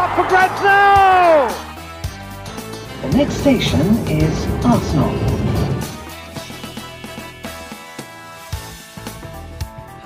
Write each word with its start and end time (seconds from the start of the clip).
up 0.00 0.16
for 0.16 0.26
grabs 0.32 0.62
now! 0.64 1.44
The 3.02 3.10
next 3.18 3.36
station 3.44 3.84
is 4.08 4.36
Arsenal. 4.64 5.12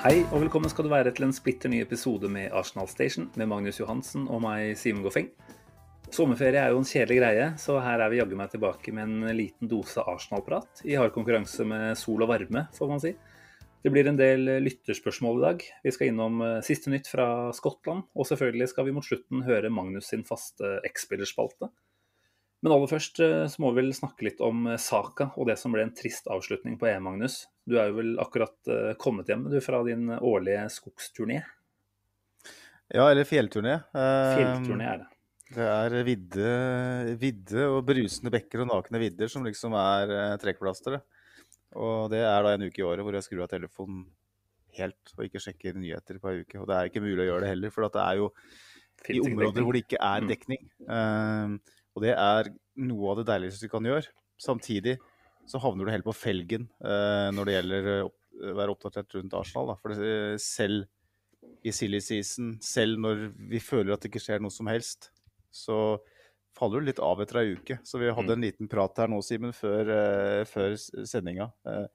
Hei 0.03 0.17
og 0.25 0.41
velkommen 0.43 0.69
skal 0.69 0.85
du 0.85 0.91
være 0.91 1.13
til 1.15 1.29
en 1.29 1.33
splitter 1.33 1.71
ny 1.71 1.79
episode 1.85 2.27
med 2.29 2.51
Arsenal 2.51 2.89
Station 2.91 3.29
med 3.39 3.47
Magnus 3.47 3.79
Johansen 3.79 4.27
og 4.27 4.43
meg, 4.43 4.75
Simen 4.77 5.05
Goffeng. 5.05 5.31
Sommerferie 6.11 6.59
er 6.59 6.75
jo 6.75 6.83
en 6.83 6.89
kjedelig 6.89 7.21
greie, 7.21 7.47
så 7.57 7.79
her 7.79 8.03
er 8.03 8.11
vi 8.11 8.19
jaggu 8.19 8.35
meg 8.35 8.51
tilbake 8.51 8.91
med 8.91 9.07
en 9.07 9.37
liten 9.37 9.71
dose 9.71 10.03
Arsenal-prat 10.03 10.83
i 10.83 10.99
hard 10.99 11.15
konkurranse 11.15 11.63
med 11.67 11.95
sol 11.99 12.27
og 12.27 12.33
varme, 12.35 12.67
får 12.75 12.91
man 12.91 13.01
si. 13.03 13.15
Det 13.85 13.91
blir 13.93 14.07
en 14.09 14.17
del 14.17 14.47
lytterspørsmål 14.65 15.35
i 15.37 15.43
dag. 15.43 15.63
Vi 15.85 15.91
skal 15.93 16.09
innom 16.09 16.39
eh, 16.41 16.55
siste 16.65 16.89
nytt 16.89 17.05
fra 17.05 17.51
Skottland, 17.53 18.07
og 18.17 18.25
selvfølgelig 18.25 18.71
skal 18.71 18.87
vi 18.87 18.93
mot 18.95 19.05
slutten 19.05 19.43
høre 19.45 19.69
Magnus 19.69 20.07
sin 20.09 20.23
faste 20.25 20.79
X-spillerspalte. 20.89 21.69
Men 22.65 22.73
aller 22.73 22.89
først 22.89 23.21
eh, 23.21 23.43
så 23.45 23.61
må 23.61 23.69
vi 23.75 23.83
vel 23.83 23.93
snakke 23.93 24.25
litt 24.25 24.41
om 24.41 24.65
eh, 24.71 24.81
Saka 24.81 25.27
og 25.37 25.51
det 25.51 25.59
som 25.61 25.75
ble 25.75 25.85
en 25.85 25.93
trist 25.93 26.25
avslutning 26.33 26.79
på 26.81 26.89
EM, 26.89 27.05
Magnus. 27.05 27.43
Du 27.69 27.77
er 27.77 27.91
jo 27.91 27.99
vel 27.99 28.15
akkurat 28.23 28.73
kommet 28.97 29.29
hjem 29.29 29.45
du 29.53 29.59
fra 29.61 29.83
din 29.85 30.09
årlige 30.15 30.65
skogsturné? 30.73 31.43
Ja, 32.89 33.05
eller 33.05 33.21
fjellturné. 33.29 33.83
Fjellturné 33.93 34.89
er 34.95 35.03
det. 35.03 35.11
Det 35.55 35.69
er 35.75 35.99
vidde, 36.09 36.49
vidde 37.21 37.69
og 37.69 37.83
brusende 37.85 38.33
bekker 38.33 38.65
og 38.65 38.71
nakne 38.73 39.01
vidder 39.05 39.29
som 39.29 39.45
liksom 39.45 39.77
er 39.77 40.39
trekkplasteret. 40.41 41.05
Og 41.75 42.11
det 42.13 42.21
er 42.23 42.45
da 42.45 42.53
en 42.55 42.67
uke 42.67 42.81
i 42.81 42.85
året 42.87 43.05
hvor 43.05 43.17
jeg 43.17 43.25
skrur 43.25 43.45
av 43.45 43.51
telefonen 43.51 44.05
helt 44.75 45.13
og 45.15 45.25
ikke 45.27 45.41
sjekker 45.43 45.77
nyheter 45.77 46.19
på 46.21 46.31
ei 46.31 46.43
uke. 46.43 46.59
Og 46.61 46.69
det 46.69 46.77
er 46.77 46.89
ikke 46.89 47.03
mulig 47.03 47.23
å 47.23 47.29
gjøre 47.29 47.45
det 47.45 47.51
heller, 47.53 47.73
for 47.73 47.87
det 47.87 48.03
er 48.03 48.19
jo 48.21 48.29
i 49.11 49.21
områder 49.21 49.65
hvor 49.65 49.75
det 49.75 49.83
ikke 49.85 50.01
er 50.01 50.23
mm. 50.23 50.29
dekning. 50.31 50.63
Mm. 50.81 50.87
Uh, 50.89 51.83
og 51.95 52.03
det 52.03 52.15
er 52.15 52.51
noe 52.85 53.11
av 53.11 53.21
det 53.21 53.27
deiligste 53.29 53.67
du 53.67 53.71
kan 53.71 53.87
gjøre. 53.87 54.11
Samtidig 54.41 54.97
så 55.47 55.61
havner 55.61 55.85
du 55.87 55.93
helt 55.93 56.07
på 56.07 56.15
felgen 56.15 56.67
uh, 56.83 57.29
når 57.35 57.47
det 57.47 57.57
gjelder 57.57 57.89
å 57.93 58.55
være 58.57 58.73
oppdatert 58.73 59.15
rundt 59.15 59.35
Arsenal. 59.37 59.71
Da. 59.71 59.77
For 59.79 59.95
det, 59.95 60.41
selv 60.43 60.89
i 61.65 61.71
silly 61.73 62.01
season, 62.03 62.55
selv 62.61 62.99
når 63.01 63.29
vi 63.51 63.61
føler 63.63 63.93
at 63.95 64.03
det 64.03 64.11
ikke 64.11 64.23
skjer 64.23 64.43
noe 64.43 64.53
som 64.53 64.67
helst, 64.69 65.11
så 65.53 65.97
faller 66.55 66.81
du 66.81 66.89
litt 66.89 67.01
av 67.03 67.21
etter 67.21 67.41
ei 67.41 67.53
uke. 67.57 67.79
Så 67.83 67.99
vi 68.01 68.09
hadde 68.09 68.31
mm. 68.31 68.35
en 68.37 68.47
liten 68.47 68.71
prat 68.71 69.03
her 69.03 69.11
nå, 69.11 69.19
Simen, 69.25 69.53
før, 69.55 69.91
uh, 69.91 70.41
før 70.49 70.75
sendinga. 70.79 71.49
Uh, 71.67 71.85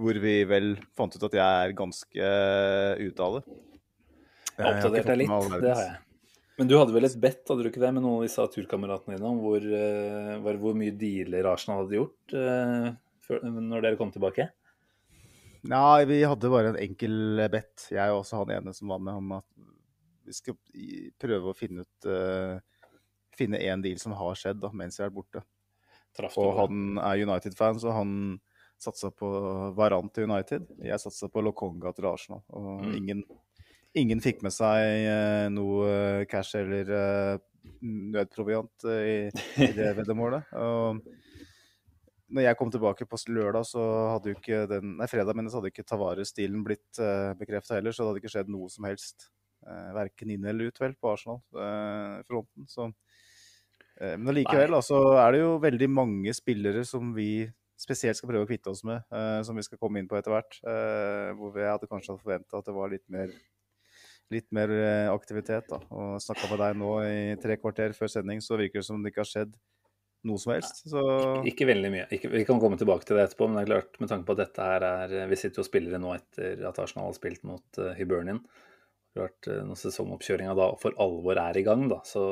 hvor 0.00 0.18
vi 0.22 0.40
vel 0.48 0.74
fant 0.98 1.14
ut 1.14 1.28
at 1.28 1.36
jeg 1.38 1.68
er 1.68 1.76
ganske 1.78 2.32
uh, 2.32 3.02
ute 3.02 3.28
av 3.28 3.38
det. 3.38 3.44
Jeg 4.54 4.64
har 4.64 4.78
oppdatert 4.78 5.10
deg 5.10 5.22
litt, 5.22 5.36
det 5.62 5.70
har 5.74 5.86
jeg. 5.86 6.02
Men 6.54 6.68
du 6.70 6.76
hadde 6.78 6.94
vel 6.94 7.06
et 7.08 7.14
bet 7.18 7.48
hadde 7.50 7.64
du 7.66 7.68
ikke 7.72 7.82
det, 7.82 7.90
med 7.96 8.04
noen 8.04 8.20
av 8.20 8.28
disse 8.28 8.42
turkameratene 8.52 9.16
dine 9.16 9.30
om 9.30 9.40
hvor, 9.42 9.64
uh, 9.64 10.52
hvor 10.62 10.76
mye 10.78 10.94
dealer 10.98 11.48
Arsenal 11.50 11.82
hadde 11.82 11.98
gjort 11.98 12.36
før, 13.24 13.40
når 13.42 13.86
dere 13.86 13.98
kom 13.98 14.12
tilbake? 14.14 14.46
Nei, 15.64 16.04
vi 16.06 16.20
hadde 16.20 16.50
bare 16.52 16.74
en 16.74 16.78
enkel 16.78 17.40
bet, 17.50 17.88
jeg 17.90 18.12
og 18.12 18.20
også 18.20 18.42
han 18.42 18.52
ene 18.58 18.74
som 18.76 18.92
var 18.92 19.00
med, 19.02 19.16
om 19.16 19.34
at 19.40 19.46
vi 20.28 20.34
skal 20.36 20.56
prøve 21.20 21.50
å 21.50 21.56
finne 21.56 21.86
ut 21.86 22.08
finne 23.38 23.60
én 23.62 23.82
deal 23.84 24.00
som 24.02 24.14
har 24.18 24.38
skjedd 24.38 24.62
da, 24.62 24.70
mens 24.74 25.00
jeg 25.00 25.08
er 25.08 25.14
borte. 25.14 25.44
Og 26.38 26.50
han 26.60 27.00
er 27.02 27.24
United-fan, 27.26 27.80
så 27.82 27.94
han 27.96 28.12
satsa 28.80 29.10
på 29.14 29.30
Varan 29.76 30.10
til 30.14 30.28
United. 30.28 30.68
Jeg 30.84 31.02
satsa 31.02 31.30
på 31.32 31.42
Lokonga 31.44 31.92
til 31.94 32.08
Arsenal. 32.10 32.44
Og 32.54 32.84
mm. 32.84 32.94
ingen, 32.98 33.24
ingen, 33.94 34.22
fikk 34.24 34.44
med 34.46 34.54
seg 34.54 35.08
uh, 35.08 35.46
noe 35.52 35.90
eh, 35.90 36.24
cash 36.30 36.58
eller 36.60 36.90
uh, 36.90 37.42
nødproviant 37.82 38.88
i, 38.90 39.16
i, 39.30 39.70
det 39.76 39.92
veddemålet. 39.98 40.50
Og 40.60 41.00
når 42.34 42.48
jeg 42.48 42.58
kom 42.58 42.72
tilbake 42.72 43.06
på 43.06 43.20
lørdag, 43.30 43.66
så 43.68 43.84
hadde 44.14 44.32
jo 44.32 44.38
ikke 44.38 44.64
den 44.70 44.96
Nei, 44.98 45.08
fredag, 45.10 45.36
men 45.38 45.50
så 45.50 45.60
hadde 45.60 45.70
ikke 45.70 45.86
Tavares-stilen 45.86 46.64
blitt 46.66 47.02
uh, 47.02 47.32
bekrefta 47.38 47.78
heller, 47.78 47.94
så 47.94 48.02
det 48.02 48.12
hadde 48.12 48.24
ikke 48.24 48.36
skjedd 48.36 48.52
noe 48.52 48.70
som 48.72 48.88
helst. 48.88 49.30
Uh, 49.64 49.90
verken 49.96 50.34
inn 50.34 50.44
eller 50.44 50.68
ut, 50.68 50.80
vel, 50.80 50.94
på 51.00 51.14
Arsenal-fronten. 51.14 52.68
så 52.68 52.90
Eh, 54.00 54.16
men 54.18 54.32
allikevel 54.32 54.74
altså, 54.74 55.00
er 55.22 55.34
det 55.34 55.42
jo 55.44 55.50
veldig 55.62 55.90
mange 55.92 56.34
spillere 56.34 56.82
som 56.88 57.12
vi 57.16 57.46
spesielt 57.78 58.18
skal 58.18 58.30
prøve 58.30 58.46
å 58.46 58.48
kvitte 58.48 58.70
oss 58.70 58.84
med, 58.86 59.02
uh, 59.12 59.42
som 59.44 59.58
vi 59.58 59.64
skal 59.66 59.80
komme 59.80 59.98
inn 60.00 60.06
på 60.08 60.16
etter 60.16 60.32
hvert. 60.32 60.56
Uh, 60.62 61.34
hvor 61.36 61.50
vi 61.56 61.66
hadde 61.66 61.88
kanskje 61.90 62.16
forventa 62.16 62.60
at 62.60 62.68
det 62.68 62.74
var 62.76 62.92
litt 62.92 63.04
mer, 63.12 63.32
litt 64.32 64.46
mer 64.54 64.72
aktivitet. 65.12 65.66
da. 65.68 65.80
Og 65.92 66.22
snakka 66.22 66.48
med 66.52 66.62
deg 66.62 66.78
nå 66.80 66.92
i 67.04 67.38
tre 67.42 67.58
kvarter 67.60 67.96
før 67.98 68.12
sending, 68.12 68.40
så 68.40 68.58
virker 68.60 68.80
det 68.80 68.86
som 68.86 69.02
det 69.02 69.12
ikke 69.12 69.24
har 69.24 69.30
skjedd 69.30 69.58
noe 70.24 70.40
som 70.40 70.54
helst. 70.54 70.84
Så... 70.88 71.02
Ikke, 71.02 71.50
ikke, 71.50 71.68
veldig 71.74 71.90
mye. 71.92 72.06
Ikke, 72.14 72.30
vi 72.32 72.44
kan 72.48 72.62
komme 72.62 72.78
tilbake 72.80 73.04
til 73.04 73.18
det 73.18 73.26
etterpå, 73.26 73.50
men 73.50 73.58
det 73.58 73.66
er 73.66 73.72
klart, 73.74 73.98
med 74.00 74.14
tanke 74.14 74.30
på 74.30 74.38
at 74.38 74.44
dette 74.46 74.68
her 74.70 74.86
er 74.88 75.16
Vi 75.28 75.40
sitter 75.40 75.60
jo 75.60 75.66
og 75.66 75.68
spiller 75.68 76.00
nå 76.00 76.14
etter 76.14 76.64
at 76.70 76.80
Arsenal 76.80 77.10
har 77.10 77.18
spilt 77.18 77.44
mot 77.44 77.82
uh, 77.82 77.90
Hibernian. 77.98 78.40
Klart, 79.14 79.46
eh, 79.46 79.62
når 79.62 79.78
sesongoppkjøringa 79.78 80.56
da 80.58 80.72
for 80.80 80.96
alvor 81.02 81.38
er 81.38 81.60
i 81.60 81.62
gang, 81.66 81.86
da, 81.90 82.00
så 82.08 82.22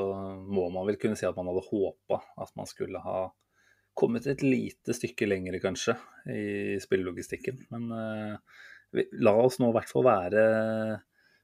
må 0.43 0.67
man 0.75 0.89
vel 0.89 0.99
kunne 0.99 1.19
si 1.19 1.29
at 1.29 1.37
man 1.39 1.53
hadde 1.53 1.69
håpa 1.69 2.19
at 2.43 2.51
man 2.59 2.67
skulle 2.71 3.03
ha 3.05 3.29
kommet 3.99 4.27
et 4.27 4.43
lite 4.43 4.97
stykke 4.97 5.29
lenger, 5.29 5.59
kanskje, 5.63 5.95
i 6.33 6.81
spillelogistikken. 6.83 7.63
Men 7.71 7.89
eh, 7.95 8.59
vi, 8.97 9.07
la 9.23 9.37
oss 9.45 9.61
nå 9.61 9.71
i 9.71 9.77
hvert 9.77 9.91
fall 9.93 10.07
være 10.09 10.45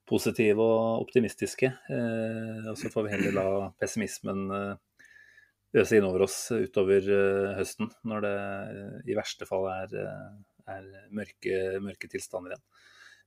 positive 0.09 0.65
og 0.65 1.05
optimistiske. 1.05 1.71
Eh, 1.93 2.69
og 2.73 2.79
så 2.81 2.91
får 2.93 3.07
vi 3.07 3.15
heller 3.15 3.37
la 3.37 3.49
pessimismen 3.79 4.47
eh, 4.57 5.07
øse 5.79 6.01
innover 6.01 6.25
oss 6.25 6.41
utover 6.51 7.05
høsten, 7.59 7.91
når 8.09 8.25
det 8.25 8.37
i 9.13 9.17
verste 9.19 9.47
fall 9.47 9.69
er, 9.69 9.93
er 10.65 10.87
mørke, 11.13 11.59
mørke 11.85 12.09
tilstander 12.09 12.57
igjen. 12.57 12.65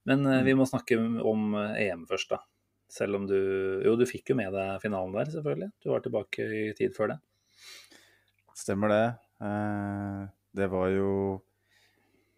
Men 0.08 0.26
uh, 0.26 0.40
vi 0.46 0.54
må 0.58 0.66
snakke 0.68 0.98
om 0.98 1.52
uh, 1.56 1.74
EM 1.78 2.06
først, 2.10 2.32
da. 2.34 2.42
Selv 2.92 3.20
om 3.20 3.26
du 3.28 3.36
Jo, 3.86 3.94
du 3.96 4.04
fikk 4.08 4.32
jo 4.32 4.38
med 4.38 4.52
deg 4.52 4.82
finalen 4.82 5.14
der, 5.16 5.30
selvfølgelig. 5.32 5.70
Du 5.80 5.92
var 5.92 6.02
tilbake 6.04 6.44
i 6.44 6.64
tid 6.76 6.94
før 6.96 7.14
det. 7.14 7.18
Stemmer 8.58 8.92
det. 8.92 9.04
Uh, 9.42 10.26
det 10.52 10.68
var 10.72 10.90
jo 10.92 11.12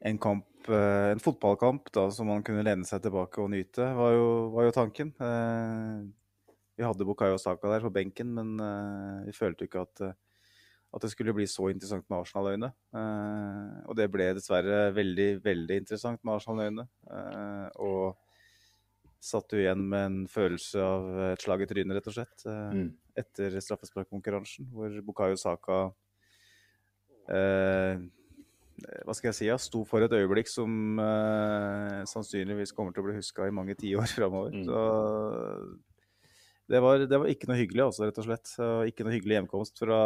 en 0.05 0.21
kamp, 0.21 0.69
en 0.69 1.23
fotballkamp 1.23 1.89
da, 1.97 2.07
som 2.13 2.29
man 2.29 2.45
kunne 2.45 2.63
lene 2.65 2.85
seg 2.87 3.01
tilbake 3.05 3.41
og 3.41 3.49
nyte, 3.53 3.87
var 3.97 4.13
jo, 4.13 4.29
var 4.53 4.67
jo 4.67 4.75
tanken. 4.77 5.15
vi 6.77 6.85
hadde 6.85 7.07
Bukayo 7.09 7.39
Saka 7.41 7.71
der 7.73 7.85
på 7.87 7.93
benken, 7.93 8.35
men 8.37 8.53
vi 9.25 9.33
følte 9.33 9.65
jo 9.65 9.71
ikke 9.71 9.85
at 9.87 10.03
at 10.94 11.03
det 11.03 11.10
skulle 11.10 11.34
bli 11.34 11.47
så 11.50 11.69
interessant 11.72 12.06
med 12.10 12.21
Arsenal-øyne. 12.21 12.71
Eh, 12.94 13.78
og 13.91 13.97
det 13.99 14.06
ble 14.15 14.28
dessverre 14.37 14.93
veldig, 14.94 15.31
veldig 15.43 15.78
interessant 15.82 16.22
med 16.22 16.37
Arsenal-øyne. 16.37 16.84
Eh, 17.10 17.69
og 17.82 18.15
satt 19.25 19.49
du 19.50 19.59
igjen 19.59 19.82
med 19.91 20.06
en 20.06 20.20
følelse 20.31 20.85
av 20.85 21.08
et 21.32 21.43
slag 21.43 21.64
i 21.64 21.69
trynet, 21.70 21.96
rett 21.99 22.11
og 22.12 22.17
slett. 22.19 22.46
eh, 22.46 22.76
mm. 22.79 22.91
Etter 23.25 23.58
straffesparkkonkurransen, 23.62 24.69
hvor 24.75 25.00
Bukayo 25.06 25.38
Saka 25.38 25.87
hva 27.25 29.14
skal 29.17 29.31
jeg 29.31 29.37
si, 29.38 29.44
ja, 29.47 29.55
sto 29.56 29.81
for 29.88 30.05
et 30.05 30.12
øyeblikk 30.12 30.50
som 30.50 30.99
sannsynligvis 32.11 32.75
kommer 32.76 32.93
til 32.93 33.00
å 33.00 33.06
bli 33.06 33.14
huska 33.17 33.47
i 33.49 33.55
mange 33.55 33.79
tiår 33.81 34.11
framover. 34.19 34.52
Mm. 34.52 34.67
Så 34.67 34.81
det 36.70 36.81
var, 36.81 37.02
det 37.05 37.19
var, 37.20 37.28
ikke 37.28 37.49
noe 37.50 37.58
hyggelig, 37.58 37.82
altså, 37.84 38.06
rett 38.08 38.19
og 38.22 38.26
slett. 38.26 38.52
Ikke 38.88 39.05
noe 39.05 39.12
hyggelig 39.12 39.37
hjemkomst 39.37 39.82
fra, 39.82 40.00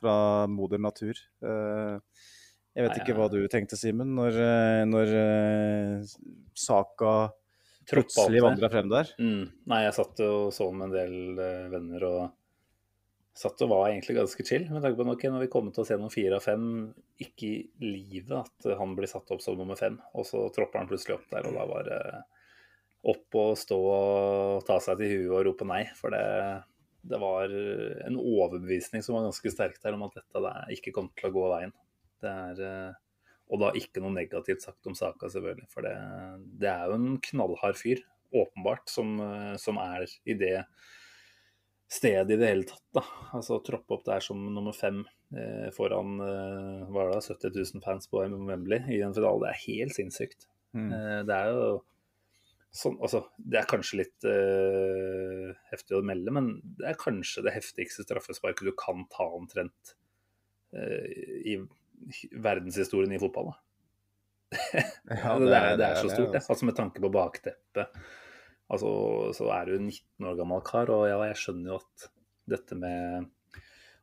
fra 0.00 0.14
moder 0.50 0.82
natur. 0.82 1.20
Eh, 1.42 2.24
jeg 2.74 2.86
vet 2.86 2.94
Nei, 2.94 3.02
ikke 3.04 3.14
hva 3.18 3.28
du 3.30 3.38
tenkte, 3.50 3.78
Simen, 3.78 4.16
når, 4.18 4.38
eh, 4.42 4.82
når 4.86 5.12
eh, 5.20 6.16
saka 6.58 7.12
plutselig 7.88 8.42
vandra 8.44 8.70
frem 8.72 8.90
der. 8.90 9.14
Mm. 9.22 9.46
Nei, 9.70 9.84
jeg 9.86 9.94
satt 9.96 10.24
og 10.26 10.50
så 10.54 10.68
med 10.74 10.90
en 10.90 10.96
del 10.96 11.70
venner 11.72 12.08
og 12.08 12.20
satt 13.38 13.62
og 13.62 13.70
var 13.70 13.92
egentlig 13.92 14.18
ganske 14.18 14.44
chill. 14.46 14.66
Med 14.72 14.82
tanke 14.82 14.98
på 14.98 15.06
at 15.06 15.12
okay, 15.14 15.30
når 15.30 15.46
vi 15.46 15.52
kommer 15.52 15.74
til 15.74 15.84
å 15.84 15.88
se 15.88 15.96
noen 16.00 16.12
fire 16.12 16.40
av 16.40 16.44
fem, 16.44 16.66
ikke 17.22 17.46
i 17.46 17.92
livet 17.94 18.34
at 18.40 18.72
han 18.80 18.98
blir 18.98 19.10
satt 19.10 19.30
opp 19.34 19.44
som 19.44 19.56
nummer 19.58 19.78
fem. 19.78 20.00
Og 20.18 20.26
så 20.26 20.42
tropper 20.54 20.82
han 20.82 20.90
plutselig 20.90 21.20
opp 21.20 21.30
der, 21.30 21.46
og 21.46 21.54
da 21.54 21.68
var 21.70 21.86
det 21.86 22.00
opp 23.08 23.38
og 23.38 23.52
stå 23.58 23.78
og 23.78 24.66
ta 24.66 24.78
seg 24.82 25.00
til 25.00 25.12
huet 25.14 25.34
og 25.36 25.44
rope 25.48 25.66
nei. 25.68 25.84
For 25.98 26.14
det, 26.14 26.22
det 27.08 27.20
var 27.22 27.52
en 27.52 28.18
overbevisning 28.18 29.04
som 29.04 29.18
var 29.18 29.28
ganske 29.28 29.52
sterk 29.54 29.78
der 29.82 29.96
om 29.96 30.06
at 30.08 30.18
dette 30.18 30.44
der 30.44 30.74
ikke 30.74 30.94
kom 30.96 31.10
til 31.16 31.30
å 31.30 31.34
gå 31.36 31.46
veien. 31.54 31.74
Det 32.18 32.30
er, 32.30 32.62
eh, 32.66 33.26
og 33.48 33.62
da 33.62 33.72
ikke 33.78 34.02
noe 34.02 34.16
negativt 34.16 34.64
sagt 34.66 34.88
om 34.90 34.96
saka, 34.98 35.30
selvfølgelig. 35.30 35.68
For 35.72 35.86
det, 35.86 35.96
det 36.60 36.70
er 36.72 36.88
jo 36.90 36.98
en 36.98 37.10
knallhard 37.30 37.78
fyr, 37.78 38.02
åpenbart, 38.34 38.88
som, 38.90 39.14
eh, 39.24 39.54
som 39.62 39.78
er 39.80 40.08
i 40.28 40.36
det 40.38 40.56
stedet 41.88 42.30
i 42.30 42.36
det 42.36 42.50
hele 42.50 42.66
tatt. 42.68 42.84
da. 42.94 43.04
Altså 43.36 43.60
Troppe 43.64 43.96
opp 43.96 44.04
der 44.06 44.24
som 44.24 44.42
nummer 44.52 44.76
fem 44.76 45.00
eh, 45.32 45.68
foran 45.74 46.18
eh, 46.20 46.82
hva 46.92 47.06
er 47.06 47.14
det, 47.14 47.22
70 47.24 47.54
000 47.78 47.84
fans 47.84 48.10
på 48.10 48.20
Wembley 48.20 48.82
i 48.98 49.00
en 49.04 49.16
finale, 49.16 49.46
det 49.46 49.52
er 49.54 49.62
helt 49.64 49.96
sinnssykt. 49.96 50.48
Mm. 50.76 50.90
Eh, 50.92 51.20
det 51.28 51.38
er 51.38 51.54
jo 51.54 51.70
sånn 52.74 52.98
Altså, 53.00 53.22
det 53.38 53.60
er 53.60 53.68
kanskje 53.68 54.02
litt 54.02 54.26
uh, 54.28 55.54
heftig 55.72 55.98
å 55.98 56.04
melde, 56.04 56.34
men 56.34 56.50
det 56.78 56.90
er 56.90 57.00
kanskje 57.00 57.44
det 57.46 57.54
heftigste 57.56 58.04
straffesparket 58.06 58.68
du 58.68 58.74
kan 58.78 59.06
ta 59.12 59.26
omtrent 59.38 59.94
uh, 60.76 61.06
i 61.48 61.58
verdenshistorien 62.32 63.14
i 63.16 63.22
fotball. 63.22 63.54
Ja, 65.08 65.34
det, 65.40 65.48
er, 65.52 65.74
det 65.80 65.86
er 65.86 65.98
så 65.98 66.10
stort, 66.10 66.30
det. 66.32 66.40
altså. 66.40 66.52
Altså 66.54 66.68
Med 66.68 66.76
tanke 66.76 67.02
på 67.04 67.10
bakteppet. 67.12 67.98
Altså, 68.68 68.90
så 69.36 69.48
er 69.56 69.68
du 69.68 69.78
en 69.78 69.88
19 69.88 70.28
år 70.28 70.38
gammel 70.38 70.62
kar, 70.64 70.92
og 70.92 71.06
ja, 71.08 71.18
jeg 71.30 71.40
skjønner 71.40 71.72
jo 71.72 71.78
at 71.80 72.08
dette 72.48 72.76
med 72.76 73.28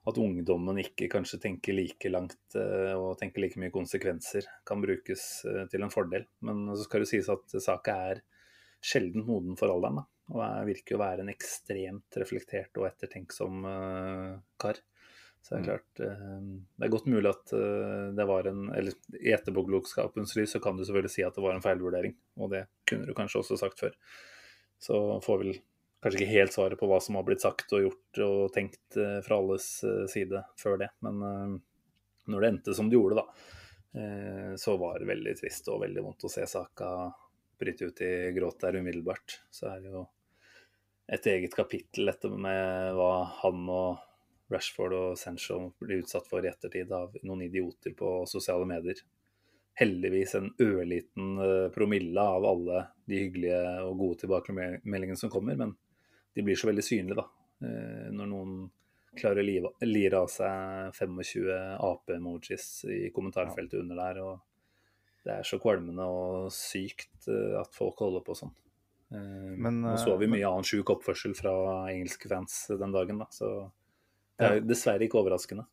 at 0.05 0.19
ungdommen 0.21 0.77
ikke 0.81 1.07
kanskje 1.09 1.39
tenker 1.41 1.73
like 1.73 2.09
langt 2.13 2.57
eh, 2.57 2.93
og 2.93 3.15
tenker 3.17 3.41
like 3.41 3.61
mye 3.61 3.73
konsekvenser, 3.73 4.45
kan 4.65 4.81
brukes 4.81 5.23
til 5.71 5.85
en 5.85 5.93
fordel. 5.93 6.27
Men 6.45 6.65
så 6.73 6.85
skal 6.85 7.01
det 7.05 7.09
sies 7.09 7.29
at 7.33 7.55
saka 7.61 7.97
er 8.11 8.21
sjelden 8.85 9.25
moden 9.25 9.57
for 9.59 9.73
alderen. 9.73 10.01
Da. 10.01 10.05
Og 10.33 10.41
jeg 10.41 10.67
virker 10.71 10.97
å 10.97 11.03
være 11.03 11.23
en 11.23 11.31
ekstremt 11.33 12.17
reflektert 12.21 12.77
og 12.81 12.87
ettertenksom 12.89 13.65
uh, 13.65 14.35
kar. 14.61 14.81
Så 15.45 15.53
det 15.53 15.59
er 15.59 15.61
Mm. 15.61 15.67
klart 15.67 15.99
uh, 16.01 16.45
Det 16.73 16.87
er 16.87 16.93
godt 16.95 17.09
mulig 17.11 17.29
at 17.29 17.51
uh, 17.53 18.07
det 18.17 18.25
var 18.25 18.47
en 18.49 18.63
Eller 18.73 18.95
i 19.19 19.33
etterpåklokskapens 19.35 20.33
lys 20.39 20.55
så 20.55 20.61
kan 20.63 20.77
du 20.77 20.81
selvfølgelig 20.81 21.13
si 21.13 21.25
at 21.25 21.37
det 21.37 21.43
var 21.45 21.53
en 21.53 21.65
feilvurdering. 21.65 22.15
Og 22.41 22.49
det 22.55 22.65
kunne 22.89 23.05
du 23.05 23.13
kanskje 23.17 23.43
også 23.43 23.59
sagt 23.61 23.81
før. 23.81 23.93
Så 24.81 24.97
får 25.25 25.43
vel 25.43 25.53
kanskje 26.01 26.21
ikke 26.21 26.33
helt 26.33 26.53
svaret 26.53 26.79
på 26.81 26.89
hva 26.89 26.97
som 27.01 27.17
har 27.17 27.25
blitt 27.25 27.45
sagt 27.45 27.71
og 27.73 27.85
gjort 27.85 28.19
og 28.25 28.41
tenkt 28.53 28.97
fra 29.25 29.37
alles 29.39 29.69
side 30.11 30.41
før 30.61 30.75
det. 30.83 30.89
Men 31.01 31.23
når 32.29 32.43
det 32.43 32.49
endte 32.51 32.75
som 32.77 32.91
det 32.91 32.99
gjorde, 32.99 33.23
da, 33.23 34.53
så 34.61 34.75
var 34.77 34.99
det 35.01 35.07
veldig 35.09 35.33
trist 35.39 35.71
og 35.73 35.79
veldig 35.81 36.03
vondt 36.05 36.27
å 36.27 36.29
se 36.29 36.45
saka 36.51 36.91
bryte 37.59 37.89
ut 37.89 38.01
i 38.01 38.11
gråt 38.35 38.59
der 38.63 38.79
umiddelbart. 38.79 39.39
Så 39.51 39.69
er 39.71 39.83
det 39.83 39.93
jo 39.93 40.05
et 41.11 41.27
eget 41.29 41.55
kapittel 41.55 42.09
dette 42.09 42.29
med 42.31 42.95
hva 42.97 43.11
han 43.43 43.65
og 43.69 44.05
Rashford 44.51 44.93
og 44.93 45.17
Sancho 45.17 45.59
blir 45.81 46.03
utsatt 46.03 46.27
for 46.29 46.45
i 46.45 46.49
ettertid 46.49 46.91
av 46.93 47.15
noen 47.25 47.45
idioter 47.47 47.95
på 47.97 48.17
sosiale 48.29 48.67
medier. 48.69 48.99
Heldigvis 49.75 50.35
en 50.37 50.51
ørliten 50.61 51.39
eh, 51.41 51.67
promille 51.75 52.21
av 52.21 52.45
alle 52.47 52.85
de 53.09 53.23
hyggelige 53.25 53.61
og 53.83 53.97
gode 53.99 54.21
tilbakemeldingene 54.23 55.19
som 55.19 55.33
kommer, 55.33 55.57
men 55.59 55.73
de 56.35 56.45
blir 56.45 56.59
så 56.59 56.69
veldig 56.69 56.85
synlige, 56.85 57.17
da. 57.19 57.25
Eh, 57.65 58.07
Når 58.15 58.29
noen 58.31 58.55
klarer 59.15 59.41
å 59.43 59.87
lire 59.87 60.21
av 60.21 60.29
seg 60.31 60.95
25 60.95 61.49
ape-emojis 61.89 62.67
i 62.91 63.01
kommentarfeltet 63.15 63.79
under 63.81 63.99
der. 64.03 64.21
og 64.23 64.54
Det 65.25 65.33
er 65.33 65.47
så 65.47 65.59
kvalmende 65.61 66.05
og 66.05 66.51
sykt 66.53 67.29
eh, 67.31 67.55
at 67.59 67.73
folk 67.75 68.01
holder 68.03 68.25
på 68.25 68.35
sånn. 68.37 68.53
Eh, 69.13 69.53
Men, 69.57 69.81
Nå 69.85 69.95
så 70.01 70.17
vi 70.19 70.27
eh, 70.29 70.33
mye 70.35 70.49
annen 70.49 70.67
sjuk 70.67 70.91
oppførsel 70.93 71.33
fra 71.37 71.55
engelske 71.91 72.29
fans 72.31 72.65
den 72.69 72.93
dagen, 72.93 73.23
da. 73.23 73.29
Så 73.33 73.55
det 74.37 74.51
er 74.51 74.61
dessverre 74.67 75.07
ikke 75.07 75.21
overraskende. 75.23 75.65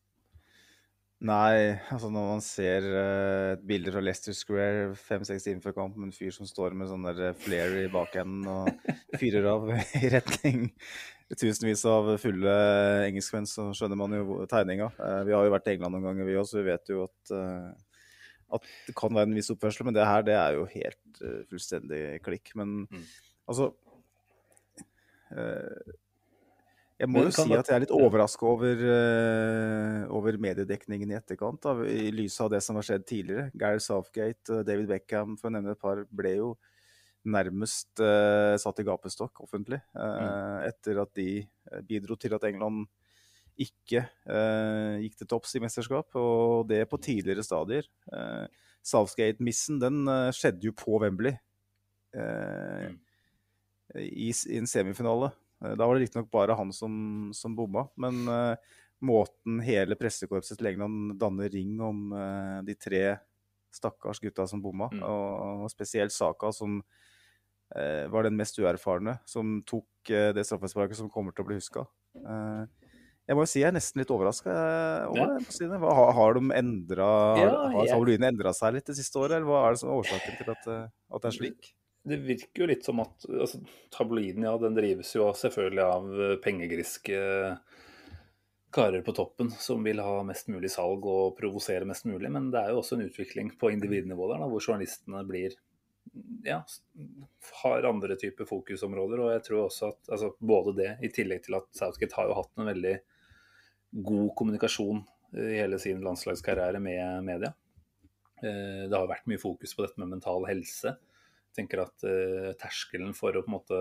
Nei, 1.22 1.78
altså 1.94 2.08
når 2.10 2.25
man 2.32 2.40
ser 2.43 2.87
eh, 2.88 3.52
et 3.52 3.60
bilde 3.69 3.93
fra 3.94 4.00
Leicester 4.02 4.34
Square 4.34 4.96
fem-seks 4.99 5.44
timer 5.46 5.62
før 5.62 5.76
kamp 5.76 5.98
med 6.00 6.08
en 6.08 6.16
fyr 6.16 6.32
som 6.34 6.48
står 6.48 6.75
med 6.75 6.90
sånn 6.90 7.06
der 7.06 7.28
eh, 7.31 7.76
i 7.84 7.90
bakenden 7.93 8.48
og 8.50 8.72
fyrer 9.20 9.46
av 9.52 9.69
i 9.70 10.10
retning 10.10 10.72
tusenvis 11.38 11.84
av 11.88 12.10
fulle 12.20 12.52
engelskmenn, 13.06 13.46
så 13.48 13.70
skjønner 13.76 13.98
man 13.98 14.16
jo 14.16 14.43
tegninga. 14.50 14.90
Eh, 14.98 15.22
vi 15.28 15.34
har 15.37 15.46
jo 15.46 15.55
vært 15.55 15.70
i 15.70 15.76
England 15.76 15.96
noen 15.96 16.08
ganger, 16.10 16.28
vi 16.28 16.37
også, 16.40 16.56
så 16.56 16.60
vi 16.60 16.69
vet 16.69 16.93
jo 16.93 17.06
at, 17.06 17.34
eh, 17.38 17.70
at 18.56 18.69
det 18.87 18.94
kan 18.99 19.14
være 19.14 19.31
en 19.31 19.37
viss 19.37 19.50
oppførsel. 19.54 19.87
Men 19.88 19.96
det 19.96 20.06
her, 20.06 20.26
det 20.26 20.37
er 20.38 20.58
jo 20.58 20.69
helt 20.72 21.22
uh, 21.25 21.40
fullstendig 21.50 22.04
klikk. 22.25 22.54
Men 22.58 22.87
Mm. 22.93 23.04
altså 23.49 23.72
uh, 25.32 25.93
jeg 27.02 27.10
må 27.10 27.25
jo 27.25 27.32
si 27.34 27.49
at 27.56 27.66
jeg 27.66 27.75
er 27.75 27.82
litt 27.82 27.94
overraska 27.96 28.46
over, 28.46 28.82
uh, 28.87 30.02
over 30.14 30.37
mediedekningen 30.38 31.10
i 31.10 31.16
etterkant, 31.19 31.62
da, 31.64 31.72
i 31.82 32.12
lys 32.14 32.37
av 32.44 32.52
det 32.52 32.60
som 32.62 32.78
har 32.78 32.87
skjedd 32.87 33.06
tidligere. 33.08 33.49
Gary 33.58 33.82
Southgate, 33.82 34.44
og 34.52 34.66
David 34.69 34.87
Beckham, 34.93 35.34
for 35.40 35.50
å 35.50 35.55
nevne 35.56 35.75
et 35.75 35.82
par, 35.82 36.05
ble 36.10 36.37
jo 36.37 36.52
nærmest 37.22 38.00
satt 38.58 38.81
i 38.82 38.84
gapestokk 38.87 39.44
offentlig 39.44 39.78
mm. 39.94 40.64
etter 40.66 40.96
at 40.98 41.12
de 41.14 41.26
bidro 41.87 42.16
til 42.19 42.34
at 42.34 42.43
England 42.48 42.88
ikke 43.62 44.02
eh, 44.26 44.98
gikk 45.04 45.16
til 45.20 45.30
topps 45.30 45.54
i 45.58 45.62
mesterskap, 45.64 46.10
og 46.18 46.66
det 46.70 46.82
på 46.90 46.98
tidligere 47.02 47.44
stadier. 47.46 47.88
Eh, 48.12 48.46
Southgate-missen 48.82 49.78
den 49.82 50.02
eh, 50.10 50.28
skjedde 50.34 50.68
jo 50.68 50.74
på 50.76 50.98
Wembley 51.02 51.34
eh, 52.14 52.90
Mm. 52.92 52.98
i, 54.00 54.28
i 54.32 54.58
en 54.58 54.66
semifinale. 54.68 55.30
Da 55.62 55.86
var 55.86 55.94
det 55.94 56.06
riktignok 56.06 56.30
bare 56.32 56.56
han 56.58 56.72
som, 56.74 57.30
som 57.36 57.54
bomma, 57.54 57.84
men 58.00 58.24
måten 59.02 59.60
hele 59.62 59.94
pressekorpset 59.98 60.58
til 60.58 60.70
England 60.72 61.16
danner 61.20 61.50
ring 61.52 61.76
om 61.82 62.12
eh, 62.16 62.58
de 62.66 62.74
tre 62.78 63.02
stakkars 63.72 64.20
gutta 64.22 64.46
som 64.50 64.62
bomma, 64.64 64.88
Mm. 64.92 65.02
og, 65.06 65.62
og 65.64 65.70
spesielt 65.72 66.12
Saka, 66.14 66.50
som 66.52 66.80
eh, 67.76 68.08
var 68.12 68.26
den 68.26 68.36
mest 68.36 68.58
uerfarne, 68.58 69.18
som 69.28 69.60
tok 69.66 70.10
eh, 70.10 70.30
det 70.36 70.44
straffesparket 70.48 70.98
som 70.98 71.10
kommer 71.12 71.32
til 71.32 71.44
å 71.44 71.48
bli 71.50 71.60
huska. 71.60 71.86
Eh, 72.18 72.81
jeg 73.28 73.38
må 73.38 73.44
jo 73.44 73.50
si 73.52 73.60
jeg 73.62 73.70
er 73.70 73.76
nesten 73.76 74.02
litt 74.02 74.10
overraska 74.10 74.54
over 75.08 75.20
Ja. 75.20 75.26
det. 75.38 75.52
si 75.54 75.69
det. 75.69 75.78
Har, 75.78 76.10
har 76.19 76.34
de 76.34 76.42
endra 76.58 77.10
Ja, 77.38 77.52
Har, 77.94 78.10
endra 78.19 78.52
seg 78.56 78.74
litt 78.74 78.90
det 78.90 78.98
siste 78.98 79.19
året, 79.20 79.38
eller 79.38 79.46
hva 79.46 79.62
er 79.66 79.76
det 79.76 79.82
som 79.84 79.92
er 79.92 80.00
årsaken 80.00 80.40
til 80.40 80.50
at, 80.50 80.66
eh, 80.66 80.90
at 80.90 81.22
det 81.22 81.30
er 81.30 81.38
slik? 81.38 81.70
Det 82.02 82.19
virker 82.19 82.64
jo 82.64 82.66
litt 82.66 82.84
som 82.84 82.98
at 82.98 83.28
altså, 83.30 83.60
tabloiden, 83.94 84.42
ja, 84.42 84.56
den 84.58 84.74
drives 84.74 85.14
jo 85.14 85.29
selvfølgelig 85.38 85.84
av 85.86 86.08
eh, 86.19 86.36
pengegriske 86.43 87.20
karer 88.72 89.05
på 89.06 89.12
toppen 89.14 89.50
som 89.60 89.84
vil 89.84 90.00
ha 90.00 90.22
mest 90.26 90.48
mulig 90.48 90.70
salg 90.72 91.05
og 91.06 91.36
provosere 91.38 91.86
mest 91.86 92.08
mulig. 92.08 92.31
Men 92.32 92.50
det 92.50 92.58
er 92.58 92.72
jo 92.72 92.81
også 92.81 92.96
en 92.98 93.06
utvikling 93.06 93.52
på 93.60 93.70
individnivå 93.70 94.32
der, 94.32 94.43
da, 94.43 94.48
hvor 94.50 94.64
journalistene 94.64 95.22
blir 95.29 95.55
ja, 96.43 96.64
har 97.62 97.86
andre 97.86 98.17
typer 98.19 98.48
fokusområder. 98.48 99.22
Og 99.22 99.32
jeg 99.36 99.44
tror 99.46 99.64
også 99.69 99.93
at 99.93 100.12
altså, 100.17 100.32
både 100.41 100.74
det, 100.81 100.91
i 101.06 101.12
tillegg 101.12 101.44
til 101.46 101.60
at 101.60 101.69
Southgate 101.76 102.19
har 102.19 102.31
jo 102.31 102.38
hatt 102.41 102.50
en 102.58 102.70
veldig 102.72 102.96
god 103.93 104.31
kommunikasjon 104.39 105.03
i 105.37 105.58
hele 105.58 105.79
sin 105.81 106.01
landslagskarriere 106.05 106.81
med 106.81 107.25
media. 107.25 107.53
Eh, 108.43 108.89
Det 108.89 108.96
har 108.96 109.08
vært 109.08 109.29
mye 109.31 109.41
fokus 109.41 109.75
på 109.77 109.84
dette 109.84 110.01
med 110.01 110.08
mental 110.08 110.46
helse. 110.49 110.96
Jeg 111.53 111.56
tenker 111.61 111.84
at 111.84 112.05
eh, 112.08 112.53
terskelen 112.61 113.15
for 113.17 113.37
å 113.37 113.44
på 113.44 113.53
en 113.53 113.58
måte 113.58 113.79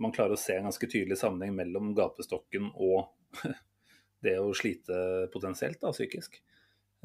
man 0.00 0.10
klarer 0.10 0.34
å 0.34 0.40
se 0.40 0.56
en 0.56 0.66
ganske 0.66 0.88
tydelig 0.90 1.14
sammenheng 1.20 1.52
mellom 1.54 1.92
gapestokken 1.94 2.72
og 2.74 3.12
det 4.24 4.34
å 4.40 4.50
slite 4.56 5.28
potensielt 5.32 5.80
da, 5.80 5.92
psykisk. 5.94 6.40
Eh, 6.40 6.50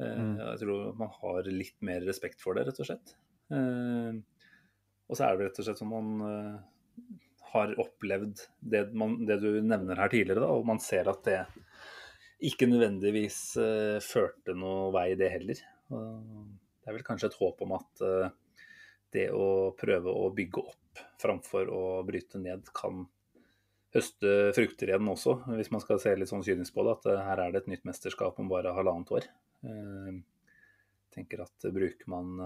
Mm. 0.00 0.38
Jeg 0.40 0.58
tror 0.62 0.94
man 0.96 1.10
har 1.20 1.44
litt 1.52 1.76
mer 1.84 2.00
respekt 2.08 2.40
for 2.40 2.56
det, 2.56 2.64
rett 2.64 2.78
og 2.80 2.86
slett. 2.88 3.10
Og 3.52 5.18
så 5.18 5.26
er 5.26 5.36
det 5.36 5.44
rett 5.50 5.58
og 5.60 5.66
slett 5.66 5.80
som 5.82 5.90
man 5.92 6.22
har 7.52 7.72
opplevd 7.82 8.44
det, 8.60 8.84
man, 8.94 9.18
det 9.26 9.40
du 9.42 9.48
nevner 9.62 9.98
her 9.98 10.12
tidligere, 10.12 10.44
da, 10.44 10.50
og 10.54 10.66
man 10.68 10.80
ser 10.82 11.10
at 11.10 11.24
det 11.26 11.40
ikke 12.50 12.68
nødvendigvis 12.70 13.40
uh, 13.60 13.98
førte 14.04 14.54
noe 14.56 14.90
vei, 14.94 15.12
det 15.18 15.32
heller. 15.34 15.62
Uh, 15.92 16.46
det 16.80 16.88
er 16.88 16.96
vel 16.96 17.06
kanskje 17.06 17.30
et 17.30 17.38
håp 17.40 17.64
om 17.66 17.74
at 17.76 18.04
uh, 18.06 18.30
det 19.12 19.28
å 19.34 19.72
prøve 19.78 20.14
å 20.14 20.30
bygge 20.34 20.62
opp 20.62 21.02
framfor 21.20 21.70
å 21.74 21.82
bryte 22.06 22.40
ned 22.40 22.70
kan 22.76 23.04
høste 23.94 24.52
frukter 24.54 24.92
igjen 24.92 25.10
også, 25.10 25.40
hvis 25.58 25.72
man 25.74 25.82
skal 25.82 25.98
se 26.02 26.14
litt 26.14 26.30
sånn 26.30 26.44
kynisk 26.46 26.76
på 26.76 26.84
det. 26.86 26.92
At 26.94 27.08
eh, 27.10 27.22
her 27.26 27.42
er 27.42 27.50
det 27.50 27.64
et 27.64 27.70
nytt 27.72 27.88
mesterskap 27.88 28.38
om 28.38 28.50
bare 28.50 28.74
halvannet 28.76 29.10
år. 29.16 29.26
Jeg 29.66 30.20
tenker 31.10 31.42
at 31.42 31.66
bruker 31.74 32.06
man 32.12 32.38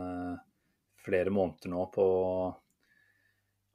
flere 1.04 1.32
måneder 1.34 1.68
nå 1.68 1.84
på 1.92 2.06
å 2.08 2.24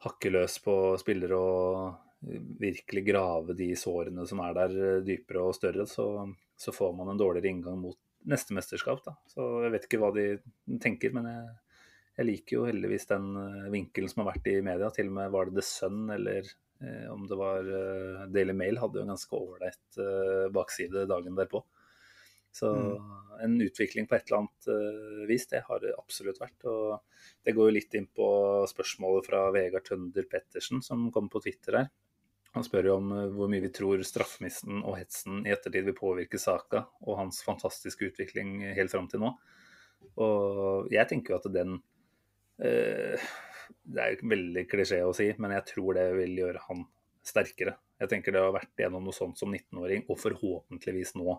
hakke 0.06 0.32
løs 0.32 0.60
på 0.64 0.76
spillere 1.02 1.40
og 1.40 2.30
virkelig 2.60 3.06
grave 3.08 3.56
de 3.56 3.70
sårene 3.80 4.26
som 4.28 4.42
er 4.44 4.56
der 4.58 4.76
eh, 4.76 5.02
dypere 5.06 5.44
og 5.48 5.56
større, 5.56 5.86
så, 5.88 6.28
så 6.60 6.74
får 6.76 6.94
man 6.98 7.14
en 7.14 7.20
dårligere 7.20 7.52
inngang 7.54 7.80
mot 7.80 7.98
neste 8.30 8.56
mesterskap. 8.56 9.02
Da. 9.06 9.16
Så 9.32 9.48
jeg 9.64 9.74
vet 9.76 9.88
ikke 9.88 10.02
hva 10.02 10.12
de 10.16 10.30
tenker, 10.84 11.16
men 11.16 11.32
jeg, 11.32 11.58
Jeg 12.20 12.28
liker 12.28 12.56
jo 12.58 12.66
heldigvis 12.68 13.08
den 13.08 13.28
eh, 13.40 13.68
vinkelen 13.72 14.12
som 14.12 14.26
har 14.26 14.34
vært 14.34 14.48
i 14.52 14.58
media. 14.60 14.90
Til 14.92 15.08
og 15.08 15.14
med 15.16 15.32
var 15.32 15.48
det 15.48 15.56
The 15.56 15.64
Sun 15.64 16.10
eller 16.12 16.44
eh, 16.84 17.06
om 17.14 17.28
det 17.30 17.38
var 17.40 17.64
eh, 17.64 18.26
Daily 18.28 18.56
Mail 18.60 18.82
hadde 18.82 19.00
jo 19.00 19.06
en 19.06 19.14
ganske 19.14 19.40
ålreit 19.40 20.00
eh, 20.04 20.50
bakside 20.52 21.06
dagen 21.08 21.40
derpå. 21.40 21.64
Så 22.52 22.70
en 23.44 23.62
utvikling 23.62 24.08
på 24.10 24.18
et 24.18 24.28
eller 24.28 24.42
annet 24.42 24.70
eh, 24.74 25.26
vis, 25.30 25.48
det 25.48 25.64
har 25.68 25.82
det 25.84 25.96
absolutt 25.98 26.42
vært. 26.42 26.66
Og 26.68 27.00
det 27.46 27.56
går 27.56 27.70
jo 27.70 27.76
litt 27.78 27.96
inn 27.98 28.10
på 28.16 28.30
spørsmålet 28.70 29.30
fra 29.30 29.46
Vegard 29.56 29.86
Tønder 29.88 30.28
Pettersen 30.30 30.84
som 30.86 31.08
kom 31.14 31.30
på 31.32 31.42
Twitter 31.46 31.82
her. 31.82 31.92
Han 32.58 32.66
spør 32.66 32.90
jo 32.90 32.96
om 32.98 33.12
eh, 33.16 33.28
hvor 33.36 33.52
mye 33.52 33.64
vi 33.68 33.74
tror 33.74 34.02
straffemisten 34.06 34.82
og 34.82 34.98
hetsen 35.00 35.44
i 35.46 35.54
ettertid 35.54 35.88
vil 35.88 35.98
påvirke 35.98 36.42
saka 36.42 36.88
og 37.06 37.20
hans 37.22 37.44
fantastiske 37.46 38.10
utvikling 38.10 38.64
helt 38.78 38.94
fram 38.94 39.10
til 39.12 39.24
nå. 39.24 39.36
Og 40.20 40.90
jeg 40.94 41.08
tenker 41.10 41.36
jo 41.36 41.40
at 41.40 41.48
den 41.54 41.78
eh, 42.64 43.30
Det 43.86 44.02
er 44.02 44.16
jo 44.16 44.32
veldig 44.32 44.64
klisjé 44.72 45.04
å 45.06 45.14
si, 45.16 45.30
men 45.38 45.54
jeg 45.58 45.68
tror 45.76 46.00
det 46.00 46.08
vil 46.18 46.42
gjøre 46.42 46.66
han 46.66 46.84
sterkere. 47.26 47.76
Jeg 48.00 48.10
tenker 48.12 48.34
det 48.34 48.42
har 48.42 48.56
vært 48.56 48.80
gjennom 48.80 49.06
noe 49.06 49.16
sånt 49.16 49.38
som 49.38 49.52
19-åring, 49.54 50.06
og 50.10 50.18
forhåpentligvis 50.22 51.14
nå, 51.20 51.36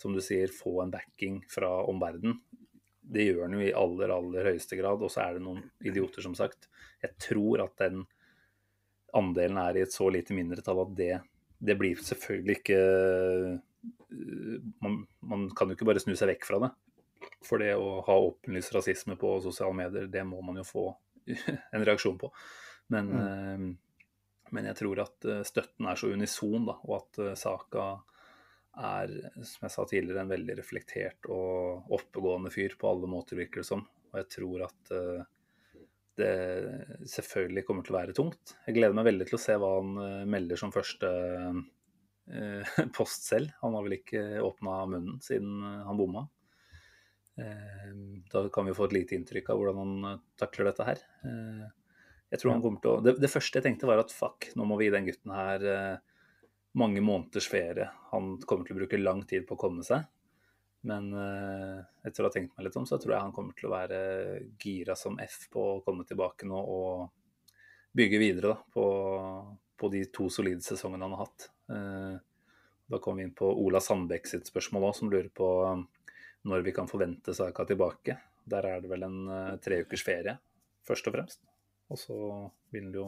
som 0.00 0.14
du 0.14 0.20
sier, 0.24 0.52
få 0.52 0.80
en 0.82 0.92
backing 0.92 1.42
fra 1.50 1.70
omverdenen. 1.90 2.40
Det 3.04 3.26
gjør 3.26 3.44
han 3.44 3.56
jo 3.56 3.62
i 3.62 3.74
aller, 3.76 4.12
aller 4.14 4.48
høyeste 4.48 4.78
grad, 4.78 5.02
og 5.04 5.12
så 5.12 5.26
er 5.26 5.36
det 5.36 5.44
noen 5.44 5.60
idioter, 5.84 6.24
som 6.24 6.34
sagt. 6.38 6.70
Jeg 7.04 7.14
tror 7.20 7.66
at 7.66 7.76
den 7.82 8.06
andelen 9.14 9.60
er 9.60 9.76
i 9.78 9.84
et 9.84 9.94
så 9.94 10.08
lite 10.10 10.34
mindretall 10.34 10.80
at 10.86 10.94
det, 10.98 11.12
det 11.62 11.76
blir 11.78 12.00
selvfølgelig 12.00 12.56
ikke 12.58 12.80
man, 14.80 15.06
man 15.20 15.46
kan 15.56 15.68
jo 15.68 15.76
ikke 15.76 15.86
bare 15.88 16.02
snu 16.02 16.14
seg 16.16 16.32
vekk 16.32 16.48
fra 16.48 16.60
det. 16.64 16.70
For 17.44 17.62
det 17.62 17.72
å 17.78 18.00
ha 18.04 18.16
åpenlyst 18.28 18.74
rasisme 18.74 19.16
på 19.20 19.36
sosiale 19.44 19.76
medier, 19.76 20.08
det 20.12 20.24
må 20.28 20.40
man 20.44 20.60
jo 20.60 20.66
få 20.66 20.86
en 21.74 21.84
reaksjon 21.84 22.18
på. 22.20 22.30
Men, 22.92 23.10
mm. 23.10 23.68
men 24.56 24.68
jeg 24.70 24.78
tror 24.80 25.04
at 25.06 25.28
eh, 25.28 25.44
støtten 25.46 25.88
er 25.88 26.00
så 26.00 26.10
unison, 26.12 26.66
da, 26.68 26.76
og 26.84 26.98
at 26.98 27.22
eh, 27.24 27.36
saka 27.38 27.86
er, 28.76 29.12
som 29.46 29.66
jeg 29.66 29.74
sa 29.74 29.84
tidligere, 29.88 30.24
en 30.24 30.32
veldig 30.32 30.56
reflektert 30.58 31.28
og 31.32 31.92
oppegående 31.94 32.52
fyr 32.54 32.76
på 32.80 32.90
alle 32.90 33.10
måter, 33.10 33.38
virker 33.38 33.62
det 33.62 33.68
som. 33.68 33.84
Og 34.12 34.20
jeg 34.20 34.30
tror 34.36 34.66
at 34.68 34.92
det 36.14 36.34
selvfølgelig 37.10 37.64
kommer 37.66 37.86
til 37.86 37.94
å 37.94 37.98
være 37.98 38.14
tungt. 38.14 38.54
Jeg 38.68 38.76
gleder 38.76 38.94
meg 38.94 39.08
veldig 39.08 39.26
til 39.30 39.38
å 39.38 39.42
se 39.42 39.56
hva 39.58 39.70
han 39.80 39.96
melder 40.30 40.60
som 40.60 40.74
første 40.74 41.10
post 42.96 43.26
selv. 43.26 43.50
Han 43.62 43.74
har 43.74 43.86
vel 43.86 43.96
ikke 43.98 44.22
åpna 44.44 44.78
munnen 44.92 45.18
siden 45.24 45.58
han 45.62 45.98
bomma. 45.98 46.28
Da 47.34 48.44
kan 48.54 48.68
vi 48.68 48.76
få 48.78 48.86
et 48.86 48.94
lite 48.94 49.16
inntrykk 49.18 49.50
av 49.50 49.58
hvordan 49.58 49.80
han 49.82 50.20
takler 50.38 50.70
dette 50.70 50.86
her. 50.86 51.02
Jeg 52.30 52.40
tror 52.40 52.54
han 52.54 52.62
kommer 52.62 52.82
til 52.82 52.92
å 52.92 53.02
det, 53.04 53.16
det, 53.22 53.30
første 53.30 53.58
jeg 53.58 53.66
tenkte 53.66 53.90
var 53.90 54.02
at 54.02 54.14
fuck, 54.14 54.48
nå 54.58 54.66
må 54.66 54.78
vi 54.78 54.88
gi 54.88 54.94
den 54.94 55.08
gutten 55.10 55.34
her 55.34 55.66
mange 56.78 57.02
måneders 57.04 57.48
ferie. 57.50 57.88
Han 58.10 58.36
kommer 58.42 58.66
til 58.66 58.76
å 58.76 58.80
bruke 58.82 59.00
lang 59.00 59.22
tid 59.28 59.46
på 59.46 59.56
å 59.56 59.60
komme 59.60 59.84
seg. 59.86 60.04
Men 60.84 61.06
etter 62.04 62.20
å 62.20 62.28
ha 62.28 62.32
tenkt 62.34 62.52
meg 62.58 62.66
litt 62.66 62.74
om, 62.76 62.84
så 62.84 62.98
tror 63.00 63.14
jeg 63.14 63.24
han 63.24 63.32
kommer 63.32 63.56
til 63.56 63.70
å 63.70 63.72
være 63.72 64.00
gira 64.60 64.92
som 64.98 65.16
F 65.22 65.46
på 65.54 65.62
å 65.70 65.78
komme 65.86 66.04
tilbake 66.04 66.44
nå 66.44 66.58
og 66.60 67.06
bygge 67.96 68.20
videre 68.20 68.50
da, 68.52 68.58
på, 68.74 68.84
på 69.80 69.90
de 69.94 70.02
to 70.12 70.28
solide 70.28 70.60
sesongene 70.66 71.06
han 71.06 71.16
har 71.16 71.24
hatt. 71.24 71.46
Da 72.84 73.00
kommer 73.00 73.22
vi 73.22 73.28
inn 73.30 73.34
på 73.38 73.48
Ola 73.64 73.80
Sandbekk 73.80 74.28
sitt 74.28 74.50
spørsmål 74.50 74.90
òg, 74.90 74.96
som 74.98 75.12
lurer 75.12 75.30
på 75.32 75.48
når 76.44 76.64
vi 76.66 76.72
kan 76.76 76.88
forvente 76.90 77.34
Saka 77.34 77.64
tilbake. 77.64 78.18
Der 78.44 78.66
er 78.68 78.82
det 78.84 78.90
vel 78.90 79.06
en 79.06 79.20
uh, 79.28 79.56
tre 79.64 79.80
ukers 79.84 80.04
ferie, 80.04 80.36
først 80.84 81.08
og 81.08 81.16
fremst. 81.16 81.40
Og 81.88 82.00
så 82.00 82.16
vil 82.74 82.90
han 82.90 82.98
jo 82.98 83.06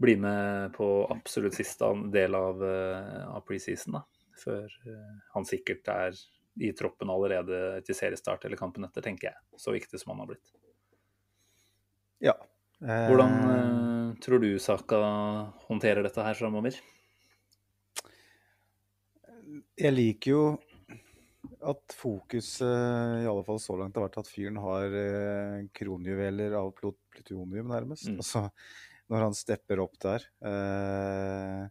bli 0.00 0.16
med 0.20 0.72
på 0.76 0.86
absolutt 1.12 1.56
siste 1.56 1.88
del 2.14 2.36
av, 2.38 2.62
uh, 2.62 3.36
av 3.36 3.44
preseason, 3.48 3.98
da. 3.98 4.04
Før 4.42 4.72
uh, 4.88 5.18
han 5.34 5.46
sikkert 5.48 5.90
er 5.92 6.16
i 6.62 6.72
troppen 6.76 7.10
allerede 7.12 7.82
til 7.86 7.96
seriestart 7.96 8.44
eller 8.46 8.60
kampen 8.60 8.84
etter, 8.88 9.04
tenker 9.04 9.30
jeg. 9.30 9.60
Så 9.60 9.74
viktig 9.74 10.00
som 10.00 10.14
han 10.14 10.24
har 10.24 10.32
blitt. 10.34 10.52
Ja. 12.22 12.34
Hvordan 12.82 14.16
tror 14.22 14.42
du 14.42 14.58
Saka 14.60 14.98
håndterer 15.68 16.02
dette 16.04 16.24
her 16.26 16.34
framover? 16.34 16.74
Jeg 19.78 19.94
liker 19.94 20.34
jo 20.34 20.42
at 21.62 21.94
fokuset 21.96 23.22
i 23.22 23.26
alle 23.28 23.42
fall 23.46 23.58
så 23.62 23.76
langt 23.78 23.96
har 23.98 24.06
vært 24.06 24.20
at 24.22 24.30
fyren 24.30 24.58
har 24.62 24.94
eh, 24.98 25.58
kronjuveler 25.74 26.54
av 26.58 26.70
plutonium, 26.78 27.70
nærmest. 27.70 28.08
Mm. 28.10 28.18
Altså, 28.22 28.44
når 29.12 29.26
han 29.28 29.36
stepper 29.36 29.82
opp 29.84 29.98
der 30.00 30.24
eh, 30.48 31.66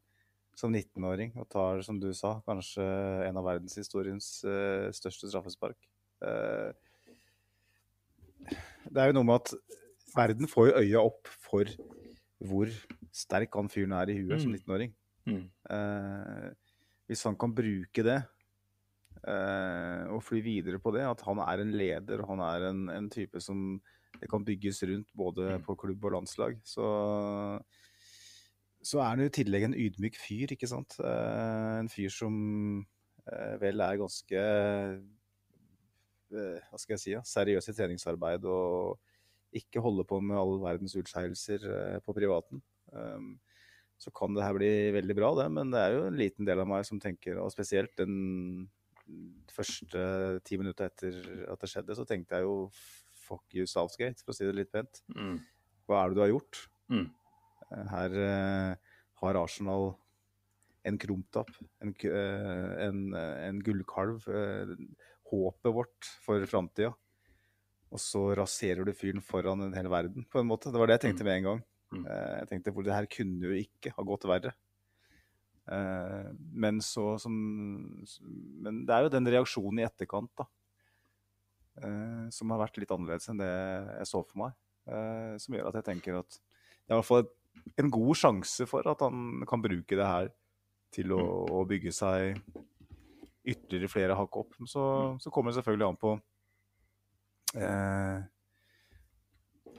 som 0.58 0.74
19-åring 0.76 1.34
og 1.42 1.48
tar, 1.50 1.82
som 1.86 1.98
du 2.02 2.12
sa, 2.14 2.36
kanskje 2.46 2.86
en 3.26 3.40
av 3.40 3.48
verdenshistoriens 3.48 4.28
eh, 4.46 4.90
største 4.94 5.30
straffespark. 5.32 5.80
Eh, 6.22 6.70
det 8.92 9.02
er 9.02 9.10
jo 9.10 9.18
noe 9.18 9.28
med 9.28 9.40
at 9.40 9.54
verden 10.16 10.50
får 10.52 10.70
jo 10.70 10.84
øya 10.84 11.02
opp 11.08 11.30
for 11.42 11.70
hvor 12.42 12.70
sterk 13.14 13.54
han 13.58 13.70
fyren 13.72 13.96
er 13.98 14.12
i 14.12 14.20
huet 14.20 14.42
som 14.42 14.52
Mm. 14.52 14.60
19-åring. 14.60 14.94
Mm. 15.30 15.44
Eh, 15.70 16.48
hvis 17.10 17.24
han 17.28 17.38
kan 17.38 17.54
bruke 17.54 18.06
det 18.06 18.20
eh, 19.28 20.04
og 20.10 20.24
fly 20.26 20.42
videre 20.42 20.80
på 20.82 20.94
det, 20.96 21.06
at 21.06 21.22
han 21.28 21.42
er 21.44 21.62
en 21.62 21.74
leder 21.78 22.22
og 22.24 22.34
han 22.36 22.46
er 22.46 22.70
en, 22.70 22.86
en 22.90 23.10
type 23.14 23.42
som 23.44 23.82
det 24.22 24.30
kan 24.30 24.46
bygges 24.46 24.84
rundt 24.86 25.10
både 25.18 25.58
Mm. 25.58 25.64
på 25.66 25.76
klubb 25.76 26.06
og 26.06 26.12
landslag, 26.14 26.60
så, 26.64 26.86
så 28.82 29.00
er 29.02 29.10
han 29.16 29.24
i 29.26 29.30
tillegg 29.34 29.64
en 29.66 29.78
ydmyk 29.78 30.18
fyr, 30.22 30.54
ikke 30.54 30.70
sant. 30.70 31.00
Eh, 31.02 31.80
en 31.82 31.90
fyr 31.90 32.14
som 32.14 32.36
eh, 33.26 33.56
vel 33.62 33.82
er 33.82 33.98
ganske 34.02 34.42
eh, 36.32 36.60
hva 36.70 36.80
skal 36.80 36.96
jeg 36.96 37.02
si, 37.02 37.12
ja, 37.16 37.22
seriøs 37.26 37.68
i 37.68 37.76
treningsarbeid 37.76 38.46
og 38.46 39.00
ikke 39.58 39.84
holder 39.84 40.06
på 40.08 40.22
med 40.24 40.38
all 40.40 40.62
verdens 40.64 40.96
utskeielser 40.96 41.66
på 42.06 42.14
privaten. 42.16 42.62
Um, 42.96 43.34
så 44.00 44.14
kan 44.16 44.32
det 44.34 44.46
her 44.46 44.56
bli 44.56 44.70
veldig 44.96 45.16
bra, 45.18 45.34
det. 45.42 45.50
Men 45.52 45.74
det 45.74 45.82
er 45.82 45.98
jo 45.98 46.06
en 46.08 46.16
liten 46.18 46.48
del 46.48 46.62
av 46.64 46.70
meg 46.72 46.86
som 46.88 47.02
tenker, 47.04 47.36
og 47.38 47.52
spesielt 47.52 47.92
den 48.00 48.70
første 49.52 50.40
ti 50.48 50.56
minutta 50.56 50.88
etter 50.88 51.20
at 51.52 51.60
det 51.60 51.70
skjedde, 51.70 51.98
så 52.00 52.06
tenkte 52.08 52.40
jeg 52.40 52.48
jo 52.48 52.56
fuck 53.32 53.56
you 53.56 53.68
Southgate, 53.70 54.20
for 54.26 54.34
å 54.34 54.38
si 54.38 54.48
det 54.48 54.58
litt 54.58 54.72
pent. 54.74 55.04
Mm. 55.16 55.40
Hva 55.88 56.04
er 56.04 56.12
det 56.12 56.18
du 56.18 56.24
har 56.26 56.32
gjort? 56.34 56.64
Mm. 56.92 57.06
Eh, 57.72 57.86
Her 57.92 58.18
uh, 58.18 58.96
har 59.24 59.40
Arsenal 59.40 59.94
en 60.88 60.98
krumtapp, 60.98 61.52
en, 61.84 61.94
eh, 61.94 62.72
en, 62.88 63.02
en 63.14 63.60
gullkalv, 63.62 64.26
uh, 64.34 64.72
håpet 65.30 65.76
vårt 65.76 66.10
for 66.26 66.44
framtida. 66.50 66.90
Og 67.92 68.02
så 68.02 68.24
raserer 68.40 68.88
du 68.88 68.96
fyren 68.96 69.22
foran 69.24 69.68
en 69.68 69.76
hel 69.78 69.90
verden, 69.92 70.26
på 70.32 70.42
en 70.42 70.50
måte. 70.50 70.72
Det 70.72 70.80
var 70.80 70.90
det 70.90 70.98
jeg 70.98 71.06
tenkte 71.10 71.28
med 71.28 71.42
en 71.42 71.48
gang. 71.50 71.64
Mm. 71.92 72.04
Jeg 72.08 72.48
tenkte 72.48 72.72
for 72.72 72.88
det 72.88 72.96
her 72.96 73.08
kunne 73.12 73.50
jo 73.50 73.58
ikke 73.60 73.92
ha 73.98 74.06
gått 74.08 74.24
verre. 74.32 74.54
Men 75.68 76.80
så 76.82 77.18
som 77.20 77.34
Men 78.64 78.80
det 78.88 78.96
er 78.96 79.04
jo 79.04 79.12
den 79.12 79.28
reaksjonen 79.28 79.82
i 79.84 79.86
etterkant, 79.86 80.32
da. 80.40 80.48
Eh, 81.84 82.26
Som 82.34 82.54
har 82.54 82.62
vært 82.64 82.80
litt 82.82 82.92
annerledes 82.94 83.30
enn 83.32 83.42
det 83.42 83.52
jeg 83.52 84.10
så 84.10 84.24
for 84.24 84.44
meg. 84.46 84.58
eh, 84.88 85.36
Som 85.42 85.58
gjør 85.58 85.70
at 85.72 85.80
jeg 85.82 85.90
tenker 85.92 86.20
at 86.22 86.40
det 86.42 86.96
er 86.96 86.98
i 86.98 87.00
hvert 87.00 87.08
fall 87.08 87.30
en 87.80 87.92
god 87.92 88.18
sjanse 88.18 88.66
for 88.68 88.88
at 88.88 89.02
han 89.04 89.44
kan 89.48 89.62
bruke 89.64 89.96
det 90.00 90.08
her 90.08 90.32
til 90.92 91.12
å, 91.16 91.22
å 91.60 91.62
bygge 91.68 91.92
seg 91.96 92.40
ytterligere 93.48 93.90
flere 93.92 94.16
hakk 94.18 94.38
opp. 94.44 94.58
Så, 94.70 94.84
så 95.22 95.32
kommer 95.34 95.52
det 95.52 95.60
selvfølgelig 95.60 95.88
an 95.88 96.00
på 96.02 96.12
eh, 97.60 98.20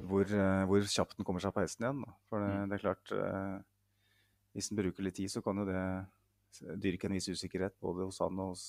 hvor, 0.08 0.24
eh, 0.26 0.62
hvor 0.68 0.88
kjapt 0.88 1.18
den 1.18 1.26
kommer 1.28 1.44
seg 1.44 1.54
på 1.54 1.64
hesten 1.64 1.86
igjen. 1.86 2.02
Da. 2.06 2.16
For 2.30 2.44
det, 2.44 2.52
det 2.70 2.78
er 2.78 2.84
klart 2.86 3.12
eh, 3.16 3.58
Hvis 4.52 4.68
den 4.72 4.80
bruker 4.82 5.06
litt 5.06 5.16
tid, 5.16 5.32
så 5.32 5.40
kan 5.44 5.62
jo 5.62 5.68
det 5.68 5.82
dyrke 6.82 7.08
en 7.08 7.16
viss 7.16 7.30
usikkerhet 7.32 7.78
både 7.80 8.04
hos 8.04 8.20
han 8.20 8.40
og 8.42 8.52
hos, 8.52 8.64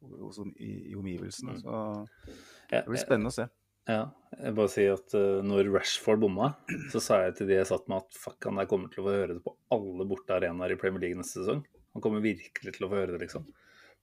hos 0.00 0.38
i, 0.56 0.90
i 0.92 0.96
omgivelsene. 0.98 1.56
Mm. 1.56 1.62
Så 1.62 2.34
det 2.70 2.84
blir 2.88 3.02
spennende 3.02 3.32
å 3.32 3.36
se. 3.38 3.48
Ja, 3.88 4.02
jeg 4.36 4.52
bare 4.58 4.68
sier 4.68 4.98
at 4.98 5.14
uh, 5.16 5.40
når 5.46 5.70
Rashford 5.72 6.20
bomma, 6.20 6.50
så 6.92 7.00
sa 7.00 7.22
jeg 7.24 7.38
til 7.38 7.48
de 7.48 7.56
jeg 7.56 7.70
satt 7.70 7.86
med 7.88 8.02
at 8.02 8.18
fuck, 8.20 8.36
han 8.44 8.60
der 8.60 8.68
kommer 8.68 8.92
til 8.92 9.00
å 9.00 9.06
få 9.06 9.14
høre 9.14 9.38
det 9.38 9.44
på 9.46 9.54
alle 9.72 10.04
borte 10.10 10.36
arenaer 10.36 10.74
i 10.74 10.80
Premier 10.80 11.06
League 11.06 11.20
neste 11.20 11.40
sesong. 11.40 11.62
Han 11.96 12.04
kommer 12.04 12.20
virkelig 12.20 12.74
til 12.76 12.84
å 12.84 12.90
få 12.90 12.98
høre 13.00 13.14
det, 13.14 13.22
liksom. 13.24 13.46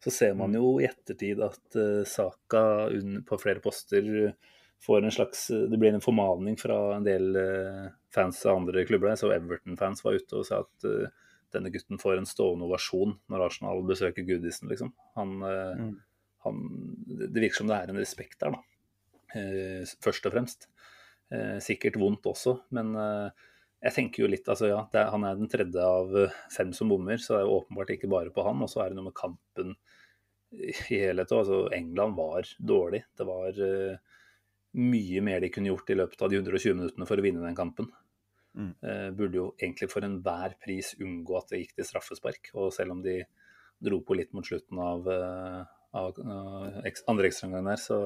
Så 0.01 0.11
ser 0.11 0.33
man 0.37 0.57
jo 0.57 0.73
i 0.81 0.87
ettertid 0.89 1.43
at 1.45 1.77
uh, 1.77 2.01
Saka 2.09 2.63
på 3.29 3.39
flere 3.41 3.61
poster 3.63 4.09
uh, 4.25 4.55
får 4.85 5.05
en 5.05 5.13
slags 5.13 5.47
Det 5.69 5.77
blir 5.79 5.93
en 5.93 6.03
formaning 6.03 6.57
fra 6.59 6.79
en 6.97 7.05
del 7.05 7.37
uh, 7.37 7.85
fans 8.13 8.41
av 8.49 8.63
andre 8.63 8.87
klubber. 8.89 9.13
Jeg 9.13 9.21
så 9.21 9.31
Everton-fans 9.37 10.03
var 10.05 10.17
ute 10.17 10.41
og 10.41 10.49
sa 10.49 10.63
at 10.65 10.89
uh, 10.89 11.13
denne 11.55 11.71
gutten 11.73 12.01
får 12.01 12.19
en 12.19 12.29
stående 12.29 12.67
ovasjon 12.67 13.15
når 13.31 13.47
Arsenal 13.47 13.81
besøker 13.87 14.27
Goodison, 14.27 14.69
liksom. 14.71 14.93
Han, 15.19 15.35
uh, 15.41 15.73
Mm. 15.81 15.95
han 16.45 16.63
Det 17.09 17.41
virker 17.41 17.63
som 17.63 17.69
det 17.71 17.79
er 17.79 17.91
en 17.91 18.03
respekt 18.03 18.39
der, 18.43 18.53
da 18.55 18.63
eh, 19.35 19.83
først 20.03 20.25
og 20.27 20.35
fremst. 20.35 20.69
Eh, 21.33 21.57
sikkert 21.63 21.97
vondt 21.99 22.27
også, 22.29 22.59
men 22.75 22.93
eh, 23.01 23.45
jeg 23.85 23.95
tenker 23.97 24.23
jo 24.23 24.29
litt 24.31 24.47
altså 24.49 24.69
ja, 24.69 24.81
er, 24.93 25.09
Han 25.13 25.25
er 25.25 25.37
den 25.39 25.49
tredje 25.51 25.81
av 25.81 26.13
eh, 26.17 26.35
fem 26.53 26.71
som 26.73 26.91
bommer, 26.91 27.19
så 27.21 27.33
det 27.33 27.39
er 27.39 27.47
jo 27.47 27.57
åpenbart 27.59 27.95
ikke 27.95 28.11
bare 28.11 28.33
på 28.33 28.45
han. 28.45 28.61
Og 28.61 28.71
så 28.71 28.83
er 28.83 28.91
det 28.91 28.99
noe 28.99 29.09
med 29.09 29.17
kampen 29.17 29.75
i 30.55 30.71
helhet 30.87 31.33
òg. 31.33 31.43
Altså, 31.43 31.61
England 31.75 32.17
var 32.17 32.49
dårlig. 32.61 33.01
Det 33.17 33.25
var 33.27 33.57
uh, 33.59 34.21
mye 34.79 35.23
mer 35.25 35.41
de 35.43 35.49
kunne 35.51 35.71
gjort 35.71 35.89
i 35.91 35.97
løpet 35.97 36.21
av 36.21 36.31
de 36.31 36.39
120 36.39 36.77
minuttene 36.77 37.07
for 37.09 37.19
å 37.19 37.25
vinne 37.25 37.43
den 37.43 37.57
kampen. 37.57 37.89
Mm. 38.55 38.71
Uh, 38.79 39.09
burde 39.15 39.39
jo 39.39 39.47
egentlig 39.59 39.89
for 39.91 40.05
enhver 40.07 40.55
pris 40.63 40.93
unngå 41.01 41.35
at 41.39 41.51
det 41.51 41.61
gikk 41.63 41.75
til 41.79 41.89
straffespark. 41.89 42.51
Og 42.55 42.71
selv 42.75 42.95
om 42.95 43.03
de 43.05 43.19
dro 43.83 43.99
på 44.05 44.15
litt 44.17 44.31
mot 44.33 44.47
slutten 44.47 44.79
av, 44.79 45.07
av, 45.11 46.19
av 46.21 46.21
andre 47.11 47.27
ekstraomgang 47.27 47.67
der, 47.67 47.81
så, 47.81 47.97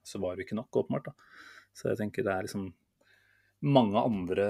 så, 0.00 0.20
var 0.22 0.36
det 0.36 0.46
ikke 0.46 0.56
nok, 0.56 0.82
åpenbart. 0.82 1.10
da. 1.10 1.42
Så 1.76 1.90
jeg 1.90 2.00
tenker 2.00 2.24
det 2.24 2.32
er 2.32 2.48
liksom 2.48 2.70
mange 3.62 4.00
andre 4.00 4.46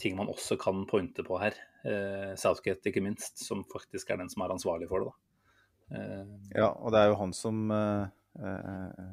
ting 0.00 0.16
man 0.16 0.30
også 0.32 0.56
kan 0.60 0.86
pointe 0.88 1.24
på 1.26 1.38
her. 1.42 1.58
Eh, 1.84 2.32
Southgate 2.40 2.88
ikke 2.88 3.02
minst, 3.04 3.42
som 3.44 3.64
faktisk 3.68 4.10
er 4.10 4.22
den 4.22 4.30
som 4.32 4.44
er 4.44 4.54
ansvarlig 4.54 4.88
for 4.88 5.04
det. 5.04 5.10
da. 5.10 5.98
Eh, 5.98 6.24
ja, 6.56 6.70
og 6.70 6.94
det 6.94 7.02
er 7.02 7.12
jo 7.12 7.20
han 7.20 7.36
som 7.36 7.70
eh, 7.70 8.06
eh 8.40 9.12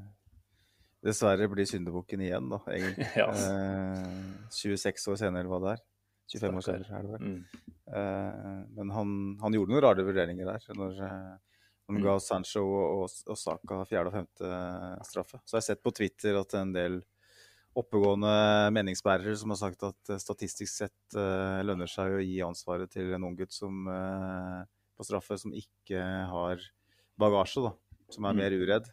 dessverre 1.05 1.47
blir 1.51 1.67
syndebukken 1.69 2.23
igjen, 2.25 2.49
da, 2.51 2.59
egentlig. 2.71 3.07
ja. 3.21 3.29
26 4.53 4.89
eh, 4.89 5.13
år 5.13 5.21
senere, 5.21 5.43
eller 5.43 5.53
hva 5.53 5.61
det 5.63 5.75
er. 5.75 5.85
25 6.31 6.59
år 6.59 6.65
senere, 6.65 6.97
er 6.97 7.05
det 7.07 7.13
vel. 7.15 7.29
Mm. 7.29 7.69
Eh, 7.91 8.51
men 8.77 8.93
han, 8.95 9.15
han, 9.41 9.57
gjorde 9.57 9.73
noen 9.73 9.85
rare 9.87 10.05
vurderinger 10.07 10.51
der. 10.53 10.67
når 10.77 10.99
han 11.01 11.97
mm. 11.97 12.03
ga 12.05 12.17
Sancho 12.23 12.63
og, 12.65 12.83
og, 13.01 13.15
og 13.33 13.39
Saka 13.39 13.81
fjerde 13.89 14.11
og 14.11 14.19
femte 14.19 14.51
straffe. 15.09 15.41
Så 15.43 15.57
jeg 15.57 15.63
har 15.63 15.67
sett 15.71 15.83
på 15.83 15.95
Twitter 15.95 16.37
at 16.39 16.55
en 16.59 16.75
del 16.75 17.01
oppegående 17.77 18.31
meningsbærere 18.75 19.33
som 19.39 19.53
har 19.53 19.59
sagt 19.61 19.83
at 19.87 20.11
statistisk 20.19 20.73
sett 20.73 21.15
uh, 21.15 21.61
lønner 21.63 21.87
seg 21.87 22.17
å 22.17 22.23
gi 22.23 22.41
ansvaret 22.43 22.91
til 22.91 23.13
en 23.15 23.29
unggutt 23.29 23.55
som 23.55 23.87
uh, 23.87 24.59
på 24.99 25.07
straffe 25.07 25.37
som 25.39 25.53
ikke 25.55 26.01
har 26.31 26.65
bagasje, 27.19 27.63
da, 27.63 27.71
som 28.11 28.27
er 28.27 28.35
mm. 28.35 28.41
mer 28.41 28.55
uredd. 28.59 28.89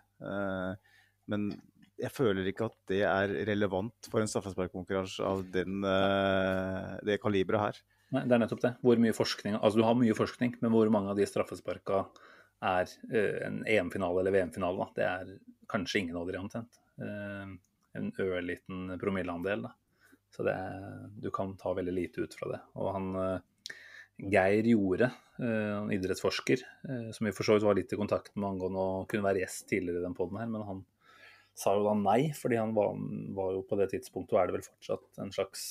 Men 1.28 1.50
jeg 1.98 2.12
føler 2.14 2.48
ikke 2.50 2.68
at 2.68 2.76
det 2.90 3.02
er 3.08 3.34
relevant 3.48 4.08
for 4.10 4.22
en 4.22 4.30
straffesparkkonkurranse 4.30 5.24
av 5.26 5.44
den, 5.54 5.82
det 7.06 7.18
kaliberet 7.22 7.64
her. 7.64 7.80
Nei, 8.14 8.22
det 8.24 8.36
er 8.36 8.42
nettopp 8.44 8.62
det. 8.62 8.70
Hvor 8.80 9.00
mye 9.02 9.12
forskning 9.16 9.58
Altså, 9.58 9.80
du 9.80 9.84
har 9.84 9.96
mye 9.98 10.16
forskning, 10.16 10.54
men 10.62 10.72
hvor 10.72 10.88
mange 10.94 11.12
av 11.12 11.18
de 11.18 11.26
straffesparka 11.28 12.04
er 12.64 12.94
en 13.48 13.60
EM-finale 13.68 14.22
eller 14.22 14.36
VM-finale? 14.36 14.86
Det 14.96 15.04
er 15.04 15.34
kanskje 15.68 16.04
ingen 16.04 16.16
av 16.20 16.30
dere 16.30 16.40
omtrent 16.40 16.78
en 17.98 18.12
ørliten 18.22 18.96
promilleandel. 19.00 19.66
Da. 19.66 19.74
Så 20.34 20.44
det, 20.46 20.54
er, 20.54 21.06
du 21.20 21.30
kan 21.34 21.54
ta 21.60 21.72
veldig 21.76 21.94
lite 21.94 22.24
ut 22.24 22.36
fra 22.38 22.50
det. 22.52 22.60
Og 22.80 22.92
han 22.94 23.08
eh, 23.22 23.72
Geir 24.34 24.68
Jorde, 24.68 25.10
en 25.40 25.88
eh, 25.88 25.96
idrettsforsker, 25.96 26.64
eh, 26.88 27.08
som 27.16 27.28
vi 27.28 27.34
for 27.34 27.48
så 27.48 27.56
vidt 27.56 27.68
var 27.68 27.78
litt 27.78 27.94
i 27.94 28.00
kontakt 28.00 28.34
med 28.36 28.50
angående 28.52 28.84
å 28.84 29.04
kunne 29.10 29.26
være 29.26 29.44
gjest 29.44 29.68
tidligere 29.72 30.02
i 30.02 30.06
den 30.06 30.16
poden 30.18 30.40
her, 30.40 30.50
men 30.52 30.66
han 30.68 30.84
sa 31.58 31.74
jo 31.76 31.84
da 31.86 31.94
nei, 31.98 32.32
fordi 32.38 32.58
han 32.60 32.74
var, 32.76 32.96
var, 33.36 33.52
jo 33.56 33.62
på 33.66 33.78
det 33.80 33.90
tidspunktet, 33.92 34.34
og 34.36 34.40
er 34.40 34.48
det 34.50 34.58
vel 34.58 34.66
fortsatt, 34.68 35.06
en 35.24 35.34
slags 35.34 35.64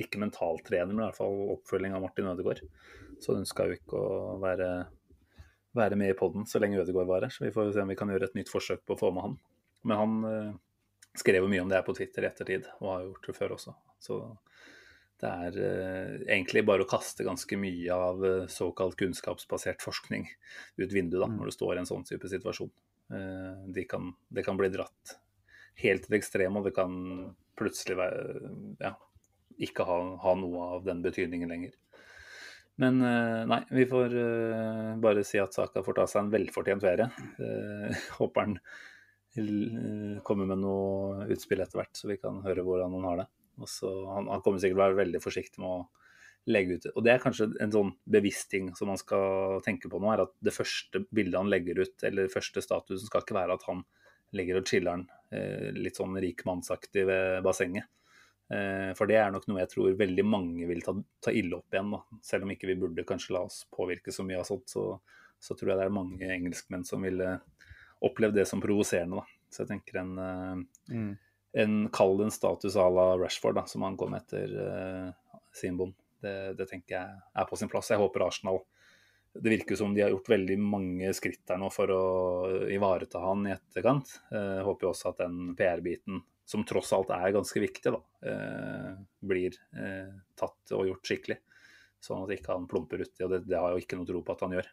ikke 0.00 0.18
mentaltrener, 0.22 0.90
men 0.90 1.04
i 1.04 1.06
hvert 1.06 1.18
fall 1.20 1.36
oppfølging 1.54 1.94
av 1.94 2.02
Martin 2.02 2.30
Ødegaard. 2.32 2.64
Så 3.22 3.36
ønska 3.36 3.68
jo 3.68 3.76
ikke 3.76 4.00
å 4.00 4.38
være, 4.42 4.70
være 5.76 5.98
med 6.00 6.10
i 6.10 6.16
poden 6.18 6.48
så 6.50 6.58
lenge 6.62 6.80
Ødegaard 6.82 7.10
var 7.12 7.28
her. 7.28 7.34
Så 7.34 7.44
vi 7.44 7.52
får 7.54 7.70
se 7.76 7.84
om 7.84 7.92
vi 7.92 7.98
kan 8.00 8.10
gjøre 8.10 8.30
et 8.32 8.38
nytt 8.40 8.50
forsøk 8.50 8.82
på 8.82 8.96
å 8.96 9.02
få 9.04 9.12
med 9.14 9.28
han. 9.28 9.36
Men 9.84 10.00
han 10.00 10.16
skrev 11.14 11.44
jo 11.44 11.50
mye 11.50 11.62
om 11.62 11.70
det 11.70 11.78
her 11.78 11.86
på 11.86 11.94
Twitter 11.96 12.26
i 12.26 12.30
ettertid, 12.30 12.66
og 12.80 12.90
har 12.90 13.04
gjort 13.06 13.28
det 13.28 13.36
før 13.38 13.54
også. 13.56 13.74
Så 14.02 14.18
det 15.22 15.30
er 15.30 15.58
eh, 15.62 16.14
egentlig 16.26 16.64
bare 16.66 16.84
å 16.84 16.90
kaste 16.90 17.26
ganske 17.26 17.58
mye 17.58 17.94
av 17.94 18.24
eh, 18.26 18.48
såkalt 18.50 18.98
kunnskapsbasert 19.00 19.84
forskning 19.84 20.26
ut 20.80 20.90
vinduet 20.90 21.22
da, 21.22 21.28
mm. 21.30 21.38
når 21.38 21.50
du 21.50 21.54
står 21.54 21.76
i 21.76 21.82
en 21.84 21.90
sånn 21.90 22.06
type 22.08 22.30
situasjon. 22.30 22.72
Eh, 23.12 23.68
de 23.68 23.84
kan, 23.84 24.12
det 24.28 24.42
kan 24.42 24.56
bli 24.56 24.70
dratt 24.72 25.16
helt 25.82 26.04
til 26.04 26.14
det 26.14 26.20
ekstreme, 26.22 26.60
og 26.60 26.68
det 26.68 26.74
kan 26.76 26.94
plutselig 27.58 27.98
være, 27.98 28.52
ja, 28.80 28.94
ikke 29.62 29.86
ha, 29.86 29.98
ha, 30.22 30.34
noe 30.38 30.68
av 30.76 30.86
den 30.86 31.02
betydningen 31.04 31.50
lenger. 31.50 31.74
Men 32.80 32.98
eh, 33.06 33.42
nei, 33.50 33.60
vi 33.74 33.86
får 33.90 34.16
eh, 34.18 34.90
bare 35.02 35.22
si 35.26 35.38
at 35.42 35.54
Saka 35.54 35.84
får 35.86 35.98
ta 36.00 36.08
seg 36.10 36.24
en 36.24 36.32
velfortjent 36.32 36.82
ferie. 36.82 37.10
Håper 38.18 38.48
han 38.48 38.58
kommer 40.22 40.46
med 40.46 40.60
noe 40.62 41.24
utspill 41.34 41.58
etter 41.62 41.80
hvert, 41.80 41.96
så 41.98 42.06
vi 42.06 42.20
kan 42.22 42.38
høre 42.44 42.62
hvordan 42.62 42.92
han 42.94 43.06
har 43.08 43.22
det. 43.24 43.28
Også, 43.62 43.90
han, 44.10 44.28
han, 44.30 44.42
kommer 44.42 44.62
sikkert 44.62 44.76
til 44.76 44.82
å 44.82 44.84
være 44.84 45.00
veldig 45.00 45.20
forsiktig 45.22 45.62
med 45.62 45.72
å 45.72 46.03
legge 46.50 46.76
ut 46.76 46.86
Og 46.92 47.04
det 47.06 47.14
er 47.14 47.22
kanskje 47.22 47.46
en 47.62 47.72
sånn 47.72 47.90
bevisst 48.04 48.50
ting 48.52 48.66
som 48.76 48.90
man 48.92 49.00
skal 49.00 49.62
tenke 49.64 49.88
på 49.88 50.00
nå, 50.00 50.10
er 50.12 50.26
at 50.26 50.34
det 50.44 50.52
første 50.52 51.04
bildet 51.08 51.38
han 51.40 51.50
legger 51.52 51.80
ut, 51.80 51.96
eller 52.04 52.32
første 52.32 52.60
statusen, 52.64 53.08
skal 53.08 53.24
ikke 53.24 53.38
være 53.38 53.56
at 53.56 53.64
han 53.68 53.84
ligger 54.34 54.60
og 54.60 54.68
chiller'n 54.68 55.06
eh, 55.32 55.70
litt 55.76 56.00
sånn 56.00 56.16
rikmannsaktig 56.20 57.06
ved 57.08 57.42
bassenget. 57.46 57.88
Eh, 58.52 58.90
for 58.98 59.08
det 59.08 59.16
er 59.16 59.32
nok 59.32 59.46
noe 59.48 59.62
jeg 59.62 59.72
tror 59.72 59.96
veldig 59.96 60.24
mange 60.26 60.68
vil 60.68 60.82
ta, 60.84 60.94
ta 61.24 61.32
ille 61.32 61.58
opp 61.58 61.74
igjen. 61.74 61.92
Da. 61.94 62.20
Selv 62.26 62.46
om 62.46 62.52
ikke 62.54 62.68
vi 62.70 62.78
burde 62.82 63.06
kanskje 63.08 63.36
la 63.36 63.44
oss 63.46 63.62
påvirke 63.72 64.12
så 64.12 64.26
mye 64.26 64.42
av 64.42 64.48
sånt, 64.48 64.68
så, 64.70 64.98
så 65.40 65.56
tror 65.56 65.72
jeg 65.72 65.80
det 65.80 65.88
er 65.88 65.96
mange 65.96 66.30
engelskmenn 66.36 66.84
som 66.88 67.06
ville 67.06 67.38
opplevd 68.04 68.36
det 68.40 68.48
som 68.50 68.62
provoserende. 68.62 69.22
da. 69.22 69.44
Så 69.54 69.62
jeg 69.64 69.72
tenker 69.72 70.00
en, 70.02 70.14
eh, 70.18 70.96
mm. 70.96 71.10
en 71.64 71.76
Kall 71.94 72.24
en 72.26 72.34
status 72.34 72.76
à 72.76 72.88
la 72.90 73.12
Rashford, 73.20 73.60
da, 73.60 73.68
som 73.70 73.86
han 73.86 73.96
kom 73.96 74.16
etter 74.18 74.56
uh, 74.58 75.38
sin 75.54 75.78
bom. 75.78 75.94
Det, 76.24 76.36
det, 76.58 76.66
tenker 76.70 76.96
jeg 76.96 77.22
er 77.36 77.48
på 77.48 77.58
sin 77.60 77.70
plass. 77.72 77.92
Jeg 77.92 78.00
håper 78.00 78.26
Arsenal 78.26 78.62
Det 79.34 79.52
virker 79.52 79.78
som 79.78 79.94
de 79.94 80.04
har 80.04 80.12
gjort 80.14 80.30
veldig 80.32 80.58
mange 80.62 81.14
skritt 81.16 81.42
der 81.50 81.60
nå 81.60 81.70
for 81.74 81.90
å 81.92 82.04
ivareta 82.72 83.22
han 83.22 83.48
i 83.48 83.54
etterkant. 83.54 84.18
Jeg 84.32 84.60
uh, 84.60 84.66
håper 84.68 84.90
også 84.90 85.10
at 85.12 85.24
den 85.24 85.56
PR-biten, 85.58 86.22
som 86.48 86.64
tross 86.68 86.92
alt 86.96 87.10
er 87.16 87.34
ganske 87.34 87.60
viktig, 87.62 87.94
da, 87.94 88.00
uh, 88.28 88.94
blir 89.24 89.56
tatt 90.38 90.74
og 90.76 90.88
gjort 90.90 91.10
skikkelig. 91.10 91.40
Sånn 92.04 92.24
at 92.26 92.34
ikke 92.34 92.52
han 92.52 92.68
plumper 92.68 93.00
uti, 93.00 93.22
og 93.24 93.32
det, 93.32 93.44
det 93.48 93.56
har 93.56 93.72
jeg 93.72 93.80
jo 93.80 93.86
ikke 93.86 93.98
noe 93.98 94.08
tro 94.08 94.20
på 94.24 94.34
at 94.34 94.42
han 94.44 94.56
gjør. 94.58 94.66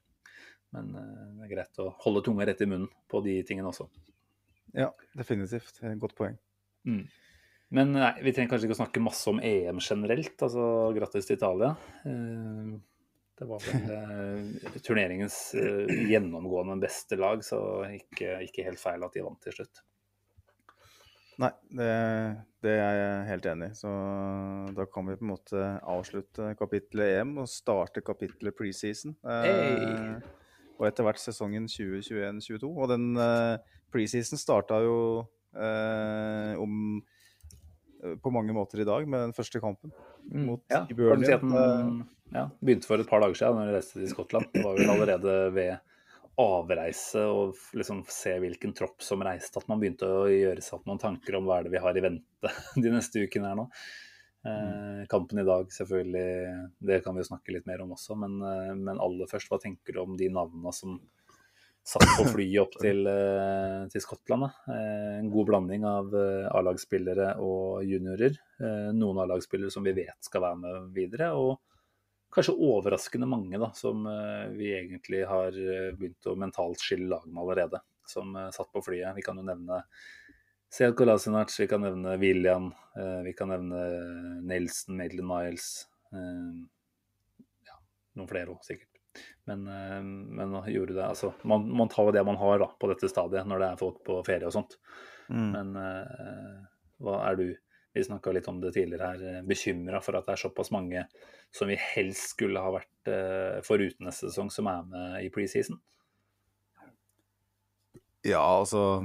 Men 0.76 0.96
eh, 0.96 1.28
det 1.38 1.48
er 1.48 1.54
greit 1.56 1.82
å 1.84 1.90
holde 2.06 2.24
tunga 2.26 2.48
rett 2.48 2.64
i 2.64 2.68
munnen 2.70 2.90
på 3.12 3.22
de 3.26 3.38
tingene 3.48 3.72
også. 3.72 3.88
Ja, 4.76 4.90
definitivt. 5.18 5.80
Godt 6.00 6.16
poeng. 6.18 6.38
Mm. 6.88 7.04
Men 7.72 7.94
nei, 7.96 8.14
vi 8.24 8.34
trenger 8.36 8.52
kanskje 8.52 8.68
ikke 8.68 8.76
å 8.76 8.82
snakke 8.82 9.04
masse 9.04 9.30
om 9.32 9.40
EM 9.44 9.80
generelt. 9.84 10.36
altså 10.44 10.66
Grattis 10.96 11.30
til 11.30 11.38
Italia. 11.40 11.72
Eh, 12.08 12.74
det 13.40 13.48
var 13.50 13.64
vel 13.64 13.94
eh, 13.96 14.82
turneringens 14.84 15.38
gjennomgående 16.12 16.82
beste 16.84 17.18
lag, 17.20 17.46
så 17.46 17.62
ikke, 17.88 18.42
ikke, 18.48 18.68
helt 18.68 18.82
feil 18.82 19.08
at 19.08 19.16
de 19.16 19.24
vant 19.26 19.40
til 19.42 19.56
slutt. 19.56 19.82
Nei, 21.42 21.50
det, 21.74 21.88
det, 22.62 22.76
er 22.76 23.00
jeg 23.00 23.24
helt 23.32 23.48
enig 23.50 23.72
i. 23.72 23.78
Så 23.80 23.96
da 24.78 24.86
kan 24.92 25.08
vi 25.08 25.18
på 25.18 25.26
en 25.26 25.32
måte 25.32 25.72
avslutte 25.90 26.52
kapittelet 26.60 27.22
EM 27.22 27.34
og 27.42 27.50
starte 27.50 28.04
kapittelet 28.06 28.58
preseason. 28.58 29.16
Hey 29.26 30.22
og 30.82 30.88
etter 30.90 31.06
hvert 31.06 31.22
sesongen 31.22 31.68
2021-2022. 31.70 32.70
Og 32.74 32.90
den 32.90 33.12
preseason 33.94 34.42
starta 34.42 34.80
jo 34.82 34.98
eh, 35.54 36.58
om 36.58 37.04
på 38.24 38.34
mange 38.34 38.56
måter 38.56 38.82
i 38.82 38.88
dag 38.88 39.08
med 39.08 39.28
den 39.28 39.36
første 39.38 39.62
kampen 39.64 39.94
mm. 40.32 40.44
mot 40.48 40.64
ja, 40.74 40.84
Burnley. 40.90 41.28
Si 41.28 41.38
den, 41.42 42.04
ja, 42.32 42.48
begynte 42.60 42.90
for 42.90 43.04
et 43.04 43.10
par 43.10 43.24
dager 43.24 43.38
siden 43.38 43.60
da 43.60 43.68
vi 43.68 43.78
reiste 43.78 44.00
til 44.00 44.12
Skottland. 44.12 44.52
Det 44.54 44.64
var 44.66 44.78
vel 44.80 44.94
allerede 44.94 45.40
ved 45.56 45.74
avreise 46.42 47.24
og 47.30 47.58
liksom 47.78 48.06
se 48.10 48.38
hvilken 48.42 48.74
tropp 48.78 49.04
som 49.04 49.24
reiste, 49.26 49.60
at 49.60 49.68
man 49.70 49.82
begynte 49.82 50.08
å 50.08 50.24
gjøre 50.32 50.64
seg 50.64 50.80
opp 50.80 50.88
noen 50.90 51.02
tanker 51.02 51.38
om 51.38 51.50
hva 51.50 51.60
er 51.60 51.68
det 51.68 51.76
vi 51.76 51.84
har 51.84 51.98
i 51.98 52.06
vente 52.06 52.54
de 52.84 52.94
neste 52.94 53.26
ukene 53.26 53.52
her 53.52 53.60
nå. 53.60 53.68
Eh, 54.42 55.02
kampen 55.10 55.38
i 55.38 55.46
dag, 55.46 55.68
selvfølgelig, 55.70 56.70
det 56.82 57.02
kan 57.06 57.14
vi 57.14 57.22
jo 57.22 57.30
snakke 57.30 57.54
litt 57.54 57.68
mer 57.70 57.84
om 57.84 57.94
også. 57.94 58.18
Men, 58.18 58.40
eh, 58.42 58.72
men, 58.74 58.98
aller 58.98 59.30
først, 59.30 59.52
hva 59.52 59.60
tenker 59.62 59.94
du 59.94 60.02
om 60.02 60.16
de 60.18 60.32
navnene 60.34 60.74
som 60.74 60.98
satt 61.84 62.06
på 62.18 62.28
flyet 62.34 62.62
opp 62.62 62.78
til, 62.82 63.02
eh, 63.08 63.88
til 63.92 64.04
Skottland? 64.04 64.48
Eh, 64.70 65.18
en 65.20 65.32
god 65.34 65.50
blanding 65.50 65.86
av 65.88 66.14
eh, 66.16 66.48
A-lagsspillere 66.54 67.34
og 67.42 67.84
juniorer. 67.88 68.38
Noen 68.94 69.24
A-lagsspillere 69.24 69.74
som 69.74 69.86
vi 69.86 69.96
vet 69.98 70.18
skal 70.22 70.46
være 70.46 70.62
med 70.62 70.90
videre. 70.96 71.32
og 71.34 71.60
Kanskje 72.32 72.56
overraskende 72.56 73.28
mange 73.28 73.60
da, 73.60 73.72
som 73.76 74.06
vi 74.56 74.70
egentlig 74.72 75.26
har 75.28 75.52
begynt 75.98 76.30
å 76.32 76.38
mentalt 76.40 76.80
skille 76.80 77.10
lag 77.12 77.26
med 77.28 77.42
allerede. 77.44 77.82
Som 78.08 78.38
satt 78.56 78.70
på 78.72 78.84
flyet. 78.86 79.18
Vi 79.18 79.26
kan 79.26 79.36
jo 79.36 79.44
nevne 79.44 79.82
Sead 80.72 80.96
Kolasinac, 80.96 81.52
vi 81.60 81.68
kan 81.68 81.84
nevne 81.84 82.14
William, 82.22 82.70
vi 83.26 83.34
kan 83.36 83.52
nevne 83.52 83.82
Nelson, 84.48 84.96
Maitland 84.96 85.28
Miles 85.28 85.66
eh, 86.14 86.54
Ja, 87.68 87.76
noen 88.16 88.30
flere 88.32 88.54
òg, 88.54 88.64
sikkert. 88.64 88.91
Men, 89.50 89.66
eh, 89.68 90.04
men 90.04 90.56
gjorde 90.72 90.96
det 90.96 91.06
Altså, 91.06 91.34
man, 91.44 91.66
man 91.78 91.90
tar 91.90 92.10
jo 92.10 92.16
det 92.16 92.24
man 92.28 92.40
har 92.40 92.62
da, 92.62 92.70
på 92.80 92.90
dette 92.92 93.10
stadiet, 93.12 93.48
når 93.48 93.64
det 93.64 93.68
er 93.72 93.82
folk 93.82 94.00
på 94.08 94.22
ferie 94.28 94.48
og 94.48 94.56
sånt. 94.56 94.78
Mm. 95.32 95.52
Men 95.56 95.76
hva 97.02 97.22
er 97.30 97.38
du 97.40 97.46
vi 97.92 98.04
snakka 98.04 98.32
litt 98.32 98.48
om 98.48 98.62
det 98.64 98.70
tidligere 98.72 99.08
her, 99.10 99.40
bekymra 99.48 100.00
for 100.04 100.16
at 100.16 100.28
det 100.28 100.36
er 100.38 100.40
såpass 100.40 100.70
mange 100.72 101.02
som 101.52 101.68
vi 101.68 101.76
helst 101.76 102.38
skulle 102.38 102.62
ha 102.64 102.70
vært 102.72 103.10
foruten 103.68 104.08
neste 104.08 104.30
sesong, 104.30 104.52
som 104.52 104.70
er 104.72 104.86
med 104.88 105.18
i 105.26 105.32
preseason? 105.34 105.80
Ja, 108.24 108.40
altså 108.40 109.02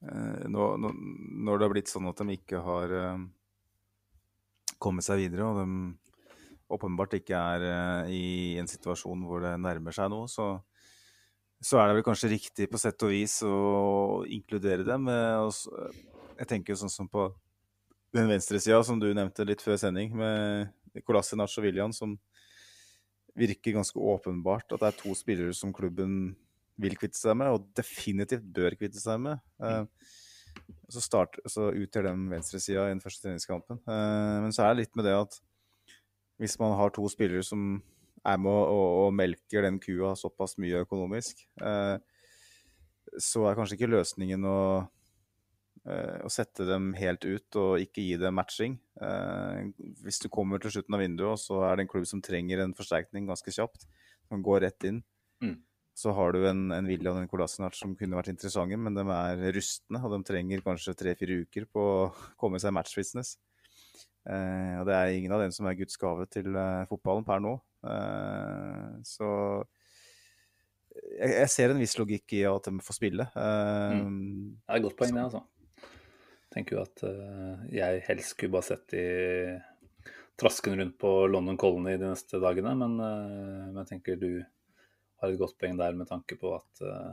Når 0.00 1.58
det 1.58 1.66
har 1.66 1.74
blitt 1.74 1.92
sånn 1.92 2.08
at 2.08 2.22
de 2.22 2.36
ikke 2.38 2.62
har 2.64 2.96
kommet 4.80 5.04
seg 5.04 5.20
videre, 5.24 5.50
og 5.50 5.60
de 5.60 5.68
åpenbart 6.72 7.16
ikke 7.18 7.36
er 7.36 8.08
i 8.08 8.56
en 8.60 8.68
situasjon 8.70 9.26
hvor 9.28 9.44
det 9.44 9.56
nærmer 9.60 9.94
seg 9.94 10.08
noe, 10.12 10.30
så 10.30 10.56
så 11.64 11.80
er 11.80 11.88
det 11.88 11.98
vel 11.98 12.04
kanskje 12.04 12.32
riktig 12.34 12.68
på 12.68 12.80
sett 12.80 13.00
og 13.06 13.12
vis 13.14 13.38
å 13.46 14.24
inkludere 14.28 14.84
dem. 14.84 15.08
Jeg 15.08 16.48
tenker 16.50 16.74
jo 16.74 16.82
sånn 16.82 16.92
som 16.92 17.08
på 17.08 17.30
den 18.14 18.28
venstresida 18.30 18.82
som 18.86 19.00
du 19.00 19.08
nevnte 19.16 19.46
litt 19.48 19.64
før 19.64 19.78
sending, 19.80 20.12
med 20.14 21.04
Kolasinac 21.06 21.54
og 21.58 21.64
William, 21.64 21.94
som 21.94 22.18
virker 23.34 23.74
ganske 23.74 23.98
åpenbart 23.98 24.76
at 24.76 24.82
det 24.82 24.90
er 24.90 25.00
to 25.00 25.14
spillere 25.18 25.54
som 25.56 25.72
klubben 25.74 26.34
vil 26.78 26.98
kvitte 26.98 27.18
seg 27.18 27.38
med, 27.38 27.54
og 27.54 27.66
definitivt 27.78 28.44
bør 28.54 28.76
kvitte 28.78 29.00
seg 29.02 29.22
med. 29.22 29.40
Mm. 29.62 29.88
Så, 30.90 31.02
start, 31.02 31.40
så 31.50 31.72
utgjør 31.72 32.10
den 32.10 32.28
venstresida 32.30 32.86
i 32.86 32.92
den 32.92 33.02
første 33.02 33.26
treningskampen. 33.26 33.80
Eh, 33.90 34.36
men 34.44 34.54
så 34.54 34.66
er 34.66 34.74
det 34.74 34.84
litt 34.84 34.98
med 34.98 35.08
det 35.08 35.16
at 35.16 35.38
hvis 36.40 36.56
man 36.60 36.74
har 36.78 36.92
to 36.94 37.06
spillere 37.10 37.44
som 37.46 37.76
er 38.24 38.40
med 38.40 38.50
og, 38.50 38.72
og, 38.72 38.90
og, 39.04 39.14
melker 39.16 39.66
den 39.66 39.78
kua 39.82 40.14
såpass 40.18 40.56
mye 40.62 40.82
økonomisk, 40.84 41.44
eh, 41.60 41.96
så 43.20 43.44
er 43.46 43.58
kanskje 43.58 43.76
ikke 43.78 43.90
løsningen 43.92 44.46
å, 44.48 44.60
eh, 45.84 46.16
å, 46.24 46.30
sette 46.32 46.66
dem 46.68 46.92
helt 46.98 47.26
ut 47.26 47.60
og 47.60 47.84
ikke 47.84 48.02
gi 48.02 48.16
dem 48.20 48.38
matching. 48.38 48.78
Eh, 49.00 49.68
hvis 50.06 50.22
du 50.24 50.30
kommer 50.32 50.62
til 50.62 50.74
slutten 50.74 50.96
av 50.96 51.04
vinduet, 51.04 51.36
og 51.36 51.40
så 51.42 51.60
er 51.68 51.76
det 51.76 51.86
en 51.86 51.92
klubb 51.92 52.08
som 52.10 52.24
trenger 52.24 52.64
en 52.64 52.74
forsterkning 52.76 53.28
ganske 53.30 53.54
kjapt, 53.54 53.86
som 54.30 54.42
går 54.44 54.64
rett 54.64 54.88
inn, 54.88 55.02
mm. 55.44 55.56
så 56.00 56.16
har 56.16 56.32
du 56.34 56.46
en, 56.48 56.66
en 56.74 56.88
William 56.88 57.18
og 57.18 57.26
en 57.26 57.30
Kolasinac 57.30 57.76
som 57.78 57.92
kunne 57.98 58.16
vært 58.18 58.32
interessante, 58.32 58.80
men 58.80 58.96
de 58.96 59.04
er 59.04 59.44
rustne, 59.54 60.00
og 60.00 60.16
de 60.16 60.22
trenger 60.26 60.64
kanskje 60.64 60.96
tre-fire 60.96 61.42
uker 61.44 61.68
på 61.68 61.88
å 61.92 62.06
komme 62.40 62.62
seg 62.62 62.74
matchbusiness. 62.74 63.36
Eh, 64.24 64.74
og 64.80 64.86
det 64.88 64.96
er 64.96 65.14
ingen 65.18 65.34
av 65.36 65.42
dem 65.44 65.52
som 65.52 65.68
er 65.68 65.76
Guds 65.76 65.98
gave 66.00 66.24
til 66.32 66.54
eh, 66.56 66.84
fotballen 66.88 67.26
per 67.26 67.42
nå. 67.44 67.54
Eh, 67.84 68.92
så 69.04 69.28
jeg, 70.94 71.30
jeg, 71.34 71.50
ser 71.52 71.74
en 71.74 71.82
viss 71.82 71.96
logikk 71.98 72.36
i 72.38 72.44
at 72.48 72.70
de 72.70 72.84
får 72.84 72.96
spille. 72.96 73.26
Mm. 73.34 74.56
Det 74.62 74.72
er 74.72 74.80
et 74.80 74.86
godt 74.86 74.98
poeng, 75.00 75.16
det, 75.16 75.26
altså. 75.28 75.44
Tenker 76.54 76.76
jo 76.76 76.82
at 76.84 77.02
uh, 77.02 77.62
jeg 77.74 78.02
helst 78.06 78.36
skulle 78.36 78.54
bare 78.54 78.68
sett 78.68 78.92
de 78.92 79.04
trasken 80.38 80.76
rundt 80.78 80.94
på 81.02 81.10
London 81.26 81.58
Colony 81.58 81.96
de 81.98 82.12
neste 82.12 82.38
dagene, 82.42 82.76
men, 82.78 82.94
uh, 83.02 83.64
men, 83.72 83.80
jeg 83.82 83.88
tenker 83.90 84.20
du 84.20 84.28
har 84.38 85.32
et 85.32 85.40
godt 85.40 85.56
poeng 85.58 85.74
der 85.80 85.98
med 85.98 86.06
tanke 86.10 86.38
på 86.38 86.52
at 86.54 86.84
uh, 86.86 87.10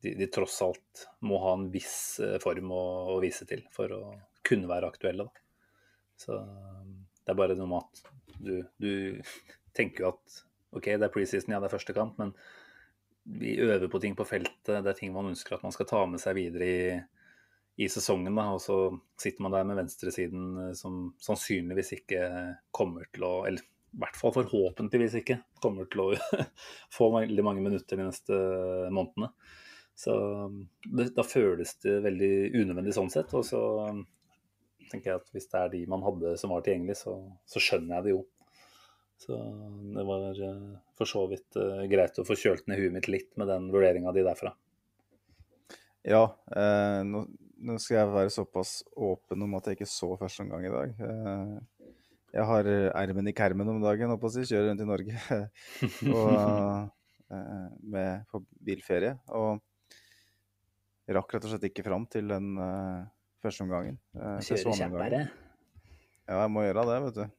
de, 0.00 0.14
de, 0.16 0.30
tross 0.32 0.56
alt 0.64 1.04
må 1.28 1.40
ha 1.42 1.52
en 1.58 1.68
viss 1.74 1.98
form 2.40 2.72
å, 2.72 2.82
å, 3.12 3.18
vise 3.20 3.44
til 3.50 3.66
for 3.74 3.92
å 3.92 4.02
kunne 4.46 4.70
være 4.70 4.88
aktuelle. 4.88 5.28
Da. 5.28 5.47
Så 6.18 6.38
det 6.38 7.32
er 7.32 7.38
bare 7.38 7.56
noe 7.58 7.70
med 7.70 7.84
at 7.84 8.38
du, 8.38 8.54
du 8.80 8.92
tenker 9.78 10.04
jo 10.04 10.14
at 10.16 10.40
OK, 10.76 10.90
det 10.90 11.06
er 11.06 11.12
preseason, 11.12 11.54
ja, 11.54 11.60
det 11.62 11.70
er 11.70 11.76
første 11.78 11.94
kamp, 11.96 12.18
men 12.20 12.34
vi 13.28 13.58
øver 13.60 13.88
på 13.92 14.00
ting 14.00 14.16
på 14.16 14.26
feltet. 14.28 14.66
Det 14.66 14.90
er 14.90 14.96
ting 14.96 15.12
man 15.12 15.30
ønsker 15.30 15.56
at 15.56 15.64
man 15.64 15.72
skal 15.74 15.88
ta 15.88 16.02
med 16.08 16.20
seg 16.22 16.36
videre 16.38 16.68
i, 16.68 16.82
i 17.84 17.88
sesongen. 17.92 18.36
Da, 18.36 18.46
og 18.56 18.62
så 18.64 18.78
sitter 19.20 19.44
man 19.44 19.54
der 19.56 19.66
med 19.68 19.80
venstresiden 19.82 20.46
eh, 20.64 20.74
som 20.76 21.10
sannsynligvis 21.24 21.94
ikke 22.00 22.22
kommer 22.74 23.08
til 23.12 23.26
å 23.28 23.34
Eller 23.48 23.64
i 23.64 24.00
hvert 24.02 24.18
fall 24.20 24.34
forhåpentligvis 24.34 25.16
ikke 25.22 25.38
kommer 25.64 25.88
til 25.88 26.04
å 26.04 26.08
få 26.96 27.08
veldig 27.14 27.44
mange 27.44 27.64
minutter 27.64 28.00
de 28.00 28.08
neste 28.08 28.36
månedene. 28.92 29.32
Så 29.98 30.14
det, 30.84 31.10
da 31.16 31.24
føles 31.26 31.74
det 31.82 31.96
veldig 32.04 32.32
unødvendig 32.54 32.94
sånn 32.94 33.10
sett. 33.12 33.32
Og 33.34 33.46
så 33.48 33.62
tenker 34.90 35.12
jeg 35.12 35.22
at 35.22 35.30
hvis 35.34 35.48
det 35.52 35.60
er 35.60 35.72
de 35.72 35.84
man 35.90 36.04
hadde 36.06 36.34
som 36.40 36.54
var 36.54 36.64
tilgjengelig, 36.66 36.98
så, 37.02 37.14
så 37.48 37.62
skjønner 37.62 37.98
jeg 37.98 38.08
det 38.08 38.14
jo. 38.16 38.22
Så 39.18 39.34
det 39.96 40.04
var 40.06 40.40
eh, 40.46 40.64
for 40.98 41.10
så 41.10 41.24
vidt 41.30 41.58
uh, 41.58 41.82
greit 41.90 42.18
å 42.20 42.26
få 42.26 42.36
kjølt 42.38 42.68
ned 42.70 42.78
huet 42.78 42.94
mitt 42.94 43.08
litt 43.10 43.32
med 43.40 43.50
den 43.50 43.66
vurderinga 43.74 44.12
di 44.14 44.22
derfra. 44.26 44.52
Ja, 46.06 46.22
eh, 46.54 47.00
nå, 47.04 47.24
nå, 47.58 47.78
skal 47.82 47.98
jeg 47.98 48.12
være 48.14 48.32
såpass 48.32 48.78
åpen 48.94 49.42
om 49.44 49.56
at 49.58 49.66
jeg 49.68 49.78
ikke 49.78 49.90
så 49.90 50.12
første 50.20 50.44
omgang 50.44 50.68
i 50.68 50.72
dag. 50.72 50.94
Eh, 51.08 51.90
jeg 52.38 52.46
har 52.48 52.70
ermen 53.02 53.28
i 53.28 53.34
kermen 53.34 53.72
om 53.72 53.82
dagen, 53.82 54.12
holdt 54.12 54.22
på 54.22 54.30
å 54.30 54.34
si. 54.36 54.46
Kjører 54.46 54.70
rundt 54.70 54.84
i 54.84 54.88
Norge 54.88 55.18
og, 56.20 56.32
eh, 57.34 57.68
med, 57.82 58.24
på 58.30 58.42
bilferie. 58.68 59.16
Og 59.34 59.58
rakk 61.18 61.34
rett 61.34 61.48
og 61.48 61.54
slett 61.54 61.68
ikke 61.70 61.86
fram 61.86 62.04
til 62.12 62.28
den 62.30 62.52
eh, 63.38 63.42
første 63.46 63.64
omgangen. 63.64 63.98
Kjører 64.44 64.78
kjappere? 64.82 65.22
Ja, 66.28 66.42
jeg 66.42 66.52
må 66.52 66.64
gjøre 66.66 66.84
det, 66.90 66.98
vet 67.06 67.18
du. 67.18 67.36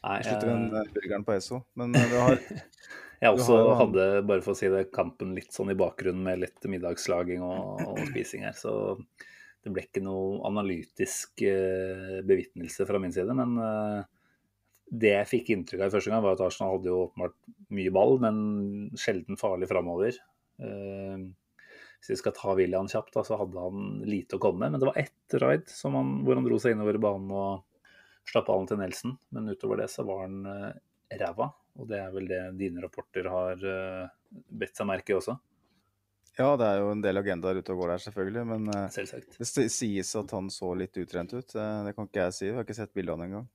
Nei, 0.00 0.20
Slutter 0.24 0.48
den 0.48 0.68
uh, 0.72 0.84
burgeren 0.94 1.24
på 1.26 1.34
Esso. 1.36 1.60
Men 1.76 1.96
uh, 1.96 2.04
du 2.08 2.16
har 2.20 2.38
Jeg 3.20 3.36
også 3.36 3.56
har, 3.58 3.74
hadde, 3.82 4.04
bare 4.24 4.40
for 4.40 4.54
å 4.54 4.56
si 4.56 4.70
det, 4.72 4.86
kampen 4.96 5.34
litt 5.36 5.52
sånn 5.52 5.74
i 5.74 5.76
bakgrunnen 5.76 6.22
med 6.24 6.40
litt 6.40 6.68
middagslaging 6.72 7.42
og, 7.44 7.82
og 7.84 7.98
spising 8.08 8.46
her. 8.46 8.54
Så 8.56 8.72
det 9.60 9.74
ble 9.74 9.84
ikke 9.84 10.00
noe 10.00 10.38
analytisk 10.48 11.44
uh, 11.44 12.22
bevitnelse 12.24 12.86
fra 12.88 13.00
min 13.02 13.12
side. 13.12 13.36
Men 13.36 13.58
uh, 13.60 14.00
det 14.88 15.12
jeg 15.12 15.30
fikk 15.34 15.52
inntrykk 15.52 15.84
av 15.84 15.92
i 15.92 15.94
første 15.98 16.14
gang, 16.14 16.24
var 16.24 16.38
at 16.38 16.46
Arsenal 16.46 16.78
hadde 16.78 16.88
jo 16.88 17.02
åpenbart 17.04 17.36
mye 17.76 17.92
ball, 17.94 18.16
men 18.24 18.40
sjelden 18.98 19.38
farlig 19.40 19.68
framover. 19.68 20.16
Uh, 20.56 21.28
hvis 22.00 22.14
vi 22.14 22.16
skal 22.16 22.32
ta 22.32 22.54
William 22.56 22.88
kjapt, 22.88 23.12
da, 23.12 23.24
så 23.24 23.36
hadde 23.36 23.60
han 23.60 23.98
lite 24.08 24.38
å 24.38 24.40
komme 24.42 24.64
med. 24.64 24.72
Men 24.72 24.80
det 24.80 24.88
var 24.88 25.00
ett 25.02 25.34
raid 25.42 25.68
han, 25.68 26.14
hvor 26.24 26.38
han 26.38 26.46
dro 26.46 26.56
seg 26.62 26.72
innover 26.72 26.96
banen 27.02 27.28
og 27.36 27.66
slapp 28.30 28.48
ballen 28.48 28.68
til 28.70 28.80
Nelson, 28.80 29.18
men 29.36 29.52
utover 29.52 29.82
det 29.82 29.90
så 29.92 30.06
var 30.08 30.24
han 30.24 30.40
uh, 30.48 30.70
ræva. 31.20 31.50
Og 31.76 31.88
det 31.90 32.00
er 32.00 32.10
vel 32.14 32.26
det 32.30 32.40
dine 32.56 32.80
rapporter 32.80 33.28
har 33.28 33.60
uh, 33.60 34.08
bedt 34.32 34.80
seg 34.80 34.88
merke 34.88 35.12
i 35.12 35.18
også? 35.18 35.36
Ja, 36.38 36.54
det 36.56 36.66
er 36.70 36.80
jo 36.80 36.90
en 36.94 37.04
del 37.04 37.20
agendaer 37.20 37.60
ute 37.60 37.74
og 37.74 37.82
går 37.82 37.94
der, 37.94 38.04
selvfølgelig. 38.06 38.46
Men 38.48 38.72
uh, 38.72 39.30
det 39.36 39.68
sies 39.76 40.16
at 40.22 40.36
han 40.38 40.48
så 40.52 40.72
litt 40.78 40.96
utrent 41.04 41.36
ut. 41.36 41.52
Uh, 41.52 41.84
det 41.84 41.94
kan 41.98 42.08
ikke 42.08 42.24
jeg 42.24 42.38
si. 42.38 42.46
Jeg 42.48 42.56
har 42.56 42.68
ikke 42.68 42.80
sett 42.80 42.96
bildene 42.96 43.28
engang. 43.28 43.48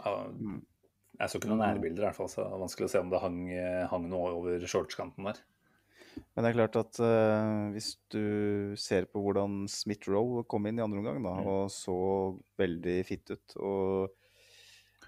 Ja, 0.00 0.16
mm. 0.32 0.60
jeg 1.18 1.28
så 1.28 1.36
ikke 1.36 1.52
noen 1.52 1.66
nærbilder, 1.66 2.06
i 2.06 2.08
hvert 2.08 2.22
fall. 2.22 2.32
Så 2.32 2.40
det 2.40 2.48
er 2.48 2.64
vanskelig 2.64 2.88
å 2.88 2.94
se 2.96 3.04
om 3.04 3.12
det 3.12 3.20
hang, 3.20 3.42
hang 3.92 4.08
noe 4.08 4.36
over 4.38 4.64
shortskanten 4.64 5.28
der. 5.28 5.44
Men 6.32 6.44
det 6.44 6.50
er 6.50 6.56
klart 6.56 6.78
at 6.80 6.98
uh, 7.02 7.68
hvis 7.74 7.92
du 8.12 8.72
ser 8.80 9.06
på 9.12 9.20
hvordan 9.20 9.66
Smith-Roe 9.68 10.46
kom 10.48 10.68
inn 10.68 10.80
i 10.80 10.84
andre 10.84 11.02
omgang, 11.02 11.20
da, 11.24 11.36
mm. 11.38 11.48
og 11.52 11.70
så 11.72 11.96
veldig 12.60 12.98
fitt 13.08 13.32
ut 13.34 13.56
og 13.60 14.18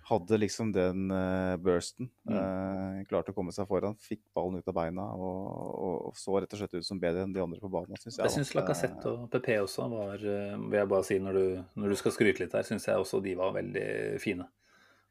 hadde 0.05 0.37
liksom 0.37 0.69
den 0.75 1.09
uh, 1.09 1.55
bursten. 1.65 2.11
Mm. 2.29 2.35
Uh, 2.37 2.99
klarte 3.09 3.33
å 3.33 3.37
komme 3.37 3.55
seg 3.57 3.69
foran, 3.71 3.97
fikk 4.05 4.21
ballen 4.37 4.61
ut 4.61 4.69
av 4.69 4.77
beina 4.77 5.07
og, 5.17 5.39
og, 5.49 5.95
og, 6.11 6.19
så 6.21 6.37
rett 6.37 6.53
og 6.53 6.61
slett 6.61 6.77
ut 6.77 6.89
som 6.89 7.01
bedre 7.01 7.25
enn 7.25 7.33
de 7.33 7.41
andre 7.41 7.63
på 7.63 7.73
banen. 7.73 7.97
Synes 7.97 8.19
jeg, 8.19 8.27
jeg 8.27 8.37
syns 8.37 8.53
Lacassette 8.59 9.15
og 9.15 9.31
PP 9.33 9.55
også 9.63 9.89
var, 9.95 10.21
vil 10.21 10.77
jeg 10.77 10.93
bare 10.93 11.09
si 11.09 11.17
når 11.25 11.41
du, 11.41 11.47
når 11.81 11.95
du 11.95 12.01
skal 12.03 12.17
skryte 12.17 12.45
litt 12.45 12.59
her, 12.59 12.69
syns 12.69 12.89
jeg 12.91 13.01
også 13.01 13.25
de 13.25 13.33
var 13.41 13.57
veldig 13.57 13.89
fine. 14.21 14.49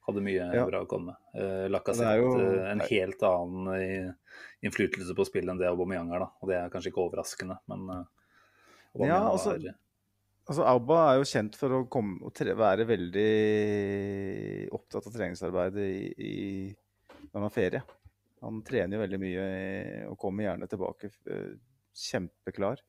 Hadde 0.03 0.23
mye 0.25 0.49
ja. 0.51 0.65
bra 0.67 0.81
å 0.83 0.89
komme 0.89 1.13
med. 1.13 1.19
Uh, 1.37 1.65
Lacassette 1.71 2.17
jo... 2.19 2.33
en 2.67 2.83
helt 2.89 3.23
annen 3.23 4.11
innflytelse 4.63 5.15
på 5.15 5.25
spillet 5.27 5.53
enn 5.53 5.61
det 5.61 5.69
Aubameyang 5.69 6.11
har. 6.11 6.25
da, 6.25 6.29
og 6.41 6.51
Det 6.51 6.59
er 6.59 6.73
kanskje 6.73 6.91
ikke 6.91 7.05
overraskende, 7.05 7.57
men 7.71 7.87
uh, 7.87 8.03
ja, 9.01 9.21
altså, 9.25 9.55
har 9.55 9.73
altså, 10.45 10.67
Auba 10.69 10.99
er 11.07 11.19
jo 11.21 11.27
kjent 11.31 11.57
for 11.57 11.79
å, 11.79 11.81
komme, 11.91 12.19
og 12.27 12.35
tre, 12.35 12.53
være 12.57 12.85
veldig 12.89 13.27
opptatt 14.75 15.09
av 15.09 15.15
treningsarbeidet 15.15 15.87
i, 15.87 16.03
i, 16.13 16.33
når 17.23 17.37
han 17.39 17.47
har 17.47 17.55
ferie. 17.55 17.83
Han 18.43 18.59
trener 18.67 18.97
jo 18.97 19.03
veldig 19.05 19.21
mye 19.21 19.43
og 20.11 20.17
kommer 20.19 20.49
gjerne 20.49 20.67
tilbake 20.67 21.09
kjempeklar. 21.95 22.81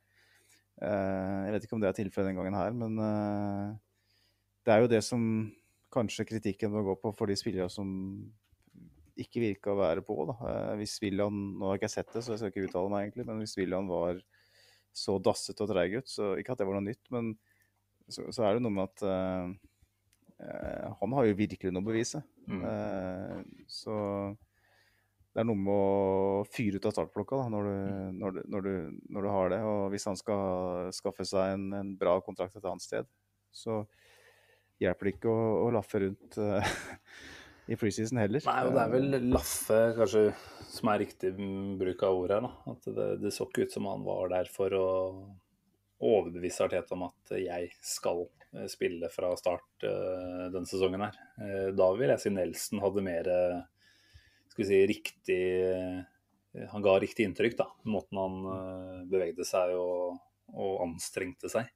Jeg 0.83 1.53
vet 1.55 1.67
ikke 1.67 1.77
om 1.77 1.85
det 1.85 1.93
er 1.93 1.97
tilfellet 2.01 2.33
den 2.33 2.41
gangen 2.41 2.57
her, 2.59 2.75
men 2.75 2.99
det 4.67 4.75
er 4.75 4.83
jo 4.83 4.91
det 4.91 5.01
som 5.07 5.23
kanskje 5.95 6.27
kritikken 6.29 6.73
må 6.75 6.83
gå 6.87 6.97
på 7.01 7.13
for 7.17 7.31
de 7.31 7.37
spillere 7.39 7.71
som 7.73 7.89
ikke 9.21 9.43
virka 9.43 9.73
å 9.73 9.79
være 9.79 10.03
på. 10.07 10.17
Da. 10.31 10.37
Eh, 10.51 10.71
hvis 10.81 10.97
William 11.03 11.35
Nå 11.59 11.69
har 11.69 11.77
jeg 11.77 11.85
ikke 11.85 11.93
sett 11.93 12.15
det, 12.15 12.25
så 12.25 12.35
jeg 12.35 12.43
skal 12.43 12.53
ikke 12.53 12.69
uttale 12.69 12.93
meg, 12.93 13.07
egentlig. 13.07 13.27
Men 13.29 13.43
hvis 13.43 13.57
William 13.61 13.91
var 13.91 14.23
så 14.95 15.19
dassete 15.23 15.65
og 15.65 15.71
treig 15.71 15.99
ut, 15.99 16.11
så 16.11 16.35
ikke 16.39 16.55
at 16.55 16.63
det 16.63 16.69
var 16.69 16.79
noe 16.79 16.87
nytt, 16.87 17.05
men 17.15 17.35
så, 18.07 18.27
så 18.35 18.47
er 18.47 18.57
det 18.57 18.63
noe 18.63 18.75
med 18.75 18.85
at 18.85 19.03
uh, 19.09 19.49
han 21.01 21.15
har 21.17 21.27
jo 21.27 21.39
virkelig 21.39 21.73
noe 21.73 21.83
å 21.83 21.89
bevise. 21.89 22.21
Mm. 22.47 22.61
Uh, 22.63 23.65
så 23.71 23.97
det 25.35 25.43
er 25.43 25.49
noe 25.49 25.59
med 25.59 25.75
å 25.75 26.45
fyre 26.47 26.79
ut 26.79 26.87
av 26.87 26.95
startblokka 26.95 27.41
da, 27.41 27.49
når, 27.51 27.67
du, 27.67 27.75
mm. 27.75 28.21
når, 28.21 28.37
du, 28.37 28.41
når, 28.55 28.69
du, 28.69 29.01
når, 29.17 29.27
du, 29.27 29.31
har 29.35 29.51
det. 29.51 29.61
Og 29.67 29.81
hvis 29.95 30.07
han 30.07 30.21
skal 30.21 30.93
skaffe 30.95 31.27
seg 31.27 31.57
en, 31.57 31.67
en 31.81 31.91
bra 31.99 32.21
kontrakt 32.23 32.61
et 32.61 32.71
annet 32.71 32.87
sted, 32.87 33.11
så 33.51 33.83
hjelper 34.83 35.09
det 35.09 35.15
ikke 35.17 35.33
å, 35.33 35.47
å 35.67 35.71
laffe 35.75 36.03
rundt 36.03 36.39
uh, 36.41 36.75
i 37.73 37.79
preseason 37.81 38.21
heller. 38.21 38.45
Nei, 38.47 38.61
og 38.67 38.77
det 38.77 38.85
er 38.85 38.93
vel 38.93 39.19
laffe 39.33 39.81
kanskje 39.99 40.27
som 40.75 40.91
er 40.91 41.03
riktig 41.05 41.33
bruk 41.81 42.03
av 42.07 42.21
ordet 42.21 42.39
her. 42.39 42.49
da. 42.49 42.75
At 42.75 42.89
det, 42.97 43.09
det 43.23 43.35
så 43.35 43.49
ikke 43.49 43.67
ut 43.67 43.75
som 43.77 43.89
han 43.91 44.07
var 44.07 44.33
der 44.35 44.51
for 44.53 44.79
å 44.79 44.87
overbevise 46.05 46.67
Arteta 46.67 46.97
om 46.97 47.07
at 47.07 47.37
jeg 47.39 47.71
skal 47.87 48.27
eh, 48.27 48.67
spille 48.69 49.09
fra 49.13 49.31
start 49.39 49.87
uh, 49.87 50.51
denne 50.53 50.67
sesongen 50.69 51.07
her. 51.07 51.21
Uh, 51.39 51.71
da 51.77 51.89
vil 51.97 52.11
jeg 52.11 52.25
si 52.25 52.35
Nelson 52.35 52.83
hadde 52.83 53.07
mer 53.07 53.31
skal 54.51 54.61
vi 54.61 54.67
si, 54.69 54.77
riktig 54.87 55.39
Han 56.71 56.83
ga 56.85 56.93
riktig 57.03 57.25
inntrykk, 57.27 57.57
da. 57.59 57.65
Måten 57.91 58.19
han 58.21 59.07
bevegde 59.11 59.43
seg 59.49 59.73
og, 59.75 60.21
og 60.55 60.85
anstrengte 60.85 61.51
seg. 61.51 61.73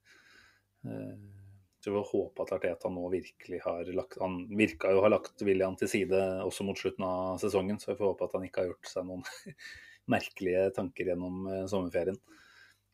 Så 1.83 1.91
vi 1.91 2.01
håpe 2.11 2.43
at 2.43 2.51
Arteta 2.51 2.89
nå 2.91 3.05
virkelig 3.09 3.61
har 3.63 3.87
lagt 3.95 4.17
Han 4.19 4.41
virka 4.57 4.91
jo 4.91 4.99
å 4.99 5.05
ha 5.05 5.13
lagt 5.13 5.41
William 5.47 5.77
til 5.79 5.87
side 5.87 6.17
også 6.43 6.65
mot 6.67 6.79
slutten 6.79 7.05
av 7.07 7.37
sesongen, 7.39 7.79
så 7.79 7.93
vi 7.93 7.99
får 8.01 8.11
håpe 8.11 8.27
at 8.27 8.35
han 8.35 8.47
ikke 8.47 8.63
har 8.63 8.71
gjort 8.73 8.89
seg 8.91 9.07
noen 9.07 9.23
merkelige 10.13 10.65
tanker 10.75 11.13
gjennom 11.13 11.47
uh, 11.47 11.63
sommerferien. 11.71 12.19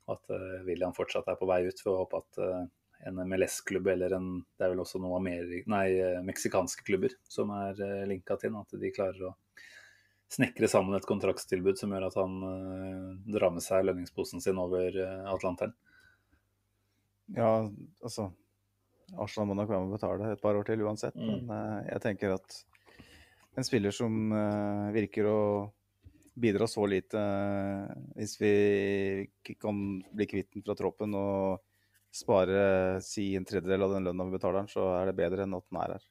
Og 0.06 0.14
at 0.20 0.36
uh, 0.36 0.62
William 0.68 0.94
fortsatt 0.94 1.32
er 1.34 1.40
på 1.40 1.50
vei 1.50 1.64
ut. 1.66 1.82
Får 1.82 1.98
håpe 2.04 2.22
at 2.22 2.42
uh, 2.44 2.62
en 3.10 3.24
MLS-klubb 3.26 3.90
eller 3.96 4.14
en 4.20 4.30
Det 4.54 4.68
er 4.68 4.76
vel 4.76 4.86
også 4.86 5.02
noen 5.02 5.26
nei, 5.72 5.88
meksikanske 6.26 6.86
klubber 6.86 7.18
som 7.30 7.52
er 7.58 7.82
linka 8.08 8.38
til, 8.42 8.56
at 8.56 8.78
de 8.80 8.94
klarer 8.94 9.28
å 9.32 9.34
snekre 10.32 10.70
sammen 10.70 10.96
et 10.98 11.06
kontraktstilbud 11.06 11.78
som 11.78 11.92
gjør 11.94 12.08
at 12.08 12.16
han 12.18 12.40
drar 13.30 13.54
med 13.54 13.62
seg 13.66 13.86
lønningsposen 13.86 14.42
sin 14.42 14.58
over 14.62 14.96
Atlanteren. 15.30 15.76
Ja, 17.36 17.68
altså 18.02 18.32
Arsenal 19.14 19.50
må 19.50 19.58
nok 19.60 19.70
være 19.70 19.84
med 19.84 19.94
å 19.94 19.98
betale 19.98 20.32
et 20.34 20.42
par 20.42 20.58
år 20.58 20.68
til 20.68 20.84
uansett. 20.86 21.16
Mm. 21.18 21.28
Men 21.32 21.52
uh, 21.54 21.84
jeg 21.88 22.04
tenker 22.04 22.36
at 22.38 22.58
en 23.56 23.68
spiller 23.68 23.96
som 23.96 24.34
uh, 24.34 24.92
virker 24.96 25.30
å 25.30 25.40
bidra 26.36 26.68
så 26.68 26.84
lite 26.90 27.16
uh, 27.16 27.94
Hvis 28.18 28.36
vi 28.42 28.56
kan 29.62 29.78
bli 30.12 30.28
kvitt 30.28 30.52
den 30.58 30.66
fra 30.66 30.76
troppen 30.76 31.16
og 31.16 31.64
spare 32.16 33.00
si 33.04 33.34
en 33.36 33.48
tredjedel 33.48 33.86
av 33.86 33.96
den 33.96 34.10
lønna 34.10 34.28
vi 34.28 34.38
betaler 34.38 34.64
den, 34.64 34.72
så 34.72 34.88
er 34.98 35.10
det 35.10 35.18
bedre 35.20 35.44
enn 35.44 35.56
at 35.58 35.66
den 35.68 35.80
er 35.82 35.96
her. 35.98 36.06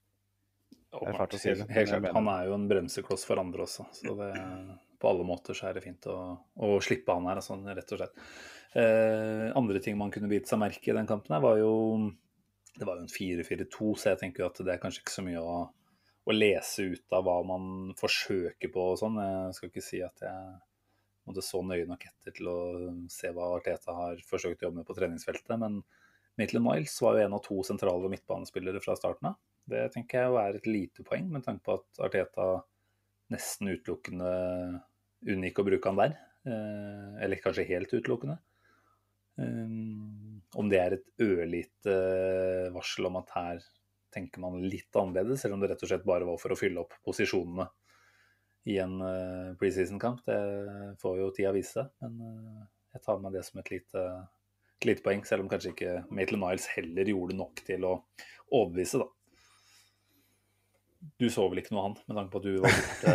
Det 0.95 1.07
er 1.11 1.17
fælt 1.19 1.37
å 1.37 1.39
si 1.41 1.51
det. 1.51 1.65
Helt, 1.65 1.77
helt 1.77 1.93
klart. 1.95 2.11
Han 2.15 2.29
er 2.31 2.49
jo 2.49 2.57
en 2.59 2.67
bremsekloss 2.71 3.25
for 3.27 3.41
andre 3.41 3.65
også. 3.65 3.87
Så 3.97 4.13
det, 4.19 4.29
på 5.01 5.11
alle 5.11 5.25
måter 5.27 5.57
så 5.57 5.71
er 5.71 5.79
det 5.79 5.85
fint 5.85 6.07
å, 6.13 6.19
å 6.61 6.75
slippe 6.85 7.17
han 7.17 7.27
her, 7.29 7.41
altså, 7.41 7.57
rett 7.67 7.97
og 7.97 8.01
slett. 8.03 8.21
Eh, 8.75 9.49
andre 9.59 9.81
ting 9.83 9.99
man 9.99 10.13
kunne 10.15 10.31
bite 10.31 10.51
seg 10.51 10.61
merke 10.63 10.91
i 10.91 10.97
den 10.97 11.09
kampen, 11.09 11.35
her 11.35 11.43
var 11.45 11.59
jo 11.61 11.73
det 12.79 12.87
var 12.89 12.99
jo 12.99 13.07
en 13.07 13.13
4-4-2, 13.13 13.89
så 13.97 14.13
jeg 14.13 14.21
tenker 14.23 14.47
at 14.47 14.61
det 14.65 14.75
er 14.75 14.83
kanskje 14.83 15.05
ikke 15.05 15.15
så 15.15 15.25
mye 15.27 15.43
å, 15.43 15.57
å, 16.25 16.35
lese 16.35 16.89
ut 16.91 17.15
av 17.15 17.27
hva 17.27 17.37
man 17.47 17.95
forsøker 17.99 18.73
på 18.75 18.87
og 18.93 19.01
sånn. 19.01 19.21
Jeg 19.23 19.59
skal 19.59 19.71
ikke 19.71 19.85
si 19.85 20.01
at 20.05 20.25
jeg 20.25 20.55
måtte 21.29 21.45
så 21.45 21.63
nøye 21.65 21.87
nok 21.89 22.07
etter 22.11 22.35
til 22.37 22.51
å 22.51 22.59
se 23.13 23.31
hva 23.35 23.53
Arteta 23.57 23.95
har 23.97 24.21
forsøkt 24.29 24.65
å 24.65 24.69
jobbe 24.69 24.83
med 24.83 24.89
på 24.89 24.97
treningsfeltet. 24.99 25.55
Men 25.63 25.81
Maitland 26.41 26.67
Miles 26.67 26.97
var 27.05 27.17
jo 27.17 27.29
en 27.29 27.37
av 27.39 27.45
to 27.47 27.61
sentrale 27.67 28.11
midtbanespillere 28.13 28.83
fra 28.85 28.99
starten 28.99 29.31
av. 29.31 29.41
Det 29.71 29.87
tenker 29.95 30.27
jeg 30.27 30.41
er 30.43 30.59
et 30.59 30.69
lite 30.69 31.07
poeng, 31.07 31.31
med 31.33 31.47
tanke 31.47 31.65
på 31.65 31.79
at 31.79 32.03
Arteta 32.09 32.49
nesten 33.33 33.71
utelukkende 33.71 34.33
unngikk 35.31 35.63
å 35.63 35.67
bruke 35.71 35.93
han 35.93 36.01
der. 36.03 36.19
Eh, 36.45 37.23
eller 37.25 37.41
kanskje 37.41 37.69
helt 37.71 37.95
utelukkende. 37.95 38.37
Om 40.61 40.69
det 40.71 40.81
er 40.81 40.97
et 40.97 41.25
ørlite 41.25 41.95
uh, 41.95 42.75
varsel 42.75 43.09
om 43.09 43.19
at 43.21 43.33
her 43.35 43.65
tenker 44.15 44.43
man 44.43 44.61
litt 44.63 44.95
annerledes, 44.95 45.43
eller 45.43 45.57
om 45.57 45.65
det 45.65 45.73
rett 45.73 45.83
og 45.83 45.91
slett 45.91 46.07
bare 46.07 46.29
var 46.29 46.39
for 46.39 46.55
å 46.55 46.59
fylle 46.59 46.85
opp 46.85 46.95
posisjonene 47.07 47.67
i 48.71 48.79
en 48.81 48.95
uh, 49.03 49.57
preseason-kamp, 49.61 50.23
det 50.29 50.39
får 51.03 51.19
jo 51.21 51.33
tida 51.37 51.53
vise. 51.57 51.85
Men 52.05 52.21
uh, 52.23 52.63
jeg 52.95 53.05
tar 53.05 53.21
med 53.21 53.35
det 53.35 53.43
som 53.49 53.61
et 53.61 53.73
lite, 53.75 54.05
et 54.79 54.89
lite 54.89 55.05
poeng, 55.05 55.25
selv 55.27 55.45
om 55.45 55.51
kanskje 55.51 55.75
ikke 55.75 55.99
Maitland 56.15 56.47
Niles 56.47 56.71
heller 56.77 57.11
gjorde 57.11 57.37
nok 57.41 57.65
til 57.67 57.89
å 57.91 57.99
overbevise, 58.55 59.03
da. 59.03 59.11
Du 61.21 61.27
så 61.31 61.45
vel 61.51 61.61
ikke 61.61 61.75
noe, 61.77 61.85
han, 61.87 61.95
med 62.09 62.17
tanke 62.19 62.33
på 62.33 62.41
at 62.41 62.47
du 62.47 62.55
var 62.65 62.75
borte? 62.75 63.13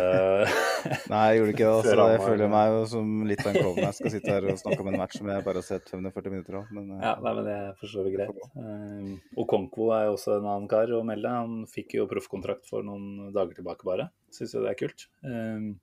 Nei, 1.12 1.20
jeg 1.28 1.40
gjorde 1.40 1.52
ikke 1.54 1.66
det. 1.66 1.70
Altså, 1.90 2.06
jeg 2.14 2.22
føler 2.22 2.50
meg 2.52 2.70
jo 2.72 2.80
som 2.92 3.10
litt 3.28 3.42
av 3.44 3.50
en 3.50 3.58
klovn. 3.58 3.80
Jeg 3.84 3.96
skal 3.98 4.14
sitte 4.14 4.32
her 4.32 4.46
og 4.48 4.60
snakke 4.62 4.84
om 4.84 4.90
en 4.92 4.98
match 5.02 5.18
som 5.18 5.30
jeg 5.32 5.44
bare 5.46 5.60
har 5.60 5.66
sett 5.66 5.92
540 5.92 6.34
minutter 6.34 6.58
av. 6.60 6.72
Men, 6.76 6.88
ja, 6.96 7.12
nei, 7.20 7.34
men 7.36 7.48
det 7.50 7.58
forstår 7.82 8.08
vi 8.08 8.14
greit. 8.16 8.42
Uh, 8.56 9.12
og 9.36 9.48
Konko 9.52 9.90
er 9.96 10.08
jo 10.08 10.16
også 10.16 10.38
en 10.38 10.48
annen 10.48 10.70
kar 10.70 10.94
å 10.96 11.02
melde. 11.06 11.36
Han 11.42 11.68
fikk 11.70 11.98
jo 11.98 12.08
proffkontrakt 12.10 12.68
for 12.70 12.86
noen 12.86 13.32
dager 13.36 13.60
tilbake 13.60 13.88
bare. 13.88 14.10
Syns 14.34 14.56
jo 14.56 14.64
det 14.64 14.72
er 14.72 14.80
kult. 14.80 15.08
Uh, 15.26 15.74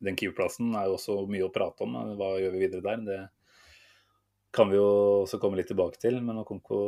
den 0.00 0.16
keeperplassen 0.16 0.72
er 0.74 0.88
jo 0.88 0.96
også 0.96 1.20
mye 1.30 1.46
å 1.46 1.52
prate 1.54 1.86
om. 1.86 1.94
Hva 2.18 2.34
gjør 2.40 2.56
vi 2.56 2.64
videre 2.64 2.86
der? 2.86 3.06
Det 3.06 3.20
kan 4.54 4.70
vi 4.70 4.78
jo 4.78 4.86
også 5.22 5.38
komme 5.42 5.60
litt 5.60 5.70
tilbake 5.70 6.00
til. 6.02 6.18
Men 6.24 6.42
Okonko 6.42 6.80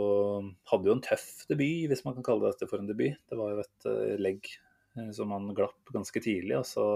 hadde 0.70 0.90
jo 0.90 0.96
en 0.96 1.04
tøff 1.04 1.44
debut, 1.50 1.86
hvis 1.90 2.04
man 2.06 2.16
kan 2.18 2.26
kalle 2.26 2.50
dette 2.50 2.68
for 2.70 2.82
en 2.82 2.90
debut. 2.90 3.18
Det 3.30 3.38
var 3.38 3.54
jo 3.54 3.62
et 3.62 3.88
uh, 3.88 4.14
legg 4.20 4.50
uh, 4.98 5.10
som 5.14 5.34
han 5.34 5.52
glapp 5.56 5.94
ganske 5.94 6.24
tidlig. 6.24 6.58
Og 6.58 6.66
så 6.68 6.86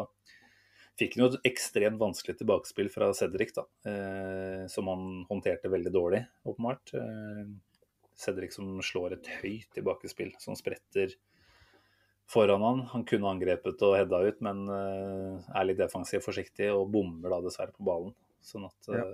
fikk 0.98 1.16
han 1.16 1.26
jo 1.26 1.30
et 1.30 1.48
ekstremt 1.52 2.00
vanskelig 2.02 2.38
tilbakespill 2.40 2.90
fra 2.90 3.12
Cedric, 3.14 3.54
da, 3.56 3.66
uh, 3.86 4.66
som 4.72 4.90
han 4.90 5.06
håndterte 5.30 5.70
veldig 5.72 5.94
dårlig, 5.94 6.24
åpenbart. 6.48 6.96
Cedric 8.16 8.56
som 8.56 8.76
slår 8.82 9.18
et 9.18 9.32
høyt 9.38 9.70
tilbakespill, 9.76 10.34
som 10.42 10.58
spretter 10.58 11.14
foran 12.32 12.64
han. 12.64 12.86
Han 12.90 13.04
kunne 13.06 13.30
angrepet 13.30 13.82
og 13.86 13.98
hedda 14.00 14.24
ut, 14.24 14.40
men 14.42 14.64
er 14.72 15.66
litt 15.68 15.78
defensiv 15.78 16.24
forsiktig 16.24 16.72
og 16.72 16.88
bommer 16.90 17.30
da 17.30 17.44
dessverre 17.44 17.76
på 17.76 17.86
ballen. 17.86 18.16
Sånn 18.42 18.64
at 18.66 18.88
ja 18.90 19.04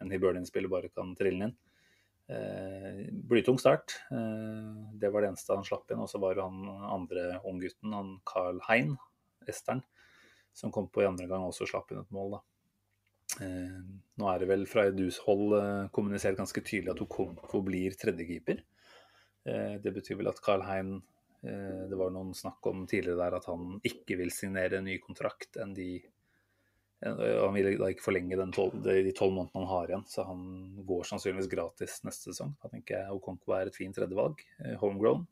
en 0.00 0.10
Hibernian-spiller 0.12 0.72
bare 0.72 0.90
kan 0.92 1.14
trille 1.18 1.48
inn. 1.48 1.56
Eh, 2.30 3.06
blytung 3.10 3.58
start. 3.58 3.96
Eh, 4.10 4.74
det 5.00 5.10
var 5.10 5.22
det 5.24 5.32
eneste 5.32 5.56
han 5.56 5.66
slapp 5.66 5.90
inn. 5.90 6.02
Og 6.02 6.10
så 6.10 6.20
var 6.22 6.36
det 6.36 6.46
han 6.46 6.68
andre 6.98 7.40
unggutten, 7.48 7.94
han 7.96 8.14
Carl 8.28 8.60
Hein, 8.68 8.94
esteren, 9.48 9.82
som 10.52 10.72
kom 10.72 10.88
på 10.92 11.02
i 11.02 11.08
andre 11.08 11.26
gang 11.30 11.42
og 11.42 11.54
også 11.54 11.68
slapp 11.70 11.90
inn 11.90 12.02
et 12.04 12.14
mål. 12.14 12.38
da. 12.38 12.42
Eh, 13.40 13.80
nå 14.18 14.26
er 14.30 14.42
det 14.42 14.50
vel 14.50 14.66
fra 14.66 14.88
Edus 14.90 15.20
hold 15.24 15.54
eh, 15.58 15.88
kommunisert 15.94 16.38
ganske 16.38 16.62
tydelig 16.66 16.94
at 16.94 17.02
Okonko 17.04 17.62
blir 17.66 17.94
tredjekeeper. 17.98 18.62
Eh, 19.46 19.76
det 19.82 19.94
betyr 19.94 20.18
vel 20.20 20.30
at 20.30 20.40
Carl 20.44 20.64
Hein 20.66 20.96
eh, 21.46 21.86
Det 21.88 21.96
var 21.96 22.10
noen 22.12 22.34
snakk 22.36 22.66
om 22.68 22.82
tidligere 22.90 23.22
der 23.22 23.38
at 23.38 23.46
han 23.48 23.78
ikke 23.86 24.18
vil 24.20 24.32
signere 24.34 24.80
en 24.80 24.88
ny 24.90 24.98
kontrakt 25.00 25.56
enn 25.62 25.72
de 25.76 25.94
han 27.00 27.54
vil 27.56 27.78
da 27.80 27.88
ikke 27.88 28.04
forlenge 28.04 28.36
tol 28.52 28.72
de 28.84 29.12
tolv 29.16 29.32
månedene 29.32 29.62
han 29.62 29.70
har 29.70 29.92
igjen, 29.92 30.02
så 30.10 30.24
han 30.28 30.40
går 30.86 31.06
sannsynligvis 31.08 31.48
gratis 31.52 32.00
neste 32.04 32.30
sesong. 32.30 32.52
Da 32.60 32.68
tenker 32.72 32.98
jeg 32.98 33.14
Okonko 33.16 33.54
er 33.56 33.70
et 33.70 33.78
fint 33.78 33.96
tredjevalg. 33.96 34.42
Eh, 34.60 34.74
homegrown. 34.82 35.24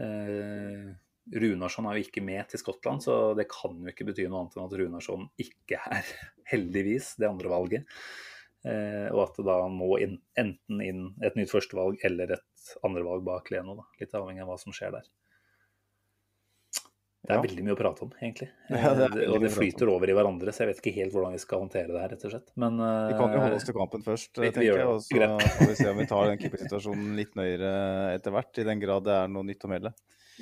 Eh, 0.00 0.94
Runarsson 1.36 1.88
er 1.90 1.98
jo 1.98 2.06
ikke 2.06 2.22
med 2.24 2.48
til 2.48 2.62
Skottland, 2.62 3.02
så 3.04 3.34
det 3.36 3.48
kan 3.50 3.76
jo 3.82 3.92
ikke 3.92 4.06
bety 4.08 4.24
noe 4.30 4.44
annet 4.44 4.56
enn 4.56 4.68
at 4.68 4.78
Runarsson 4.80 5.28
ikke 5.42 5.82
er, 5.84 6.14
heldigvis, 6.52 7.12
det 7.20 7.28
andre 7.28 7.52
valget. 7.52 7.98
Eh, 8.66 9.08
og 9.12 9.26
at 9.26 9.36
det 9.36 9.46
da 9.50 9.58
må 9.70 9.98
inn, 10.02 10.16
enten 10.40 10.80
inn 10.82 11.04
et 11.26 11.36
nytt 11.38 11.52
førstevalg 11.52 12.00
eller 12.08 12.38
et 12.38 12.72
andrevalg 12.86 13.26
bak 13.26 13.52
Leno. 13.52 13.76
Da. 13.82 13.88
Litt 14.00 14.16
avhengig 14.16 14.46
av 14.46 14.54
hva 14.54 14.58
som 14.64 14.74
skjer 14.74 14.96
der. 14.96 15.12
Det 17.26 17.34
er 17.34 17.40
ja. 17.40 17.42
veldig 17.42 17.62
mye 17.66 17.74
å 17.74 17.78
prate 17.78 18.04
om, 18.06 18.10
egentlig. 18.20 18.46
Ja, 18.70 18.92
det 18.94 19.06
eh, 19.10 19.30
og 19.34 19.40
det 19.42 19.50
flyter 19.50 19.90
over 19.90 20.10
i 20.10 20.14
hverandre, 20.14 20.52
så 20.54 20.62
jeg 20.62 20.70
vet 20.70 20.82
ikke 20.82 20.96
helt 21.00 21.14
hvordan 21.16 21.34
vi 21.34 21.40
skal 21.42 21.64
håndtere 21.64 21.90
det 21.90 22.02
her, 22.02 22.12
rett 22.14 22.26
og 22.28 22.34
slett. 22.36 22.52
Men, 22.54 22.76
vi 22.78 23.16
kan 23.18 23.34
jo 23.34 23.40
holde 23.42 23.58
oss 23.58 23.66
til 23.66 23.76
kampen 23.76 24.04
først, 24.06 24.30
vi, 24.38 24.50
tenker 24.54 24.68
jeg. 24.68 24.86
Og 24.86 25.00
så 25.02 25.40
får 25.58 25.72
vi 25.72 25.78
se 25.80 25.88
om 25.90 25.98
vi 25.98 26.06
tar 26.12 26.30
den 26.30 26.38
keepersituasjonen 26.44 27.16
litt 27.18 27.34
nøyere 27.38 27.72
etter 28.14 28.36
hvert, 28.36 28.62
i 28.62 28.68
den 28.70 28.84
grad 28.84 29.08
det 29.08 29.16
er 29.16 29.32
noe 29.34 29.48
nytt 29.50 29.66
å 29.66 29.72
melde. 29.74 29.92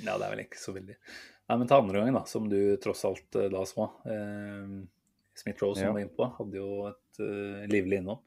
Ja, 0.03 0.19
det 0.19 0.27
er 0.27 0.35
vel 0.35 0.45
ikke 0.45 0.61
så 0.61 0.75
veldig. 0.75 0.99
Nei, 1.45 1.57
men 1.61 1.69
ta 1.69 1.79
andre 1.79 2.01
gangen, 2.01 2.17
da, 2.17 2.25
som 2.29 2.49
du 2.49 2.59
tross 2.83 3.05
alt 3.05 3.37
uh, 3.37 3.49
da 3.53 3.65
så. 3.69 3.89
Uh, 4.09 4.85
Smith-Rose 5.37 5.81
som 5.81 5.91
ja. 5.91 5.93
var 5.93 6.05
innpå, 6.05 6.29
hadde 6.39 6.61
jo 6.61 6.87
et 6.89 7.21
uh, 7.21 7.65
livlig 7.71 8.01
innhopp. 8.01 8.25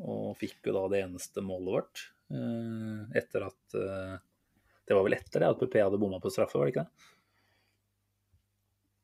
Og 0.00 0.32
fikk 0.40 0.70
jo 0.70 0.76
da 0.76 0.86
det 0.92 1.02
eneste 1.04 1.42
målet 1.44 1.74
vårt. 1.74 2.04
Uh, 2.30 3.06
etter 3.18 3.48
at 3.48 3.74
Det 3.74 4.94
var 4.94 5.02
vel 5.02 5.16
etter 5.16 5.42
det 5.42 5.48
at 5.50 5.58
PP 5.58 5.80
hadde 5.82 5.98
bomma 6.00 6.20
på 6.22 6.30
straffe, 6.32 6.58
var 6.58 6.68
det 6.68 6.76
ikke 6.76 6.86
det? 6.86 7.08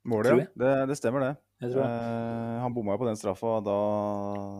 Målet, 0.06 0.38
ja. 0.38 0.46
Det, 0.54 0.72
det, 0.86 0.96
stemmer, 0.96 1.20
det. 1.24 1.34
Uh, 1.64 2.60
han 2.62 2.74
bomma 2.74 2.94
jo 2.94 3.00
på 3.00 3.08
den 3.08 3.16
straffa 3.18 3.56
da 3.64 3.76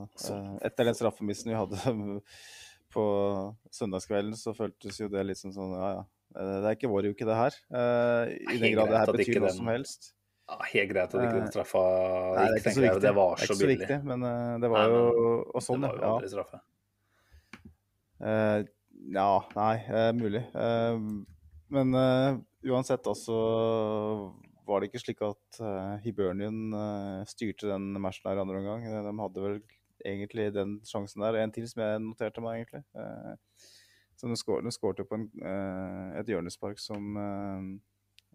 uh, 0.08 0.52
Etter 0.64 0.88
den 0.88 0.96
straffemissen 0.96 1.52
vi 1.52 1.58
hadde 1.58 1.96
på 2.94 3.04
søndagskvelden, 3.74 4.34
så 4.38 4.54
føltes 4.56 4.98
jo 5.02 5.10
det 5.12 5.26
litt 5.28 5.40
som 5.40 5.52
sånn 5.54 5.74
Ja, 5.76 5.90
ja. 5.98 6.04
Eh, 6.36 6.54
det 6.60 6.68
er 6.68 6.74
ikke 6.74 6.90
vår 6.90 7.06
uke, 7.12 7.26
det 7.28 7.36
her. 7.38 7.54
Uh, 7.70 8.32
I 8.50 8.56
den 8.58 8.74
grad 8.74 8.90
det 8.90 9.02
her 9.02 9.12
betyr 9.14 9.38
noe 9.44 9.52
som 9.54 9.68
helst. 9.70 10.10
Ja, 10.46 10.58
helt 10.72 10.90
greit 10.90 11.14
at 11.14 11.20
ikke 11.20 11.36
den 11.38 11.52
straffa 11.52 11.82
Nei, 11.82 12.42
det, 12.42 12.48
er 12.48 12.58
ikke 12.60 12.72
så 12.74 12.82
viktig. 12.84 13.02
det 13.02 13.12
var 13.16 13.40
så, 13.42 13.56
billig. 13.60 13.76
Viktig, 13.80 13.96
men 14.06 14.26
det 14.62 14.70
var 14.70 14.92
jo 14.92 15.00
Og 15.50 15.64
sånn, 15.64 15.82
det 15.82 15.90
var 15.90 16.02
jo 16.02 16.10
aldri 16.16 16.32
straffe. 16.32 16.60
ja, 19.16 19.30
nei, 19.56 19.76
mulig. 20.16 20.42
Men 21.74 21.98
uansett, 22.66 23.08
altså 23.10 23.40
var 24.66 24.80
det 24.80 24.90
ikke 24.90 25.02
slik 25.02 25.22
at 25.24 25.58
uh, 25.62 25.96
Hibernian 26.02 26.74
uh, 26.74 27.24
styrte 27.28 27.70
den 27.70 27.94
matchen 28.02 28.28
her 28.28 28.40
andre 28.42 28.60
omgang. 28.60 28.84
De 28.86 29.14
hadde 29.22 29.44
vel 29.44 29.58
egentlig 30.06 30.50
den 30.54 30.76
sjansen 30.86 31.24
der. 31.24 31.38
En 31.40 31.54
til 31.54 31.68
som 31.70 31.82
jeg 31.84 32.02
noterte 32.04 32.44
meg, 32.44 32.64
egentlig. 32.64 32.82
Uh, 32.96 33.34
så 34.16 34.30
de 34.30 34.38
skårte 34.72 35.04
på 35.04 35.18
en, 35.18 35.26
et 36.16 36.28
hjørnespark 36.30 36.78
som 36.80 37.18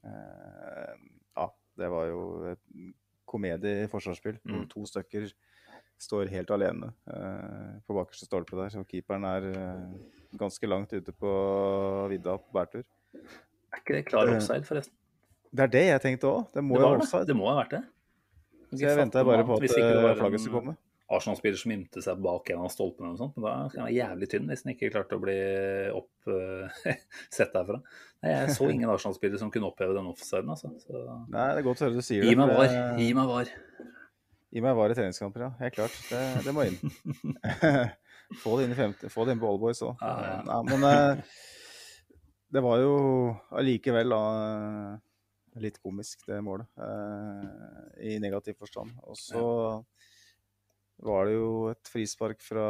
Ja, 0.06 1.48
det 1.82 1.90
var 1.90 2.06
jo 2.06 2.20
et 2.52 2.62
komedie 3.26 3.88
i 3.88 3.90
forsvarsspill. 3.90 4.38
Mm. 4.46 4.68
To 4.70 4.86
stykker 4.86 5.26
står 5.98 6.30
helt 6.30 6.54
alene 6.54 6.92
på 7.02 7.98
bakerste 7.98 8.30
stolpe 8.30 8.62
der. 8.62 8.70
Så 8.70 8.86
keeperen 8.86 9.26
er 9.26 9.50
ganske 10.38 10.70
langt 10.70 10.94
ute 10.94 11.18
på 11.18 11.34
vidda 12.14 12.38
på 12.38 12.54
bærtur. 12.60 12.86
Er 13.18 13.82
ikke 13.82 13.98
det 13.98 14.06
klar 14.14 14.30
offside, 14.36 14.70
forresten? 14.70 15.01
Det 15.52 15.66
er 15.68 15.74
det 15.74 15.84
jeg 15.88 16.04
tenkte 16.04 16.30
òg. 16.30 16.46
Det 16.56 16.64
må 16.64 16.80
jo 16.80 16.86
være 16.86 17.04
offside. 17.04 17.28
Det 17.28 17.36
må 17.36 17.50
ha 17.50 17.58
vært 17.60 17.76
det. 17.76 17.82
Så 18.72 18.86
jeg 18.86 19.00
venta 19.02 19.24
bare 19.28 19.44
på 19.44 19.58
at 19.58 19.66
flagget 20.20 20.44
skulle 20.44 20.62
komme. 20.62 20.78
Arsenal-spiller 21.12 21.60
som 21.60 21.74
gjemte 21.74 22.02
seg 22.04 22.20
bak 22.24 22.50
en 22.54 22.62
av 22.64 22.70
stolpene, 22.72 23.10
og 23.12 23.20
sånt, 23.20 23.34
men 23.36 23.44
da 23.44 23.56
kan 23.74 23.84
han 23.84 23.92
jævlig 23.92 24.30
tynn 24.32 24.46
hvis 24.48 24.64
han 24.64 24.72
ikke 24.72 24.92
klarte 24.94 25.18
å 25.18 25.24
bli 25.24 25.36
opp 25.92 26.30
sett 27.36 27.52
derfra. 27.52 27.82
Nei, 28.24 28.32
jeg 28.32 28.56
så 28.56 28.70
ingen 28.72 28.94
Arsenal-spiller 28.94 29.42
som 29.42 29.52
kunne 29.52 29.68
oppheve 29.68 29.98
den 29.98 30.08
offsiden. 30.08 30.54
Altså. 30.54 30.72
Så... 30.80 31.04
Nei, 31.34 31.50
det 31.52 31.60
er 31.60 31.68
godt 31.68 31.84
å 31.84 31.90
høre 31.90 32.00
du 32.00 32.06
sier 32.06 32.24
det. 32.24 32.32
Gi 32.32 32.40
meg 32.40 32.56
var. 32.56 32.78
Gi 33.02 33.10
meg 33.18 33.34
var. 33.34 33.52
Gi 34.52 34.64
meg 34.64 34.80
var 34.80 34.94
i 34.94 34.98
treningskamper, 35.02 35.48
ja. 35.50 35.52
Helt 35.60 35.76
klart. 35.76 36.00
Det, 36.08 36.24
det 36.48 36.56
må 36.56 36.68
inn. 36.70 36.80
få 38.44 38.58
det 38.58 38.70
inn 38.70 38.76
i 38.76 38.80
50, 38.80 39.12
få 39.12 39.28
det 39.28 39.36
inn 39.36 39.44
på 39.44 39.52
Allboys 39.52 39.84
òg. 39.84 40.00
Ja, 40.00 40.42
ja. 40.48 40.60
Men 40.68 40.88
uh, 40.88 41.40
det 42.56 42.64
var 42.64 42.80
jo 42.84 42.96
allikevel 43.60 44.16
da 44.16 44.24
litt 45.60 45.82
komisk, 45.84 46.24
det 46.30 46.40
målet. 46.46 46.70
Eh, 46.80 48.14
I 48.14 48.20
negativ 48.24 48.60
forstand. 48.62 48.94
Og 49.04 49.18
så 49.20 49.44
var 51.02 51.26
det 51.28 51.36
jo 51.36 51.52
et 51.72 51.90
frispark 51.90 52.44
fra 52.46 52.66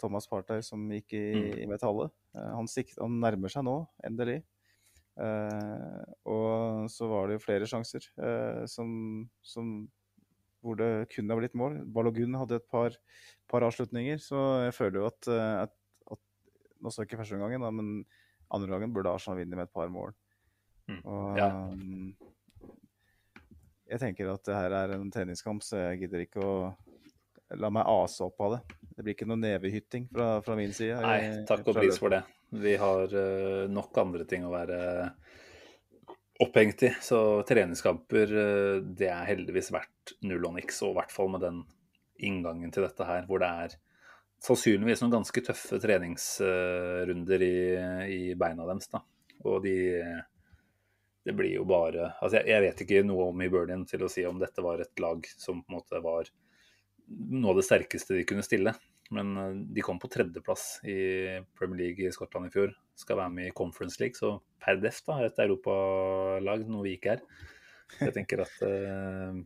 Thomas 0.00 0.28
Partey 0.30 0.62
som 0.64 0.82
gikk 0.92 1.14
i, 1.16 1.24
mm. 1.32 1.52
i 1.64 1.68
metallet. 1.70 2.12
Eh, 2.36 2.50
han, 2.56 2.68
han, 3.00 3.20
nærmer 3.24 3.52
seg 3.52 3.64
nå, 3.66 3.76
endelig. 4.06 4.40
Eh, 5.20 6.02
og 6.30 6.86
så 6.92 7.08
var 7.10 7.28
det 7.28 7.38
jo 7.38 7.44
flere 7.44 7.68
sjanser 7.68 8.04
eh, 8.20 8.62
som, 8.70 8.90
som, 9.44 9.74
hvor 10.64 10.78
det 10.80 11.10
kunne 11.14 11.34
ha 11.34 11.40
blitt 11.40 11.58
mål. 11.58 11.80
Balogun 11.88 12.38
hadde 12.40 12.60
et 12.60 12.70
par, 12.70 12.96
par 13.50 13.66
avslutninger, 13.66 14.20
så 14.22 14.66
jeg 14.66 14.76
føler 14.76 15.02
jo 15.02 15.10
at, 15.10 15.30
at, 15.66 15.76
at 16.12 16.26
Nå 16.80 16.88
så 16.88 17.04
ikke 17.04 17.18
første 17.20 17.36
gangen, 17.36 17.60
da, 17.60 17.68
men 17.76 18.06
andre 18.56 18.70
gangen 18.72 18.92
burde 18.94 19.10
Arsenal 19.12 19.36
vinne 19.36 19.58
med 19.58 19.66
et 19.68 19.74
par 19.74 19.90
mål. 19.92 20.14
Mm. 20.90 21.00
Og, 21.06 21.38
ja. 21.38 21.48
Um, 21.70 22.12
jeg 23.90 24.02
tenker 24.02 24.30
at 24.30 24.44
det 24.46 24.54
her 24.54 24.76
er 24.82 24.94
en 24.94 25.10
treningskamp, 25.10 25.64
så 25.66 25.80
jeg 25.84 26.04
gidder 26.04 26.24
ikke 26.26 26.44
å 26.44 26.54
la 27.58 27.70
meg 27.74 27.88
ase 27.90 28.22
opp 28.26 28.44
av 28.46 28.56
det. 28.56 28.60
Det 28.94 29.02
blir 29.02 29.16
ikke 29.16 29.26
noe 29.26 29.40
nevehytting 29.40 30.06
fra, 30.12 30.28
fra 30.44 30.54
min 30.58 30.74
side. 30.76 31.00
Nei, 31.02 31.42
takk 31.48 31.66
og 31.72 31.80
pris 31.80 31.98
for 31.98 32.14
det. 32.14 32.22
Vi 32.54 32.76
har 32.78 33.10
uh, 33.14 33.66
nok 33.70 33.98
andre 34.02 34.26
ting 34.30 34.46
å 34.46 34.52
være 34.52 34.78
opphengt 36.40 36.86
i. 36.86 36.92
Så 37.02 37.18
treningskamper, 37.48 38.34
uh, 38.34 38.78
det 38.82 39.10
er 39.10 39.28
heldigvis 39.32 39.72
verdt 39.74 40.14
null 40.26 40.46
og 40.46 40.58
niks. 40.58 40.82
Og 40.86 40.94
i 40.94 40.98
hvert 41.00 41.14
fall 41.14 41.30
med 41.34 41.46
den 41.46 41.62
inngangen 42.20 42.70
til 42.74 42.86
dette 42.86 43.06
her, 43.08 43.24
hvor 43.26 43.42
det 43.42 43.50
er 43.64 43.78
sannsynligvis 44.44 45.02
noen 45.02 45.18
ganske 45.18 45.42
tøffe 45.44 45.80
treningsrunder 45.82 47.42
i, 47.44 47.56
i 48.14 48.20
beina 48.38 48.66
deres. 48.68 48.88
Da. 48.92 49.02
Og 49.48 49.60
de 49.64 49.76
det 51.30 51.36
blir 51.38 51.54
jo 51.54 51.64
bare 51.68 52.12
altså 52.18 52.40
jeg, 52.40 52.48
jeg, 52.50 52.64
vet 52.66 52.84
ikke 52.84 53.02
noe 53.06 53.30
om 53.30 53.42
Hibernian 53.44 53.86
til 53.88 54.02
å 54.02 54.10
si 54.10 54.24
om 54.26 54.40
dette 54.42 54.64
var 54.64 54.82
et 54.82 55.02
lag 55.02 55.26
som 55.38 55.62
på 55.62 55.70
en 55.70 55.78
måte 55.78 56.02
var 56.02 56.30
noe 57.10 57.52
av 57.52 57.60
det 57.60 57.66
sterkeste 57.66 58.16
de 58.18 58.26
kunne 58.26 58.44
stille. 58.46 58.74
Men 59.10 59.32
eh, 59.36 59.54
de 59.74 59.82
kom 59.82 59.98
på 59.98 60.10
tredjeplass 60.10 60.80
i 60.86 60.98
Premier 61.58 61.80
League 61.84 62.06
i 62.06 62.12
Skottland 62.14 62.46
i 62.46 62.52
fjor. 62.54 62.74
Skal 62.98 63.18
være 63.18 63.34
med 63.34 63.50
i 63.50 63.54
Conference 63.56 63.98
League, 64.02 64.18
så 64.18 64.36
per 64.62 64.78
def 64.82 65.00
da, 65.06 65.18
et 65.26 65.40
europalag, 65.42 66.66
noe 66.70 66.86
vi 66.86 66.94
ikke 66.98 67.16
er. 67.16 67.24
Jeg 67.98 68.14
tenker 68.14 68.44
at 68.44 68.62
eh, 68.66 69.40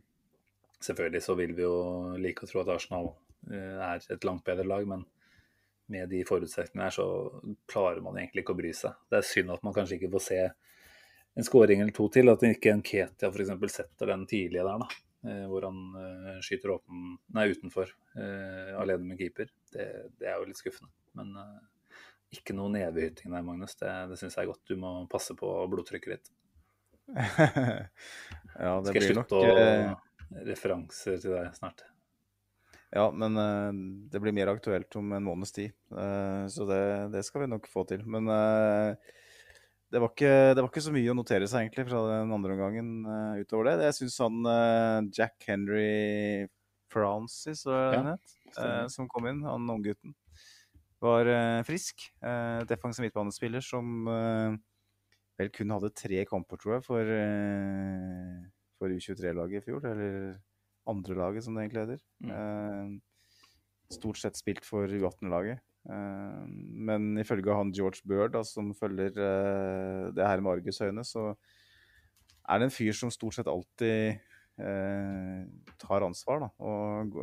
selvfølgelig 0.85 1.23
så 1.25 1.37
vil 1.39 1.55
vi 1.57 1.65
jo 1.65 1.75
like 2.21 2.45
å 2.45 2.51
tro 2.51 2.61
at 2.61 2.69
Arsenal 2.75 3.09
uh, 3.49 3.79
er 3.87 4.03
et 4.13 4.27
langt 4.27 4.45
bedre 4.45 4.67
lag, 4.67 4.85
men 4.85 5.01
med 5.89 6.11
de 6.11 6.21
forutsetningene 6.27 6.87
her 6.87 6.93
så 6.93 7.07
klarer 7.69 8.03
man 8.05 8.19
egentlig 8.19 8.43
ikke 8.43 8.53
å 8.53 8.59
bry 8.59 8.73
seg. 8.75 8.93
Det 9.09 9.17
er 9.17 9.25
synd 9.25 9.53
at 9.55 9.65
man 9.65 9.73
kanskje 9.73 9.97
ikke 9.97 10.11
får 10.13 10.25
se 10.27 10.39
en 11.35 11.47
skåring 11.47 11.81
eller 11.81 11.95
to 11.95 12.07
til. 12.13 12.31
At 12.31 12.43
ikke 12.47 12.73
en 12.73 12.83
Ketia 12.85 13.31
f.eks. 13.31 13.53
setter 13.73 14.11
den 14.13 14.25
tidlige 14.29 14.63
der, 14.65 14.85
da. 14.85 15.01
Eh, 15.25 15.45
hvor 15.49 15.65
han 15.65 15.77
uh, 15.97 16.33
skyter 16.45 16.75
åpen, 16.75 17.15
nei, 17.33 17.47
utenfor, 17.49 17.89
uh, 18.17 18.75
alene 18.77 19.07
med 19.09 19.17
keeper. 19.17 19.49
Det, 19.73 19.87
det, 20.19 20.27
er 20.29 20.37
jo 20.37 20.45
litt 20.49 20.59
skuffende. 20.59 20.91
Men 21.17 21.31
uh, 21.39 21.95
ikke 22.35 22.53
noe 22.57 22.69
nevehytting 22.75 23.33
der, 23.33 23.45
Magnus. 23.45 23.73
Det, 23.79 23.89
det 24.11 24.19
syns 24.21 24.37
jeg 24.37 24.45
er 24.45 24.51
godt. 24.51 24.61
Du 24.69 24.77
må 24.77 24.93
passe 25.09 25.33
på 25.37 25.49
blodtrykket 25.71 26.13
ditt. 26.13 26.31
ja, 27.15 28.71
det 28.81 28.91
Skal 28.91 29.01
jeg 29.01 29.11
slutte 29.15 29.41
nok, 29.41 29.51
å 30.35 30.45
referanser 30.45 31.19
til 31.21 31.35
deg 31.35 31.51
snart? 31.57 31.85
Ja, 32.95 33.09
men 33.11 33.35
det 34.09 34.21
blir 34.23 34.33
mer 34.33 34.49
aktuelt 34.53 34.93
om 34.97 35.11
en 35.13 35.25
måneds 35.25 35.51
tid. 35.53 35.73
så 35.91 36.65
det, 36.69 36.79
det, 37.13 37.21
skal 37.27 37.43
vi 37.43 37.49
nok 37.51 37.67
få 37.69 37.83
til. 37.89 38.05
Men 38.09 38.29
det 39.95 40.01
var, 40.03 40.11
ikke, 40.11 40.31
det 40.51 40.59
var, 40.59 40.67
ikke, 40.67 40.81
så 40.83 40.91
mye 40.91 41.11
å 41.13 41.15
notere 41.15 41.47
seg 41.47 41.61
egentlig 41.63 41.85
fra 41.87 42.01
den 42.09 42.33
andre 42.35 42.55
omgangen 42.57 42.87
uh, 43.07 43.37
utover 43.39 43.69
det. 43.69 43.85
Jeg 43.87 43.95
syns 44.01 44.17
han 44.25 44.41
uh, 44.43 45.07
Jack 45.15 45.45
Henry 45.47 46.47
Francis, 46.91 47.61
ja, 47.63 48.15
uh, 48.59 48.85
som 48.91 49.07
kom 49.11 49.29
inn, 49.31 49.39
han 49.47 49.71
unggutten, 49.71 50.11
var 51.03 51.29
frisk. 51.67 52.07
defensiv 52.67 53.05
midtbanespiller 53.05 53.61
som 53.61 54.07
vel 55.37 55.51
kun 55.53 55.73
hadde 55.75 55.91
tre 55.93 56.23
kamper, 56.25 56.57
tror 56.59 56.77
jeg, 56.77 56.85
for, 56.87 57.11
for 58.79 58.95
U23-laget 58.95 59.59
i 59.59 59.65
fjor. 59.67 59.85
Eller 59.91 60.39
andre 60.89 61.19
laget, 61.19 61.45
som 61.45 61.53
det 61.53 61.65
egentlig 61.65 61.83
heter. 61.83 62.01
Mm. 62.25 62.95
stort 63.93 64.17
sett 64.23 64.39
spilt 64.39 64.65
for 64.65 64.89
U18-laget. 64.89 65.61
Eh, 65.85 66.45
men 66.89 67.11
ifølge 67.21 67.55
han 67.55 67.73
George 67.75 68.05
Bird, 68.07 68.33
da, 68.35 68.43
som 68.45 68.73
følger 68.77 69.17
uh, 69.19 70.13
det 70.15 70.25
her 70.25 70.41
med 70.41 70.57
Argus 70.57 70.81
øyne, 70.81 71.03
så 71.05 71.33
er 72.49 72.61
det 72.61 72.69
en 72.69 72.73
fyr 72.73 72.93
som 72.93 73.11
stort 73.13 73.37
sett 73.37 73.49
alltid 73.49 74.17
eh, 74.61 75.45
tar 75.81 76.05
ansvar. 76.05 76.45
Da, 76.45 76.49
og 76.61 77.15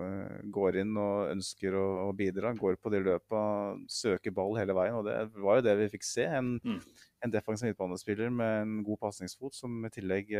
går 0.54 0.80
inn 0.82 0.96
og 0.98 1.30
ønsker 1.32 1.78
å, 1.78 1.86
å, 2.08 2.12
bidra. 2.16 2.54
Går 2.58 2.78
på 2.82 2.92
de 2.94 3.02
løpa, 3.06 3.42
søker 3.90 4.34
ball 4.34 4.58
hele 4.58 4.76
veien. 4.78 4.98
Og 4.98 5.06
det 5.06 5.16
var 5.36 5.60
jo 5.60 5.66
det 5.68 5.76
vi 5.78 5.90
fikk 5.94 6.08
se. 6.08 6.26
En, 6.26 6.56
mm. 6.58 6.80
en 7.22 7.34
defensiv 7.34 7.70
midtbanespiller 7.70 8.34
med 8.34 8.56
en 8.64 8.78
god 8.86 9.02
pasningsfot 9.06 9.54
som 9.58 9.78
i 9.86 9.92
tillegg 9.94 10.34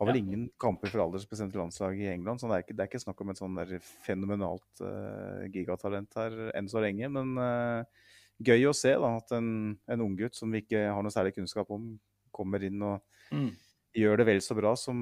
Har 0.05 0.13
vel 0.13 0.21
ja. 0.21 0.25
ingen 0.25 0.49
kamper 0.61 0.91
for 0.93 1.01
aldersbestemt 1.07 1.55
landslag 1.57 1.97
i 2.01 2.11
England, 2.13 2.41
så 2.41 2.49
det 2.51 2.57
er 2.57 2.65
ikke, 2.65 2.75
det 2.77 2.83
er 2.85 2.91
ikke 2.91 3.01
snakk 3.01 3.21
om 3.25 3.31
et 3.33 3.39
sånn 3.41 3.57
der 3.57 3.71
fenomenalt 4.05 4.83
uh, 4.85 5.45
gigatalent 5.55 6.19
her 6.21 6.37
enn 6.59 6.69
så 6.69 6.83
lenge. 6.85 7.09
Men 7.15 7.33
uh, 7.41 8.11
gøy 8.45 8.69
å 8.69 8.75
se 8.77 8.93
da, 8.93 9.15
at 9.17 9.33
en, 9.39 9.49
en 9.89 10.05
unggutt 10.05 10.37
som 10.37 10.53
vi 10.53 10.61
ikke 10.65 10.83
har 10.91 11.05
noe 11.05 11.15
særlig 11.15 11.33
kunnskap 11.39 11.73
om, 11.73 11.95
kommer 12.35 12.67
inn 12.67 12.83
og 12.85 13.01
mm. 13.33 13.49
gjør 13.97 14.21
det 14.21 14.29
vel 14.29 14.43
så 14.45 14.57
bra 14.59 14.75
som 14.77 14.99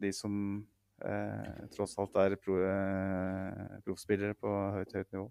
de 0.00 0.12
som 0.16 0.34
uh, 1.04 1.68
tross 1.76 1.98
alt 2.00 2.16
er 2.24 2.38
pro, 2.40 2.56
proffspillere 3.84 4.38
på 4.40 4.56
høyt, 4.78 4.96
høyt 4.96 5.12
nivå. 5.12 5.26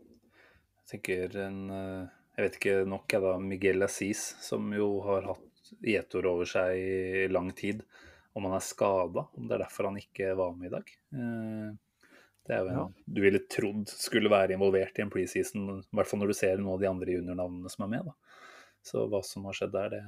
Jeg 0.82 0.90
tenker 0.98 1.42
en 1.48 1.60
Jeg 1.72 2.46
vet 2.46 2.56
ikke 2.60 2.78
nok, 2.90 3.10
jeg 3.10 3.24
da. 3.24 3.34
Miguel 3.42 3.88
Assis, 3.88 4.22
som 4.44 4.70
jo 4.76 4.94
har 5.08 5.26
hatt 5.34 5.76
gjetord 5.82 6.28
over 6.30 6.50
seg 6.50 6.78
i 6.78 7.28
lang 7.32 7.50
tid 7.58 7.82
om 8.34 8.48
han 8.48 8.56
er 8.56 8.64
skada, 8.64 9.26
om 9.36 9.48
det 9.48 9.58
er 9.58 9.64
derfor 9.66 9.90
han 9.90 9.98
ikke 10.00 10.34
var 10.40 10.54
med 10.56 10.70
i 10.70 10.76
dag. 10.76 10.92
Eh, 11.16 11.72
det 12.48 12.56
er 12.56 12.64
jo 12.64 12.72
en 12.72 12.80
ja. 12.80 12.86
du 13.06 13.20
ville 13.22 13.42
trodd 13.52 13.92
skulle 13.92 14.32
være 14.32 14.56
involvert 14.56 14.98
i 14.98 15.04
en 15.04 15.12
preseason, 15.14 15.68
i 15.84 15.98
hvert 15.98 16.10
fall 16.10 16.22
når 16.24 16.32
du 16.32 16.38
ser 16.40 16.56
noen 16.58 16.76
av 16.76 16.82
de 16.82 16.90
andre 16.90 17.18
juniornavnene 17.18 17.72
som 17.72 17.86
er 17.86 17.92
med. 17.92 18.08
da. 18.08 18.14
Så 18.82 19.04
hva 19.12 19.20
som 19.26 19.46
har 19.46 19.58
skjedd 19.58 19.76
der, 19.76 19.94
det, 19.94 20.02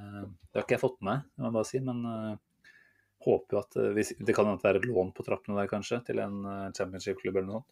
det 0.48 0.58
har 0.58 0.64
ikke 0.66 0.76
jeg 0.78 0.82
fått 0.82 0.98
med 1.00 1.08
meg, 1.12 1.18
må 1.44 1.52
bare 1.54 1.68
si. 1.68 1.78
Men 1.84 1.98
uh, 2.08 2.34
håper 3.22 3.54
jo 3.54 3.60
at 3.60 3.72
hvis, 3.94 4.10
Det 4.18 4.34
kan 4.34 4.50
være 4.50 4.80
et 4.80 4.88
lån 4.90 5.12
på 5.14 5.26
trappene 5.26 5.60
der, 5.60 5.70
kanskje, 5.70 6.00
til 6.08 6.18
en 6.24 6.40
uh, 6.42 6.72
championship-klubb 6.74 7.36
eller 7.38 7.50
noe 7.52 7.60
sånt. 7.60 7.70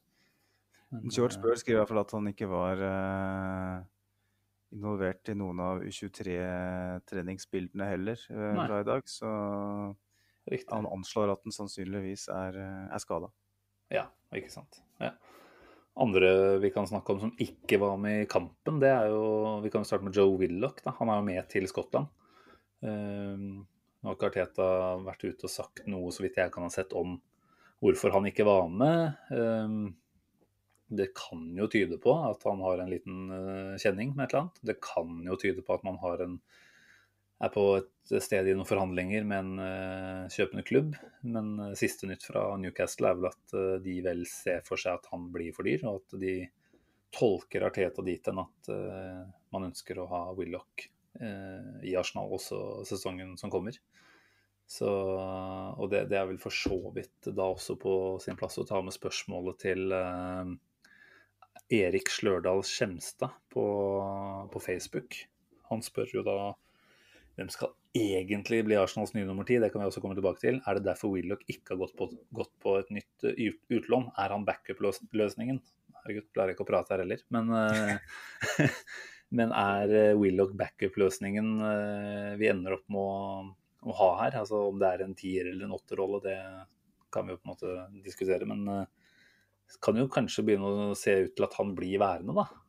Men, 0.92 1.08
George 1.08 1.40
Burr 1.40 1.56
skriver 1.58 1.78
i 1.78 1.80
hvert 1.80 1.90
fall 1.90 2.04
at 2.04 2.14
han 2.14 2.28
ikke 2.28 2.46
var 2.52 2.76
involvert 4.76 5.24
i 5.32 5.34
noen 5.40 5.58
av 5.64 5.80
U23-treningsbildene 5.88 7.86
heller 7.88 8.20
fra 8.28 8.80
i 8.82 8.88
dag. 8.90 9.08
Så 9.08 9.30
Riktig. 10.50 10.72
Han 10.74 10.88
anslår 10.90 11.32
at 11.34 11.44
den 11.44 11.54
sannsynligvis 11.54 12.26
er, 12.32 12.58
eh, 12.58 12.88
er 12.94 13.02
skada. 13.02 13.30
Ja, 13.92 14.08
ikke 14.34 14.50
sant. 14.50 14.82
Ja. 15.00 15.12
Andre 16.02 16.58
vi 16.58 16.70
kan 16.72 16.88
snakke 16.88 17.12
om 17.12 17.20
som 17.20 17.34
ikke 17.42 17.78
var 17.82 17.98
med 18.00 18.22
i 18.22 18.28
kampen, 18.30 18.78
det 18.80 18.88
er 18.88 19.10
jo 19.12 19.60
Vi 19.60 19.70
kan 19.70 19.84
starte 19.84 20.04
med 20.04 20.16
Joe 20.16 20.38
Willoch. 20.40 20.80
Da. 20.82 20.94
Han 20.98 21.08
er 21.12 21.20
jo 21.20 21.26
med 21.26 21.48
til 21.52 21.68
Skottland. 21.68 22.08
Um, 22.80 23.66
nå 24.00 24.08
har 24.08 24.16
ikke 24.16 24.30
Arteta 24.32 24.68
vært 25.04 25.26
ute 25.28 25.46
og 25.46 25.52
sagt 25.52 25.84
noe, 25.86 26.10
så 26.10 26.24
vidt 26.24 26.40
jeg 26.40 26.50
kan 26.50 26.64
ha 26.64 26.70
sett, 26.72 26.94
om 26.96 27.20
hvorfor 27.82 28.10
han 28.16 28.26
ikke 28.26 28.46
var 28.48 28.66
med. 28.72 29.12
Um, 29.30 29.94
det 30.92 31.12
kan 31.14 31.44
jo 31.56 31.68
tyde 31.70 32.00
på 32.02 32.14
at 32.26 32.42
han 32.48 32.60
har 32.64 32.82
en 32.82 32.90
liten 32.90 33.28
uh, 33.30 33.78
kjenning 33.80 34.16
med 34.16 34.26
et 34.26 34.32
eller 34.32 34.46
annet. 34.46 34.64
Det 34.64 34.80
kan 34.82 35.20
jo 35.28 35.38
tyde 35.38 35.62
på 35.62 35.76
at 35.76 35.84
man 35.86 36.00
har 36.02 36.24
en 36.24 36.40
er 37.42 37.50
på 37.50 37.64
et 37.80 38.12
sted 38.22 38.46
i 38.46 38.54
noen 38.54 38.68
forhandlinger 38.68 39.24
med 39.26 39.42
en 39.42 39.62
uh, 39.62 40.30
kjøpende 40.30 40.64
klubb. 40.66 40.96
Men 41.26 41.54
uh, 41.58 41.72
siste 41.78 42.08
nytt 42.08 42.26
fra 42.28 42.44
Newcastle 42.60 43.10
er 43.10 43.18
vel 43.18 43.30
at 43.32 43.54
uh, 43.56 43.76
de 43.82 43.98
vel 44.04 44.24
ser 44.30 44.62
for 44.66 44.80
seg 44.80 45.00
at 45.00 45.08
han 45.12 45.28
blir 45.34 45.54
for 45.56 45.66
dyr, 45.66 45.82
og 45.90 46.02
at 46.02 46.18
de 46.22 46.36
tolker 47.12 47.66
Arteta 47.66 48.04
dit 48.06 48.28
enn 48.30 48.38
at 48.40 48.68
man 49.52 49.66
ønsker 49.66 49.98
å 50.00 50.06
ha 50.08 50.20
Willoch 50.32 50.86
i 51.84 51.92
Arsenal 52.00 52.30
også 52.32 52.86
sesongen 52.88 53.34
som 53.36 53.52
kommer. 53.52 53.76
Så, 54.64 54.88
og 54.88 55.90
det, 55.92 56.06
det, 56.08 56.16
er 56.16 56.30
vel 56.30 56.40
for 56.40 56.56
så 56.56 56.78
vidt 56.96 57.28
da 57.36 57.50
også 57.52 57.76
på 57.76 57.92
sin 58.24 58.38
plass 58.40 58.56
å 58.56 58.64
ta 58.64 58.80
med 58.80 58.96
spørsmålet 58.96 59.60
til 59.60 59.92
Erik 61.68 62.08
Slørdal 62.16 62.64
Skjemstad 62.64 63.36
på, 63.52 63.66
på 64.56 64.64
Facebook. 64.64 65.20
Han 65.68 65.84
spør 65.84 66.16
jo 66.16 66.24
da 66.24 66.38
hvem 67.38 67.48
skal 67.52 67.72
egentlig 67.96 68.60
bli 68.66 68.76
Arsenals 68.76 69.14
nye 69.16 69.24
nummer 69.28 69.46
ti? 69.48 69.56
Det 69.60 69.70
kan 69.72 69.80
vi 69.80 69.88
også 69.88 70.02
komme 70.04 70.16
tilbake 70.18 70.42
til. 70.42 70.58
Er 70.68 70.76
det 70.76 70.84
derfor 70.84 71.14
Willoch 71.14 71.40
ikke 71.48 71.74
har 71.74 71.80
gått 71.80 71.94
på, 71.96 72.08
gått 72.36 72.52
på 72.60 72.76
et 72.80 72.92
nytt 72.92 73.24
uh, 73.24 73.56
utlån? 73.72 74.10
Er 74.20 74.34
han 74.34 74.44
backup-løsningen? 74.48 75.62
Herregud, 76.02 76.28
klarer 76.34 76.52
ikke 76.52 76.66
å 76.66 76.68
prate 76.68 76.92
her 76.92 77.04
heller. 77.04 77.24
Men, 77.32 77.48
uh, 77.56 78.68
men 79.38 79.54
er 79.56 79.96
uh, 80.12 80.20
Willoch 80.20 80.52
backup-løsningen 80.60 81.54
vi 82.40 82.50
ender 82.52 82.76
opp 82.76 82.84
med 82.92 83.00
å, 83.00 83.46
å, 83.86 83.96
ha 84.02 84.10
her? 84.24 84.40
Altså 84.42 84.66
Om 84.68 84.82
det 84.82 84.90
er 84.92 85.06
en 85.06 85.16
tier- 85.16 85.48
eller 85.52 85.68
en 85.68 85.76
åtterrolle, 85.78 86.20
det 86.26 86.36
kan 87.12 87.24
vi 87.28 87.32
jo 87.32 87.40
på 87.40 87.48
en 87.48 87.54
måte 87.54 88.02
diskutere. 88.04 88.48
Men 88.48 88.84
kan 89.80 89.96
jo 89.96 90.04
kanskje 90.12 90.44
begynne 90.44 90.92
å 90.92 90.96
se 90.98 91.14
ut 91.24 91.32
til 91.36 91.46
at 91.46 91.56
han 91.56 91.72
blir 91.76 91.96
værende, 92.00 92.36
da. 92.36 92.61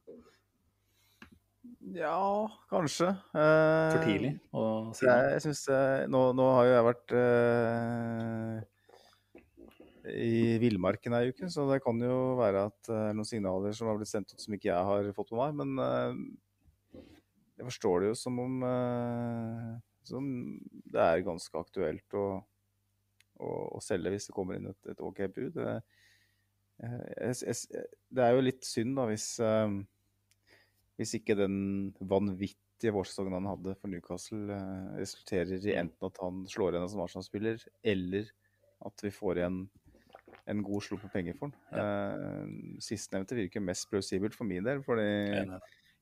Ja, 1.92 2.48
kanskje. 2.72 3.10
For 3.34 4.06
tidlig 4.06 4.38
å 4.56 4.94
si 4.96 5.06
noe? 5.08 5.18
Jeg 5.34 5.44
synes, 5.44 5.64
nå, 6.12 6.22
nå, 6.38 6.46
har 6.56 6.68
jo 6.68 6.74
jeg 6.74 6.88
vært 6.88 7.16
eh, 7.20 8.56
i 10.14 10.58
villmarken 10.64 11.18
ei 11.20 11.34
uke, 11.34 11.50
så 11.52 11.68
det 11.68 11.82
kan 11.84 12.00
jo 12.00 12.18
være 12.40 12.68
at 12.72 12.80
det 12.88 13.02
er 13.10 13.18
noen 13.18 13.28
signaler 13.28 13.76
som 13.76 13.92
har 13.92 14.00
blitt 14.00 14.12
sendt 14.14 14.32
ut 14.32 14.42
som 14.46 14.56
ikke 14.56 14.72
jeg 14.72 14.90
har 14.90 15.12
fått 15.18 15.34
med 15.36 15.44
meg. 15.44 15.60
Men 15.60 15.70
uh, 15.84 17.02
jeg 17.60 17.68
forstår 17.68 18.04
det 18.04 18.14
jo 18.14 18.22
som 18.24 18.40
om 18.44 18.64
som 20.08 20.26
det 20.94 21.02
er 21.02 21.26
ganske 21.26 21.60
aktuelt 21.60 22.18
å, 22.20 22.28
å, 23.40 23.50
å, 23.78 23.82
selge 23.84 24.12
hvis 24.14 24.28
det 24.30 24.36
kommer 24.36 24.60
inn 24.60 24.70
et, 24.72 24.80
et 24.92 25.04
OK 25.04 25.24
bud. 25.34 25.56
Det, 25.56 25.78
det, 28.12 28.26
er 28.26 28.36
jo 28.36 28.44
litt 28.44 28.68
synd 28.68 28.98
da 29.00 29.08
hvis 29.10 29.28
hvis 31.00 31.16
ikke 31.18 31.36
den 31.38 31.56
vanvittige 32.00 32.94
vårsesongen 32.94 33.38
han 33.40 33.50
hadde 33.50 33.76
for 33.80 33.92
Newcastle, 33.92 34.44
eh, 34.54 34.90
resulterer 35.02 35.56
i 35.58 35.78
enten 35.80 36.10
at 36.10 36.20
han 36.22 36.44
slår 36.50 36.76
igjen 36.76 36.92
som 36.92 37.02
Arsenal-spiller, 37.06 37.64
eller 37.94 38.30
at 38.84 39.06
vi 39.06 39.12
får 39.14 39.42
igjen 39.42 39.64
en 40.52 40.62
god 40.64 40.84
slump 40.84 41.04
med 41.06 41.14
penger 41.14 41.38
for 41.40 41.50
han. 41.50 41.58
Ja. 41.72 41.88
Uh, 42.44 42.78
Sistnevnte 42.84 43.38
virker 43.38 43.64
mest 43.64 43.88
plausibelt 43.90 44.36
for 44.36 44.48
min 44.48 44.66
del, 44.66 44.82
fordi 44.84 45.06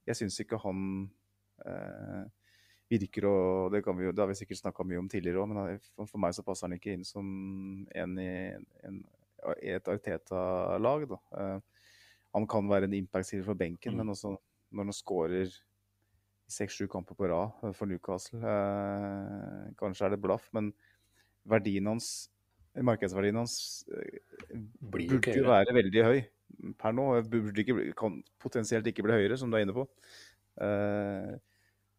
jeg 0.08 0.18
syns 0.18 0.40
ikke 0.42 0.60
han 0.64 0.86
uh, 1.68 2.24
virker 2.92 3.28
å 3.30 3.36
Det, 3.72 3.84
vi 3.86 4.10
det 4.10 4.20
har 4.24 4.32
vi 4.32 4.40
sikkert 4.40 4.64
snakka 4.64 4.84
mye 4.88 5.00
om 5.00 5.10
tidligere 5.12 5.44
òg, 5.44 5.52
men 5.54 6.08
for, 6.10 6.20
meg 6.20 6.36
så 6.36 6.44
passer 6.44 6.68
han 6.68 6.76
ikke 6.76 6.96
inn 6.98 7.06
som 7.08 7.28
en 7.96 8.18
i, 8.20 8.32
en, 8.88 8.98
et 9.62 9.92
Arteta-lag. 9.94 11.06
Uh, 11.32 11.60
han 12.36 12.48
kan 12.50 12.68
være 12.68 12.90
en 12.90 12.98
impact-spiller 12.98 13.48
for 13.48 13.60
benken, 13.60 13.94
mm. 13.94 14.02
men 14.02 14.16
også 14.16 14.34
når 14.72 14.90
han 14.90 14.96
skårer 14.96 15.52
seks-sju 16.52 16.88
kamper 16.92 17.18
på 17.18 17.30
rad 17.32 17.76
for 17.78 17.90
Newcastle. 17.90 18.42
Eh, 18.42 19.72
kanskje 19.80 20.08
er 20.08 20.16
det 20.16 20.22
blaff, 20.24 20.50
men 20.56 20.72
verdien 21.50 21.90
hans, 21.90 22.30
markedsverdien 22.76 23.40
hans 23.40 23.56
eh, 23.96 24.60
burde 24.80 25.36
jo 25.36 25.48
være 25.48 25.76
veldig 25.78 26.06
høy 26.08 26.20
per 26.80 26.96
nå. 26.96 27.08
Ikke, 27.64 27.78
kan 27.98 28.20
potensielt 28.42 28.88
ikke 28.92 29.06
bli 29.08 29.22
høyere, 29.22 29.40
som 29.40 29.52
du 29.52 29.58
er 29.58 29.66
inne 29.66 29.76
på. 29.76 29.88
Eh, 30.62 31.34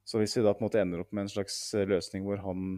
så 0.04 0.18
hvis 0.18 0.34
vi 0.36 0.44
da 0.44 0.54
på 0.54 0.64
en 0.64 0.68
måte 0.68 0.80
ender 0.82 1.04
opp 1.04 1.12
med 1.14 1.26
en 1.26 1.36
slags 1.36 1.56
løsning 1.88 2.24
hvor 2.26 2.40
han 2.42 2.72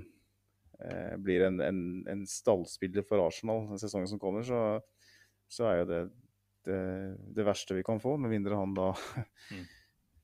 eh, 0.85 1.15
blir 1.19 1.47
en, 1.47 1.63
en, 1.65 1.79
en, 2.11 2.27
stallspiller 2.29 3.07
for 3.09 3.23
Arsenal 3.25 3.65
den 3.71 3.81
sesongen 3.81 4.11
som 4.11 4.21
kommer, 4.23 4.45
så, 4.47 4.61
så 5.51 5.71
er 5.71 5.81
jo 5.81 5.87
det, 5.89 6.03
det, 6.69 6.83
det 7.39 7.49
verste 7.49 7.79
vi 7.79 7.87
kan 7.87 8.03
få, 8.03 8.19
med 8.21 8.37
mindre 8.37 8.61
han 8.61 8.77
da 8.77 8.93
mm 8.93 9.65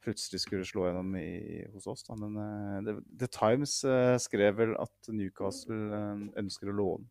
plutselig 0.04 0.42
skulle 0.42 0.66
slå 0.68 0.86
gjennom 0.88 1.14
i, 1.20 1.62
hos 1.74 1.86
oss. 1.90 2.04
Da. 2.06 2.16
Men 2.18 2.36
uh, 2.36 2.76
The, 2.86 2.96
The 3.22 3.30
Times 3.32 3.80
uh, 3.84 4.16
skrev 4.22 4.58
vel 4.60 4.76
at 4.80 5.10
Newcastle 5.12 5.80
uh, 5.90 6.22
ønsker 6.40 6.70
å 6.70 6.76
låne 6.76 7.10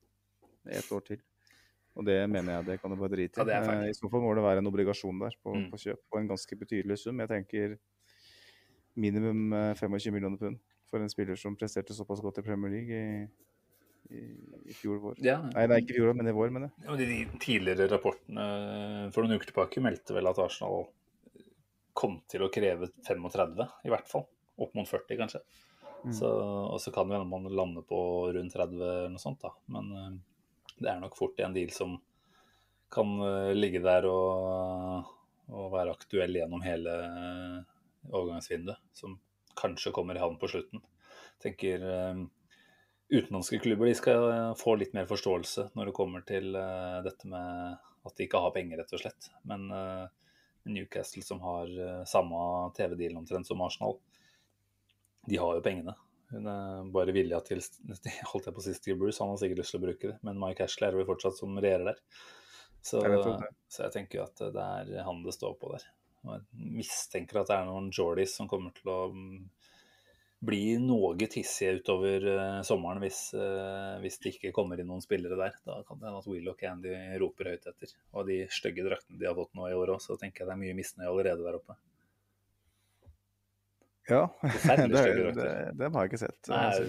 et 0.70 0.90
år 0.94 1.04
til. 1.08 1.22
Og 1.98 2.06
det 2.08 2.18
mener 2.32 2.60
jeg 2.60 2.68
det 2.68 2.80
kan 2.80 2.94
du 2.94 3.00
bare 3.00 3.12
drite 3.12 3.44
i. 3.44 3.52
Ja, 3.52 3.62
I 3.90 3.96
så 3.98 4.10
fall 4.12 4.24
må 4.24 4.32
det 4.38 4.46
være 4.46 4.62
en 4.62 4.70
obligasjon 4.70 5.22
der 5.24 5.36
på, 5.42 5.56
mm. 5.56 5.70
på, 5.74 5.82
kjøp, 5.84 6.02
på 6.08 6.20
en 6.20 6.30
ganske 6.30 6.58
betydelig 6.60 7.00
sum. 7.02 7.20
Jeg 7.26 7.32
tenker 7.32 7.76
minimum 9.00 9.54
25 9.80 10.14
millioner 10.16 10.40
pund 10.40 10.60
for 10.90 11.04
en 11.04 11.12
spiller 11.12 11.38
som 11.38 11.58
presterte 11.58 11.96
såpass 11.98 12.22
godt 12.24 12.40
i 12.42 12.46
Premier 12.46 12.72
League 12.74 12.96
i, 12.96 13.26
i, 14.16 14.22
i 14.72 14.78
fjor 14.78 15.02
vår. 15.04 15.20
Ja. 15.26 15.40
Nei, 15.52 15.66
nei, 15.70 15.82
ikke 15.84 15.98
i 15.98 16.00
fjor, 16.00 16.14
men 16.18 16.30
i 16.30 16.36
vår, 16.36 16.54
mener 16.56 16.70
jeg. 16.70 16.88
Ja, 16.88 16.96
de 17.02 17.42
tidligere 17.44 17.90
rapportene 17.92 18.48
for 19.14 19.26
noen 19.26 19.38
uker 19.38 19.52
tilbake 19.52 19.84
meldte 19.84 20.16
vel 20.18 20.30
at 20.32 20.42
Arsenal 20.42 20.88
kom 22.00 22.20
til 22.32 22.46
å 22.46 22.52
kreve 22.54 22.90
35, 23.08 23.66
i 23.84 23.92
hvert 23.92 24.08
fall. 24.08 24.26
Opp 24.60 24.76
mot 24.78 24.88
40, 24.88 25.18
kanskje. 25.20 25.42
Mm. 26.04 26.14
Så, 26.16 26.30
og 26.72 26.80
så 26.82 26.94
kan 26.96 27.10
det 27.10 27.18
hende 27.18 27.28
man 27.28 27.48
lander 27.52 27.84
på 27.88 28.00
rundt 28.36 28.56
30 28.56 28.80
eller 28.80 29.10
noe 29.12 29.22
sånt, 29.22 29.44
da. 29.44 29.52
Men 29.74 29.92
uh, 29.92 30.12
det 30.80 30.92
er 30.92 31.02
nok 31.04 31.18
fort 31.20 31.40
en 31.44 31.56
deal 31.56 31.74
som 31.76 31.98
kan 32.94 33.16
uh, 33.20 33.52
ligge 33.56 33.82
der 33.84 34.08
og, 34.10 35.10
og, 35.52 35.66
være 35.76 35.96
aktuell 35.98 36.40
gjennom 36.40 36.64
hele 36.64 36.96
uh, 37.04 37.60
overgangsvinduet. 38.14 38.80
Som 38.96 39.20
kanskje 39.60 39.94
kommer 39.96 40.16
i 40.16 40.24
havn 40.24 40.40
på 40.40 40.48
slutten. 40.48 40.84
tenker 41.44 41.84
utenlandske 43.10 43.58
klubber 43.60 43.90
de 43.90 43.96
skal 43.98 44.54
få 44.60 44.76
litt 44.78 44.94
mer 44.94 45.08
forståelse 45.10 45.72
når 45.76 45.90
det 45.90 45.94
kommer 45.98 46.24
til 46.28 46.54
dette 47.04 47.28
med 47.28 47.80
at 48.06 48.16
de 48.16 48.28
ikke 48.28 48.40
har 48.44 48.54
penger, 48.56 48.80
rett 48.80 48.94
og 48.96 49.02
slett. 49.02 49.30
Men 49.50 49.66
uh, 49.74 50.06
Newcastle, 50.70 51.24
som 51.26 51.42
har 51.44 51.72
uh, 51.74 52.04
samme 52.10 52.40
TV-deal 52.78 53.18
omtrent 53.20 53.48
som 53.48 53.62
Arsenal, 53.66 53.98
de 55.30 55.38
har 55.42 55.58
jo 55.58 55.66
pengene. 55.66 55.96
Hun 56.30 56.46
er 56.50 56.90
bare 56.94 57.14
villig 57.16 57.40
til 57.48 57.62
holdt 58.32 58.50
jeg 58.50 58.56
på 58.56 58.66
sist 58.66 58.84
Steve 58.84 59.00
Bruce, 59.02 59.22
han 59.24 59.32
har 59.34 59.40
sikkert 59.42 59.64
lyst 59.64 59.76
til 59.76 59.82
å 59.82 59.86
bruke 59.88 60.12
det. 60.12 60.18
Men 60.26 60.42
Mike 60.42 60.66
Ashley 60.66 60.90
er 60.90 61.00
vel 61.00 61.08
fortsatt 61.10 61.40
som 61.40 61.58
regjerer 61.58 61.92
der. 61.92 62.04
Så 62.86 63.02
jeg, 63.04 63.50
så 63.68 63.88
jeg 63.88 63.96
tenker 63.96 64.24
at 64.24 64.40
det 64.56 64.66
er 64.66 65.04
han 65.04 65.24
det 65.26 65.36
står 65.36 65.58
på 65.60 65.74
der. 65.74 65.88
Og 66.26 66.36
jeg 66.36 66.70
mistenker 66.80 67.42
at 67.42 67.50
det 67.50 67.58
er 67.58 67.68
noen 67.68 67.90
Jordies 67.96 68.36
som 68.38 68.48
kommer 68.52 68.74
til 68.76 68.92
å 68.92 69.00
mm, 69.14 69.40
blir 70.40 70.80
noe 70.80 71.28
tissig 71.28 71.82
utover 71.82 72.24
uh, 72.32 72.62
sommeren 72.64 73.02
hvis, 73.04 73.20
uh, 73.36 74.00
hvis, 74.04 74.20
det 74.24 74.34
ikke 74.36 74.54
kommer 74.56 74.80
inn 74.80 74.88
noen 74.88 75.04
spillere 75.04 75.36
der. 75.40 75.58
Da 75.68 75.82
kan 75.88 76.00
det 76.00 76.08
hende 76.08 76.24
at 76.24 76.30
Will 76.32 76.48
og 76.52 76.58
Candy 76.60 76.96
roper 77.22 77.52
høyt 77.52 77.68
etter. 77.70 77.94
Og 78.16 78.28
de 78.30 78.42
stygge 78.54 78.88
draktene 78.88 79.20
de 79.20 79.28
har 79.28 79.38
fått 79.38 79.56
nå 79.60 79.68
i 79.70 79.76
år 79.78 79.96
òg, 79.98 80.04
så 80.04 80.18
tenker 80.20 80.44
jeg 80.44 80.52
det 80.52 80.56
er 80.56 80.62
mye 80.64 80.78
misnøye 80.80 81.12
allerede 81.12 81.46
der 81.46 81.60
oppe. 81.60 81.78
Ja, 84.10 84.24
det, 84.42 84.88
det, 84.90 85.50
det, 85.78 85.90
har 85.94 86.06
jeg 86.06 86.10
ikke 86.10 86.22
sett. 86.24 86.40
Det 86.48 86.58
er 86.58 86.88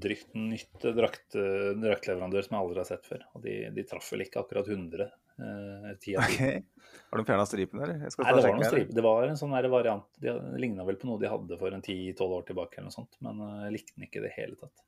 drygt 0.00 0.30
nytt 0.38 0.86
drakt, 0.96 1.34
draktleverandør 1.82 2.46
som 2.46 2.56
jeg 2.56 2.62
aldri 2.62 2.80
har 2.80 2.88
sett 2.88 3.10
før. 3.10 3.26
Og 3.36 3.42
de, 3.44 3.56
de 3.74 3.84
traff 3.90 4.08
vel 4.14 4.24
ikke 4.24 4.40
akkurat 4.40 4.70
100 4.70 5.10
Uh, 5.38 5.92
okay. 6.18 6.62
Har 7.10 7.20
de 7.20 7.24
fjerna 7.24 7.46
stripen, 7.46 7.82
eller? 7.84 8.00
Nei, 8.02 8.10
det 8.10 8.42
var, 8.42 8.48
noen 8.50 8.64
strip. 8.66 8.88
det 8.94 9.04
var 9.04 9.26
en 9.28 9.38
sånn 9.38 9.54
variant. 9.70 10.08
Det 10.18 10.34
ligna 10.58 10.86
vel 10.88 10.98
på 10.98 11.06
noe 11.06 11.20
de 11.22 11.30
hadde 11.30 11.58
for 11.60 11.74
en 11.76 11.84
10-12 11.84 12.34
år 12.40 12.46
tilbake, 12.48 12.78
eller 12.78 12.90
noe 12.90 12.96
sånt, 12.96 13.18
men 13.24 13.38
uh, 13.44 13.60
jeg 13.68 13.76
likte 13.76 13.94
den 13.94 14.08
ikke 14.08 14.22
i 14.22 14.24
det 14.26 14.32
hele 14.34 14.58
tatt. 14.58 14.84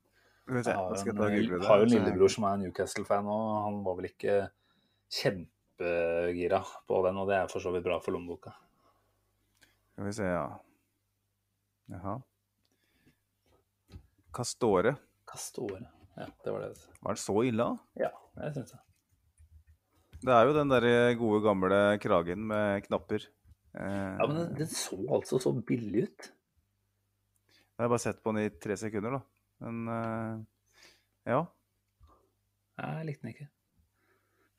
Jeg, 0.50 0.74
har, 0.74 0.96
en, 0.98 1.34
jeg 1.38 1.62
har 1.62 1.78
jo 1.78 1.86
en 1.86 1.92
lillebror 1.92 2.32
som 2.34 2.48
er 2.48 2.58
Newcastle-fan, 2.64 3.28
og 3.30 3.44
han 3.68 3.78
var 3.86 4.00
vel 4.00 4.08
ikke 4.08 4.40
kjempegira 5.20 6.58
på 6.90 7.04
den, 7.06 7.22
og 7.22 7.30
det 7.30 7.38
er 7.38 7.52
for 7.52 7.62
så 7.62 7.70
vidt 7.76 7.86
bra 7.86 8.00
for 8.02 8.16
lommeboka. 8.16 8.56
Skal 9.94 10.08
vi 10.08 10.16
se, 10.18 10.26
ja. 10.26 10.48
Jaha. 11.94 12.18
Castore. 14.34 14.96
Castore, 15.30 15.86
ja, 16.16 16.26
det 16.44 16.50
var 16.50 16.66
det. 16.66 16.74
Var 17.00 17.18
det 17.18 17.22
så 17.22 17.42
ille, 17.46 17.66
da? 17.70 18.06
Ja, 18.08 18.14
det 18.42 18.54
syns 18.58 18.74
jeg. 18.74 18.89
Det 20.20 20.32
er 20.36 20.48
jo 20.48 20.56
den 20.56 20.72
der 20.72 20.86
gode, 21.16 21.40
gamle 21.44 21.78
kragen 22.02 22.42
med 22.50 22.84
knapper. 22.84 23.24
Eh, 23.72 24.16
Ja, 24.18 24.26
men 24.26 24.36
den, 24.36 24.50
den 24.58 24.68
så 24.72 24.98
altså 25.08 25.40
så 25.40 25.52
billig 25.54 26.08
ut. 26.08 26.30
Jeg 27.80 27.86
har 27.86 27.88
bare 27.88 28.02
sett 28.02 28.20
på 28.22 28.34
den 28.34 28.44
i 28.44 28.52
tre 28.60 28.76
sekunder, 28.76 29.16
da. 29.16 29.22
Men 29.64 29.94
eh, 29.94 30.42
ja. 31.32 31.40
Jeg 32.80 33.06
likte 33.08 33.24
den 33.24 33.34
ikke. 33.34 33.48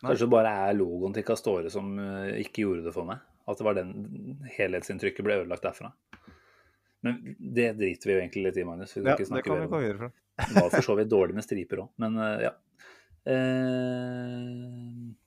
Kanskje 0.02 0.26
det 0.26 0.34
bare 0.34 0.54
er 0.66 0.78
logoen 0.78 1.14
til 1.14 1.26
Castore 1.26 1.70
som 1.74 1.92
eh, 2.02 2.40
ikke 2.42 2.66
gjorde 2.66 2.88
det 2.88 2.96
for 2.96 3.06
meg. 3.06 3.22
At 3.50 3.60
det 3.60 3.68
var 3.68 3.78
den 3.78 3.92
helhetsinntrykket 4.56 5.26
ble 5.26 5.38
ødelagt 5.44 5.66
derfra. 5.66 5.92
Men 7.06 7.22
det 7.38 7.72
driter 7.78 8.10
vi 8.10 8.16
jo 8.16 8.22
egentlig 8.22 8.44
litt 8.48 8.60
i, 8.62 8.66
Magnus. 8.66 8.98
Ja 8.98 9.16
det 9.18 9.46
kan 9.46 9.62
vi 9.62 9.70
gå 9.70 9.82
videre 9.82 10.02
fra. 10.02 10.12
Det 10.42 10.58
var 10.58 10.70
for 10.74 10.86
så 10.86 10.98
vidt 10.98 11.10
dårlig 11.12 11.38
med 11.38 11.46
striper 11.46 11.84
òg, 11.84 11.90
men 12.02 12.18
eh, 12.18 12.46
ja. 12.48 12.54
Eh, 13.30 15.10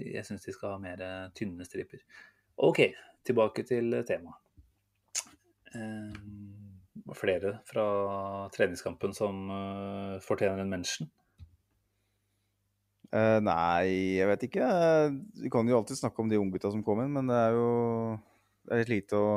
jeg 0.00 0.24
syns 0.26 0.46
de 0.46 0.54
skal 0.54 0.74
ha 0.76 0.80
mer 0.82 1.02
eh, 1.04 1.26
tynne 1.36 1.66
striper. 1.66 2.02
OK, 2.64 2.80
tilbake 3.26 3.64
til 3.66 3.94
temaet. 4.06 4.40
Eh, 5.74 6.16
flere 7.18 7.58
fra 7.68 7.84
treningskampen 8.54 9.14
som 9.16 9.44
eh, 9.50 10.16
fortjener 10.24 10.62
en 10.62 10.70
mention. 10.72 11.10
Eh, 13.14 13.38
nei, 13.44 14.18
jeg 14.18 14.26
vet 14.30 14.46
ikke. 14.48 14.66
Eh, 14.66 15.08
Vi 15.44 15.50
kan 15.52 15.68
jo 15.70 15.78
alltid 15.78 16.00
snakke 16.00 16.22
om 16.22 16.30
de 16.30 16.38
unggutta 16.40 16.72
som 16.74 16.82
kom 16.86 17.02
inn, 17.04 17.12
men 17.14 17.30
det 17.30 17.36
er 17.38 17.58
jo 17.58 17.68
det 18.64 18.72
er 18.72 18.80
litt 18.80 18.92
lite 18.94 19.18
å, 19.20 19.32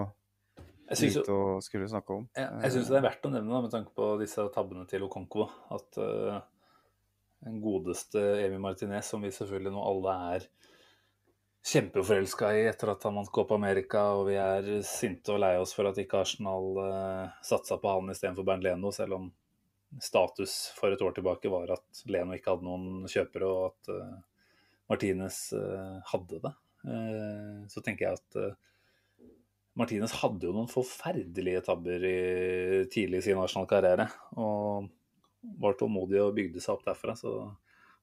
syns 0.95 1.17
jo 1.19 1.35
å 1.35 1.57
skulle 1.61 1.89
snakke 1.91 2.15
om. 2.15 2.29
Jeg, 2.37 2.47
jeg 2.63 2.77
syns 2.77 2.91
det 2.93 2.99
er 3.01 3.05
verdt 3.09 3.25
å 3.27 3.31
nevne 3.33 3.53
da, 3.53 3.63
med 3.65 3.73
tanke 3.73 3.91
på 3.97 4.13
disse 4.21 4.45
tabbene 4.55 4.85
til 4.89 5.03
Okonkwo, 5.05 5.49
at 5.75 5.99
eh, 6.01 6.37
den 7.45 7.59
godeste 7.61 8.21
Emi 8.43 8.59
Martinez, 8.61 9.09
som 9.11 9.21
vi 9.21 9.31
selvfølgelig 9.33 9.73
nå 9.75 9.83
alle 9.85 10.15
er 10.33 10.47
kjempeforelska 11.67 12.51
i 12.55 12.63
etter 12.69 12.93
at 12.93 13.03
han 13.03 13.17
vant 13.19 13.31
Copa 13.33 13.57
America, 13.57 14.03
og 14.17 14.29
vi 14.29 14.37
er 14.39 14.69
sinte 14.87 15.33
og 15.35 15.41
lei 15.43 15.55
oss 15.59 15.75
for 15.75 15.89
at 15.89 15.99
ikke 15.99 16.21
Arsenal 16.23 16.79
uh, 16.79 17.35
satsa 17.43 17.79
på 17.81 17.91
han 17.91 18.13
istedenfor 18.13 18.47
Bernt 18.47 18.65
Leno, 18.65 18.93
selv 18.95 19.17
om 19.17 19.27
status 20.03 20.55
for 20.75 20.91
et 20.91 21.03
år 21.03 21.15
tilbake 21.15 21.51
var 21.51 21.75
at 21.77 22.03
Leno 22.11 22.35
ikke 22.35 22.55
hadde 22.55 22.67
noen 22.67 23.09
kjøpere, 23.11 23.49
og 23.49 23.67
at 23.73 23.91
uh, 23.93 24.47
Martinez 24.91 25.41
uh, 25.57 25.99
hadde 26.13 26.39
det. 26.43 26.53
Uh, 26.87 27.67
så 27.71 27.83
tenker 27.83 28.07
jeg 28.07 28.21
at 28.21 28.39
uh, 28.39 28.55
Martinez 29.77 30.15
hadde 30.23 30.47
jo 30.47 30.55
noen 30.55 30.71
forferdelige 30.71 31.61
tabber 31.67 32.05
i, 32.07 32.19
tidlig 32.93 33.21
i 33.21 33.27
sin 33.27 33.41
Arsenal-karriere. 33.41 34.07
Og 34.39 34.87
var 35.41 35.77
tålmodig 35.79 36.21
og 36.23 36.35
bygde 36.37 36.63
seg 36.63 36.75
opp 36.75 36.85
derfra. 36.87 37.15
Så 37.17 37.33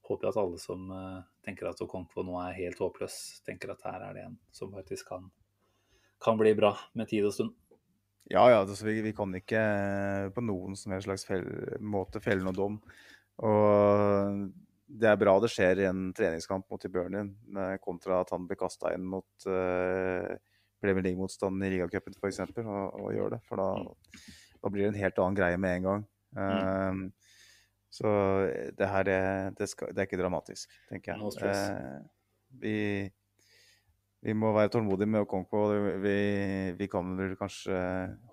håper 0.04 0.28
jeg 0.28 0.34
at 0.34 0.40
alle 0.42 0.60
som 0.60 0.90
eh, 0.92 1.20
tenker 1.46 1.70
at 1.70 1.80
Okonkwo 1.84 2.24
nå 2.26 2.38
er 2.42 2.58
helt 2.58 2.80
håpløs, 2.82 3.18
tenker 3.46 3.72
at 3.74 3.84
her 3.88 4.08
er 4.08 4.16
det 4.16 4.26
en 4.28 4.38
som 4.54 4.72
faktisk 4.74 5.08
kan, 5.12 5.30
kan 6.22 6.40
bli 6.40 6.54
bra 6.58 6.74
med 6.98 7.10
tid 7.10 7.28
og 7.28 7.36
stund. 7.36 7.54
Ja, 8.32 8.46
ja, 8.48 8.62
altså, 8.62 8.86
vi, 8.86 9.00
vi 9.04 9.12
kan 9.16 9.34
ikke 9.36 9.60
eh, 9.60 10.28
på 10.32 10.44
noen 10.44 10.76
som 10.80 10.94
helst 10.94 11.08
slags 11.08 11.26
fel, 11.28 11.44
måte 11.80 12.22
felle 12.24 12.44
noen 12.44 12.56
dom. 12.60 12.78
Og 13.44 14.46
det 14.94 15.10
er 15.10 15.20
bra 15.20 15.34
det 15.42 15.50
skjer 15.52 15.82
i 15.82 15.88
en 15.88 16.06
treningskamp 16.16 16.68
mot 16.70 16.86
Burnley, 16.92 17.32
kontra 17.82 18.20
at 18.22 18.30
han 18.34 18.46
blir 18.46 18.60
kasta 18.60 18.92
inn 18.94 19.06
mot 19.10 19.46
uh, 19.48 20.36
Premier 20.80 21.06
League-motstanden 21.08 21.64
i 21.66 21.72
ligacupen 21.72 22.14
f.eks. 22.14 22.40
Og, 22.62 23.00
og 23.00 23.08
gjør 23.16 23.34
det. 23.34 23.40
For 23.48 23.58
da, 23.58 23.68
da 24.60 24.70
blir 24.72 24.86
det 24.86 24.92
en 24.92 25.00
helt 25.02 25.20
annen 25.24 25.38
greie 25.40 25.60
med 25.60 25.80
en 25.80 25.88
gang. 25.88 26.04
Um, 26.36 27.02
Så 27.94 28.10
det 28.74 28.88
her 28.90 29.08
er, 29.12 29.52
det, 29.54 29.68
skal, 29.70 29.92
det 29.94 30.02
er 30.02 30.08
ikke 30.08 30.18
dramatisk, 30.18 30.72
tenker 30.90 31.12
jeg. 31.12 31.20
No. 31.20 31.28
Eh, 31.46 32.00
vi, 32.64 32.76
vi 34.24 34.34
må 34.34 34.50
være 34.56 34.72
tålmodige 34.74 35.06
med 35.12 35.22
Okonkwo. 35.22 35.60
Vi, 36.02 36.14
vi 36.78 36.88
kan 36.90 37.12
vel 37.18 37.36
kanskje 37.38 37.76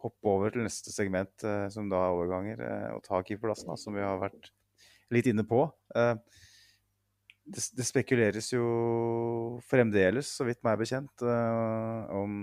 hoppe 0.01 0.31
over 0.33 0.53
til 0.55 0.65
neste 0.65 0.93
segment, 0.93 1.45
eh, 1.45 1.67
som 1.73 1.91
da 1.91 1.99
er 2.07 2.15
overganger, 2.15 2.63
eh, 2.65 2.87
og 2.95 3.03
ta 3.05 3.21
keeperplassen, 3.21 3.75
som 3.77 3.93
vi 3.97 4.01
har 4.05 4.17
vært 4.23 4.49
litt 5.13 5.29
inne 5.29 5.45
på. 5.45 5.65
Eh, 5.93 6.15
det, 7.51 7.65
det 7.77 7.85
spekuleres 7.85 8.49
jo 8.53 8.65
fremdeles, 9.69 10.29
så 10.39 10.47
vidt 10.47 10.61
meg 10.65 10.77
er 10.77 10.81
bekjent, 10.85 11.25
eh, 11.27 12.15
om 12.17 12.37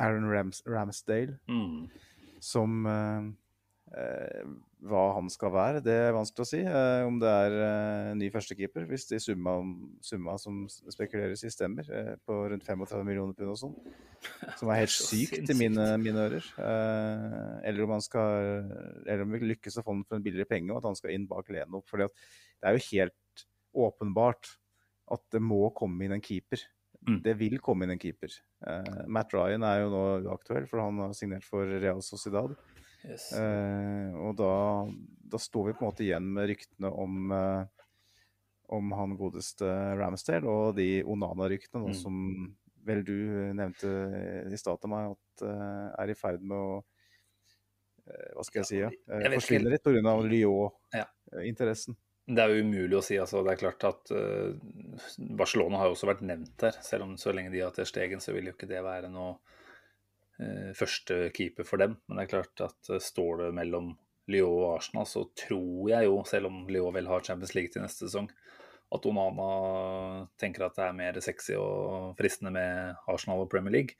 Aaron 0.00 0.26
Rams, 0.32 0.62
Ramsdale 0.66 1.38
Mm. 1.50 1.90
som 2.40 2.86
eh, 2.88 3.20
eh, 3.20 3.28
hva 3.90 5.02
han 5.16 5.28
skal 5.32 5.52
være, 5.52 5.80
det 5.84 5.94
er 6.06 6.14
vanskelig 6.16 6.44
å 6.44 6.48
si. 6.48 6.60
Eh, 6.64 7.02
om 7.04 7.18
det 7.20 7.30
er 7.30 7.56
eh, 7.66 8.12
ny 8.16 8.30
førstekeeper, 8.32 8.86
hvis 8.88 9.08
de 9.10 9.18
summa, 9.20 9.58
summa 10.04 10.36
som 10.40 10.62
spekuleres 10.70 11.44
i, 11.44 11.52
stemmer. 11.52 11.88
Eh, 11.92 12.14
på 12.24 12.38
rundt 12.52 12.64
35 12.66 13.04
millioner 13.06 13.36
pund 13.36 13.52
og 13.52 13.58
sånn. 13.60 13.76
Som 14.60 14.72
er 14.72 14.82
helt 14.82 14.94
sykt 15.10 15.52
i 15.52 15.58
mine, 15.58 15.86
mine 16.00 16.24
ører. 16.28 16.48
Eh, 16.64 17.52
eller 17.70 17.84
om 17.84 17.94
han 17.96 18.04
skal 18.04 18.70
Eller 19.04 19.24
om 19.26 19.36
vi 19.36 19.52
lykkes 19.52 19.80
å 19.80 19.84
få 19.84 19.94
ham 19.94 20.04
for 20.06 20.20
en 20.20 20.24
billigere 20.24 20.48
penge, 20.48 20.72
og 20.72 20.80
at 20.80 20.90
han 20.90 20.98
skal 20.98 21.14
inn 21.16 21.28
bak 21.30 21.52
Leno. 21.52 21.84
For 21.88 22.00
det 22.00 22.10
er 22.64 22.78
jo 22.78 22.86
helt 22.88 23.46
åpenbart 23.76 24.54
at 25.10 25.24
det 25.34 25.42
må 25.42 25.66
komme 25.76 26.06
inn 26.06 26.16
en 26.16 26.24
keeper. 26.24 26.62
Mm. 27.08 27.20
Det 27.24 27.36
vil 27.40 27.60
komme 27.64 27.84
inn 27.86 27.94
en 27.94 28.00
keeper. 28.00 28.32
Eh, 28.66 29.04
Matt 29.12 29.36
Ryan 29.36 29.64
er 29.66 29.84
jo 29.84 29.92
nå 29.92 30.04
uaktuell, 30.30 30.68
for 30.70 30.84
han 30.84 31.00
har 31.04 31.16
signert 31.16 31.44
for 31.44 31.68
Real 31.68 32.00
Sociedad. 32.04 32.56
Yes. 33.08 33.30
Eh, 33.32 34.12
og 34.20 34.34
da, 34.36 34.50
da 35.32 35.38
står 35.40 35.70
vi 35.70 35.76
på 35.78 35.84
en 35.84 35.88
måte 35.92 36.04
igjen 36.04 36.26
med 36.36 36.50
ryktene 36.50 36.90
om, 36.92 37.30
eh, 37.32 37.86
om 38.76 38.92
han 38.98 39.16
godeste 39.18 39.66
Ramsdale 39.98 40.46
og 40.50 40.76
de 40.76 41.02
Onana-ryktene 41.04 41.88
Mm. 41.90 41.96
som 41.96 42.20
vel 42.86 43.02
du 43.04 43.16
nevnte 43.56 43.88
i 44.52 44.56
stad 44.60 44.80
til 44.80 44.90
meg 44.92 45.10
at 45.14 45.42
eh, 45.48 45.88
er 46.04 46.12
i 46.12 46.14
ferd 46.16 46.40
med 46.44 46.56
å 46.56 46.76
eh, 48.06 48.30
Hva 48.36 48.44
skal 48.46 48.60
jeg 48.62 48.68
si? 48.70 48.78
Ja? 48.82 48.88
jeg 48.92 49.26
Eh, 49.26 49.34
forsvinne 49.38 49.72
litt 49.72 49.84
pga. 49.84 50.14
Lyon-interessen. 50.28 51.96
Det 52.30 52.38
er 52.44 52.52
jo 52.52 52.62
umulig 52.62 52.94
å 52.94 53.02
si. 53.02 53.16
altså 53.18 53.40
Det 53.42 53.52
er 53.56 53.60
klart 53.64 53.84
at 53.88 54.10
eh, 54.14 54.52
Barcelona 55.40 55.80
har 55.80 55.88
jo 55.90 55.96
også 55.96 56.08
vært 56.12 56.22
nevnt 56.26 56.52
der. 56.62 56.76
Selv 56.84 57.08
om 57.08 57.16
så 57.18 57.32
lenge 57.34 57.50
de 57.50 57.62
har 57.64 57.72
til 57.74 57.88
Stegen, 57.88 58.20
så 58.22 58.32
vil 58.36 58.50
jo 58.50 58.54
ikke 58.54 58.68
det 58.70 58.82
være 58.86 59.10
noe 59.10 59.38
uh, 60.40 60.70
første 60.76 61.28
keeper 61.36 61.68
for 61.68 61.82
dem. 61.82 61.98
Men 62.08 62.18
det 62.18 62.26
er 62.26 62.32
klart 62.34 62.64
at 62.66 62.90
eh, 62.90 63.02
står 63.02 63.44
det 63.44 63.50
mellom 63.60 63.92
Lyon 64.30 64.56
og 64.62 64.76
Arsenal, 64.76 65.06
så 65.10 65.24
tror 65.34 65.90
jeg 65.90 66.06
jo, 66.06 66.20
selv 66.28 66.50
om 66.50 66.64
Lyon 66.70 66.94
vel 66.94 67.08
har 67.10 67.24
Champions 67.26 67.54
League 67.56 67.72
til 67.74 67.82
neste 67.82 68.06
sesong, 68.06 68.28
at 68.90 69.06
Onana 69.06 69.46
tenker 70.38 70.66
at 70.66 70.76
det 70.78 70.84
er 70.86 70.98
mer 70.98 71.18
sexy 71.22 71.54
og 71.58 72.16
fristende 72.18 72.52
med 72.54 73.00
Arsenal 73.10 73.44
og 73.44 73.50
Premier 73.50 73.74
League. 73.74 73.96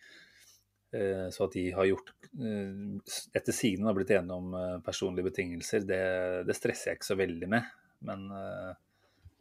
Eh, 0.90 1.28
Så 1.30 1.46
at 1.46 1.54
de 1.54 1.68
har 1.70 1.86
gjort 1.86 2.08
eh, 2.34 2.96
Etter 3.38 3.54
sigende 3.54 3.86
har 3.86 3.94
blitt 3.94 4.10
enige 4.10 4.38
om 4.38 4.54
eh, 4.58 4.78
personlige 4.82 5.28
betingelser, 5.28 5.86
det, 5.86 6.00
det 6.48 6.56
stresser 6.58 6.90
jeg 6.90 6.98
ikke 6.98 7.10
så 7.12 7.18
veldig 7.20 7.50
med. 7.50 7.68
Men 8.06 8.26
eh, 8.34 8.72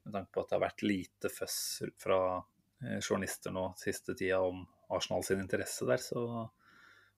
med 0.05 0.13
tanke 0.13 0.33
på 0.33 0.43
at 0.43 0.51
det 0.51 0.57
har 0.57 0.65
vært 0.67 0.85
lite 0.85 1.31
føss 1.33 1.59
fra 2.01 2.19
eh, 2.37 2.99
journalister 3.01 3.53
nå 3.53 3.71
siste 3.81 4.13
tida 4.17 4.41
om 4.45 4.61
Arsenal 4.93 5.25
sin 5.25 5.41
interesse 5.41 5.85
der, 5.89 6.01
så 6.01 6.47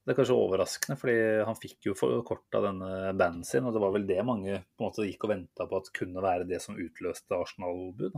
det 0.01 0.13
er 0.13 0.17
kanskje 0.17 0.33
overraskende. 0.37 0.97
fordi 0.97 1.17
han 1.45 1.57
fikk 1.59 1.85
jo 1.91 1.93
forkorta 1.97 2.61
denne 2.63 3.11
banden 3.13 3.45
sin, 3.45 3.65
og 3.65 3.75
det 3.75 3.81
var 3.83 3.93
vel 3.93 4.07
det 4.09 4.23
mange 4.25 4.55
på 4.63 4.81
en 4.81 4.87
måte 4.87 5.05
gikk 5.05 5.27
og 5.27 5.33
venta 5.35 5.67
på 5.69 5.77
at 5.77 5.91
kunne 5.93 6.23
være 6.25 6.47
det 6.49 6.61
som 6.63 6.79
utløste 6.79 7.37
Arsenal-bud. 7.37 8.17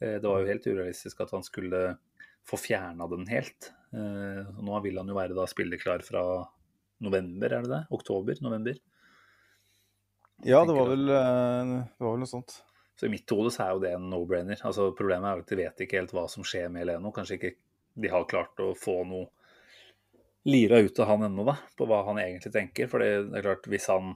Eh, 0.00 0.18
Det 0.18 0.26
var 0.26 0.42
jo 0.42 0.50
helt 0.50 0.66
urealistisk 0.66 1.20
at 1.22 1.30
han 1.30 1.46
skulle 1.46 1.98
få 2.46 2.58
fjerna 2.58 3.06
den 3.10 3.26
helt. 3.30 3.72
Eh, 3.94 4.42
Nå 4.62 4.82
vil 4.82 4.98
han 4.98 5.08
jo 5.08 5.14
være 5.14 5.34
da 5.38 5.46
spilleklar 5.46 6.02
fra 6.02 6.24
november, 7.00 7.52
er 7.52 7.62
det 7.62 7.70
det? 7.70 7.82
Oktober? 7.90 8.34
November? 8.42 8.76
Ja, 10.44 10.64
det 10.66 10.74
var, 10.74 10.88
vel, 10.90 11.08
eh, 11.08 11.74
det 11.96 12.02
var 12.02 12.12
vel 12.16 12.24
noe 12.24 12.34
sånt. 12.34 12.62
Så 12.96 13.06
i 13.06 13.12
mitt 13.12 13.30
hode 13.30 13.50
så 13.52 13.62
er 13.62 13.72
jo 13.74 13.80
det 13.84 13.94
en 13.94 14.10
no-brainer. 14.10 14.58
Altså 14.64 14.90
Problemet 14.96 15.28
er 15.28 15.42
at 15.42 15.50
de 15.52 15.58
vet 15.60 15.80
ikke 15.84 16.00
helt 16.00 16.12
hva 16.16 16.26
som 16.32 16.44
skjer 16.44 16.70
med 16.72 16.88
Leno. 16.88 17.12
Kanskje 17.12 17.36
ikke 17.38 17.54
de 17.96 18.08
har 18.12 18.24
klart 18.28 18.58
å 18.60 18.72
få 18.76 19.02
noe 19.08 19.28
lira 20.46 20.78
ut 20.78 20.98
av 21.02 21.10
han 21.10 21.26
ennå, 21.26 21.44
da, 21.48 21.56
på 21.78 21.88
hva 21.90 22.04
han 22.06 22.20
egentlig 22.22 22.52
tenker. 22.54 22.90
For 22.90 23.02
det 23.02 23.10
er 23.34 23.46
klart, 23.46 23.66
hvis 23.70 23.88
han 23.90 24.14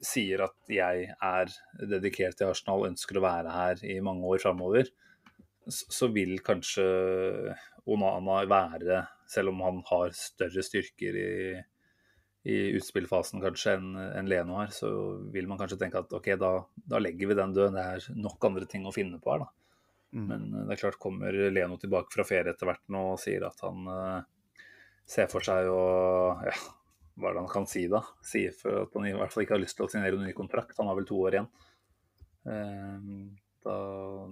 sier 0.00 0.46
at 0.46 0.72
jeg 0.72 1.10
er 1.12 1.52
dedikert 1.90 2.38
til 2.38 2.52
Arsenal, 2.52 2.86
ønsker 2.88 3.20
å 3.20 3.24
være 3.24 3.52
her 3.52 3.82
i 3.84 3.98
mange 4.04 4.24
år 4.28 4.40
framover, 4.42 4.88
så 5.68 6.08
vil 6.10 6.38
kanskje 6.42 6.86
Onana 7.90 8.40
være, 8.48 9.02
selv 9.30 9.52
om 9.52 9.60
han 9.64 9.82
har 9.90 10.16
større 10.16 10.64
styrker 10.64 11.18
i, 11.20 11.32
i 12.48 12.56
utspillfasen 12.78 13.42
kanskje 13.44 13.76
enn 13.76 13.92
en 14.00 14.28
Leno 14.30 14.56
har, 14.58 14.72
så 14.74 14.90
vil 15.32 15.48
man 15.50 15.60
kanskje 15.60 15.78
tenke 15.82 16.00
at 16.00 16.12
ok, 16.16 16.32
da, 16.40 16.54
da 16.94 17.00
legger 17.02 17.30
vi 17.30 17.38
den 17.38 17.54
død. 17.56 17.76
Det 17.76 17.84
er 17.84 18.20
nok 18.24 18.48
andre 18.48 18.68
ting 18.70 18.88
å 18.88 18.94
finne 18.94 19.20
på 19.20 19.34
her, 19.34 19.44
da. 19.44 19.52
Mm. 20.16 20.26
Men 20.26 20.48
eh, 20.48 20.66
det 20.66 20.74
er 20.74 20.84
klart, 20.86 21.00
kommer 21.02 21.36
Leno 21.52 21.76
tilbake 21.78 22.12
fra 22.16 22.26
ferie 22.26 22.54
etter 22.54 22.66
hvert 22.66 22.86
nå 22.90 23.04
og 23.12 23.20
sier 23.22 23.44
at 23.46 23.60
han 23.62 23.90
eh, 23.92 24.28
ser 25.10 25.30
for 25.32 25.44
seg 25.44 25.68
å 25.70 25.82
Ja, 26.46 26.56
hva 27.20 27.30
er 27.30 27.36
det 27.36 27.42
han 27.42 27.52
kan 27.52 27.66
si 27.68 27.84
da? 27.90 28.00
Sier 28.24 28.54
for 28.56 28.86
at 28.86 28.94
han 28.96 29.10
i 29.10 29.14
hvert 29.16 29.34
fall 29.34 29.44
ikke 29.44 29.58
har 29.58 29.62
lyst 29.62 29.76
til 29.76 29.88
å 29.88 29.92
signere 29.92 30.16
noen 30.16 30.30
ny 30.30 30.36
kontrakt. 30.36 30.78
Han 30.78 30.88
har 30.88 30.98
vel 30.98 31.08
to 31.08 31.18
år 31.26 31.36
igjen. 31.38 31.48
Eh, 32.48 33.06
Da, 33.60 33.76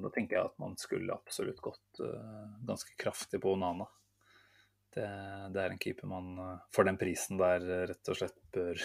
da, 0.01 0.09
tenker 0.09 0.39
jeg 0.39 0.49
at 0.49 0.61
man 0.61 0.77
skulle 0.81 1.13
absolutt 1.13 1.61
gått 1.61 2.01
uh, 2.01 2.47
ganske 2.65 2.95
kraftig 2.97 3.43
på 3.43 3.53
Onana. 3.53 3.85
Det, 4.95 5.05
det, 5.53 5.61
er 5.61 5.75
en 5.75 5.81
keeper 5.83 6.09
man 6.09 6.31
for 6.73 6.89
den 6.89 6.97
prisen 6.97 7.37
der 7.37 7.61
rett 7.91 8.09
og 8.09 8.17
slett 8.17 8.39
bør 8.57 8.81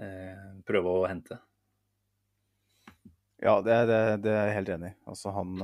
eh, 0.00 0.46
prøve 0.64 0.94
å 0.94 1.04
hente. 1.10 1.36
Ja, 3.44 3.58
det, 3.60 3.76
det, 3.90 3.98
det 4.24 4.32
er 4.32 4.48
jeg 4.48 4.56
helt 4.56 4.72
enig 4.78 4.94
i. 4.94 4.96
Altså, 5.12 5.34
han, 5.36 5.60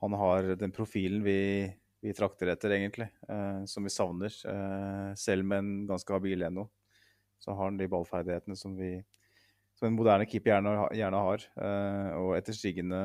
han 0.00 0.16
har 0.24 0.48
den 0.64 0.72
profilen 0.74 1.20
vi, 1.22 1.68
vi 2.04 2.12
trakter 2.12 2.52
etter, 2.52 2.74
egentlig, 2.76 3.08
som 3.70 3.86
vi 3.86 3.92
savner. 3.92 4.34
selv 5.16 5.46
med 5.48 5.62
en 5.62 5.70
ganske 5.88 6.12
habil 6.12 6.44
Eno, 6.44 6.66
så 7.40 7.54
har 7.56 7.70
han 7.70 7.78
de 7.80 7.88
ballferdighetene 7.88 8.56
som 8.60 8.76
vi 8.76 8.98
som 9.78 9.88
en 9.88 9.96
moderne 9.96 10.26
keeper 10.28 10.54
gjerne, 10.54 10.74
gjerne 10.94 11.22
har. 11.28 11.46
Uh, 11.58 12.10
og 12.20 12.30
etter 12.38 12.56
stigende 12.56 13.00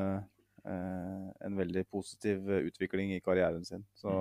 uh, 0.65 1.25
en 1.45 1.57
veldig 1.57 1.85
positiv 1.91 2.45
utvikling 2.59 3.15
i 3.15 3.23
karrieren 3.25 3.65
sin. 3.67 3.85
Så 3.97 4.13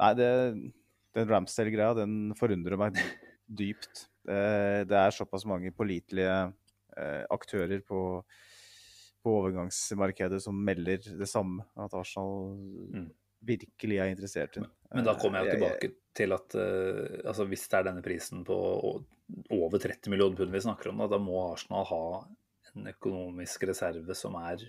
Nei, 0.00 0.14
det, 0.16 0.28
den 1.12 1.26
Ramsdale-greia, 1.28 1.92
den 1.98 2.30
forundrer 2.38 2.78
meg 2.80 2.96
dypt. 3.60 4.06
Det, 4.24 4.86
det 4.88 4.96
er 4.96 5.12
såpass 5.12 5.44
mange 5.48 5.74
pålitelige 5.76 6.36
uh, 6.48 7.24
aktører 7.34 7.82
på, 7.84 8.22
på 9.22 9.32
overgangsmarkedet 9.42 10.40
som 10.42 10.58
melder 10.64 11.04
det 11.18 11.28
samme, 11.28 11.64
at 11.76 11.94
Arsenal 11.96 12.56
mm. 12.94 13.08
virkelig 13.46 14.00
er 14.00 14.12
interessert 14.12 14.56
i 14.56 14.62
den. 14.62 14.70
Men 14.94 15.06
da 15.06 15.14
kommer 15.20 15.44
jeg 15.44 15.58
tilbake 15.58 15.92
til 16.16 16.34
at 16.34 16.56
uh, 16.58 17.20
altså 17.30 17.46
hvis 17.50 17.66
det 17.70 17.78
er 17.78 17.88
denne 17.90 18.04
prisen 18.04 18.44
på 18.46 18.56
over 19.54 19.78
30 19.78 20.10
millioner 20.10 20.38
pund 20.38 20.52
vi 20.54 20.62
snakker 20.64 20.90
om, 20.90 21.02
da, 21.02 21.10
da 21.12 21.20
må 21.22 21.38
Arsenal 21.52 21.86
ha 21.90 22.04
en 22.74 22.92
økonomisk 22.92 23.68
reserve 23.70 24.16
som 24.18 24.38
er 24.40 24.68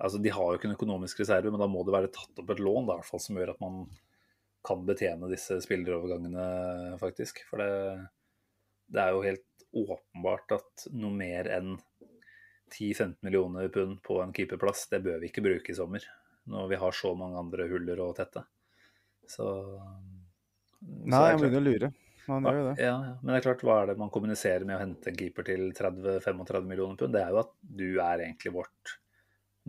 Altså, 0.00 0.16
de 0.16 0.30
har 0.32 0.46
jo 0.48 0.56
ikke 0.56 0.64
en 0.70 0.78
økonomisk 0.78 1.18
reserve, 1.20 1.50
men 1.52 1.60
da 1.60 1.66
må 1.68 1.82
det 1.84 1.92
være 1.92 2.08
tatt 2.14 2.38
opp 2.40 2.54
et 2.54 2.62
lån 2.64 2.86
da, 2.88 2.94
i 2.94 3.02
hvert 3.02 3.08
fall, 3.10 3.20
som 3.20 3.36
gjør 3.36 3.50
at 3.52 3.58
man 3.60 3.82
kan 4.64 4.86
betjene 4.88 5.28
disse 5.28 5.58
spillerovergangene, 5.60 6.44
faktisk. 7.00 7.42
For 7.50 7.60
det, 7.60 8.06
det 8.96 9.02
er 9.02 9.12
jo 9.12 9.26
helt 9.26 9.66
åpenbart 9.76 10.56
at 10.56 10.86
noe 10.96 11.12
mer 11.14 11.50
enn 11.52 11.74
10-15 12.70 13.16
millioner 13.26 13.68
pund 13.74 14.00
på 14.06 14.20
en 14.22 14.32
keeperplass, 14.36 14.86
det 14.92 15.02
bør 15.04 15.20
vi 15.22 15.30
ikke 15.30 15.44
bruke 15.44 15.72
i 15.72 15.76
sommer. 15.76 16.04
Når 16.50 16.70
vi 16.70 16.78
har 16.80 16.96
så 16.96 17.12
mange 17.18 17.38
andre 17.38 17.66
huller 17.70 18.00
å 18.02 18.12
tette. 18.16 18.44
Så 19.28 19.46
Nei, 20.80 21.26
han 21.32 21.40
begynner 21.40 21.60
å 21.60 21.66
lure. 21.66 21.90
Han 22.30 22.46
gjør 22.46 22.58
jo 22.58 22.66
det. 22.68 22.74
Ja, 22.82 22.94
ja, 22.94 23.14
Men 23.20 23.32
det 23.32 23.38
er 23.40 23.46
klart, 23.48 23.62
hva 23.66 23.76
er 23.82 23.90
det 23.90 24.00
man 24.00 24.12
kommuniserer 24.14 24.66
med 24.66 24.78
å 24.78 24.82
hente 24.82 25.10
en 25.10 25.18
keeper 25.18 25.46
til 25.46 25.70
30-35 25.76 26.68
millioner 26.68 26.98
pund? 27.00 27.14
Det 27.16 27.22
er 27.22 27.34
jo 27.34 27.40
at 27.42 27.54
du 27.60 27.88
er 27.92 28.24
egentlig 28.24 28.54
vårt 28.54 28.94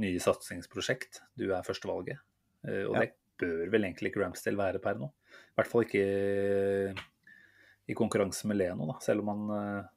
nye 0.02 0.22
satsingsprosjekt. 0.24 1.24
Du 1.38 1.50
er 1.50 1.66
førstevalget. 1.66 2.22
Eh, 2.68 2.86
og 2.88 2.98
ja. 2.98 3.06
det 3.06 3.16
bør 3.42 3.72
vel 3.74 3.88
egentlig 3.88 4.12
ikke 4.12 4.24
Ramsdale 4.24 4.60
være 4.60 4.84
per 4.84 5.00
nå. 5.02 5.10
I 5.32 5.58
hvert 5.60 5.72
fall 5.72 5.88
ikke 5.88 6.06
i 7.92 7.98
konkurranse 7.98 8.48
med 8.50 8.60
Leno, 8.62 8.88
da. 8.94 9.00
Selv 9.04 9.26
om 9.26 9.34
han 9.34 9.56
eh, 9.58 9.90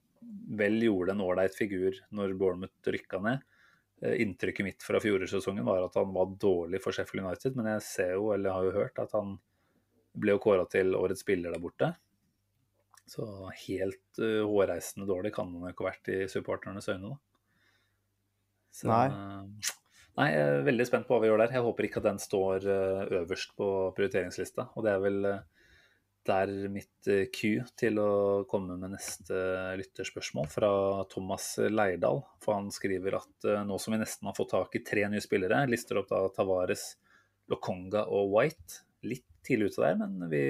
vel 0.58 0.78
gjorde 0.82 1.14
en 1.14 1.24
ålreit 1.24 1.56
figur 1.56 1.98
når 2.14 2.36
Bournemouth 2.38 2.94
rykka 2.94 3.20
ned. 3.24 3.42
Eh, 4.02 4.20
inntrykket 4.22 4.66
mitt 4.66 4.82
fra 4.84 5.00
fjorårssesongen 5.00 5.64
var 5.64 5.84
at 5.86 5.98
han 5.98 6.12
var 6.14 6.32
dårlig 6.40 6.80
for 6.82 6.96
Sheffield 6.96 7.26
United, 7.26 7.56
men 7.56 7.70
jeg 7.74 7.84
ser 7.86 8.16
jo, 8.18 8.32
eller 8.34 8.56
har 8.56 8.66
jo 8.66 8.74
hørt, 8.76 8.98
at 9.00 9.14
han 9.16 9.36
ble 10.14 10.36
jo 10.36 10.42
kåra 10.42 10.66
til 10.70 10.94
årets 10.98 11.24
spiller 11.24 11.54
der 11.54 11.62
borte. 11.62 11.94
Så 13.06 13.24
helt 13.66 14.20
uh, 14.22 14.42
hårreisende 14.48 15.06
dårlig 15.08 15.34
kan 15.36 15.50
han 15.52 15.66
jo 15.66 15.72
ikke 15.72 15.84
ha 15.84 15.90
vært 15.90 16.10
i 16.12 16.18
supporternes 16.30 16.88
øyne, 16.88 17.12
da. 17.12 17.18
Så, 18.74 18.88
nei. 18.90 19.08
Uh, 19.12 19.72
nei, 20.18 20.28
jeg 20.32 20.44
er 20.44 20.68
veldig 20.68 20.86
spent 20.88 21.08
på 21.08 21.14
hva 21.14 21.22
vi 21.22 21.28
gjør 21.28 21.42
der. 21.44 21.56
Jeg 21.58 21.66
håper 21.66 21.88
ikke 21.88 22.00
at 22.00 22.08
den 22.08 22.22
står 22.22 22.64
uh, 22.64 23.02
øverst 23.20 23.52
på 23.58 23.68
prioriteringslista. 23.98 24.70
Og 24.74 24.86
det 24.86 24.94
er 24.94 25.04
vel 25.04 25.28
der 26.26 26.50
mitt 26.72 27.08
Q 27.34 27.48
til 27.76 27.98
å 28.00 28.10
komme 28.48 28.78
med 28.80 28.94
neste 28.94 29.36
lytterspørsmål 29.80 30.48
fra 30.52 30.70
Thomas 31.12 31.54
Leirdal. 31.68 32.22
For 32.44 32.56
han 32.56 32.70
skriver 32.74 33.18
at 33.18 33.48
nå 33.66 33.78
som 33.82 33.94
vi 33.94 34.00
nesten 34.00 34.30
har 34.30 34.36
fått 34.36 34.54
tak 34.54 34.78
i 34.78 34.84
tre 34.86 35.06
nye 35.12 35.22
spillere, 35.24 35.64
lister 35.70 36.00
opp 36.00 36.08
da 36.12 36.22
Tavares, 36.34 36.94
Lokonga 37.52 38.06
og 38.08 38.32
White. 38.32 38.80
Litt 39.04 39.26
tidlig 39.44 39.72
ute 39.72 39.84
der, 39.84 40.00
men 40.00 40.30
vi, 40.32 40.42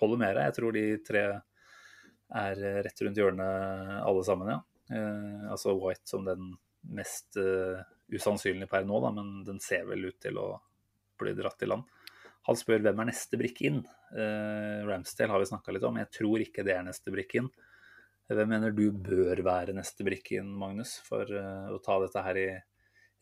holder 0.00 0.20
med 0.20 0.36
deg. 0.36 0.50
Jeg 0.50 0.56
tror 0.58 0.76
de 0.76 0.84
tre 1.06 1.24
er 2.44 2.62
rett 2.84 3.02
rundt 3.06 3.20
hjørnet 3.20 3.98
alle 4.04 4.24
sammen, 4.26 4.52
ja. 4.52 4.60
Eh, 4.92 5.50
altså 5.54 5.72
White 5.78 6.10
som 6.10 6.26
den 6.28 6.52
mest 6.92 7.38
usannsynlige 8.12 8.68
per 8.68 8.84
nå, 8.84 9.00
da, 9.00 9.10
men 9.16 9.42
den 9.46 9.60
ser 9.62 9.86
vel 9.88 10.10
ut 10.10 10.18
til 10.20 10.38
å 10.40 10.48
bli 11.20 11.34
dratt 11.36 11.62
i 11.64 11.68
land. 11.70 11.88
Han 12.44 12.58
spør 12.60 12.82
hvem 12.84 13.00
er 13.00 13.08
neste 13.08 13.38
brikke 13.40 13.68
inn. 13.70 13.78
Uh, 14.12 14.84
Ramsdale 14.88 15.32
har 15.32 15.40
vi 15.40 15.48
snakka 15.48 15.72
litt 15.72 15.86
om. 15.88 15.96
Jeg 16.02 16.10
tror 16.12 16.44
ikke 16.44 16.64
det 16.66 16.74
er 16.76 16.84
neste 16.84 17.12
brikke 17.14 17.40
inn. 17.40 17.48
Hvem 18.28 18.50
mener 18.50 18.72
du 18.72 18.86
bør 18.92 19.40
være 19.44 19.76
neste 19.76 20.04
brikke 20.04 20.38
inn, 20.40 20.52
Magnus, 20.60 20.98
for 21.06 21.28
uh, 21.28 21.72
å 21.72 21.80
ta 21.84 21.98
dette 22.02 22.24
her 22.24 22.40
i 22.40 22.48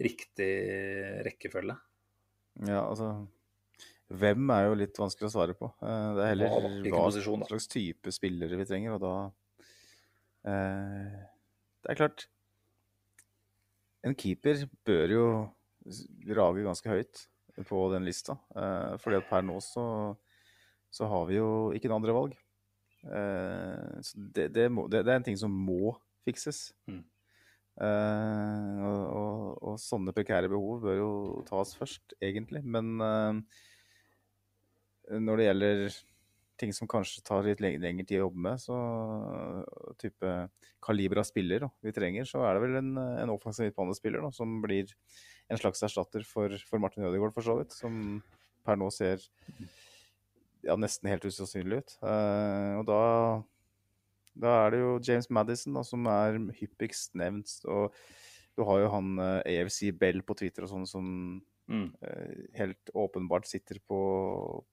riktig 0.03 0.51
rekkefølge? 1.27 1.79
Ja, 2.67 2.83
altså 2.83 3.15
hvem 4.13 4.51
er 4.53 4.67
jo 4.67 4.75
litt 4.77 4.99
vanskelig 5.01 5.31
å 5.31 5.33
svare 5.33 5.55
på. 5.57 5.71
Uh, 5.81 6.19
det 6.19 6.25
er 6.25 6.33
heller 6.35 6.91
hva 6.93 7.07
slags 7.15 7.71
type 7.71 8.13
spillere 8.13 8.59
vi 8.61 8.69
trenger, 8.69 8.99
og 8.99 9.07
da 9.07 9.15
Det 10.43 11.93
er 11.93 11.99
klart 12.01 12.25
En 14.03 14.17
keeper 14.19 14.65
bør 14.83 15.13
jo 15.15 15.27
rage 16.35 16.65
ganske 16.67 16.91
høyt 16.91 17.21
på 17.69 17.83
den 17.93 18.07
lista. 18.07 18.39
Eh, 18.57 18.95
fordi 19.03 19.21
at 19.21 19.29
per 19.29 19.45
nå 19.47 19.59
så, 19.65 19.85
så 20.93 21.09
har 21.11 21.29
vi 21.29 21.39
jo 21.39 21.51
ikke 21.77 21.91
noe 21.91 22.01
andre 22.01 22.17
valg. 22.17 22.37
Eh, 23.03 24.03
så 24.07 24.27
det, 24.35 24.49
det, 24.55 24.69
må, 24.71 24.87
det, 24.91 25.03
det, 25.07 25.13
er 25.13 25.21
en 25.21 25.27
ting 25.27 25.41
som 25.41 25.53
må 25.53 25.95
fikses. 26.27 26.71
Mm. 26.91 27.03
Eh, 27.83 28.79
og, 28.85 29.03
og, 29.17 29.59
og, 29.73 29.77
sånne 29.81 30.15
prekære 30.15 30.51
behov 30.53 30.83
bør 30.85 30.99
jo 30.99 31.13
tas 31.49 31.75
først, 31.79 32.17
egentlig. 32.23 32.63
Men 32.65 32.95
eh, 33.03 33.61
når 35.19 35.41
det 35.41 35.49
gjelder 35.49 36.01
ting 36.63 36.75
som 36.77 36.89
kanskje 36.91 37.25
tar 37.27 37.47
litt 37.47 37.63
lengre 37.63 38.05
tid 38.07 38.21
å 38.21 38.27
jobbe 38.29 38.43
med, 38.45 38.61
så 38.63 38.77
type 39.99 40.35
kaliber 40.85 41.23
av 41.23 41.27
spiller 41.27 41.65
da, 41.65 41.71
vi 41.83 41.95
trenger, 41.97 42.29
så 42.29 42.45
er 42.47 42.55
det 42.55 42.63
vel 42.63 42.79
en, 42.79 42.93
en 43.25 43.33
offensiv 43.35 43.67
midtbanespiller 43.67 44.29
som 44.37 44.61
blir 44.63 44.93
en 45.53 45.61
slags 45.61 45.85
erstatter 45.85 46.25
for, 46.27 46.55
for 46.69 46.83
Martin 46.83 47.07
Ødegaard, 47.09 47.35
for 47.37 47.47
så 47.47 47.59
vidt. 47.61 47.77
Som 47.77 48.21
per 48.67 48.79
nå 48.79 48.89
ser 48.95 49.23
ja, 50.63 50.77
nesten 50.79 51.11
helt 51.11 51.27
usannsynlig 51.27 51.83
ut. 51.83 51.97
Uh, 52.03 52.81
og 52.81 52.85
da, 52.89 53.01
da 54.45 54.59
er 54.65 54.75
det 54.75 54.83
jo 54.83 54.99
James 55.05 55.31
Madison 55.31 55.79
da, 55.79 55.87
som 55.87 56.11
er 56.11 56.39
hyppigst 56.61 57.17
nevnt. 57.19 57.57
Og 57.67 57.95
du 58.59 58.67
har 58.69 58.85
jo 58.85 58.93
han 58.93 59.17
uh, 59.21 59.41
AFC 59.47 59.91
Bell 59.99 60.23
på 60.27 60.39
Twitter 60.39 60.69
og 60.69 60.75
sånn 60.75 60.89
som 60.89 61.09
Mm. 61.71 61.95
uh, 62.03 62.33
helt 62.59 62.91
åpenbart 62.99 63.47
sitter 63.47 63.79
på, 63.89 63.99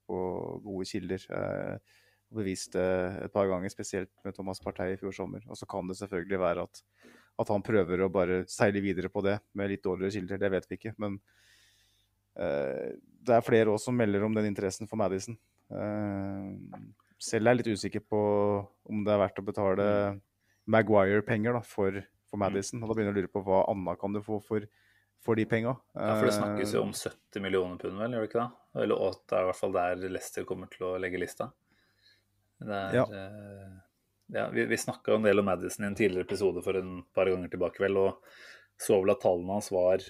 på 0.09 0.17
gode 0.65 0.87
kilder. 0.89 1.25
Eh, 1.29 1.99
og 2.29 2.41
beviste 2.43 2.81
et 3.23 3.33
par 3.33 3.47
ganger, 3.49 3.71
spesielt 3.73 4.11
med 4.25 4.35
Thomas 4.37 4.59
Partey 4.61 4.93
i 4.93 4.99
fjor 5.01 5.15
sommer. 5.15 5.45
Og 5.49 5.57
så 5.57 5.65
kan 5.69 5.87
det 5.89 5.97
selvfølgelig 5.97 6.39
være 6.39 6.65
at, 6.67 6.81
at, 7.39 7.51
han 7.51 7.65
prøver 7.65 8.03
å 8.03 8.11
bare 8.11 8.41
seile 8.51 8.81
videre 8.83 9.11
på 9.11 9.23
det 9.25 9.37
med 9.57 9.71
litt 9.71 9.83
dårligere 9.85 10.17
kilder. 10.17 10.41
Det 10.41 10.51
vet 10.55 10.67
vi 10.69 10.79
ikke. 10.79 10.93
Men 11.01 11.17
uh, 12.39 12.89
det 12.95 13.35
er 13.35 13.45
flere 13.45 13.73
også 13.73 13.89
som 13.89 13.99
melder 13.99 14.25
om 14.27 14.35
den 14.35 14.49
interessen 14.49 14.89
for 14.89 14.99
Madison. 14.99 15.37
Uh, 15.71 16.55
selv 17.19 17.47
er 17.47 17.55
jeg 17.55 17.61
litt 17.61 17.79
usikker 17.79 18.03
på 18.05 18.19
om 18.89 19.05
det 19.05 19.15
er 19.15 19.23
verdt 19.23 19.41
å 19.41 19.47
betale. 19.47 19.87
Maguire-penger 20.69 21.55
for, 21.65 21.95
for, 22.29 22.37
mm. 22.37 22.43
Madison. 22.43 22.83
Og 22.83 22.91
da 22.91 22.97
begynner 22.97 23.15
jeg 23.15 23.17
å 23.17 23.21
lure 23.23 23.33
på 23.33 23.45
hva 23.47 23.63
Anna 23.71 23.95
kan 23.99 24.13
du 24.13 24.21
få 24.25 24.41
for 24.43 24.67
for 25.19 25.35
de 25.35 25.45
penga. 25.45 25.75
Ja, 25.93 26.13
for 26.15 26.29
det 26.29 26.35
snakkes 26.37 26.73
jo 26.75 26.83
om 26.85 26.93
70 26.95 27.43
millioner 27.43 27.79
pund, 27.81 27.97
vel, 27.99 28.13
gjør 28.15 28.23
det 28.23 28.29
ikke 28.29 28.39
det? 28.39 28.83
Eller 28.83 29.01
at 29.09 29.19
det 29.27 29.35
er 29.35 29.43
i 29.43 29.49
hvert 29.49 29.59
fall 29.59 29.73
der 29.75 30.03
Leicester 30.05 30.45
kommer 30.47 30.71
til 30.71 30.85
å 30.87 30.93
legge 31.01 31.19
lista. 31.19 31.49
Er, 32.63 32.95
ja. 32.95 33.03
Ja. 34.33 34.47
Vi, 34.53 34.65
vi 34.69 34.77
snakka 34.77 35.15
en 35.15 35.25
del 35.25 35.41
om 35.41 35.47
Madison 35.49 35.85
i 35.85 35.89
en 35.89 35.97
tidligere 35.97 36.27
episode 36.27 36.63
for 36.65 36.77
en 36.79 37.01
par 37.15 37.29
ganger 37.31 37.51
tilbake, 37.51 37.81
vel, 37.83 37.97
og 37.97 38.79
så 38.79 38.99
vel 39.01 39.13
at 39.13 39.21
tallene 39.23 39.57
hans 39.57 39.71
var 39.73 40.05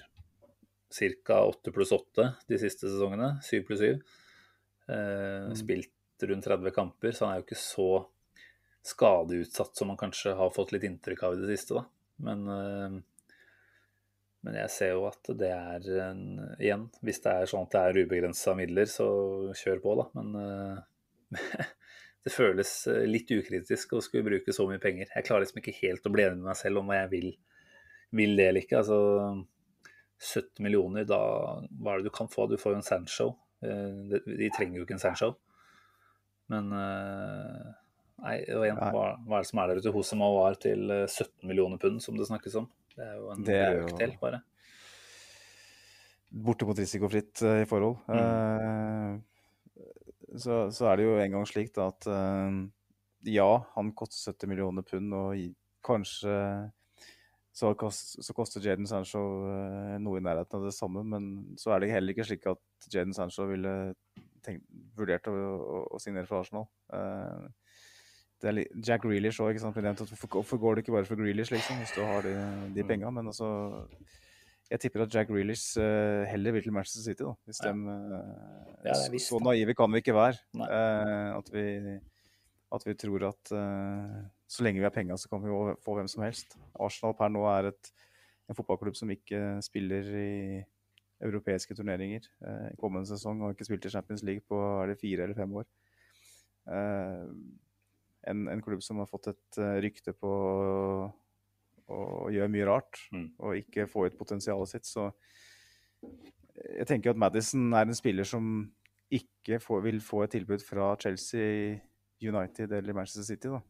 ca. 0.90 1.40
8 1.40 1.74
pluss 1.74 1.92
8 1.96 2.26
de 2.50 2.60
siste 2.60 2.88
sesongene. 2.88 3.32
7 3.46 3.62
pluss 3.66 3.84
7. 3.84 3.90
Eh, 4.90 5.50
mm. 5.50 5.54
Spilt 5.58 6.26
rundt 6.30 6.48
30 6.50 6.76
kamper, 6.76 7.14
så 7.16 7.26
han 7.26 7.34
er 7.34 7.40
jo 7.40 7.48
ikke 7.48 7.62
så 7.62 7.90
skadeutsatt 8.86 9.76
som 9.76 9.90
man 9.92 10.00
kanskje 10.00 10.34
har 10.36 10.52
fått 10.52 10.72
litt 10.74 10.84
inntrykk 10.88 11.24
av 11.26 11.36
i 11.36 11.42
det 11.42 11.54
siste, 11.54 11.80
da. 11.80 11.86
Men 12.24 12.44
eh, 12.54 13.00
men 14.40 14.56
jeg 14.56 14.72
ser 14.72 14.94
jo 14.94 15.04
at 15.08 15.30
det 15.36 15.50
er 15.52 15.88
en, 16.06 16.22
Igjen, 16.56 16.86
hvis 17.04 17.20
det 17.24 17.32
er 17.32 17.50
sånn 17.50 17.66
at 17.66 17.74
det 17.74 17.82
er 17.82 18.06
ubegrensa 18.06 18.54
midler, 18.56 18.88
så 18.88 19.08
kjør 19.56 19.82
på, 19.84 19.96
da. 20.00 20.06
Men 20.16 20.30
uh, 20.40 21.34
det 22.24 22.32
føles 22.34 22.72
eh, 22.90 23.06
litt 23.08 23.30
ukritisk 23.32 23.94
å 23.96 24.02
skulle 24.04 24.26
bruke 24.26 24.54
så 24.54 24.66
mye 24.68 24.82
penger. 24.82 25.08
Jeg 25.14 25.26
klarer 25.26 25.46
liksom 25.46 25.62
ikke 25.62 25.78
helt 25.80 26.06
å 26.06 26.12
bli 26.12 26.26
enig 26.26 26.40
med 26.40 26.50
meg 26.50 26.60
selv 26.60 26.82
om 26.82 26.90
hva 26.90 27.02
jeg 27.02 27.12
vil 27.14 27.30
vil 28.18 28.34
det 28.36 28.48
eller 28.50 28.66
ikke. 28.66 28.80
Altså 28.80 28.98
70 30.20 30.64
millioner, 30.66 31.06
da 31.08 31.20
hva 31.70 31.94
er 31.94 32.00
det 32.00 32.10
du 32.10 32.14
kan 32.14 32.30
få? 32.30 32.48
Du 32.50 32.58
får 32.60 32.74
jo 32.74 32.80
en 32.80 32.86
Sandshow. 32.86 33.36
De, 33.60 34.18
de 34.26 34.48
trenger 34.52 34.80
jo 34.80 34.86
ikke 34.86 34.96
en 34.96 35.02
Sandshow. 35.04 35.36
Men 36.50 36.72
Nei, 38.20 38.34
og 38.52 38.66
igjen, 38.66 38.76
hva, 38.76 39.04
hva, 39.24 39.38
er 39.38 39.44
det 39.44 39.48
som 39.48 39.60
er 39.62 39.70
der 39.70 39.80
ute? 39.80 39.92
Hosema 39.94 40.26
var 40.34 40.58
til 40.60 40.90
17 40.90 41.46
millioner 41.48 41.80
pund, 41.80 42.02
som 42.04 42.18
det 42.18 42.26
snakkes 42.28 42.58
om. 42.60 42.66
Det 42.92 43.06
er 43.06 43.14
jo 43.16 43.30
en 43.32 43.46
brøkdel, 43.46 44.12
bare. 44.20 44.42
Bortimot 46.30 46.82
risikofritt 46.82 47.40
i 47.48 47.64
forhold. 47.70 47.96
Mm. 48.10 48.18
Uh, 48.20 49.30
så, 50.38 50.66
så, 50.74 50.90
er 50.90 51.00
det 51.00 51.06
jo 51.06 51.16
en 51.18 51.36
gang 51.36 51.48
slik 51.48 51.72
da, 51.76 51.88
at 51.90 52.06
uh, 52.10 52.60
ja, 53.26 53.48
han 53.74 53.94
koster 53.96 54.32
70 54.32 54.52
millioner 54.52 54.86
pund, 54.86 55.14
og 55.16 55.40
kanskje 55.86 56.34
så, 57.52 57.72
kost, 57.74 58.14
så 58.22 58.34
koster 58.36 58.62
Jaden 58.64 58.86
Sancho 58.88 59.20
noe 60.00 60.20
i 60.20 60.24
nærheten 60.24 60.60
av 60.60 60.68
det 60.68 60.74
samme, 60.76 61.02
men 61.04 61.30
så 61.60 61.74
er 61.74 61.82
det 61.82 61.90
heller 61.92 62.14
ikke 62.14 62.28
slik 62.28 62.46
at 62.48 62.90
Jaden 62.92 63.16
Sancho 63.16 63.48
ville 63.50 63.74
tenkt, 64.44 64.64
vurdert 64.96 65.28
å, 65.28 65.34
å, 65.34 65.80
å, 65.90 66.00
signere 66.02 66.28
for 66.28 66.40
Arsenal. 66.40 66.68
Uh, 66.92 67.50
litt, 68.54 68.72
Jack 68.86 69.04
Grealish 69.04 69.42
òg, 69.42 69.52
ikke 69.52 69.64
sant. 69.64 69.76
Hvorfor, 70.00 70.32
hvorfor 70.38 70.62
går 70.62 70.78
det 70.78 70.84
ikke 70.84 70.96
bare 70.96 71.08
for 71.08 71.20
Grealish, 71.20 71.52
liksom, 71.52 71.80
hvis 71.82 71.94
du 71.96 72.02
har 72.06 72.24
de, 72.24 72.34
de 72.76 72.84
mm. 72.84 72.88
penga? 72.88 73.12
Men 73.18 73.32
altså 73.32 73.50
Jeg 74.70 74.84
tipper 74.84 75.02
at 75.02 75.14
Jack 75.14 75.30
Grealish 75.32 75.74
uh, 75.82 76.22
heller 76.30 76.54
vil 76.54 76.62
til 76.62 76.74
Manchester 76.74 77.02
City, 77.02 77.24
da. 77.26 77.32
Hvis 77.48 77.58
ja. 77.64 77.72
de, 77.72 77.78
uh, 77.90 78.74
ja, 78.86 78.94
visst, 79.10 79.32
så 79.32 79.40
naive 79.42 79.74
kan 79.74 79.90
vi 79.90 79.98
ikke 79.98 80.14
være. 80.14 80.38
Uh, 80.54 81.38
at, 81.40 81.48
vi, 81.50 81.64
at, 82.76 82.84
vi, 82.86 82.94
tror 82.94 83.24
at 83.32 83.50
så 84.46 84.62
lenge 84.62 84.78
vi 84.78 84.86
har 84.86 84.94
penga, 84.94 85.16
så 85.18 85.30
kan 85.30 85.42
vi 85.42 85.56
få 85.82 85.96
hvem 85.98 86.10
som 86.10 86.22
helst. 86.22 86.54
Arsenal 86.78 87.16
per 87.18 87.32
nå 87.34 87.42
er 87.50 87.72
et, 87.72 87.90
en 88.46 88.58
fotballklubb 88.58 88.98
som 88.98 89.10
ikke 89.10 89.58
spiller 89.66 90.12
i 90.20 90.34
europeiske 91.20 91.74
turneringer 91.76 92.24
i 92.70 92.78
kommende 92.80 93.10
sesong, 93.10 93.42
og 93.42 93.52
ikke 93.52 93.66
spilt 93.66 93.84
i 93.84 93.92
Champions 93.92 94.22
League 94.24 94.46
på 94.48 94.56
er 94.80 94.92
det 94.92 95.00
fire 95.02 95.26
eller 95.26 95.36
fem 95.36 95.52
år. 95.60 95.66
En, 98.30 98.46
en, 98.48 98.62
klubb 98.64 98.80
som 98.86 99.02
har 99.02 99.10
fått 99.10 99.28
et 99.34 99.60
rykte 99.84 100.14
på 100.16 100.32
å 101.90 102.28
gjør 102.32 102.50
mye 102.52 102.68
rart 102.68 103.00
mm. 103.14 103.26
og 103.42 103.58
ikke 103.58 103.88
få 103.90 104.06
ut 104.08 104.18
potensialet 104.18 104.72
sitt. 104.72 104.88
Så 104.88 105.10
jeg 106.60 106.86
tenker 106.88 107.12
at 107.12 107.20
Madison 107.20 107.72
er 107.74 107.88
en 107.88 107.96
spiller 107.96 108.28
som 108.28 108.70
ikke 109.10 109.58
får, 109.62 109.82
vil 109.88 110.00
få 110.04 110.24
et 110.24 110.36
tilbud 110.36 110.62
fra 110.62 110.92
Chelsea, 111.02 111.80
United 112.22 112.72
eller 112.78 112.96
Manchester 112.96 113.26
City. 113.26 113.50
Da. 113.50 113.60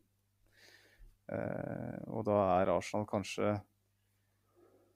Eh, 1.31 1.99
og 2.11 2.27
da 2.29 2.39
er 2.59 2.73
Arsenal 2.75 3.07
kanskje 3.09 3.55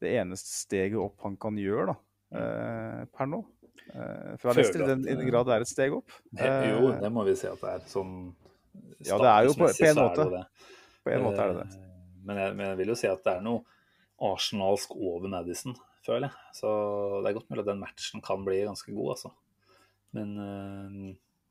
det 0.03 0.17
eneste 0.19 0.51
steget 0.51 0.99
opp 1.01 1.23
han 1.25 1.39
kan 1.41 1.57
gjøre 1.57 1.93
da, 1.93 1.99
eh, 2.37 3.05
per 3.15 3.31
nå. 3.31 3.41
Eh, 3.95 4.35
fra 4.41 4.53
Leicester, 4.57 4.83
i 4.83 4.89
den, 4.91 5.05
den 5.07 5.25
grad 5.29 5.47
det 5.49 5.57
er 5.57 5.65
et 5.65 5.71
steg 5.71 5.95
opp. 5.97 6.13
jo, 6.35 6.93
det 7.01 7.13
må 7.13 7.25
vi 7.29 7.37
si 7.39 7.49
at 7.49 7.61
det 7.63 7.77
er. 7.77 7.89
Sånn 7.91 8.15
ja, 9.05 9.19
det 9.21 9.31
er 9.31 9.49
jo 9.49 9.57
på, 9.57 9.71
på 9.71 9.91
en 9.91 10.01
måte. 10.01 10.45
På 11.05 11.13
en 11.15 11.27
måte 11.29 11.45
er 11.45 11.53
det 11.53 11.65
det. 11.65 11.94
Eh, 12.25 12.29
men 12.29 12.41
jeg, 12.41 12.57
men 12.57 12.71
jeg, 12.71 12.81
vil 12.81 12.93
jo 12.95 12.99
si 12.99 13.11
at 13.11 13.25
det 13.27 13.37
er 13.37 13.45
noe 13.45 13.65
arsenalsk 14.25 14.95
over 14.97 15.29
Madison, 15.29 15.77
føler 16.07 16.29
jeg. 16.29 16.55
Så 16.61 16.71
det 17.21 17.31
er 17.31 17.39
godt 17.39 17.51
mulig 17.51 17.65
at 17.65 17.73
den 17.73 17.83
matchen 17.83 18.25
kan 18.25 18.45
bli 18.47 18.63
ganske 18.65 18.95
god, 18.95 19.17
altså. 19.17 19.33
Men 20.15 20.37
eh, 20.39 21.01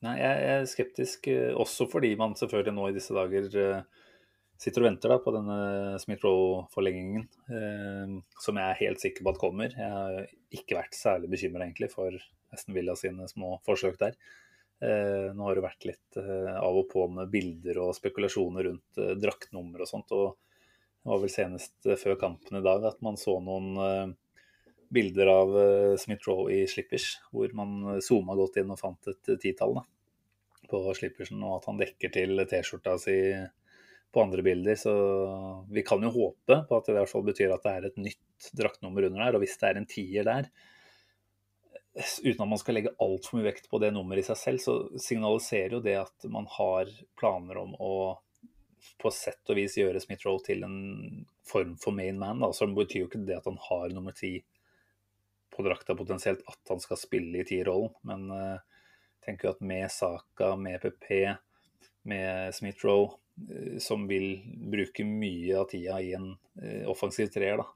nei, 0.08 0.16
jeg 0.22 0.48
er 0.54 0.70
skeptisk 0.72 1.28
eh, 1.32 1.52
også 1.52 1.90
fordi 1.92 2.14
man 2.20 2.38
selvfølgelig 2.40 2.78
nå 2.78 2.88
i 2.90 2.96
disse 2.96 3.16
dager 3.16 3.50
sitter 4.64 4.84
og 4.84 4.88
venter 4.88 5.12
da 5.12 5.18
på 5.20 5.32
denne 5.34 5.56
Smith-Roe-forlengingen, 6.00 7.26
som 8.40 8.60
jeg 8.62 8.64
er 8.64 8.78
helt 8.80 9.02
sikker 9.02 9.26
på 9.26 9.34
at 9.34 9.40
kommer. 9.42 9.74
Jeg 9.76 9.90
har 9.92 10.30
ikke 10.56 10.78
vært 10.78 10.96
særlig 10.96 11.34
bekymra 11.34 11.66
egentlig 11.66 11.90
for 11.92 12.16
Aston 12.54 12.78
Villa 12.78 12.96
sine 12.96 13.28
små 13.28 13.58
forsøk 13.66 13.98
der. 14.00 14.16
Eh, 14.84 15.30
nå 15.32 15.46
har 15.48 15.56
det 15.56 15.64
vært 15.64 15.86
litt 15.88 16.18
eh, 16.20 16.56
av 16.60 16.76
og 16.76 16.90
på 16.92 17.06
med 17.12 17.30
bilder 17.32 17.78
og 17.86 17.94
spekulasjoner 17.96 18.68
rundt 18.68 19.00
eh, 19.00 19.14
draktnummer 19.22 19.84
og 19.86 19.88
sånt. 19.90 20.12
og 20.12 20.36
Det 21.04 21.12
var 21.12 21.20
vel 21.20 21.32
senest 21.32 21.90
før 22.00 22.16
kampen 22.20 22.60
i 22.60 22.64
dag 22.64 22.86
at 22.88 23.02
man 23.04 23.18
så 23.20 23.36
noen 23.44 24.16
bilder 24.94 25.32
av 25.32 25.56
Smith-Roe 26.00 26.54
i 26.54 26.62
slippers, 26.70 27.18
hvor 27.34 27.52
man 27.58 28.00
zooma 28.06 28.38
godt 28.40 28.62
inn 28.62 28.72
og 28.72 28.80
fant 28.80 29.12
et 29.12 29.34
titall 29.42 29.82
på 30.70 30.80
slippersen, 30.96 31.42
og 31.44 31.58
at 31.58 31.68
han 31.68 31.82
dekker 31.82 32.14
til 32.14 32.44
T-skjorta 32.48 32.96
si 33.02 33.18
på 34.14 34.22
andre 34.22 34.46
bilder. 34.46 34.78
Så 34.80 34.94
vi 35.74 35.84
kan 35.86 36.04
jo 36.06 36.14
håpe 36.14 36.60
på 36.70 36.78
at 36.78 36.88
det 36.88 36.94
i 36.94 37.00
hvert 37.00 37.12
fall 37.12 37.26
betyr 37.28 37.56
at 37.56 37.66
det 37.66 37.74
er 37.74 37.90
et 37.90 38.00
nytt 38.06 38.52
draktnummer 38.56 39.10
under 39.10 39.26
der. 39.26 39.38
Og 39.38 39.44
hvis 39.44 39.58
det 39.60 39.70
er 39.70 39.82
en 39.82 39.90
tier 39.90 40.28
der, 40.30 40.50
uten 42.24 42.46
at 42.46 42.50
man 42.50 42.62
skal 42.62 42.78
legge 42.80 42.94
altfor 43.02 43.38
mye 43.40 43.50
vekt 43.50 43.68
på 43.70 43.82
det 43.82 43.92
nummeret 43.94 44.24
i 44.24 44.30
seg 44.30 44.40
selv, 44.40 44.64
så 44.64 45.02
signaliserer 45.02 45.78
jo 45.78 45.84
det 45.84 45.98
at 46.06 46.30
man 46.32 46.48
har 46.56 46.90
planer 47.20 47.60
om 47.66 47.76
å 47.82 47.94
på 49.02 49.12
sett 49.14 49.50
og 49.52 49.58
vis 49.60 49.78
gjøre 49.80 50.02
Smith-Roe 50.04 50.42
til 50.46 50.66
en 50.68 50.78
form 51.48 51.76
for 51.82 51.96
main 51.96 52.20
man. 52.20 52.44
Da. 52.44 52.52
Så 52.54 52.68
det 52.68 52.78
betyr 52.78 53.04
jo 53.04 53.10
ikke 53.10 53.24
det 53.28 53.40
at 53.40 53.50
han 53.50 53.60
har 53.70 53.96
nummer 53.96 54.16
ti 54.18 54.38
på 55.54 55.66
drakta 55.66 55.96
potensielt, 55.96 56.42
at 56.50 56.72
han 56.72 56.82
skal 56.82 56.98
spille 56.98 57.42
i 57.42 57.48
ti-rollen. 57.48 57.94
Men 58.10 58.30
jeg 58.34 58.62
uh, 58.62 58.88
tenker 59.26 59.50
jo 59.50 59.54
at 59.54 59.68
med 59.74 59.86
Saka, 59.94 60.54
med 60.58 60.82
PP, 60.82 61.10
med 62.10 62.56
Smith-Roe, 62.58 63.12
uh, 63.52 63.78
som 63.84 64.08
vil 64.10 64.40
bruke 64.74 65.06
mye 65.06 65.60
av 65.62 65.70
tida 65.70 66.00
i 66.02 66.16
en 66.18 66.32
uh, 66.34 66.84
offensiv 66.90 67.30
treer, 67.34 67.62
da, 67.62 67.70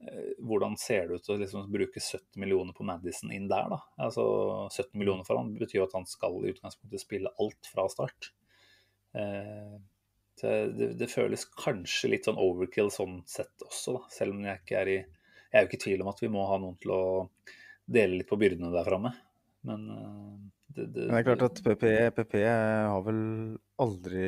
Eh, 0.00 0.32
hvordan 0.44 0.76
ser 0.76 1.08
det 1.08 1.18
ut 1.18 1.28
å 1.32 1.38
liksom 1.40 1.70
bruke 1.72 2.00
70 2.00 2.36
millioner 2.42 2.76
på 2.76 2.84
Madison 2.84 3.32
inn 3.32 3.48
der? 3.48 3.68
da? 3.72 3.80
Altså 4.06 4.24
17 4.68 4.92
millioner 4.98 5.24
for 5.24 5.40
han 5.40 5.54
betyr 5.56 5.80
jo 5.80 5.86
at 5.86 5.96
han 5.96 6.08
skal 6.08 6.36
i 6.42 6.52
utgangspunktet 6.52 7.02
spille 7.02 7.32
alt 7.40 7.70
fra 7.72 7.86
start. 7.92 8.32
Eh, 9.16 9.76
det, 10.42 10.88
det, 11.00 11.08
føles 11.08 11.46
kanskje 11.56 12.10
litt 12.12 12.26
sånn 12.28 12.40
overkill 12.40 12.90
sånn 12.92 13.20
sett 13.30 13.64
også, 13.64 13.96
da. 13.96 14.02
Selv 14.12 14.36
om 14.36 14.44
jeg 14.44 14.62
ikke 14.62 14.80
er 14.82 14.92
i 14.92 14.98
Jeg 14.98 15.60
er 15.60 15.64
jo 15.64 15.70
ikke 15.70 15.78
i 15.78 15.84
tvil 15.86 16.02
om 16.04 16.10
at 16.10 16.20
vi 16.20 16.32
må 16.32 16.42
ha 16.50 16.58
noen 16.60 16.76
til 16.82 16.92
å 16.92 17.04
dele 17.86 18.18
litt 18.18 18.28
på 18.28 18.38
byrdene 18.40 18.72
der 18.74 18.88
framme. 18.88 19.14
Men 19.66 19.86
eh, 19.94 20.32
det, 20.76 20.88
det, 20.92 21.06
Men 21.06 21.14
det 21.14 21.20
er 21.20 21.28
klart 21.30 21.46
at 21.46 21.62
PP, 21.64 21.86
PP 22.18 22.34
har 22.44 23.04
vel 23.06 23.22
aldri 23.82 24.26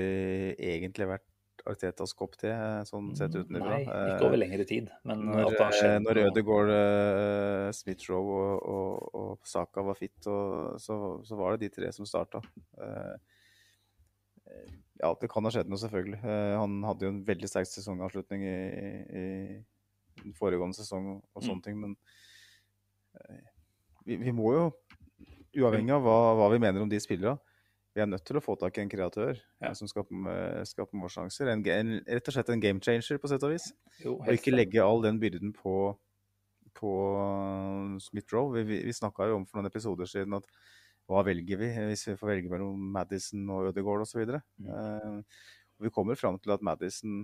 egentlig 0.57 1.11
vært 1.11 1.27
Artetas 1.69 2.15
kopp 2.17 2.37
te, 2.41 2.51
sånn 2.89 3.11
sett 3.19 3.35
mm, 3.35 3.43
utenfra. 3.45 3.73
Nei, 3.75 3.81
ikke 4.15 4.29
over 4.29 4.41
lengre 4.41 4.65
tid. 4.69 4.93
Men 5.09 5.25
når, 5.27 5.57
at 5.59 5.81
eh, 5.85 5.97
Når 6.05 6.21
Ødegaard, 6.29 6.73
uh, 6.73 7.69
Smith-Roe 7.77 8.39
og, 8.39 8.55
og, 8.63 9.09
og, 9.21 9.49
Saka 9.49 9.85
var 9.85 9.99
fit, 9.99 10.17
og, 10.31 10.79
så, 10.81 11.19
så, 11.27 11.39
var 11.41 11.57
det 11.57 11.67
de 11.67 11.75
tre 11.75 11.91
som 11.93 12.09
starta. 12.09 12.41
Ja, 14.99 15.13
det 15.21 15.29
kan 15.31 15.47
ha 15.47 15.53
skjedd 15.55 15.69
noe, 15.71 15.79
selvfølgelig. 15.79 16.19
Uh, 16.25 16.55
han 16.59 16.79
hadde 16.89 17.07
jo 17.07 17.13
en 17.13 17.21
veldig 17.27 17.51
sterk 17.51 17.69
sesongavslutning 17.71 18.43
i, 18.49 18.57
i, 19.21 19.27
i 20.27 20.33
foregående 20.39 20.79
sesong 20.79 21.13
og 21.19 21.45
sånne 21.45 21.61
mm. 21.61 21.67
ting, 21.67 21.79
men 21.85 21.95
vi, 24.09 24.17
vi, 24.17 24.33
må 24.35 24.55
jo, 24.55 24.65
uavhengig 25.59 25.95
av 25.95 26.03
hva, 26.05 26.17
hva 26.39 26.49
vi 26.53 26.61
mener 26.63 26.83
om 26.83 26.91
de 26.91 27.01
spillerne, 27.03 27.39
vi 27.97 28.03
er 28.05 28.11
nødt 28.11 28.23
til 28.29 28.39
å 28.39 28.43
få 28.45 28.55
tak 28.61 28.77
i 28.79 28.83
en 28.85 28.91
kreatør 28.93 29.33
ja. 29.35 29.73
som 29.75 29.89
skaper, 29.91 30.27
eh, 30.31 30.61
skaper 30.69 31.01
målsjanser. 31.01 31.49
En, 31.51 31.65
en, 31.73 31.95
rett 32.07 32.29
og 32.31 32.37
slett 32.37 32.53
en 32.55 32.63
game 32.63 32.83
changer, 32.85 33.19
på 33.19 33.31
sett 33.31 33.43
og 33.43 33.51
vis. 33.51 33.73
Jo, 34.05 34.13
og 34.21 34.29
ikke 34.31 34.55
legge 34.55 34.85
all 34.85 35.03
den 35.03 35.19
byrden 35.19 35.51
på, 35.57 35.73
på 36.79 36.93
Smith-Roe. 38.05 38.53
Vi, 38.55 38.63
vi, 38.69 38.79
vi 38.87 38.95
snakka 38.95 39.27
jo 39.33 39.41
om 39.41 39.49
for 39.49 39.59
noen 39.59 39.73
episoder 39.73 40.07
siden 40.07 40.37
at 40.39 40.47
hva 41.09 41.25
velger 41.27 41.61
vi 41.61 41.71
hvis 41.89 42.07
vi 42.11 42.19
får 42.21 42.33
velge 42.35 42.53
mellom 42.53 42.93
Madison 42.95 43.49
og 43.55 43.71
Ødegaard 43.71 44.05
osv. 44.05 44.25
Mm. 44.61 44.69
Uh, 44.69 45.43
vi 45.85 45.93
kommer 45.95 46.19
fram 46.21 46.39
til 46.43 46.53
at 46.53 46.65
Madison 46.65 47.23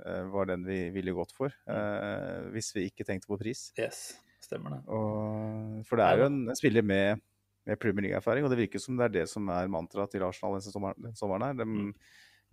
uh, 0.00 0.24
var 0.32 0.48
den 0.52 0.64
vi 0.68 0.78
ville 0.94 1.14
gått 1.16 1.34
for, 1.36 1.52
uh, 1.68 2.46
hvis 2.54 2.72
vi 2.76 2.88
ikke 2.90 3.04
tenkte 3.04 3.28
på 3.28 3.40
pris. 3.40 3.68
Yes, 3.78 4.16
stemmer 4.44 4.78
det. 4.78 4.82
Og, 4.88 5.82
for 5.88 6.00
det 6.00 6.08
er 6.08 6.22
jo 6.22 6.30
en, 6.30 6.44
en 6.48 6.58
spiller 6.58 6.86
med 6.86 7.24
med 7.66 7.80
Premier 7.82 8.06
League-erfaring. 8.06 8.46
Og 8.46 8.52
det 8.52 8.60
virker 8.60 8.82
som 8.82 8.98
det 8.98 9.08
er 9.08 9.14
det 9.20 9.26
som 9.30 9.48
er 9.50 9.70
mantraet 9.72 10.14
til 10.14 10.24
Arsenal 10.26 10.56
denne 10.56 10.72
sommeren, 10.72 11.16
sommeren 11.18 11.48
her. 11.48 11.58
De 11.58 11.66
mm. 11.66 11.88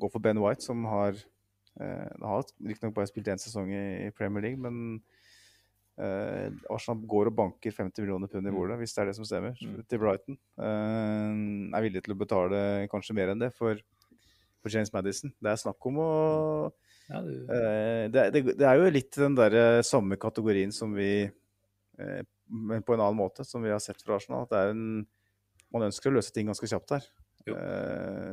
går 0.01 0.13
for 0.13 0.23
Ben 0.25 0.41
White, 0.41 0.65
som 0.65 0.85
har 0.89 1.13
eh, 1.79 2.23
har 2.23 2.45
riktignok 2.67 2.95
bare 2.97 3.09
spilt 3.09 3.29
én 3.29 3.41
sesong 3.41 3.71
i, 3.73 3.83
i, 4.07 4.13
Premier 4.17 4.47
League, 4.47 4.61
men 4.61 5.03
eh, 6.01 6.47
Arsenal 6.73 7.03
går 7.09 7.29
og 7.29 7.35
banker 7.37 7.75
50 7.75 8.03
millioner 8.03 8.31
pund 8.31 8.47
i 8.47 8.51
mm. 8.51 8.57
bordet, 8.57 8.77
hvis 8.81 8.95
det 8.95 9.03
er 9.03 9.09
det 9.09 9.17
som 9.17 9.27
stemmer, 9.27 9.57
mm. 9.59 9.81
til 9.89 10.01
Brighton. 10.01 10.39
Uh, 10.59 11.73
er 11.73 11.85
villig 11.85 12.03
til 12.05 12.15
å 12.15 12.19
betale 12.19 12.61
kanskje 12.91 13.17
mer 13.17 13.33
enn 13.33 13.43
det 13.43 13.51
for, 13.57 13.79
for 14.63 14.73
James 14.73 14.93
Madison. 14.95 15.33
Det 15.37 15.53
er 15.53 15.61
snakk 15.61 15.89
om 15.89 16.01
å 16.03 16.11
ja, 17.09 17.19
du... 17.19 17.33
eh, 17.51 18.05
det, 18.13 18.27
det, 18.35 18.45
det, 18.53 18.67
er 18.67 18.79
jo 18.79 18.93
litt 18.93 19.17
den 19.19 19.35
der 19.37 19.81
samme 19.85 20.17
kategorien 20.19 20.71
som 20.73 20.95
vi 20.95 21.27
men 22.53 22.81
på 22.85 22.95
en 22.95 23.01
annen 23.03 23.17
måte, 23.17 23.45
som 23.45 23.61
vi 23.63 23.71
har 23.71 23.81
sett 23.81 24.01
fra 24.01 24.17
Arsenal. 24.17 24.47
At 24.47 24.53
det 24.53 24.61
er 24.61 24.71
en, 24.73 25.03
man 25.73 25.85
ønsker 25.87 26.09
å 26.09 26.15
løse 26.17 26.33
ting 26.33 26.49
ganske 26.49 26.67
kjapt 26.69 26.95
her. 26.95 27.05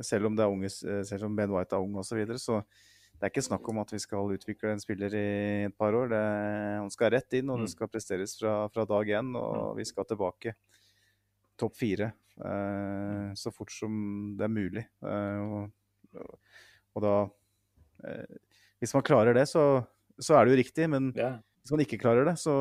Selv 0.07 0.29
om 0.29 0.37
det 0.39 0.45
er 0.45 0.55
unge, 0.55 0.71
selv 0.71 1.29
om 1.29 1.37
Ben 1.37 1.53
White 1.53 1.77
er 1.77 1.85
ung 1.85 1.99
osv. 2.01 2.11
Så, 2.11 2.19
videre, 2.19 2.41
så 2.41 2.61
det 3.21 3.27
er 3.27 3.33
ikke 3.35 3.45
snakk 3.45 3.67
om 3.69 3.79
at 3.83 3.91
vi 3.93 3.99
skal 4.01 4.31
utvikle 4.33 4.71
en 4.73 4.81
spiller 4.81 5.13
i 5.13 5.25
et 5.67 5.75
par 5.77 5.93
år. 5.93 6.09
Det, 6.09 6.21
han 6.81 6.89
skal 6.93 7.11
rett 7.13 7.35
inn, 7.37 7.51
og 7.53 7.61
det 7.61 7.67
Mm. 7.69 7.73
skal 7.75 7.91
presteres 7.93 8.33
fra, 8.41 8.55
fra 8.73 8.87
dag 8.89 9.11
én. 9.19 9.35
Og 9.37 9.77
vi 9.77 9.85
skal 9.85 10.07
tilbake 10.09 10.55
topp 11.61 11.77
fire 11.77 12.15
eh, 12.41 13.29
så 13.37 13.53
fort 13.53 13.71
som 13.77 13.93
det 14.39 14.47
er 14.47 14.55
mulig. 14.55 14.87
Eh, 15.05 15.41
og, 15.45 16.25
og 16.97 17.05
da 17.05 17.15
eh, 18.09 18.41
Hvis 18.81 18.95
man 18.97 19.05
klarer 19.05 19.37
det, 19.37 19.45
så, 19.53 19.85
så 20.17 20.39
er 20.39 20.47
det 20.47 20.55
jo 20.55 20.63
riktig. 20.63 20.89
Men 20.89 21.13
yeah. 21.13 21.37
hvis 21.61 21.77
man 21.77 21.85
ikke 21.85 22.01
klarer 22.01 22.25
det, 22.25 22.39
så, 22.41 22.57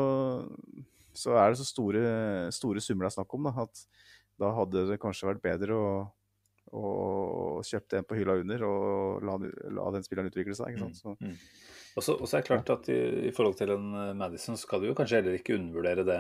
så 1.16 1.40
er 1.40 1.54
det 1.54 1.62
så 1.62 1.70
store, 1.72 2.04
store 2.52 2.84
summer 2.84 3.08
det 3.08 3.14
er 3.14 3.18
snakk 3.22 3.34
om. 3.34 3.48
Da, 3.48 3.64
at 3.64 3.86
da 4.36 4.52
hadde 4.60 4.90
det 4.92 5.00
kanskje 5.00 5.32
vært 5.32 5.42
bedre 5.42 5.80
å, 5.80 5.88
å 6.76 7.62
kjøpte 7.66 8.00
en 8.00 8.08
på 8.08 8.20
hylla 8.20 8.38
under 8.40 8.64
og 8.68 9.26
la, 9.26 9.36
la 9.78 9.90
den 9.96 10.06
spilleren 10.06 10.30
utvikle 10.32 10.58
seg. 10.58 10.74
ikke 10.74 10.88
sant? 10.88 11.02
Så, 11.02 11.16
Mm. 11.20 11.36
Og 11.98 12.04
så 12.06 12.14
og 12.16 12.28
så 12.30 12.38
er 12.38 12.44
det 12.44 12.48
klart 12.48 12.70
at 12.70 12.88
i, 12.94 12.98
i 13.28 13.32
forhold 13.36 13.58
til 13.58 13.72
en 13.74 13.88
eh, 13.98 14.16
Madison 14.16 14.56
så 14.56 14.68
skal 14.68 14.82
du 14.82 14.88
jo 14.88 14.96
kanskje 14.96 15.20
heller 15.20 15.36
ikke 15.36 15.58
undervurdere 15.58 16.06
det 16.08 16.20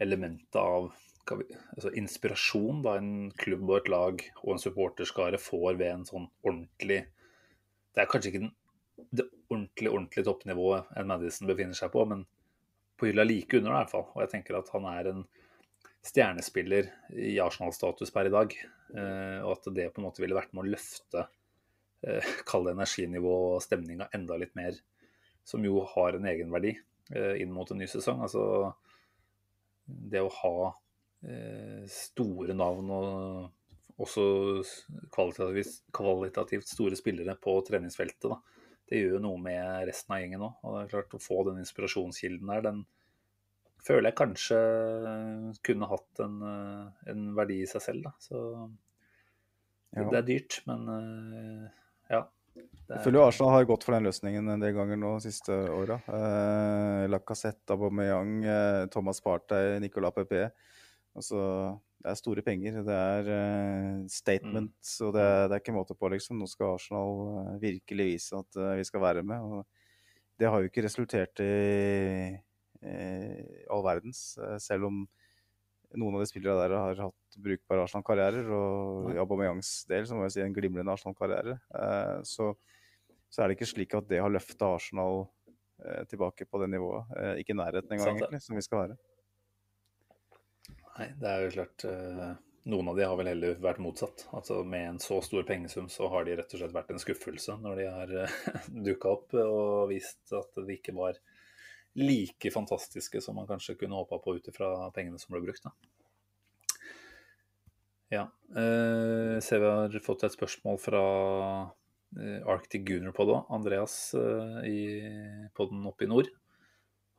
elementet 0.00 0.56
av 0.56 0.92
vi, 1.36 1.44
altså 1.76 1.92
inspirasjon 1.98 2.80
da 2.82 2.96
en 2.98 3.10
klubb 3.38 3.66
og 3.68 3.76
et 3.76 3.90
lag 3.92 4.22
og 4.42 4.54
en 4.54 4.62
supporterskare 4.62 5.38
får 5.38 5.76
ved 5.78 5.92
en 5.92 6.06
sånn 6.08 6.24
ordentlig 6.46 7.04
Det 7.94 8.02
er 8.02 8.08
kanskje 8.10 8.32
ikke 8.32 8.42
den, 8.46 8.54
det 9.10 9.26
ordentlig 9.50 9.90
ordentlig 9.90 10.24
toppnivået 10.26 10.90
en 10.96 11.10
Madison 11.10 11.50
befinner 11.50 11.76
seg 11.76 11.92
på, 11.92 12.04
men 12.06 12.24
på 12.98 13.10
hylla 13.10 13.24
like 13.26 13.58
under, 13.58 13.72
i 13.72 13.78
hvert 13.80 13.92
fall. 13.92 14.06
Og 14.14 14.22
jeg 14.24 14.30
tenker 14.34 14.58
at 14.58 14.70
han 14.74 14.86
er 14.90 15.10
en 15.10 15.22
stjernespiller 16.06 16.88
i 17.12 17.34
Arsenal-status 17.40 18.12
per 18.14 18.28
i 18.28 18.32
dag. 18.32 18.54
Eh, 18.94 19.38
og 19.44 19.56
at 19.58 19.70
det 19.76 19.90
på 19.94 20.00
en 20.00 20.08
måte 20.08 20.22
ville 20.22 20.36
vært 20.36 20.54
med 20.56 20.64
å 20.64 20.72
løfte 20.74 21.26
eh, 22.06 22.30
kall 22.48 22.66
det 22.66 22.76
energinivået 22.76 23.56
og 23.56 23.64
stemninga 23.64 24.10
enda 24.16 24.38
litt 24.40 24.54
mer, 24.58 24.78
som 25.46 25.64
jo 25.64 25.84
har 25.94 26.16
en 26.16 26.28
egenverdi 26.30 26.74
eh, 27.14 27.34
inn 27.42 27.52
mot 27.54 27.70
en 27.70 27.80
ny 27.82 27.88
sesong. 27.90 28.22
Altså 28.26 28.44
det 29.90 30.22
å 30.22 30.30
ha 30.42 30.54
store 31.90 32.54
navn 32.56 32.92
og 32.94 34.00
også 34.00 34.22
kvalitativt, 35.12 35.82
kvalitativt 35.92 36.70
store 36.70 36.96
spillere 36.96 37.34
på 37.36 37.58
treningsfeltet, 37.66 38.30
da. 38.30 38.38
Det 38.88 38.98
gjør 38.98 39.18
jo 39.18 39.20
noe 39.26 39.42
med 39.42 39.84
resten 39.90 40.14
av 40.14 40.22
gjengen 40.22 40.46
òg. 40.46 40.54
Og 40.64 40.72
det 40.72 40.80
er 40.80 40.92
klart 40.94 41.12
å 41.14 41.20
få 41.22 41.42
den 41.50 41.60
inspirasjonskilden 41.60 42.48
der, 42.54 42.64
den 42.64 42.80
føler 43.86 44.10
jeg 44.10 44.18
kanskje 44.20 44.58
kunne 45.66 45.88
hatt 45.90 46.20
en, 46.24 46.36
eh, 46.42 47.10
en 47.12 47.26
verdi 47.36 47.60
i 47.64 47.68
seg 47.70 47.82
selv, 47.84 48.02
da. 48.08 48.12
Så 48.22 48.42
Ja. 49.96 50.04
det 50.10 50.18
er 50.20 50.26
dyrt, 50.28 50.60
men 50.70 50.84
eh, 50.96 51.70
ja. 52.14 52.20
Er... 52.56 52.96
Jeg 52.96 53.04
føler 53.04 53.20
jo 53.20 53.26
Arsenal 53.28 53.52
har 53.54 53.64
gått 53.68 53.84
for 53.86 53.94
den 53.94 54.06
løsningen 54.08 54.48
en 54.50 54.60
del 54.62 54.74
ganger 54.74 54.98
nå 54.98 55.12
de 55.18 55.28
siste 55.30 55.54
åra. 55.70 56.00
Eh, 56.10 57.04
Lacassette, 57.10 57.70
Aubameyang, 57.74 58.32
eh, 58.44 58.86
Thomas 58.90 59.20
Partey, 59.22 59.78
Nicolas 59.82 60.14
Pepe. 60.14 60.50
Altså, 61.16 61.40
det 62.02 62.10
er 62.10 62.18
store 62.18 62.42
penger. 62.46 62.80
Det 62.86 62.96
er 62.96 63.30
eh, 63.34 64.06
statements, 64.10 64.96
og 65.06 65.14
det, 65.14 65.22
er- 65.22 65.48
det 65.48 65.56
er 65.56 65.62
ikke 65.62 65.74
måte 65.78 65.94
på, 65.98 66.10
liksom. 66.10 66.38
Nå 66.38 66.46
skal 66.50 66.74
Arsenal 66.74 67.14
eh, 67.54 67.58
virkelig 67.62 68.06
vise 68.14 68.38
at 68.42 68.60
vi 68.78 68.84
skal 68.84 69.00
være 69.06 69.22
med. 69.26 69.40
Og 69.42 69.66
det 70.38 70.48
har 70.50 70.60
jo 70.62 70.70
ikke 70.70 70.84
resultert 70.86 71.42
i 71.44 71.50
all 72.82 73.84
verdens, 73.84 74.38
eh, 74.38 74.56
selv 74.62 74.88
om 74.88 75.02
noen 75.98 76.16
av 76.16 76.22
de 76.22 76.28
spillerne 76.30 76.62
der 76.62 76.76
har 76.76 77.02
hatt 77.06 77.38
brukbare 77.42 77.84
Arsenal-karrierer, 77.84 78.50
og 78.54 79.10
i 79.14 79.18
Aubameyangs 79.20 79.72
del 79.90 80.06
så 80.06 80.16
må 80.16 80.26
jeg 80.26 80.36
si 80.36 80.44
en 80.44 80.54
glimrende 80.54 80.94
Arsenal-karriere. 80.94 81.56
Eh, 81.74 82.18
så, 82.28 82.52
så 83.30 83.42
er 83.42 83.50
det 83.50 83.58
ikke 83.58 83.72
slik 83.72 83.96
at 83.98 84.10
det 84.10 84.22
har 84.22 84.32
løfta 84.32 84.74
Arsenal 84.76 85.24
eh, 85.82 86.04
tilbake 86.10 86.46
på 86.46 86.62
det 86.62 86.70
nivået. 86.76 87.10
Eh, 87.16 87.32
ikke 87.42 87.56
i 87.56 87.58
nærheten 87.58 87.96
engang, 87.96 88.20
egentlig, 88.20 88.42
som 88.44 88.60
vi 88.60 88.66
skal 88.66 88.84
være. 88.84 89.00
Nei, 91.00 91.10
det 91.18 91.32
er 91.32 91.44
jo 91.46 91.50
klart 91.56 91.88
eh, 91.88 92.30
Noen 92.70 92.90
av 92.92 92.98
de 92.98 93.06
har 93.08 93.16
vel 93.16 93.30
heller 93.30 93.54
vært 93.64 93.80
motsatt. 93.80 94.26
Altså 94.36 94.58
Med 94.68 94.82
en 94.84 94.98
så 95.00 95.16
stor 95.24 95.46
pengesum 95.48 95.86
så 95.90 96.10
har 96.12 96.26
de 96.28 96.34
rett 96.36 96.50
og 96.52 96.60
slett 96.60 96.74
vært 96.76 96.90
en 96.92 97.00
skuffelse 97.00 97.56
når 97.62 97.80
de 97.80 97.86
har 97.96 98.12
dukka 98.90 99.14
opp 99.16 99.36
og 99.40 99.88
vist 99.90 100.34
at 100.36 100.60
de 100.60 100.76
ikke 100.76 100.92
var 100.94 101.16
like 102.00 102.52
fantastiske 102.54 103.22
som 103.24 103.38
man 103.38 103.48
kanskje 103.48 103.76
kunne 103.80 103.98
håpa 104.00 104.20
på 104.22 104.36
ut 104.38 104.50
ifra 104.52 104.90
pengene 104.96 105.20
som 105.20 105.34
ble 105.34 105.44
brukt. 105.44 105.64
da. 105.64 105.74
Ja. 108.10 108.24
eh, 108.58 109.38
ser 109.38 109.62
vi 109.62 109.70
har 109.70 110.00
fått 110.02 110.24
et 110.26 110.34
spørsmål 110.34 110.80
fra 110.82 111.02
eh, 112.18 112.40
Arctic 112.42 112.82
Gunner 112.88 113.14
på 113.14 113.28
òg. 113.28 113.44
Andreas 113.54 114.14
eh, 114.18 114.56
i 114.66 114.80
podden 115.54 115.86
oppe 115.86 116.08
i 116.08 116.10
nord. 116.10 116.30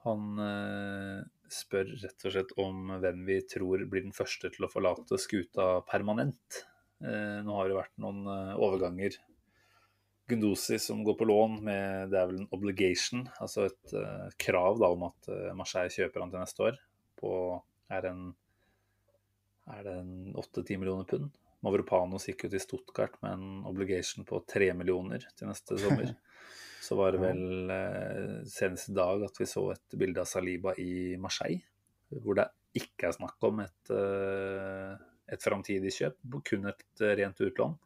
Han 0.03 0.41
eh, 0.41 1.21
spør 1.51 1.93
rett 2.01 2.25
og 2.25 2.33
slett 2.33 2.51
om 2.59 2.91
hvem 3.03 3.23
vi 3.27 3.39
tror 3.47 3.85
blir 3.87 4.03
den 4.07 4.15
første 4.15 4.51
til 4.51 4.67
å 4.67 4.71
forlate 4.71 5.19
skuta 5.21 5.77
permanent. 5.87 6.63
Eh, 7.01 7.39
nå 7.45 7.55
har 7.57 7.69
det 7.69 7.77
vært 7.77 7.95
noen 8.01 8.25
eh, 8.27 8.55
overganger. 8.59 9.15
Gundosi 10.31 10.79
som 10.81 11.03
går 11.05 11.17
på 11.19 11.27
lån 11.29 11.59
med 11.67 12.11
det 12.13 12.19
er 12.19 12.29
vel 12.29 12.41
en 12.41 12.53
obligation, 12.55 13.25
altså 13.43 13.67
et 13.67 13.95
uh, 13.95 14.29
krav 14.41 14.79
da, 14.81 14.89
om 14.91 15.09
at 15.09 15.29
uh, 15.31 15.51
Marseille 15.57 15.93
kjøper 15.93 16.23
han 16.23 16.33
til 16.33 16.43
neste 16.43 16.65
år. 16.69 16.79
På 17.19 17.33
er 17.91 18.07
en 18.09 18.29
er 19.71 19.85
det 19.85 19.93
en 19.99 20.33
8-10 20.35 20.79
millioner 20.81 21.07
pund. 21.07 21.29
Mavropanos 21.61 22.25
gikk 22.29 22.47
ut 22.47 22.55
i 22.57 22.61
Stuttgart 22.61 23.17
med 23.21 23.35
en 23.37 23.65
obligation 23.69 24.25
på 24.27 24.41
3 24.49 24.71
millioner 24.77 25.25
til 25.37 25.51
neste 25.51 25.77
sommer. 25.81 26.15
Så 26.81 26.97
var 26.97 27.13
det 27.13 27.21
vel 27.21 27.69
eh, 27.69 28.39
senest 28.49 28.89
i 28.89 28.95
dag 28.97 29.21
at 29.27 29.35
vi 29.37 29.45
så 29.45 29.67
et 29.69 29.93
bilde 30.01 30.23
av 30.23 30.25
Saliba 30.25 30.73
i 30.81 31.13
Marseille, 31.21 31.61
hvor 32.23 32.39
det 32.39 32.47
ikke 32.73 33.05
er 33.05 33.13
snakk 33.13 33.45
om 33.45 33.61
et, 33.61 33.91
eh, 33.93 34.95
et 35.29 35.45
framtidig 35.45 35.93
kjøp, 35.93 36.17
kun 36.49 36.65
et 36.71 37.03
rent 37.21 37.43
utlån. 37.45 37.77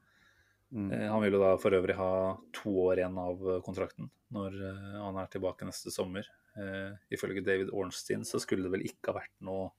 Mm. 0.74 0.92
Eh, 0.92 1.08
Han 1.12 1.22
vil 1.24 1.38
jo 1.38 1.42
da 1.44 1.54
for 1.62 1.76
øvrig 1.78 1.96
ha 2.00 2.12
to 2.56 2.74
år 2.88 3.02
igjen 3.02 3.18
av 3.22 3.42
eh, 3.52 3.62
kontrakten 3.66 4.10
når 4.36 4.58
eh, 4.58 5.00
han 5.04 5.18
er 5.22 5.32
tilbake 5.32 5.68
neste 5.68 5.94
sommer. 5.94 6.28
Uh, 6.56 6.96
Ifølge 7.12 7.44
David 7.44 7.74
Ornstein 7.76 8.22
så 8.24 8.40
skulle 8.40 8.64
det 8.64 8.72
vel 8.72 8.86
ikke 8.88 9.12
ha 9.12 9.18
vært 9.18 9.34
noe 9.44 9.74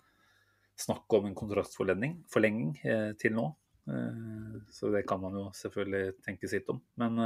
snakk 0.76 1.08
om 1.16 1.24
en 1.24 1.36
kontraktsforlenging 1.36 2.18
forlenging, 2.28 2.74
eh, 2.84 3.14
til 3.16 3.32
nå. 3.32 3.46
Uh, 3.88 4.60
Så 4.68 4.90
det 4.92 5.06
kan 5.08 5.22
man 5.22 5.38
jo 5.40 5.46
selvfølgelig 5.56 6.18
tenke 6.26 6.50
sitt 6.52 6.68
om. 6.68 6.82
Men 7.00 7.16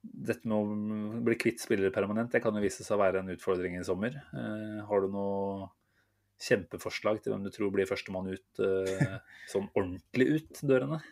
dette 0.00 0.48
med 0.48 0.54
å 0.56 1.22
bli 1.26 1.34
kvitt 1.36 1.60
spillere 1.60 1.92
permanent, 1.92 2.30
det 2.30 2.44
kan 2.44 2.54
jo 2.54 2.62
vise 2.62 2.86
seg 2.86 2.94
å 2.94 3.02
være 3.02 3.24
en 3.24 3.34
utfordring 3.34 3.74
i 3.76 3.84
sommer. 3.84 4.14
Har 4.88 5.02
du 5.02 5.10
noe 5.12 5.66
kjempeforslag 6.40 7.20
til 7.20 7.34
hvem 7.34 7.42
du 7.44 7.50
tror 7.52 7.74
blir 7.74 7.90
førstemann 7.90 8.30
ut, 8.30 8.62
sånn 9.50 9.68
ordentlig 9.74 10.30
ut 10.38 10.62
dørene? 10.62 11.02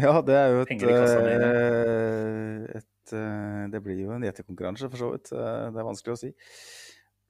Ja, 0.00 0.22
det 0.24 0.34
er 0.34 0.48
jo 0.54 0.60
et, 0.64 0.70
eh, 0.72 0.78
et 2.78 3.12
eh, 3.12 3.64
Det 3.72 3.80
blir 3.84 3.98
jo 4.00 4.12
en 4.14 4.22
gjetekonkurranse, 4.24 4.88
for 4.88 4.96
så 4.96 5.10
vidt. 5.12 5.32
Eh, 5.36 5.70
Det 5.70 5.78
er 5.82 5.88
vanskelig 5.88 6.14
å 6.14 6.20
si. 6.20 6.30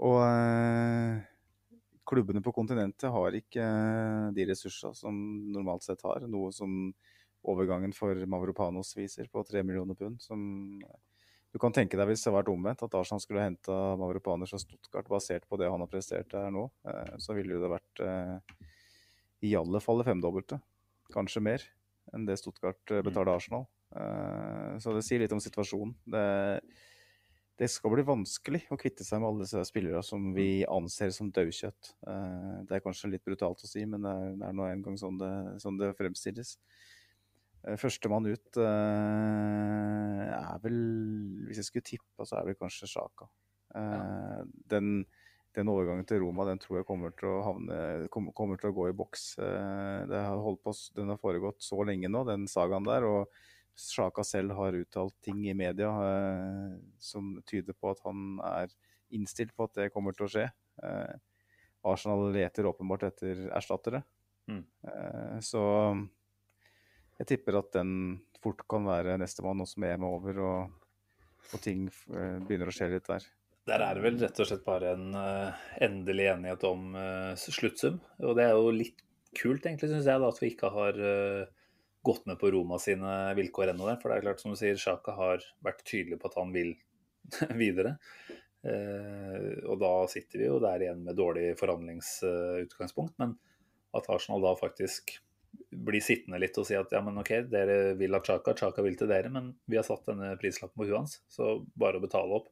Og 0.03 0.21
klubbene 2.07 2.43
på 2.43 2.53
kontinentet 2.55 3.11
har 3.11 3.31
ikke 3.39 3.67
de 4.35 4.47
ressursene 4.47 4.95
som 4.95 5.15
normalt 5.53 5.83
sett 5.87 6.03
har. 6.03 6.21
Noe 6.31 6.53
som 6.53 6.95
overgangen 7.43 7.93
for 7.95 8.15
Mavropanos 8.15 8.95
viser, 8.95 9.27
på 9.31 9.43
tre 9.47 9.63
millioner 9.63 9.95
pund. 9.99 10.21
Som 10.23 10.79
du 11.53 11.59
kan 11.59 11.73
tenke 11.75 11.97
deg 11.99 12.07
hvis 12.09 12.23
det 12.23 12.31
hadde 12.31 12.41
vært 12.45 12.55
omvendt, 12.55 12.83
at 12.83 12.95
Arsenal 12.95 13.21
skulle 13.23 13.43
henta 13.43 13.97
Mavropanos 13.99 14.51
fra 14.55 14.59
Stuttgart 14.63 15.09
basert 15.11 15.49
på 15.49 15.59
det 15.59 15.71
han 15.71 15.81
har 15.83 15.91
prestert 15.91 16.31
der 16.31 16.51
nå, 16.55 16.69
så 17.19 17.35
ville 17.35 17.59
det 17.59 17.75
vært 17.75 18.03
i 19.43 19.55
alle 19.59 19.81
fall 19.83 19.99
det 19.99 20.07
femdobbelte. 20.07 20.61
Kanskje 21.13 21.43
mer 21.43 21.63
enn 22.15 22.27
det 22.29 22.39
Stuttgart 22.41 22.91
eh, 22.95 23.03
betaler 23.05 23.35
Arsenal. 23.37 23.67
Eh, 23.97 24.79
Så 24.83 24.95
det 24.97 25.05
sier 25.07 25.21
litt 25.23 25.33
om 25.35 25.41
situasjonen. 25.43 25.95
Det, 26.15 26.25
det 27.61 27.69
skal 27.71 27.93
bli 27.95 28.05
vanskelig 28.07 28.63
å 28.73 28.79
kvitte 28.81 29.05
seg 29.07 29.21
med 29.21 29.29
alle 29.31 29.45
disse 29.45 29.63
spillere 29.69 30.03
som 30.07 30.31
vi 30.37 30.65
anser 30.65 31.11
som 31.15 31.31
daukjøtt. 31.33 31.93
Eh, 32.07 32.57
Det 32.69 32.79
er 32.79 32.85
kanskje 32.85 33.13
litt 33.13 33.25
brutalt 33.25 33.63
å 33.65 33.69
si, 33.71 33.85
men 33.87 34.03
det 34.05 34.13
er, 34.13 34.35
det 34.41 34.49
er 34.49 34.57
nå 34.59 34.65
en 34.69 34.83
gang 34.89 34.97
sånn 35.01 35.19
det, 35.21 35.33
sånn 35.63 35.79
det 35.81 35.93
fremstilles. 35.99 36.57
Førstemann 37.79 38.27
ut 38.27 38.57
er 38.59 40.57
vel 40.65 40.79
Hvis 41.47 41.61
jeg 41.61 41.69
skulle 41.69 41.87
tippe, 41.87 42.25
så 42.27 42.41
er 42.41 42.49
det 42.49 42.57
kanskje 42.59 42.89
Sjaka. 42.91 43.29
Den, 44.73 45.05
den 45.55 45.69
overgangen 45.69 46.07
til 46.09 46.21
Roma 46.23 46.45
den 46.49 46.59
tror 46.63 46.79
jeg 46.81 46.87
kommer 46.89 47.13
til 47.17 47.29
å, 47.29 47.43
havne, 47.45 48.09
kom- 48.13 48.31
kommer 48.37 48.57
til 48.61 48.71
å 48.71 48.77
gå 48.77 48.89
i 48.91 48.95
boks. 48.97 49.39
Eh, 49.39 50.07
Det 50.09 50.21
har 50.25 50.37
holdt 50.41 50.63
på, 50.65 50.73
den 50.97 51.09
har 51.13 51.19
foregått 51.21 51.61
så 51.63 51.83
lenge 51.85 52.09
nå, 52.09 52.25
den 52.27 52.47
sagaen 52.49 52.85
der. 52.85 53.05
og 53.05 53.29
Sjaka 53.77 54.21
selv 54.25 54.53
har 54.53 54.73
uttalt 54.77 55.15
ting 55.25 55.47
i 55.49 55.55
media 55.57 55.89
eh, 55.89 56.79
som 57.01 57.39
tyder 57.49 57.73
på 57.73 57.91
at 57.91 58.01
han 58.05 58.39
er 58.45 58.69
innstilt 59.13 59.55
på 59.57 59.65
at 59.65 59.75
det 59.75 59.93
kommer 59.93 60.13
til 60.17 60.27
å 60.27 60.33
skje. 60.33 60.47
Eh, 60.83 61.15
Arsenal 61.85 62.29
leter 62.33 62.69
åpenbart 62.69 63.03
etter 63.09 63.49
erstattere. 63.57 64.03
Mm. 64.49 64.65
Eh, 64.85 65.39
så 65.41 65.63
jeg 67.19 67.27
tipper 67.33 67.59
at 67.61 67.73
den 67.73 68.21
fort 68.43 68.61
kan 68.69 68.85
være 68.85 69.17
nestemann 69.21 69.61
også 69.65 69.79
med 69.83 69.95
EM 69.97 70.05
er 70.09 70.17
over. 70.21 70.41
og 70.41 70.79
og 71.53 71.61
ting 71.61 71.89
begynner 72.09 72.69
å 72.71 72.73
skje 72.73 72.87
litt 72.93 73.09
der. 73.11 73.25
Der 73.69 73.83
er 73.85 73.95
det 73.95 74.03
vel 74.03 74.19
rett 74.19 74.41
og 74.43 74.49
slett 74.49 74.65
bare 74.67 74.95
en 74.97 75.15
uh, 75.15 75.65
endelig 75.85 76.27
enighet 76.33 76.65
om 76.67 76.97
uh, 76.99 77.33
sluttsum. 77.39 78.01
Og 78.19 78.35
det 78.39 78.49
er 78.49 78.57
jo 78.59 78.73
litt 78.75 79.03
kult, 79.39 79.63
egentlig, 79.63 79.93
syns 79.93 80.09
jeg, 80.09 80.23
da, 80.23 80.31
at 80.33 80.41
vi 80.43 80.51
ikke 80.51 80.71
har 80.75 80.99
uh, 80.99 81.51
gått 82.03 82.27
med 82.27 82.41
på 82.41 82.51
Roma 82.55 82.81
sine 82.83 83.13
vilkår 83.39 83.71
ennå. 83.73 83.87
For 84.03 84.11
det 84.11 84.19
er 84.19 84.27
klart, 84.27 84.43
som 84.43 84.55
du 84.55 84.59
sier, 84.59 84.81
Sjaka 84.81 85.15
har 85.15 85.47
vært 85.63 85.85
tydelig 85.87 86.19
på 86.19 86.33
at 86.33 86.39
han 86.41 86.55
vil 86.55 86.75
videre. 87.63 87.99
og 88.63 89.79
da 89.83 89.91
sitter 90.11 90.39
vi 90.39 90.47
jo 90.47 90.59
der 90.63 90.83
igjen 90.83 91.01
med 91.07 91.17
dårlig 91.19 91.53
forhandlingsutgangspunkt. 91.59 93.15
Men 93.23 93.37
at 93.95 94.11
Arsenal 94.11 94.43
da 94.43 94.57
faktisk 94.59 95.15
blir 95.71 96.03
sittende 96.05 96.41
litt 96.41 96.59
og 96.59 96.67
si 96.67 96.75
at 96.77 96.91
ja, 96.93 97.01
men 97.05 97.21
OK, 97.21 97.31
dere 97.53 97.95
vil 97.99 98.15
ha 98.17 98.21
Chaka, 98.25 98.55
Chaka 98.59 98.83
vil 98.85 98.99
til 98.99 99.11
dere, 99.11 99.31
men 99.33 99.53
vi 99.71 99.79
har 99.79 99.87
satt 99.87 100.07
denne 100.09 100.35
prislappen 100.41 100.79
på 100.81 100.89
huet 100.89 100.99
hans, 100.99 101.17
så 101.31 101.55
bare 101.79 102.01
å 102.01 102.05
betale 102.05 102.41
opp. 102.41 102.51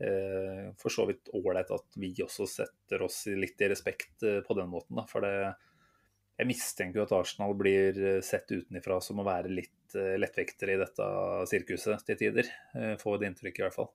Eh, 0.00 0.72
for 0.80 0.88
så 0.88 1.04
vidt 1.06 1.28
ålreit 1.36 1.70
at 1.74 1.96
vi 2.00 2.14
også 2.24 2.46
setter 2.48 3.02
oss 3.04 3.26
litt 3.36 3.60
i 3.60 3.68
respekt 3.68 4.22
eh, 4.24 4.40
på 4.46 4.54
den 4.56 4.70
måten, 4.72 4.96
da. 4.96 5.04
For 5.08 5.20
det, 5.24 5.54
jeg 6.40 6.48
mistenker 6.48 7.02
jo 7.02 7.04
at 7.04 7.12
Arsenal 7.18 7.52
blir 7.58 7.98
eh, 8.00 8.20
sett 8.24 8.48
utenifra 8.48 9.00
som 9.04 9.20
å 9.20 9.28
være 9.28 9.52
litt 9.52 9.76
lettvektere 9.90 10.76
i 10.76 10.78
dette 10.78 11.02
sirkuset 11.50 11.98
til 12.06 12.14
tider. 12.14 12.46
Får 13.00 13.18
det 13.18 13.26
inntrykket 13.26 13.58
i 13.58 13.64
hvert 13.64 13.74
fall. 13.74 13.90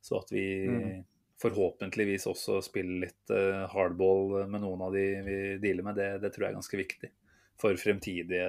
Så 0.00 0.16
at 0.16 0.30
vi 0.32 0.64
mm. 0.64 1.04
forhåpentligvis 1.42 2.24
også 2.30 2.62
spiller 2.64 3.02
litt 3.02 3.28
hardball 3.74 4.48
med 4.48 4.60
noen 4.62 4.80
av 4.86 4.92
de 4.96 5.20
vi 5.26 5.60
dealer 5.60 5.84
med, 5.84 6.00
det, 6.00 6.18
det 6.22 6.30
tror 6.32 6.44
jeg 6.46 6.52
er 6.54 6.56
ganske 6.56 6.80
viktig 6.80 7.10
for 7.60 7.76
fremtidige 7.76 8.48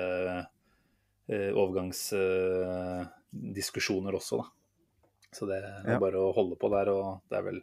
overgangsdiskusjoner 1.36 4.16
også, 4.22 4.39
da. 4.39 4.47
Så 5.36 5.47
det 5.49 5.59
er 5.59 5.95
ja. 5.95 6.01
bare 6.01 6.21
å 6.21 6.33
holde 6.36 6.57
på 6.59 6.71
der. 6.73 6.91
Og 6.93 7.25
det 7.31 7.39
er 7.39 7.47
vel 7.49 7.59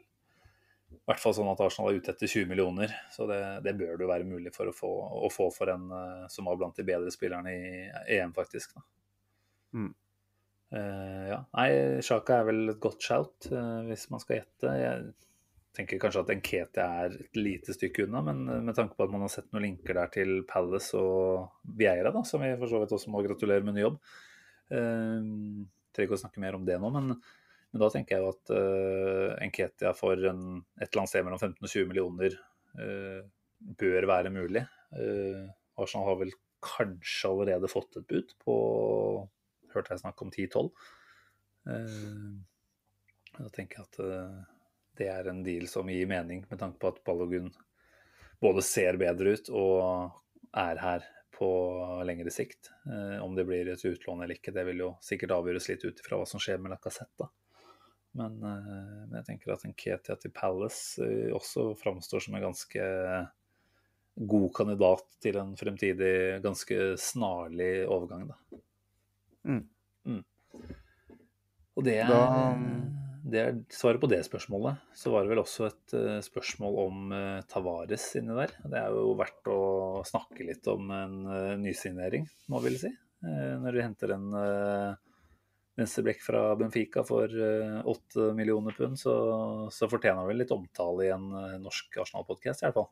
i 0.92 1.00
hvert 1.08 1.22
fall 1.22 1.34
sånn 1.34 1.50
at 1.50 1.60
Arsenal 1.64 1.90
er 1.90 1.98
ute 2.02 2.12
etter 2.12 2.30
20 2.30 2.50
millioner. 2.50 2.92
Så 3.14 3.26
det, 3.30 3.40
det 3.64 3.74
bør 3.78 3.96
det 3.96 4.06
jo 4.06 4.10
være 4.12 4.28
mulig 4.28 4.52
for 4.54 4.70
å 4.70 4.76
få, 4.76 4.92
å 5.26 5.30
få, 5.32 5.48
for 5.54 5.72
en 5.72 5.88
eh, 5.96 6.28
som 6.32 6.48
var 6.48 6.60
blant 6.60 6.78
de 6.78 6.86
bedre 6.86 7.12
spillerne 7.14 7.54
i 7.54 7.72
EM, 8.18 8.34
faktisk. 8.36 8.76
Mm. 9.72 9.90
Uh, 10.72 11.24
ja. 11.28 11.40
Nei, 11.52 11.68
Sjaka 12.04 12.38
er 12.38 12.46
vel 12.48 12.62
et 12.72 12.80
godt 12.80 13.02
shout, 13.04 13.50
uh, 13.52 13.82
hvis 13.88 14.06
man 14.12 14.22
skal 14.22 14.38
gjette. 14.38 14.76
Jeg 14.78 15.10
tenker 15.76 16.00
kanskje 16.00 16.22
at 16.24 16.32
Enkete 16.32 16.86
er 17.02 17.18
et 17.18 17.40
lite 17.40 17.74
stykke 17.76 18.06
unna, 18.06 18.22
men 18.24 18.44
med 18.68 18.76
tanke 18.76 18.96
på 18.96 19.04
at 19.04 19.12
man 19.12 19.24
har 19.24 19.32
sett 19.32 19.50
noen 19.52 19.66
linker 19.66 19.96
der 19.96 20.12
til 20.12 20.32
Palace 20.48 20.96
og 20.96 21.76
Vieira, 21.76 22.12
da, 22.12 22.24
som 22.28 22.44
vi 22.44 22.52
for 22.56 22.72
så 22.72 22.80
vidt 22.80 22.92
også 22.96 23.12
må 23.12 23.24
gratulere 23.24 23.64
med 23.64 23.76
ny 23.76 23.84
jobb. 23.84 24.00
Uh, 24.72 25.64
trenger 25.92 26.08
ikke 26.08 26.20
å 26.20 26.24
snakke 26.24 26.44
mer 26.44 26.56
om 26.56 26.64
det 26.68 26.78
nå, 26.80 26.92
men, 26.94 27.16
men 27.72 27.82
da 27.82 27.88
tenker 27.92 28.16
jeg 28.16 28.24
jo 28.24 28.32
at 28.32 28.52
uh, 28.54 29.42
Enketia 29.44 29.92
for 29.96 30.28
en, 30.28 30.62
et 30.78 30.86
eller 30.86 31.02
annet 31.02 31.12
sted 31.12 31.26
mellom 31.26 31.40
15 31.40 31.56
og 31.56 31.72
20 31.72 31.90
millioner 31.90 32.36
uh, 32.78 33.20
bør 33.80 34.08
være 34.10 34.32
mulig. 34.34 34.64
Uh, 34.92 35.48
Arsenal 35.80 36.08
har 36.10 36.18
vel 36.20 36.34
kanskje 36.62 37.30
allerede 37.32 37.70
fått 37.72 37.98
et 37.98 38.08
bud 38.08 38.34
på 38.44 38.56
Hørte 39.72 39.94
jeg 39.94 40.02
snakke 40.02 40.26
om 40.26 40.32
10-12. 40.34 40.66
Uh, 41.64 42.32
da 43.38 43.48
tenker 43.56 43.80
jeg 43.80 43.88
at 43.88 44.02
det 45.00 45.08
er 45.08 45.30
en 45.30 45.40
deal 45.44 45.64
som 45.70 45.88
gir 45.88 46.08
mening, 46.10 46.44
med 46.50 46.60
tanke 46.60 46.76
på 46.82 46.90
at 46.92 47.00
Ballogun 47.06 47.48
både 48.42 48.64
ser 48.66 48.98
bedre 49.00 49.36
ut 49.36 49.48
og 49.56 50.12
er 50.58 50.80
her 50.82 51.06
på 51.32 51.48
lengre 52.06 52.30
sikt. 52.30 52.70
Eh, 52.86 53.18
om 53.24 53.34
det 53.34 53.46
blir 53.48 53.70
et 53.72 53.84
utlån 53.84 54.22
eller 54.22 54.38
ikke, 54.38 54.54
det 54.54 54.66
vil 54.68 54.84
jo 54.84 54.90
sikkert 55.02 55.36
avgjøres 55.38 55.70
litt 55.70 55.86
ut 55.86 56.02
ifra 56.02 56.20
hva 56.20 56.28
som 56.28 56.42
skjer 56.42 56.60
med 56.62 56.74
Lacassette. 56.74 57.30
Men, 58.18 58.36
eh, 58.44 58.64
men, 59.06 59.14
jeg 59.20 59.28
tenker 59.30 59.54
at 59.54 59.64
en 59.64 59.76
Ketia 59.76 60.16
til 60.20 60.32
Palace 60.36 61.00
eh, 61.04 61.30
også 61.32 61.72
framstår 61.80 62.26
som 62.26 62.36
en 62.36 62.44
ganske 62.44 62.88
god 64.32 64.48
kandidat 64.52 65.06
til 65.24 65.38
en 65.40 65.54
fremtidig, 65.56 66.14
ganske 66.44 66.92
snarlig 67.00 67.86
overgang, 67.88 68.26
da. 68.28 68.58
Mm. 69.48 69.62
Mm. 70.04 70.24
Og 71.72 71.86
det 71.86 72.02
er 72.04 72.58
det 73.22 73.38
er 73.40 73.58
svaret 73.72 74.02
på 74.02 74.08
det 74.10 74.18
spørsmålet. 74.26 74.80
Så 74.98 75.12
var 75.12 75.22
det 75.22 75.30
vel 75.30 75.40
også 75.40 75.68
et 75.68 75.94
uh, 75.94 76.18
spørsmål 76.24 76.78
om 76.82 77.14
uh, 77.14 77.44
Tavares 77.48 78.08
inni 78.18 78.34
der. 78.36 78.52
Det 78.66 78.80
er 78.80 78.96
jo 78.96 79.14
verdt 79.16 79.48
å 79.48 79.60
snakke 80.04 80.44
litt 80.48 80.66
om 80.68 80.90
en 80.92 81.14
uh, 81.30 81.54
nysignering, 81.60 82.26
må 82.50 82.60
vi 82.60 82.72
vel 82.72 82.80
si. 82.82 82.92
når 83.22 83.76
du 83.76 83.78
henter 83.78 84.12
en 84.16 84.24
uh, 84.34 85.11
venstreblekk 85.78 86.20
fra 86.24 86.42
Benfica 86.60 87.04
for 87.06 87.32
åtte 87.88 88.26
millioner 88.36 88.74
pund, 88.76 88.98
så, 89.00 89.14
så 89.72 89.88
fortjener 89.88 90.28
vel 90.28 90.42
litt 90.42 90.52
omtale 90.52 91.06
i 91.06 91.12
en 91.14 91.30
norsk 91.62 91.96
Arsenal-podkast, 92.02 92.60
i 92.60 92.68
hvert 92.68 92.76
fall. 92.76 92.90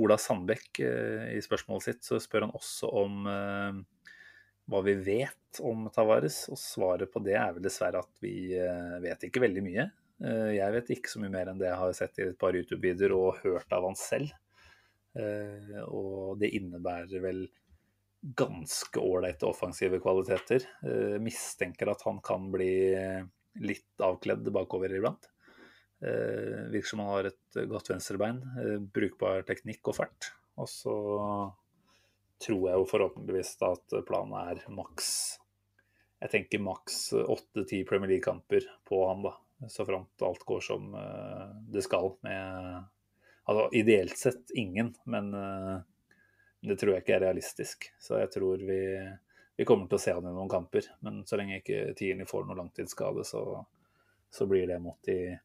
Ola 0.00 0.18
Sandbekk 0.20 0.82
i 0.84 1.40
spørsmålet 1.42 1.86
sitt 1.86 2.04
så 2.06 2.20
spør 2.20 2.44
han 2.44 2.52
også 2.60 2.92
om 3.00 3.24
hva 4.70 4.82
vi 4.86 4.94
vet 5.02 5.60
om 5.66 5.88
Tavares, 5.92 6.44
og 6.52 6.58
svaret 6.60 7.10
på 7.10 7.22
det 7.24 7.34
er 7.38 7.56
vel 7.56 7.64
dessverre 7.64 8.02
at 8.04 8.22
vi 8.22 8.52
eh, 8.54 8.98
vet 9.02 9.26
ikke 9.26 9.42
veldig 9.42 9.64
mye. 9.66 9.86
Eh, 10.22 10.50
jeg 10.56 10.74
vet 10.76 10.92
ikke 10.94 11.10
så 11.10 11.22
mye 11.22 11.32
mer 11.32 11.50
enn 11.50 11.60
det 11.60 11.68
jeg 11.70 11.80
har 11.80 11.96
sett 11.96 12.20
i 12.20 12.28
et 12.28 12.38
par 12.38 12.56
YouTube-videoer 12.56 13.16
og 13.16 13.40
hørt 13.42 13.74
av 13.74 13.88
han 13.88 13.98
selv. 13.98 14.30
Eh, 15.18 15.80
og 15.88 16.38
det 16.42 16.52
innebærer 16.54 17.24
vel 17.24 17.42
ganske 18.20 19.00
ålreite 19.00 19.48
offensive 19.48 20.00
kvaliteter. 20.02 20.64
Mistenker 21.22 21.92
at 21.92 22.02
han 22.04 22.20
kan 22.24 22.50
bli 22.52 22.92
litt 23.60 24.02
avkledd 24.04 24.50
bakover 24.52 24.92
iblant. 24.94 25.30
Virker 26.00 26.88
som 26.88 27.02
han 27.02 27.10
har 27.12 27.30
et 27.30 27.60
godt 27.68 27.90
venstrebein, 27.92 28.38
brukbar 28.92 29.44
teknikk 29.48 29.92
og 29.92 29.98
fart. 30.02 30.30
Og 30.60 30.68
så 30.68 30.94
tror 32.40 32.62
jeg 32.68 32.80
jo 32.80 32.88
forhåpentligvis 32.88 33.54
at 33.68 33.98
planen 34.08 34.36
er 34.40 34.62
maks 34.72 35.10
Jeg 36.20 36.32
tenker 36.32 36.62
maks 36.64 37.12
åtte-ti 37.16 37.82
Premier 37.88 38.14
League-kamper 38.14 38.66
på 38.88 39.02
han, 39.08 39.24
da. 39.24 39.34
Så 39.68 39.84
framt 39.88 40.24
alt 40.24 40.44
går 40.48 40.60
som 40.64 40.92
det 41.72 41.84
skal. 41.84 42.14
Med 42.24 42.84
Altså 43.50 43.66
ideelt 43.74 44.18
sett 44.18 44.52
ingen, 44.54 44.92
men 45.10 45.32
det 46.60 46.76
tror 46.80 46.94
jeg 46.94 47.04
ikke 47.04 47.16
er 47.16 47.24
realistisk. 47.24 47.90
Så 48.00 48.18
jeg 48.20 48.30
tror 48.34 48.62
vi, 48.68 48.80
vi 49.56 49.66
kommer 49.68 49.88
til 49.88 49.98
å 49.98 50.02
se 50.02 50.14
han 50.16 50.26
i 50.28 50.34
noen 50.34 50.50
kamper. 50.52 50.90
Men 51.06 51.22
så 51.28 51.38
lenge 51.40 51.60
ikke 51.60 51.94
Tierney 51.98 52.28
får 52.28 52.46
noe 52.46 52.58
langtidsskade, 52.58 53.24
så, 53.28 53.44
så 54.30 54.48
blir 54.50 54.66
det 54.68 54.80
mot 54.84 54.98
de 55.08 55.38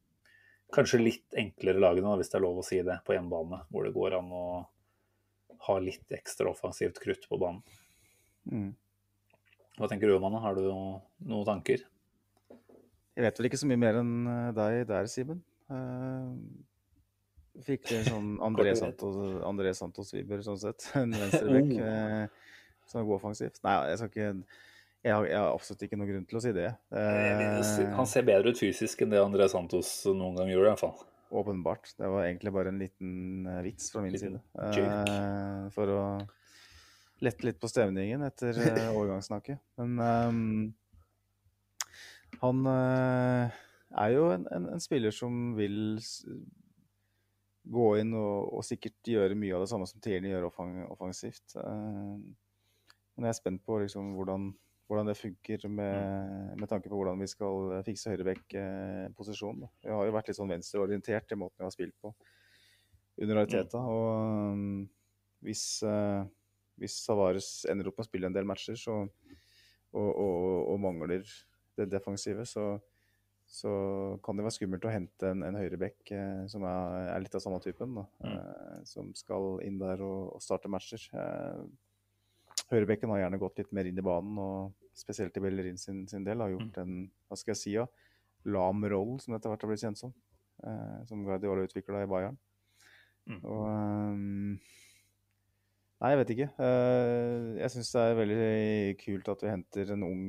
kanskje 0.76 1.00
litt 1.00 1.38
enklere 1.40 1.80
lagene, 1.80 2.18
hvis 2.20 2.32
det 2.34 2.40
er 2.40 2.44
lov 2.44 2.60
å 2.60 2.66
si 2.66 2.82
det, 2.84 3.00
på 3.08 3.16
hjemmebane. 3.16 3.64
Hvor 3.72 3.88
det 3.88 3.96
går 3.96 4.18
an 4.20 4.32
å 4.36 4.46
ha 5.66 5.78
litt 5.82 6.12
ekstra 6.14 6.52
offensivt 6.52 7.00
krutt 7.02 7.28
på 7.30 7.40
banen. 7.42 7.64
Mm. 8.52 8.72
Hva 9.80 9.90
tenker 9.92 10.08
du 10.08 10.18
om 10.18 10.28
han? 10.28 10.40
Har 10.44 10.58
du 10.58 10.68
noen 10.68 11.48
tanker? 11.48 11.84
Jeg 13.16 13.24
vet 13.24 13.40
vel 13.40 13.48
ikke 13.48 13.60
så 13.60 13.68
mye 13.70 13.80
mer 13.80 14.02
enn 14.02 14.14
eh, 14.28 14.54
deg 14.56 14.82
der, 14.90 15.08
Simen. 15.12 15.40
Uh, 15.72 16.36
fikk 17.64 17.90
sånn 18.08 18.36
André 18.48 18.76
Santos, 18.80 19.18
André 19.48 19.74
Santos 19.78 20.14
Viber, 20.16 20.44
sånn 20.46 20.62
sett. 20.62 20.90
En 21.00 21.16
venstrebekk 21.16 21.76
oh. 21.80 21.90
uh, 21.90 22.56
som 22.90 23.02
er 23.02 23.10
god 23.10 23.20
offensivt. 23.20 23.62
Nei, 23.66 23.76
jeg 23.92 24.02
skal 24.02 24.12
ikke 24.14 24.32
jeg 25.06 25.14
har, 25.14 25.26
jeg 25.30 25.38
har, 25.38 25.52
absolutt 25.54 25.84
ikke 25.86 25.98
noen 26.00 26.10
grunn 26.10 26.24
til 26.26 26.40
å 26.40 26.42
si 26.42 26.52
det. 26.56 26.70
Uh, 26.90 27.92
han 27.94 28.08
ser 28.10 28.26
bedre 28.26 28.50
ut 28.50 28.58
fysisk 28.58 29.04
enn 29.06 29.12
det 29.14 29.20
André 29.22 29.46
Santos 29.52 30.00
noen 30.10 30.40
gang 30.40 30.50
gjorde, 30.50 30.66
i 30.66 30.72
hvert 30.72 30.82
fall. 30.82 30.96
Åpenbart. 31.36 31.92
Det 32.00 32.10
var 32.10 32.26
egentlig 32.26 32.54
bare 32.56 32.72
en 32.74 32.80
liten 32.82 33.12
uh, 33.46 33.60
vits 33.66 33.92
fra 33.94 34.02
min 34.02 34.16
liten 34.16 34.40
side. 34.40 34.42
Uh, 34.58 35.68
for 35.76 35.94
å 35.94 36.02
lette 37.22 37.46
litt 37.46 37.62
på 37.62 37.70
stemningen 37.70 38.26
etter 38.26 38.58
overgangssnakket. 38.98 39.62
Men 39.78 40.02
um, 40.02 40.42
han 42.42 42.66
er 42.66 44.10
jo 44.16 44.26
en, 44.34 44.50
en, 44.58 44.68
en, 44.74 44.82
spiller 44.84 45.14
som 45.14 45.54
vil 45.60 46.02
gå 47.66 47.86
inn 48.02 48.14
og, 48.14 48.52
og, 48.54 48.66
sikkert 48.66 49.10
gjøre 49.10 49.38
mye 49.40 49.56
av 49.58 49.64
det 49.64 49.72
samme 49.72 49.88
som 49.90 50.02
Tierney 50.04 50.34
gjør 50.34 50.50
offensivt. 50.50 51.56
men 51.56 53.26
jeg 53.26 53.32
er 53.32 53.40
spent 53.40 53.64
på 53.66 53.80
liksom, 53.82 54.14
hvordan 54.18 54.52
hvordan 54.86 55.08
det 55.10 55.18
funker 55.18 55.68
med, 55.68 55.96
mm. 55.98 56.60
med, 56.60 56.68
tanke 56.70 56.90
på 56.90 56.98
hvordan 57.00 57.18
vi 57.18 57.28
skal 57.28 57.80
fikse 57.86 58.12
høyrebekk-posisjonen. 58.12 59.66
vi 59.82 59.90
har 59.90 60.06
jo 60.06 60.14
vært 60.14 60.30
litt 60.30 60.38
sånn 60.38 60.52
venstreorientert 60.52 61.34
i 61.34 61.38
måten 61.42 61.58
vi 61.58 61.66
har 61.66 61.74
spilt 61.74 61.96
på 62.02 62.12
under 63.24 63.42
Ariteta. 63.42 63.82
Mm. 63.82 63.90
Og 63.90 64.52
um, 64.54 64.84
hvis, 65.46 65.66
hvis 66.82 67.00
Savares 67.06 67.50
ender 67.72 67.90
opp 67.90 67.98
med 67.98 68.06
å 68.06 68.10
spille 68.10 68.30
en 68.30 68.38
del 68.38 68.48
matcher 68.50 68.78
så, 68.80 69.02
og, 69.96 70.10
og, 70.12 70.38
og, 70.74 70.78
mangler 70.84 71.26
det 71.80 71.90
defensive, 71.92 72.46
så, 72.50 72.76
så, 73.56 73.72
kan 74.26 74.36
det 74.36 74.46
være 74.46 74.56
skummelt 74.58 74.86
å 74.88 74.92
hente 74.92 75.32
en, 75.32 75.44
en 75.48 75.58
høyrebekk 75.58 76.12
eh, 76.16 76.44
som 76.52 76.66
er, 76.68 76.96
er, 77.14 77.24
litt 77.24 77.38
av 77.38 77.44
samme 77.44 77.62
typen. 77.64 77.96
Da, 77.96 78.06
mm. 78.26 78.34
eh, 78.34 78.80
som 78.90 79.14
skal 79.16 79.62
inn 79.66 79.80
der 79.80 80.04
og, 80.04 80.36
og 80.36 80.44
starte 80.44 80.72
matcher. 80.72 81.06
Eh, 81.16 81.66
Høyrebekken 82.72 83.12
har 83.14 83.22
gjerne 83.22 83.40
gått 83.40 83.60
litt 83.62 83.74
mer 83.78 83.86
inn 83.86 84.00
i 84.02 84.04
banen, 84.06 84.40
og 84.42 84.98
spesielt 84.98 85.36
i 85.38 85.44
Bellerin 85.44 85.78
sin, 85.78 86.06
sin 86.10 86.24
del 86.26 86.42
har 86.42 86.50
gjort 86.50 86.80
en 86.82 86.96
hva 87.30 87.38
skal 87.38 87.54
jeg 87.54 87.62
si, 87.62 87.74
ja, 87.76 87.84
lam 88.50 88.82
roll, 88.90 89.20
som 89.22 89.34
det 89.34 89.40
etter 89.40 89.54
hvert 89.54 89.66
har 89.66 89.72
blitt 89.72 89.84
kjent 89.84 90.02
som. 90.02 90.16
Eh, 90.64 90.98
som 91.10 91.24
Guardiola 91.28 91.68
utvikla 91.68 92.04
i 92.04 92.10
Bayern. 92.10 92.40
Mm. 93.30 93.42
Og 93.42 93.68
um, 93.70 94.56
Nei, 95.96 96.10
jeg 96.12 96.20
vet 96.20 96.32
ikke. 96.34 96.50
Eh, 96.62 97.52
jeg 97.62 97.72
syns 97.72 97.94
det 97.96 98.02
er 98.02 98.18
veldig 98.20 98.50
kult 99.00 99.30
at 99.32 99.46
vi 99.46 99.54
henter 99.54 99.94
en 99.96 100.04
ung 100.06 100.26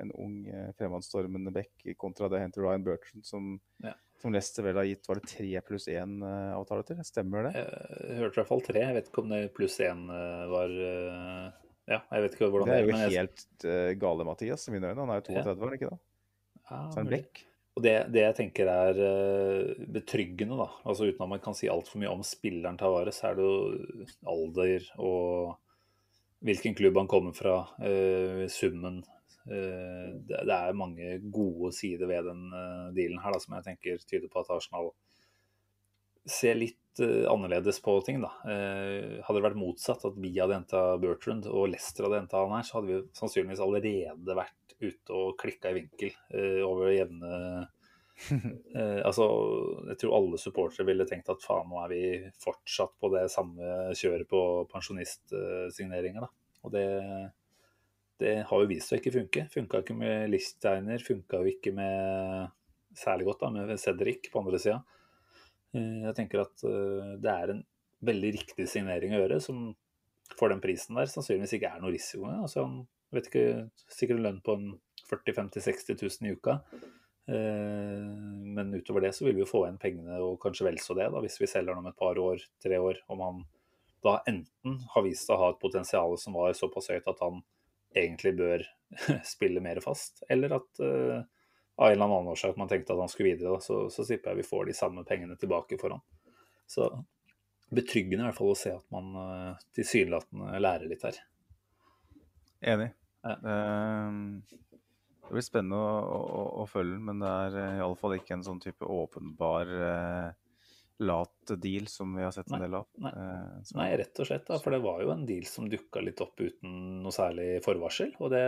en 0.00 0.12
ung 0.14 0.36
eh, 0.48 0.70
fremadstormende 0.78 1.52
back 1.54 1.84
kontra 2.00 2.28
det 2.32 2.40
henter 2.42 2.62
Ryan 2.64 2.84
Burton, 2.86 3.22
som, 3.26 3.56
Ja. 3.84 3.92
som 4.22 4.32
Leicester 4.34 4.62
vel 4.66 4.76
har 4.80 4.84
gitt 4.88 5.06
var 5.08 5.20
det 5.20 5.28
tre 5.30 5.60
pluss 5.66 5.88
én-avtale 5.92 6.86
til. 6.86 7.00
Stemmer 7.06 7.48
det? 7.48 7.54
Jeg 7.62 8.18
hørte 8.20 8.34
i 8.34 8.40
hvert 8.42 8.48
fall 8.52 8.64
tre. 8.66 8.80
Jeg 8.86 8.94
vet 8.98 9.10
ikke 9.10 9.22
om 9.24 9.32
det 9.34 9.42
pluss 9.56 9.78
én 9.84 10.04
eh, 10.10 10.46
var 10.52 10.70
eh, 10.92 11.50
Ja, 11.88 12.02
jeg 12.12 12.22
vet 12.26 12.34
ikke 12.36 12.50
hvordan 12.52 12.68
Det 12.68 12.74
er 12.78 12.82
jo 12.84 12.92
men 12.92 13.04
jeg- 13.06 13.18
helt 13.22 13.64
eh, 13.64 13.92
gale, 13.96 14.24
Mathias, 14.28 14.68
i 14.68 14.72
mine 14.74 14.90
øyne. 14.90 15.00
Han 15.04 15.10
er 15.14 15.20
jo 15.22 15.28
32, 15.32 15.58
var 15.60 15.68
han 15.70 15.78
ikke 15.78 15.92
det? 15.92 16.00
Ja, 16.68 16.80
Så 16.90 16.98
er 16.98 17.02
han 17.02 17.06
blekk. 17.12 17.44
Og 17.78 17.82
det, 17.84 17.92
det 18.12 18.22
jeg 18.24 18.34
tenker 18.34 18.66
er 18.66 18.98
eh, 19.06 19.84
betryggende, 19.94 20.56
da, 20.58 20.66
altså 20.84 21.06
uten 21.06 21.22
at 21.22 21.30
man 21.30 21.38
kan 21.40 21.54
si 21.54 21.68
altfor 21.70 22.00
mye 22.02 22.10
om 22.10 22.24
spilleren 22.26 22.76
Tavares, 22.76 23.20
er 23.22 23.36
det 23.38 23.44
jo 23.46 24.08
alder 24.26 24.88
og 24.98 25.56
hvilken 26.42 26.74
klubb 26.74 26.98
han 26.98 27.08
kommer 27.10 27.32
fra, 27.34 27.54
uh, 27.82 28.44
summen. 28.50 29.00
Eh, 29.48 30.08
det, 30.28 30.40
er 30.44 30.76
mange 30.76 31.18
gode 31.34 31.72
sider 31.76 32.10
ved 32.10 32.28
den 32.28 32.48
eh, 32.52 32.88
dealen 32.96 33.22
her 33.22 33.34
da, 33.34 33.40
som 33.42 33.56
jeg 33.56 33.68
tenker 33.70 34.02
tyder 34.04 34.28
på 34.32 34.42
at 34.42 34.52
Arsenal 34.56 34.92
ser 36.28 36.58
litt 36.58 37.02
eh, 37.04 37.24
annerledes 37.30 37.80
på 37.84 37.96
ting. 38.06 38.20
da. 38.24 38.32
Hadde 38.44 39.38
det 39.38 39.46
vært 39.48 39.60
motsatt, 39.60 40.04
at 40.08 40.20
vi 40.20 40.34
hadde 40.36 40.60
henta 40.60 40.84
Bertrand 41.00 41.48
og 41.48 41.70
Lester 41.72 42.06
hadde 42.06 42.22
henta 42.24 42.44
han 42.44 42.56
her, 42.58 42.68
så 42.68 42.78
hadde 42.78 42.92
vi 42.92 43.18
sannsynligvis 43.18 43.64
allerede 43.64 44.38
vært 44.38 44.78
ute 44.78 45.16
og 45.16 45.34
klikka 45.40 45.72
i 45.72 45.80
vinkel 45.80 46.12
over 46.62 46.92
jevne 46.94 47.66
eh, 48.74 49.00
altså, 49.06 49.26
Jeg 49.88 50.00
tror 50.00 50.16
alle 50.16 50.40
supportere 50.40 50.86
ville 50.88 51.06
tenkt 51.08 51.30
at 51.32 51.44
faen, 51.44 51.68
nå 51.70 51.82
er 51.84 51.92
vi 51.92 52.02
fortsatt 52.42 52.96
på 53.00 53.10
det 53.14 53.26
samme 53.32 53.92
kjøret 53.98 54.28
på 54.30 54.40
pensjonistsigneringer. 54.72 56.26
Og 56.66 56.74
det, 56.74 56.86
det 58.18 58.34
har 58.48 58.62
jo 58.62 58.68
vist 58.70 58.90
seg 58.90 58.98
å 58.98 59.02
ikke 59.02 59.14
funke. 59.16 59.44
Funka 59.52 59.80
ikke 59.82 59.96
med 59.98 60.28
Lichtsteiner, 60.32 61.02
funka 61.04 61.40
jo 61.42 61.52
ikke 61.52 61.72
med 61.76 62.48
særlig 62.98 63.28
godt 63.28 63.44
da, 63.44 63.50
med 63.54 63.74
Cedric 63.78 64.30
på 64.32 64.40
andre 64.42 64.58
sida. 64.62 64.78
Eh, 65.76 66.04
Jeg 66.06 66.14
tenker 66.18 66.42
at 66.42 66.64
eh, 66.66 67.16
det 67.22 67.32
er 67.34 67.54
en 67.54 67.64
veldig 68.08 68.30
riktig 68.38 68.68
signering 68.70 69.14
å 69.14 69.22
gjøre, 69.24 69.40
som 69.42 69.68
for 70.38 70.52
den 70.52 70.60
prisen 70.62 70.98
der 70.98 71.08
sannsynligvis 71.10 71.56
ikke 71.56 71.70
er 71.72 71.82
noe 71.82 71.94
risiko. 71.94 72.28
Altså, 72.30 72.66
han 72.66 72.82
vet 73.14 73.30
ikke, 73.30 73.44
sikkert 73.90 74.18
en 74.18 74.26
lønn 74.26 74.40
på 74.44 74.54
en 74.58 74.70
40 75.08 75.36
50 75.38 75.64
60 75.64 76.02
000 76.02 76.28
i 76.28 76.34
uka. 76.36 76.58
Eh, 77.28 78.08
Men 78.58 78.74
utover 78.74 79.04
det 79.04 79.14
så 79.16 79.28
vil 79.28 79.36
vi 79.38 79.46
få 79.48 79.64
igjen 79.66 79.78
pengene, 79.80 80.18
og 80.24 80.40
kanskje 80.42 80.66
vel 80.68 80.80
så 80.82 80.96
det, 80.98 81.10
da, 81.12 81.22
hvis 81.22 81.38
vi 81.40 81.48
selger 81.50 81.72
den 81.74 81.84
om 81.84 81.90
et 81.90 81.98
par 81.98 82.18
år, 82.18 82.42
tre 82.62 82.80
år. 82.82 82.98
Om 83.08 83.22
han 83.24 83.44
da 84.04 84.18
enten 84.30 84.76
har 84.94 85.02
vist 85.06 85.26
seg 85.26 85.34
å 85.34 85.42
ha 85.42 85.52
et 85.52 85.62
potensial 85.62 86.12
som 86.22 86.36
var 86.38 86.52
såpass 86.54 86.90
høyt 86.92 87.08
at 87.10 87.22
han 87.24 87.40
egentlig 87.98 88.34
bør 88.38 88.64
spille 89.34 89.62
mer 89.64 89.80
fast, 89.84 90.22
eller 90.30 90.56
at 90.58 90.80
uh, 90.82 91.18
av 91.78 91.88
en 91.88 91.94
eller 91.94 92.06
annen 92.08 92.32
årsak 92.32 92.56
man 92.58 92.70
tenkte 92.70 92.94
at 92.94 93.02
han 93.02 93.10
skulle 93.12 93.34
videre, 93.34 93.54
da, 93.54 93.62
så, 93.62 93.84
så 93.92 94.06
tipper 94.06 94.32
jeg 94.32 94.42
vi 94.42 94.48
får 94.48 94.70
de 94.70 94.76
samme 94.76 95.04
pengene 95.06 95.36
tilbake 95.38 95.78
for 95.80 95.94
han. 95.94 96.02
Så 96.68 96.88
betryggende 97.74 98.24
i 98.24 98.28
hvert 98.30 98.38
fall 98.38 98.54
å 98.54 98.58
se 98.58 98.72
at 98.74 98.86
man 98.94 99.12
uh, 99.14 99.66
tilsynelatende 99.76 100.62
lærer 100.62 100.90
litt 100.90 101.04
her. 101.06 101.20
Enig. 102.74 102.90
Ja. 103.26 103.36
Uh, 103.44 104.66
Det 105.28 105.34
blir 105.36 105.44
spennende 105.44 105.76
å, 105.76 106.18
å, 106.24 106.42
å 106.62 106.68
følge 106.70 106.98
men 107.04 107.18
det 107.20 107.28
er 107.28 107.56
iallfall 107.82 108.14
ikke 108.16 108.38
en 108.38 108.44
sånn 108.46 108.62
type 108.64 108.86
åpenbar 108.88 109.68
eh, 109.68 110.30
lat 111.04 111.37
deal 111.56 111.86
som 111.88 112.12
vi 112.16 112.22
har 112.22 112.32
sett 112.34 112.50
en 112.52 112.60
del 112.60 112.74
av. 112.74 112.86
nei. 113.00 113.12
Eh, 113.12 113.72
Nei, 113.78 113.88
rett 114.00 114.20
og 114.20 114.28
slett, 114.28 114.46
da, 114.46 114.58
for 114.60 114.74
det 114.74 114.82
var 114.84 115.02
jo 115.02 115.12
en 115.14 115.24
deal 115.28 115.46
som 115.48 115.68
dukka 115.70 116.02
litt 116.04 116.20
opp 116.20 116.40
uten 116.40 117.02
noe 117.04 117.14
særlig 117.14 117.62
forvarsel. 117.64 118.12
Og 118.20 118.32
det, 118.34 118.44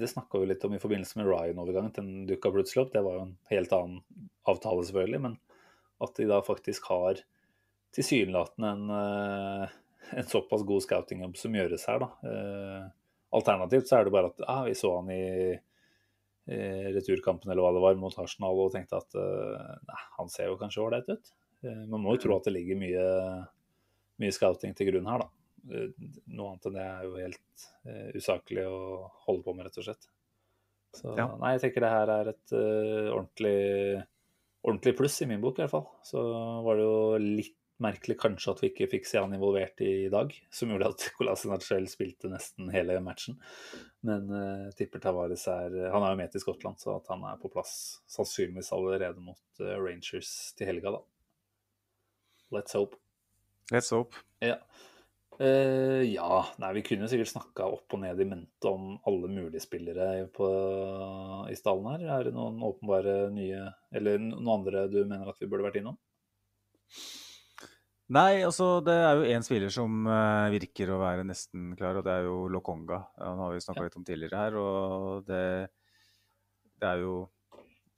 det 0.00 0.10
snakka 0.12 0.42
vi 0.42 0.50
litt 0.50 0.64
om 0.68 0.76
i 0.76 0.82
forbindelse 0.82 1.20
med 1.20 1.30
Ryan-overgangen. 1.30 1.94
Den 1.96 2.12
dukka 2.28 2.52
plutselig 2.54 2.84
opp. 2.84 2.92
Det 2.94 3.04
var 3.06 3.18
jo 3.18 3.24
en 3.28 3.36
helt 3.52 3.72
annen 3.76 4.26
avtale, 4.50 4.84
selvfølgelig. 4.90 5.22
Men 5.28 5.38
at 6.04 6.16
de 6.16 6.28
da 6.30 6.42
faktisk 6.44 6.90
har 6.92 7.24
tilsynelatende 7.96 8.74
en, 8.76 8.92
eh, 8.98 9.78
en 10.20 10.30
såpass 10.30 10.62
god 10.68 10.84
scoutingjobb 10.84 11.40
som 11.40 11.56
gjøres 11.56 11.88
her, 11.90 12.04
da. 12.04 12.12
Eh, 12.30 12.88
Alternativt 13.30 13.86
så 13.86 14.00
er 14.00 14.08
det 14.08 14.10
bare 14.10 14.32
at 14.32 14.40
ah, 14.50 14.64
vi 14.66 14.72
så 14.74 14.88
han 14.96 15.10
i 15.14 15.54
returkampen 16.50 17.50
eller 17.50 17.62
hva 17.62 17.72
det 17.74 17.82
var 17.84 17.98
mot 18.00 18.16
Arsenal 18.18 18.58
og 18.58 18.72
tenkte 18.74 18.98
at 18.98 19.14
uh, 19.14 19.76
nei, 19.86 20.00
han 20.16 20.30
ser 20.32 20.50
jo 20.50 20.58
kanskje 20.60 20.82
ålreit 20.82 21.10
ut. 21.10 21.32
Eh, 21.64 21.82
Man 21.90 22.02
må 22.04 22.16
jo 22.16 22.22
tro 22.26 22.38
at 22.38 22.48
det 22.48 22.54
ligger 22.56 22.78
mye, 22.80 23.04
mye 24.22 24.34
scouting 24.34 24.74
til 24.76 24.90
grunn 24.92 25.10
her, 25.10 25.24
da. 25.24 25.28
Eh, 25.74 26.08
Noe 26.32 26.54
annet 26.54 26.70
enn 26.70 26.78
det 26.78 26.86
er 26.86 27.04
jo 27.04 27.18
helt 27.20 27.68
uh, 27.84 28.08
usaklig 28.16 28.64
å 28.64 28.80
holde 29.26 29.44
på 29.44 29.54
med, 29.56 29.68
rett 29.68 29.80
og 29.82 29.88
slett. 29.90 30.08
Så 30.96 31.14
Ja. 31.18 31.28
nei, 31.38 31.54
jeg 31.54 31.66
tenker 31.66 31.84
det 31.84 31.94
her 31.94 32.12
er 32.16 32.32
et 32.32 32.52
uh, 32.56 33.12
ordentlig, 33.14 34.04
ordentlig 34.64 34.96
pluss 34.98 35.20
i 35.22 35.28
min 35.30 35.42
bok, 35.42 35.58
i 35.58 35.64
hvert 35.66 35.74
fall. 35.74 35.88
Så 36.06 36.22
var 36.64 36.80
det 36.80 36.86
jo 36.86 37.00
litt 37.20 37.56
merkelig 37.80 38.18
kanskje 38.20 38.52
at 38.52 38.58
vi 38.60 38.68
ikke 38.68 38.90
fikk 38.92 39.06
se 39.08 39.20
han 39.22 39.32
involvert 39.32 39.78
i 39.80 40.08
dag, 40.12 40.34
som 40.52 40.68
gjorde 40.72 40.90
at 40.92 41.04
Colas 41.16 41.46
selv 41.64 41.88
spilte 41.92 42.28
nesten 42.32 42.68
hele 42.74 42.98
matchen. 43.04 43.38
Men 44.04 44.26
uh, 44.32 44.66
tipper 44.76 45.00
Tavares 45.04 45.46
er 45.52 45.76
Han 45.92 46.04
er 46.04 46.12
jo 46.16 46.20
med 46.24 46.32
til 46.32 46.42
Skottland, 46.44 46.80
så 46.80 46.96
at 46.98 47.08
han 47.12 47.24
er 47.28 47.38
på 47.40 47.52
plass 47.52 48.00
sannsynligvis 48.08 48.72
allerede 48.76 49.20
mot 49.20 49.60
Rangers 49.60 50.54
til 50.56 50.72
helga, 50.72 50.96
da. 50.98 51.02
Let's 52.50 52.74
hope. 52.74 52.98
Let's 53.70 53.90
hope. 53.94 54.18
Ja. 54.42 54.56
Uh, 55.40 56.02
ja, 56.04 56.42
nei, 56.60 56.72
vi 56.76 56.82
kunne 56.84 57.06
sikkert 57.08 57.30
snakka 57.30 57.64
opp 57.72 57.94
og 57.96 58.02
ned 58.02 58.18
i 58.20 58.26
mente 58.28 58.68
om 58.68 58.98
alle 59.08 59.30
mulige 59.32 59.62
spillere 59.64 60.26
på, 60.36 60.48
i 61.48 61.56
stallen 61.56 61.88
her. 61.94 62.04
Er 62.18 62.28
det 62.28 62.34
noen 62.36 62.60
åpenbare 62.66 63.30
nye 63.32 63.62
Eller 63.94 64.20
noen 64.20 64.50
andre 64.58 64.84
du 64.92 64.98
mener 65.06 65.30
at 65.30 65.40
vi 65.40 65.48
burde 65.48 65.64
vært 65.64 65.80
innom? 65.80 65.96
Nei, 68.10 68.42
altså 68.42 68.80
det 68.82 68.96
er 68.98 69.16
jo 69.16 69.28
én 69.30 69.44
spiller 69.46 69.70
som 69.72 70.02
uh, 70.10 70.50
virker 70.50 70.90
å 70.90 70.98
være 71.00 71.24
nesten 71.28 71.70
klar, 71.78 72.00
og 72.00 72.04
det 72.04 72.16
er 72.18 72.26
jo 72.26 72.48
Lokonga. 72.50 73.04
Han 73.22 73.44
har 73.44 73.54
vi 73.54 73.62
snakka 73.62 73.84
Ja. 73.84 73.86
litt 73.86 73.98
om 74.00 74.06
tidligere 74.08 74.40
her, 74.44 74.56
og 74.58 75.28
det, 75.30 75.44
det 76.82 76.88
er 76.90 77.04
jo 77.04 77.14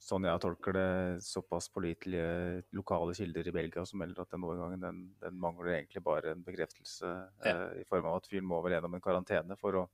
sånn 0.03 0.27
jeg 0.27 0.41
tolker 0.43 0.75
det, 0.75 0.87
såpass 1.23 1.69
pålitelige 1.71 2.63
lokale 2.75 3.15
kilder 3.15 3.47
i 3.47 3.55
Belgia 3.55 3.85
som 3.87 4.01
melder 4.03 4.25
at 4.25 4.33
den 4.33 4.43
overgangen 4.43 4.83
den, 4.83 5.01
den 5.21 5.37
mangler 5.39 5.77
egentlig 5.77 6.03
bare 6.03 6.33
en 6.33 6.43
bekreftelse 6.43 7.11
eh, 7.47 7.67
i 7.81 7.85
form 7.87 8.09
av 8.09 8.19
at 8.19 8.27
fyren 8.27 8.47
må 8.49 8.59
vel 8.65 8.75
gjennom 8.75 8.97
en 8.97 9.03
karantene 9.03 9.57
for 9.59 9.79
å 9.79 9.85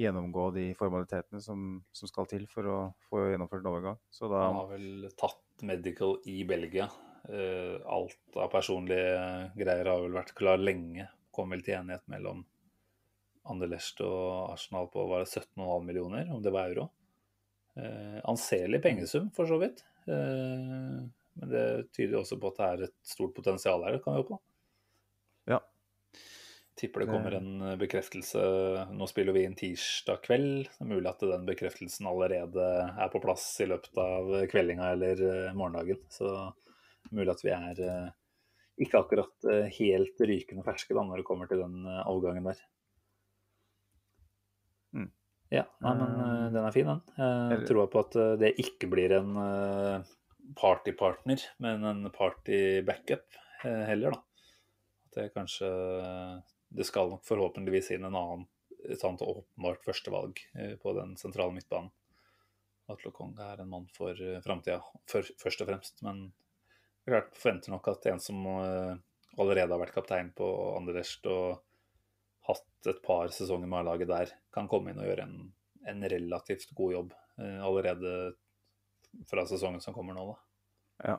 gjennomgå 0.00 0.46
de 0.54 0.66
formalitetene 0.78 1.42
som, 1.44 1.80
som 1.92 2.10
skal 2.10 2.28
til 2.30 2.46
for 2.50 2.68
å 2.70 2.78
få 3.08 3.24
gjennomført 3.32 3.64
en 3.64 3.72
overgang. 3.72 3.98
Så 4.14 4.30
da 4.30 4.46
Han 4.46 4.60
har 4.62 4.70
vel 4.76 5.10
tatt 5.18 5.66
medical 5.66 6.16
i 6.30 6.40
Belgia. 6.48 6.86
Eh, 7.28 7.76
alt 7.84 8.38
av 8.38 8.48
personlige 8.52 9.50
greier 9.58 9.90
har 9.90 10.06
vel 10.06 10.16
vært 10.16 10.32
klar 10.38 10.62
lenge. 10.62 11.10
Kom 11.34 11.52
vel 11.52 11.66
til 11.66 11.76
enighet 11.80 12.06
mellom 12.10 12.46
Anderlecht 13.50 14.00
og 14.04 14.52
Arsenal 14.54 14.88
på 14.92 15.04
var 15.10 15.24
det 15.24 15.32
17,5 15.32 15.84
millioner, 15.84 16.30
om 16.32 16.42
det 16.44 16.54
var 16.54 16.70
euro. 16.70 16.90
Eh, 17.80 18.20
anselig 18.24 18.82
pengesum, 18.82 19.30
for 19.30 19.46
så 19.46 19.58
vidt. 19.58 19.84
Eh, 20.06 21.00
men 21.40 21.52
det 21.52 21.66
tyder 21.96 22.18
jo 22.18 22.22
også 22.24 22.38
på 22.40 22.52
at 22.52 22.58
det 22.58 22.68
er 22.68 22.86
et 22.88 22.96
stort 23.06 23.34
potensial 23.36 23.84
her, 23.86 23.96
det 23.96 24.04
kan 24.04 24.16
vi 24.16 24.22
håpe. 24.22 24.40
Ja. 25.48 25.60
Tipper 26.80 27.04
det 27.04 27.10
kommer 27.10 27.36
en 27.38 27.50
eh, 27.64 27.76
bekreftelse. 27.80 28.42
Nå 28.96 29.08
spiller 29.10 29.36
vi 29.36 29.44
inn 29.48 29.56
tirsdag 29.58 30.22
kveld. 30.26 30.68
Det 30.68 30.86
er 30.86 30.92
mulig 30.92 31.12
at 31.12 31.24
den 31.32 31.46
bekreftelsen 31.48 32.08
allerede 32.10 32.70
er 32.90 33.12
på 33.12 33.22
plass 33.22 33.46
i 33.64 33.68
løpet 33.70 34.00
av 34.00 34.32
kveldinga 34.52 34.92
eller 34.96 35.24
morgendagen. 35.56 36.02
Så 36.12 36.28
mulig 37.10 37.32
at 37.32 37.44
vi 37.46 37.54
er 37.56 37.84
ikke 38.80 39.00
akkurat 39.00 39.48
helt 39.76 40.20
rykende 40.24 40.64
ferske 40.64 40.96
da, 40.96 41.04
når 41.04 41.20
det 41.20 41.28
kommer 41.28 41.48
til 41.48 41.60
den 41.60 41.84
avgangen 41.84 42.48
der. 42.48 42.60
Ja, 45.50 45.64
nei, 45.82 45.92
men 45.98 46.12
eh, 46.22 46.46
den 46.54 46.62
er 46.62 46.74
fin, 46.74 46.86
den. 46.86 47.00
Jeg 47.50 47.66
tror 47.66 47.88
på 47.90 48.04
at 48.04 48.16
eh, 48.18 48.36
det 48.38 48.52
ikke 48.62 48.86
blir 48.92 49.16
en 49.16 49.34
eh, 49.42 50.10
partypartner, 50.58 51.42
men 51.62 51.86
en 51.90 52.04
party-backup 52.14 53.40
heller, 53.64 54.14
da. 54.14 54.44
At 55.10 55.18
det 55.18 55.32
kanskje 55.34 55.68
Det 56.70 56.86
skal 56.86 57.10
nok 57.10 57.24
forhåpentligvis 57.26 57.90
inn 57.96 58.06
en 58.06 58.14
annen, 58.14 58.44
et 58.86 59.02
annet 59.04 59.24
åpenbart 59.26 59.82
førstevalg 59.84 60.38
på 60.80 60.92
den 60.96 61.16
sentrale 61.18 61.52
midtbanen. 61.52 61.90
At 62.90 63.02
Lokonga 63.04 63.48
er 63.50 63.62
en 63.62 63.72
mann 63.72 63.88
for 63.94 64.14
framtida, 64.44 64.78
først 65.10 65.64
og 65.64 65.66
fremst. 65.66 65.98
Men 66.06 66.28
klart 67.04 67.34
forventer 67.34 67.74
nok 67.74 67.90
at 67.90 68.06
en 68.12 68.22
som 68.22 68.46
allerede 68.46 69.66
har 69.66 69.82
vært 69.82 69.96
kaptein 69.98 70.30
på 70.38 70.46
Anderlecht 70.78 71.26
og 71.26 71.58
hatt 72.48 72.90
et 72.90 73.00
par 73.04 73.32
sesonger 73.34 73.68
med 73.68 73.82
A-laget 73.82 74.10
der, 74.10 74.34
kan 74.54 74.68
komme 74.70 74.92
inn 74.92 75.00
og 75.02 75.08
gjøre 75.08 75.26
en, 75.28 75.50
en 75.90 76.06
relativt 76.12 76.72
god 76.76 76.94
jobb 76.96 77.16
eh, 77.42 77.58
allerede 77.66 78.14
fra 79.30 79.44
sesongen 79.48 79.82
som 79.82 79.96
kommer 79.96 80.16
nå, 80.16 80.30
da. 80.30 80.38
Ja. 81.12 81.18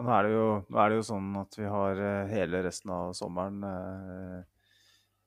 Og 0.00 0.06
nå 0.06 0.12
er, 0.16 0.26
det 0.26 0.32
jo, 0.32 0.46
er 0.80 0.88
det 0.88 0.96
jo 0.96 1.08
sånn 1.10 1.34
at 1.40 1.58
vi 1.60 1.68
har 1.68 1.98
eh, 2.00 2.32
hele 2.32 2.62
resten 2.64 2.92
av 2.94 3.12
sommeren 3.16 3.64
eh, 3.68 4.38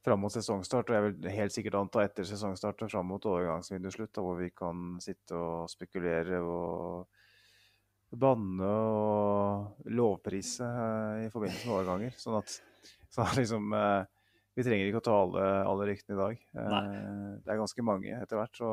fram 0.03 0.23
mot 0.25 0.33
sesongstart, 0.33 0.89
og 0.89 0.97
jeg 0.97 1.05
vil 1.05 1.35
helt 1.37 1.55
sikkert 1.55 1.77
anta 1.79 2.03
etter 2.03 2.27
sesongstart 2.27 2.81
og 2.83 2.91
fram 2.91 3.11
mot 3.13 3.27
overgangsvindusslutt, 3.29 4.19
hvor 4.19 4.39
vi 4.41 4.49
kan 4.55 4.97
sitte 5.03 5.37
og 5.37 5.69
spekulere 5.71 6.41
og 6.41 7.21
banne 8.13 8.69
og 8.69 9.87
lovprise 9.93 10.65
eh, 10.65 11.27
i 11.27 11.31
forbindelse 11.33 11.69
med 11.69 11.77
overganger. 11.77 12.17
Sånn 12.19 12.37
at, 12.41 12.57
sånn 13.13 13.29
at 13.29 13.39
liksom 13.39 13.77
eh, 13.77 14.01
Vi 14.53 14.65
trenger 14.65 14.89
ikke 14.89 15.01
å 15.01 15.05
ta 15.07 15.15
alle, 15.17 15.45
alle 15.65 15.87
ryktene 15.89 16.15
i 16.15 16.21
dag. 16.21 16.41
Nei. 16.53 16.83
det 17.41 17.53
er 17.53 17.61
ganske 17.61 17.85
mange 17.85 18.17
etter 18.19 18.37
hvert. 18.37 18.59
Så 18.59 18.69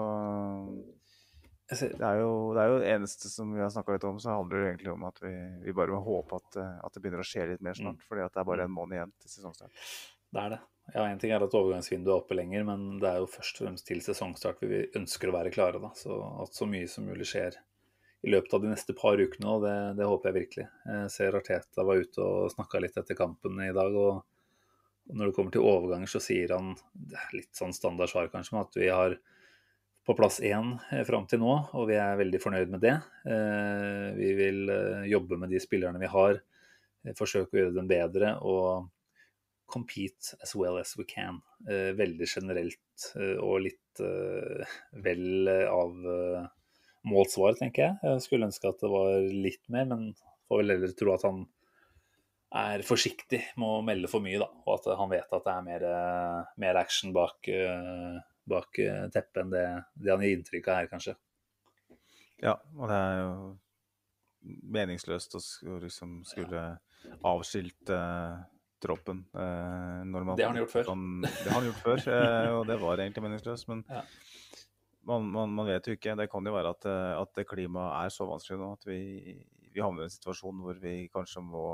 det 1.71 2.03
er 2.03 2.19
jo 2.19 2.31
det 2.57 2.63
er 2.63 2.73
jo 2.73 2.79
det 2.83 2.91
eneste 2.97 3.31
som 3.31 3.53
vi 3.55 3.63
har 3.63 3.71
snakka 3.71 3.95
litt 3.95 4.07
om, 4.09 4.19
så 4.23 4.35
handler 4.35 4.59
det 4.59 4.71
egentlig 4.73 4.93
om 4.93 5.05
at 5.07 5.21
vi, 5.23 5.33
vi 5.63 5.75
bare 5.77 5.95
må 5.95 6.01
håpe 6.03 6.41
at, 6.41 6.59
eh, 6.59 6.79
at 6.83 6.95
det 6.95 7.03
begynner 7.05 7.23
å 7.23 7.27
skje 7.27 7.47
litt 7.53 7.63
mer 7.63 7.79
snart. 7.79 8.03
fordi 8.09 8.25
at 8.25 8.35
det 8.35 8.43
er 8.43 8.49
bare 8.49 8.67
en 8.67 8.75
måned 8.75 8.99
igjen 8.99 9.13
til 9.23 9.33
sesongstart. 9.37 9.87
det 10.35 10.43
er 10.43 10.55
det. 10.57 10.61
Ja, 10.91 11.05
En 11.07 11.21
ting 11.23 11.31
er 11.31 11.45
at 11.45 11.55
overgangsvinduet 11.55 12.11
er 12.11 12.19
oppe 12.19 12.35
lenger, 12.35 12.65
men 12.67 12.99
det 12.99 13.07
er 13.13 13.21
jo 13.23 13.31
først 13.31 13.61
og 13.61 13.69
fremst 13.69 13.87
til 13.87 14.01
sesongstart 14.03 14.65
vi 14.67 14.83
ønsker 14.99 15.31
å 15.31 15.37
være 15.37 15.53
klare. 15.55 15.79
da, 15.79 15.93
så 15.95 16.19
At 16.43 16.59
så 16.59 16.67
mye 16.67 16.89
som 16.91 17.07
mulig 17.07 17.29
skjer 17.31 17.61
i 18.27 18.33
løpet 18.35 18.53
av 18.57 18.65
de 18.65 18.73
neste 18.73 18.97
par 18.99 19.21
ukene, 19.21 19.47
og 19.47 19.63
det, 19.63 19.77
det 20.01 20.09
håper 20.11 20.33
jeg 20.33 20.39
virkelig. 20.41 20.67
Jeg 20.91 21.13
ser 21.15 21.39
Arteta 21.39 21.87
var 21.87 22.03
ute 22.03 22.27
og 22.27 22.51
snakka 22.53 22.83
litt 22.83 22.99
etter 22.99 23.17
kampen 23.17 23.63
i 23.63 23.71
dag. 23.73 23.95
og 23.95 24.25
når 25.13 25.31
det 25.31 25.35
kommer 25.37 25.55
til 25.55 25.67
overganger, 25.67 26.11
så 26.11 26.21
sier 26.23 26.53
han 26.55 26.75
litt 27.35 27.51
sånn 27.57 27.75
standard 27.77 28.11
svar 28.13 28.31
kanskje, 28.33 28.61
at 28.61 28.79
vi 28.79 28.89
har 28.93 29.17
på 30.07 30.17
plass 30.17 30.41
én 30.43 30.73
eh, 30.91 31.05
fram 31.07 31.27
til 31.31 31.43
nå, 31.43 31.53
og 31.77 31.89
vi 31.91 31.99
er 32.01 32.19
veldig 32.19 32.41
fornøyd 32.43 32.73
med 32.73 32.83
det. 32.85 32.97
Eh, 33.31 34.07
Vi 34.17 34.31
vil 34.39 34.65
eh, 34.73 35.05
jobbe 35.13 35.39
med 35.39 35.53
de 35.53 35.61
spillerne 35.63 36.01
vi 36.03 36.11
har, 36.11 36.41
forsøke 37.17 37.55
å 37.57 37.61
gjøre 37.63 37.77
dem 37.79 37.87
bedre 37.89 38.35
og 38.45 38.91
compete 39.71 40.35
as 40.45 40.51
well 40.59 40.77
as 40.77 40.91
we 40.99 41.07
can. 41.09 41.39
Veldig 41.65 42.27
generelt 42.29 43.07
og 43.41 43.63
litt 43.65 44.03
vel 45.07 45.49
av 45.49 45.95
målt 47.09 47.33
svar, 47.33 47.57
tenker 47.57 47.87
jeg. 47.87 47.97
Jeg 48.05 48.27
skulle 48.27 48.51
ønske 48.51 48.69
at 48.69 48.85
det 48.85 48.91
var 48.93 49.17
litt 49.33 49.63
mer, 49.73 49.89
men 49.89 50.11
får 50.51 50.61
vel 50.61 50.75
heller 50.75 50.93
tro 50.99 51.15
at 51.15 51.25
han 51.25 51.41
er 52.51 52.83
forsiktig 52.83 53.41
med 53.61 53.69
å 53.69 53.83
melde 53.87 54.09
for 54.11 54.23
mye, 54.25 54.39
da. 54.43 54.49
Og 54.67 54.73
at 54.79 54.89
han 54.99 55.11
vet 55.13 55.33
at 55.37 55.45
det 55.47 55.53
er 55.55 55.67
mer, 55.67 55.85
eh, 55.87 56.53
mer 56.59 56.79
action 56.81 57.13
bak, 57.15 57.47
eh, 57.49 58.17
bak 58.51 58.79
eh, 58.83 59.05
teppet 59.15 59.43
enn 59.45 59.53
det, 59.55 59.65
det 59.95 60.11
han 60.11 60.25
gir 60.25 60.37
inntrykk 60.39 60.69
av 60.73 60.81
her, 60.81 60.89
kanskje. 60.91 61.15
Ja, 62.43 62.57
og 62.77 62.89
det 62.89 62.97
er 62.97 63.19
jo 63.21 63.59
meningsløst 64.73 65.37
å 65.37 65.43
liksom 65.83 66.23
skulle 66.27 66.63
avskilte 67.29 67.97
eh, 67.97 68.41
troppen. 68.81 69.27
eh, 69.35 70.01
når 70.09 70.25
man 70.25 70.37
Det 70.41 70.47
har 70.49 70.55
han 70.55 70.63
gjort 70.63 70.73
før. 70.75 70.89
Kan, 70.91 71.07
det 71.23 71.47
har 71.47 71.59
han 71.61 71.69
gjort 71.69 71.85
før, 71.85 72.05
og 72.59 72.67
det 72.71 72.79
var 72.81 72.97
egentlig 73.05 73.27
meningsløst. 73.29 73.69
Men 73.69 73.85
Ja. 73.91 74.03
man, 75.07 75.31
man, 75.31 75.55
man 75.55 75.67
vet 75.69 75.87
jo 75.87 75.95
ikke. 75.95 76.17
Det 76.17 76.31
kan 76.33 76.45
jo 76.45 76.57
være 76.57 76.75
at, 76.75 76.87
at 77.21 77.47
klimaet 77.47 78.07
er 78.07 78.15
så 78.17 78.27
vanskelig 78.27 78.59
nå 78.59 78.73
at 78.73 78.87
vi, 78.89 79.01
vi 79.71 79.81
havner 79.85 80.03
i 80.03 80.11
en 80.11 80.17
situasjon 80.17 80.65
hvor 80.65 80.81
vi 80.83 80.97
kanskje 81.13 81.45
må 81.45 81.67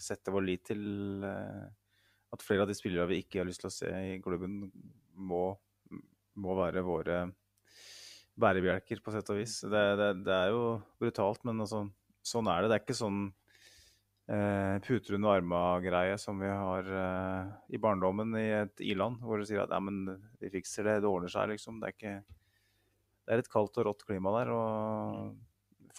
sette 0.00 0.32
vår 0.32 0.46
lit 0.46 0.64
til 0.70 1.24
eh, 1.26 1.66
at 2.30 2.44
flere 2.46 2.64
av 2.64 2.70
de 2.70 2.76
spillere 2.78 3.08
vi 3.10 3.22
ikke 3.24 3.42
har 3.42 3.48
lyst 3.48 3.64
til 3.64 3.70
å 3.70 3.74
se 3.74 3.90
i 4.12 4.18
klubben, 4.22 4.62
må, 5.18 5.44
må 6.40 6.56
være 6.58 6.84
våre 6.86 7.24
bærebjelker, 8.40 9.02
på 9.04 9.12
sett 9.14 9.30
og 9.32 9.40
vis. 9.40 9.58
Det, 9.66 9.82
det, 9.98 10.10
det 10.26 10.36
er 10.36 10.54
jo 10.54 10.78
brutalt, 11.02 11.42
men 11.48 11.60
altså, 11.64 11.84
sånn 12.24 12.48
er 12.50 12.62
det. 12.62 12.70
Det 12.70 12.78
er 12.78 12.84
ikke 12.84 12.98
sånn 13.00 13.20
eh, 14.30 14.76
puter 14.86 15.18
under 15.18 15.40
arma-greie 15.40 16.16
som 16.22 16.40
vi 16.40 16.48
har 16.48 16.88
eh, 17.02 17.52
i 17.74 17.80
barndommen 17.82 18.36
i 18.40 18.46
et 18.62 18.84
i-land, 18.86 19.20
hvor 19.24 19.40
du 19.40 19.48
sier 19.48 19.64
at 19.66 19.74
men 19.82 20.04
vi 20.40 20.52
fikser 20.54 20.86
det, 20.86 21.00
det 21.04 21.10
ordner 21.10 21.32
seg, 21.32 21.52
liksom. 21.52 21.82
Det 21.82 21.90
er 21.90 21.98
ikke 21.98 22.16
Det 23.26 23.36
er 23.36 23.42
et 23.44 23.52
kaldt 23.52 23.78
og 23.78 23.90
rått 23.90 24.06
klima 24.06 24.32
der, 24.38 24.54
og 24.54 25.36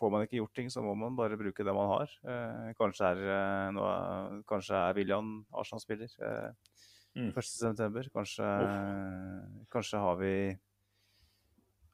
får 0.01 0.11
man 0.13 0.25
ikke 0.25 0.39
gjort 0.41 0.55
ting, 0.57 0.69
så 0.73 0.81
må 0.83 0.95
man 0.97 1.15
bare 1.15 1.37
bruke 1.39 1.63
det 1.63 1.73
man 1.77 1.91
har. 1.93 2.17
Eh, 2.25 2.71
kanskje, 2.81 3.13
er, 3.13 3.21
eh, 3.37 3.71
nå, 3.77 3.85
kanskje 4.49 4.75
er 4.81 4.97
William 4.97 5.33
Arsenal-spiller. 5.53 6.11
Eh, 6.21 6.51
Mm. 7.11 7.33
1.9. 7.35 8.05
Kanskje, 8.15 8.45
kanskje 9.67 9.99
har 9.99 10.15
vi 10.15 10.57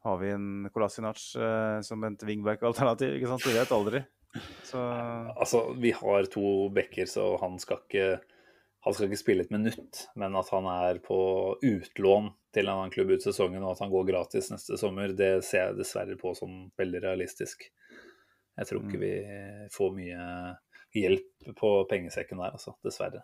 har 0.03 0.17
vi 0.21 0.29
en 0.29 0.69
Kolasinac 0.69 1.23
eh, 1.35 1.81
som 1.81 2.03
et 2.05 2.21
wingback-alternativ. 2.23 3.15
ikke 3.17 3.31
sant? 3.31 3.43
Du 3.43 3.55
vet 3.55 3.71
aldri. 3.73 4.03
Så 4.63 4.77
Altså, 5.34 5.63
vi 5.81 5.89
har 5.91 6.29
to 6.29 6.69
backer, 6.69 7.09
så 7.09 7.31
han 7.41 7.57
skal 7.59 7.81
ikke 7.88 8.19
han 8.85 8.93
skal 8.93 9.09
ikke 9.09 9.19
spille 9.19 9.43
et 9.43 9.51
minutt, 9.51 10.05
men 10.15 10.35
at 10.39 10.47
han 10.53 10.67
er 10.71 10.99
på 11.03 11.17
utlån 11.65 12.29
til 12.55 12.69
en 12.69 12.75
annen 12.77 12.93
klubb 12.93 13.09
ut 13.17 13.25
sesongen, 13.25 13.65
og 13.65 13.73
at 13.73 13.81
han 13.84 13.89
går 13.91 14.05
gratis 14.07 14.47
neste 14.53 14.77
sommer, 14.79 15.11
det 15.17 15.41
ser 15.43 15.65
jeg 15.73 15.79
dessverre 15.81 16.15
på 16.21 16.31
som 16.38 16.69
veldig 16.79 17.01
realistisk. 17.03 17.65
Jeg 18.57 18.69
tror 18.69 18.85
ikke 18.85 19.01
vi 19.01 19.13
får 19.73 19.91
mye 19.93 20.27
hjelp 20.97 21.49
på 21.57 21.73
pengesekken 21.89 22.39
der, 22.41 22.55
altså. 22.57 22.73
Dessverre. 22.85 23.23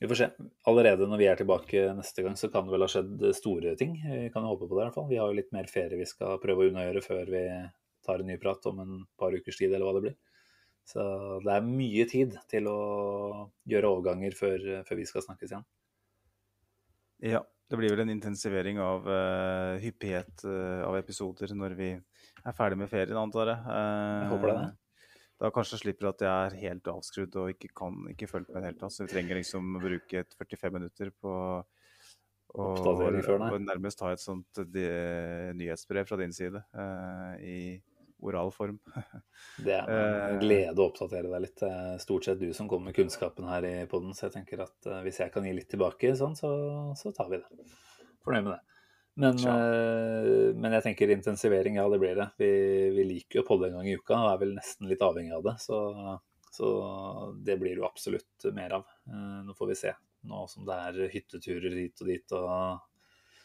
Vi 0.00 0.08
får 0.08 0.16
se. 0.16 0.28
Allerede 0.68 1.08
når 1.08 1.20
vi 1.20 1.28
er 1.28 1.36
tilbake 1.40 1.84
neste 1.96 2.24
gang, 2.24 2.36
så 2.36 2.48
kan 2.52 2.64
det 2.64 2.72
vel 2.72 2.84
ha 2.84 2.88
skjedd 2.88 3.24
store 3.36 3.74
ting. 3.80 3.98
Vi 4.00 4.30
kan 4.32 4.44
jo 4.44 4.54
håpe 4.54 4.68
på 4.68 4.76
det, 4.76 4.80
i 4.80 4.86
hvert 4.86 4.96
fall. 4.96 5.08
Vi 5.10 5.20
har 5.20 5.28
jo 5.28 5.36
litt 5.36 5.52
mer 5.52 5.68
ferie 5.68 6.00
vi 6.00 6.08
skal 6.08 6.40
prøve 6.40 6.64
å 6.64 6.72
unnagjøre 6.72 7.04
før 7.04 7.32
vi 7.32 7.44
tar 8.06 8.22
en 8.22 8.30
ny 8.32 8.38
prat 8.40 8.64
om 8.70 8.80
en 8.80 8.98
par 9.20 9.36
ukers 9.36 9.60
tid, 9.60 9.72
eller 9.72 9.84
hva 9.84 9.96
det 9.98 10.04
blir. 10.06 10.18
Så 10.88 11.02
det 11.44 11.52
er 11.52 11.68
mye 11.68 12.06
tid 12.08 12.36
til 12.50 12.68
å 12.70 12.80
gjøre 13.68 13.92
overganger 13.92 14.36
før, 14.36 14.64
før 14.88 15.00
vi 15.00 15.08
skal 15.08 15.24
snakkes 15.26 15.52
igjen. 15.52 15.66
ja, 17.36 17.44
det 17.70 17.78
blir 17.78 17.92
vel 17.92 18.06
en 18.06 18.14
intensivering 18.16 18.80
av 18.82 19.04
uh, 19.06 19.76
hyppighet 19.84 20.46
uh, 20.48 20.88
av 20.88 20.96
episoder 20.98 21.52
når 21.54 21.76
vi 21.78 21.90
er 22.46 22.56
ferdig 22.56 22.78
med 22.80 22.90
ferien, 22.92 23.16
antar 23.20 23.50
jeg. 23.52 23.58
Eh, 23.66 24.20
Jeg 24.24 24.30
håper 24.34 24.52
det. 24.54 24.70
Da 25.40 25.48
kanskje 25.56 25.78
slipper 25.80 26.10
at 26.10 26.20
jeg 26.20 26.28
er 26.50 26.56
helt 26.68 26.88
avskrudd 26.92 27.36
og 27.40 27.52
ikke 27.54 27.70
kan 27.80 27.94
ikke 28.12 28.28
følge 28.28 28.50
med 28.52 28.58
i 28.58 28.60
det 28.60 28.68
hele 28.70 28.80
tatt. 28.82 28.92
Så 28.92 29.06
vi 29.06 29.12
trenger 29.14 29.38
liksom 29.40 29.76
å 29.78 29.80
bruke 29.80 30.20
et 30.20 30.34
45 30.36 30.74
minutter 30.76 31.12
på 31.16 31.32
å 32.50 32.64
nærmest 33.62 34.00
ta 34.02 34.10
et 34.12 34.20
sånt 34.22 34.60
de, 34.74 34.84
nyhetsbrev 35.56 36.08
fra 36.08 36.18
din 36.20 36.32
side 36.34 36.60
eh, 36.74 37.34
i 37.40 37.56
oral 38.20 38.50
form. 38.52 38.76
Det 39.64 39.72
er 39.78 39.88
en 39.88 40.34
Eh. 40.34 40.38
glede 40.42 40.76
å 40.82 40.90
oppdatere 40.90 41.30
deg 41.30 41.40
litt. 41.46 41.56
Det 41.62 41.70
er 41.72 42.02
stort 42.02 42.26
sett 42.28 42.40
du 42.42 42.50
som 42.52 42.68
kommer 42.68 42.90
med 42.90 42.98
kunnskapen 42.98 43.48
her 43.48 43.64
i 43.64 43.74
poden, 43.88 44.12
så 44.12 44.26
jeg 44.28 44.34
tenker 44.40 44.60
at 44.66 44.90
eh, 44.90 45.00
hvis 45.06 45.22
jeg 45.22 45.32
kan 45.32 45.46
gi 45.48 45.54
litt 45.56 45.70
tilbake, 45.72 46.12
sånn, 46.18 46.36
så, 46.36 46.50
så 47.00 47.14
tar 47.16 47.30
vi 47.32 47.40
det. 47.40 47.64
Fornøyd 48.26 48.44
med 48.44 48.52
det. 48.58 48.60
Men, 49.16 49.38
ja. 49.42 49.54
eh, 49.58 50.50
men 50.56 50.76
jeg 50.76 50.84
tenker 50.84 51.12
intensivering, 51.12 51.78
ja 51.80 51.86
det 51.90 51.98
blir 52.02 52.18
det. 52.18 52.28
Vi, 52.40 52.50
vi 52.94 53.06
liker 53.08 53.40
jo 53.40 53.46
podde 53.48 53.68
en 53.68 53.80
gang 53.80 53.88
i 53.90 53.96
uka 53.98 54.18
og 54.18 54.28
er 54.32 54.42
vel 54.44 54.54
nesten 54.56 54.90
litt 54.90 55.02
avhengig 55.04 55.34
av 55.36 55.48
det. 55.48 55.56
Så, 55.62 55.80
så 56.54 56.70
det 57.46 57.58
blir 57.60 57.80
jo 57.80 57.88
absolutt 57.88 58.48
mer 58.56 58.78
av. 58.80 58.86
Eh, 59.10 59.40
Nå 59.46 59.56
får 59.58 59.72
vi 59.72 59.80
se. 59.82 59.96
Nå 60.30 60.44
som 60.52 60.68
det 60.68 60.78
er 60.86 61.12
hytteturer 61.14 61.76
hit 61.80 62.02
og 62.04 62.12
dit 62.12 62.36
og 62.36 62.86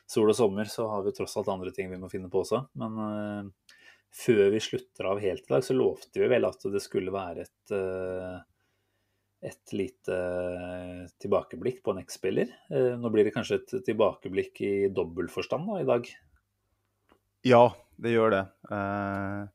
sol 0.06 0.30
og 0.30 0.38
sommer, 0.38 0.70
så 0.70 0.88
har 0.92 1.06
vi 1.06 1.14
tross 1.16 1.38
alt 1.40 1.50
andre 1.50 1.72
ting 1.74 1.90
vi 1.90 2.00
må 2.00 2.10
finne 2.12 2.30
på 2.32 2.44
også. 2.44 2.62
Men 2.82 3.00
eh, 3.06 3.78
før 4.16 4.50
vi 4.54 4.64
slutter 4.64 5.10
av 5.12 5.22
helt 5.24 5.48
i 5.48 5.54
dag, 5.56 5.64
så 5.66 5.76
lovte 5.76 6.22
vi 6.22 6.30
vel 6.32 6.48
at 6.48 6.68
det 6.72 6.84
skulle 6.84 7.14
være 7.16 7.48
et, 7.48 7.74
eh, 7.76 8.36
et 9.46 9.74
lite 9.78 10.16
eh, 10.16 11.02
tilbakeblikk 11.22 11.84
på 11.86 11.94
en 11.94 12.02
X-spiller. 12.02 12.52
Eh, 12.74 12.94
Nå 13.00 13.12
blir 13.14 13.28
det 13.28 13.34
kanskje 13.36 13.60
et 13.62 13.76
tilbakeblikk 13.88 14.62
i 14.66 14.74
dobbel 14.94 15.30
forstand 15.32 15.70
da, 15.70 15.82
i 15.82 15.90
dag. 15.90 16.10
Ja, 17.46 17.66
det 18.02 18.16
gjør 18.16 18.34
det. 18.34 18.44
Eh, 18.74 19.46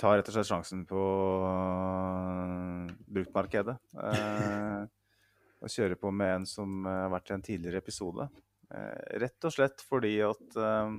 tar 0.00 0.18
rett 0.20 0.28
og 0.30 0.36
slett 0.36 0.48
sjansen 0.48 0.84
på 0.88 1.00
uh, 1.44 2.86
bruktmarkedet. 3.08 3.76
Eh, 4.04 4.84
og 5.60 5.72
kjører 5.72 5.98
på 6.00 6.12
med 6.14 6.38
en 6.38 6.46
som 6.48 6.86
eh, 6.86 7.02
har 7.04 7.12
vært 7.12 7.32
i 7.32 7.36
en 7.36 7.44
tidligere 7.44 7.82
episode. 7.82 8.28
Eh, 8.70 9.18
rett 9.20 9.48
og 9.48 9.52
slett 9.54 9.82
fordi 9.84 10.14
at 10.24 10.56
eh, 10.56 10.94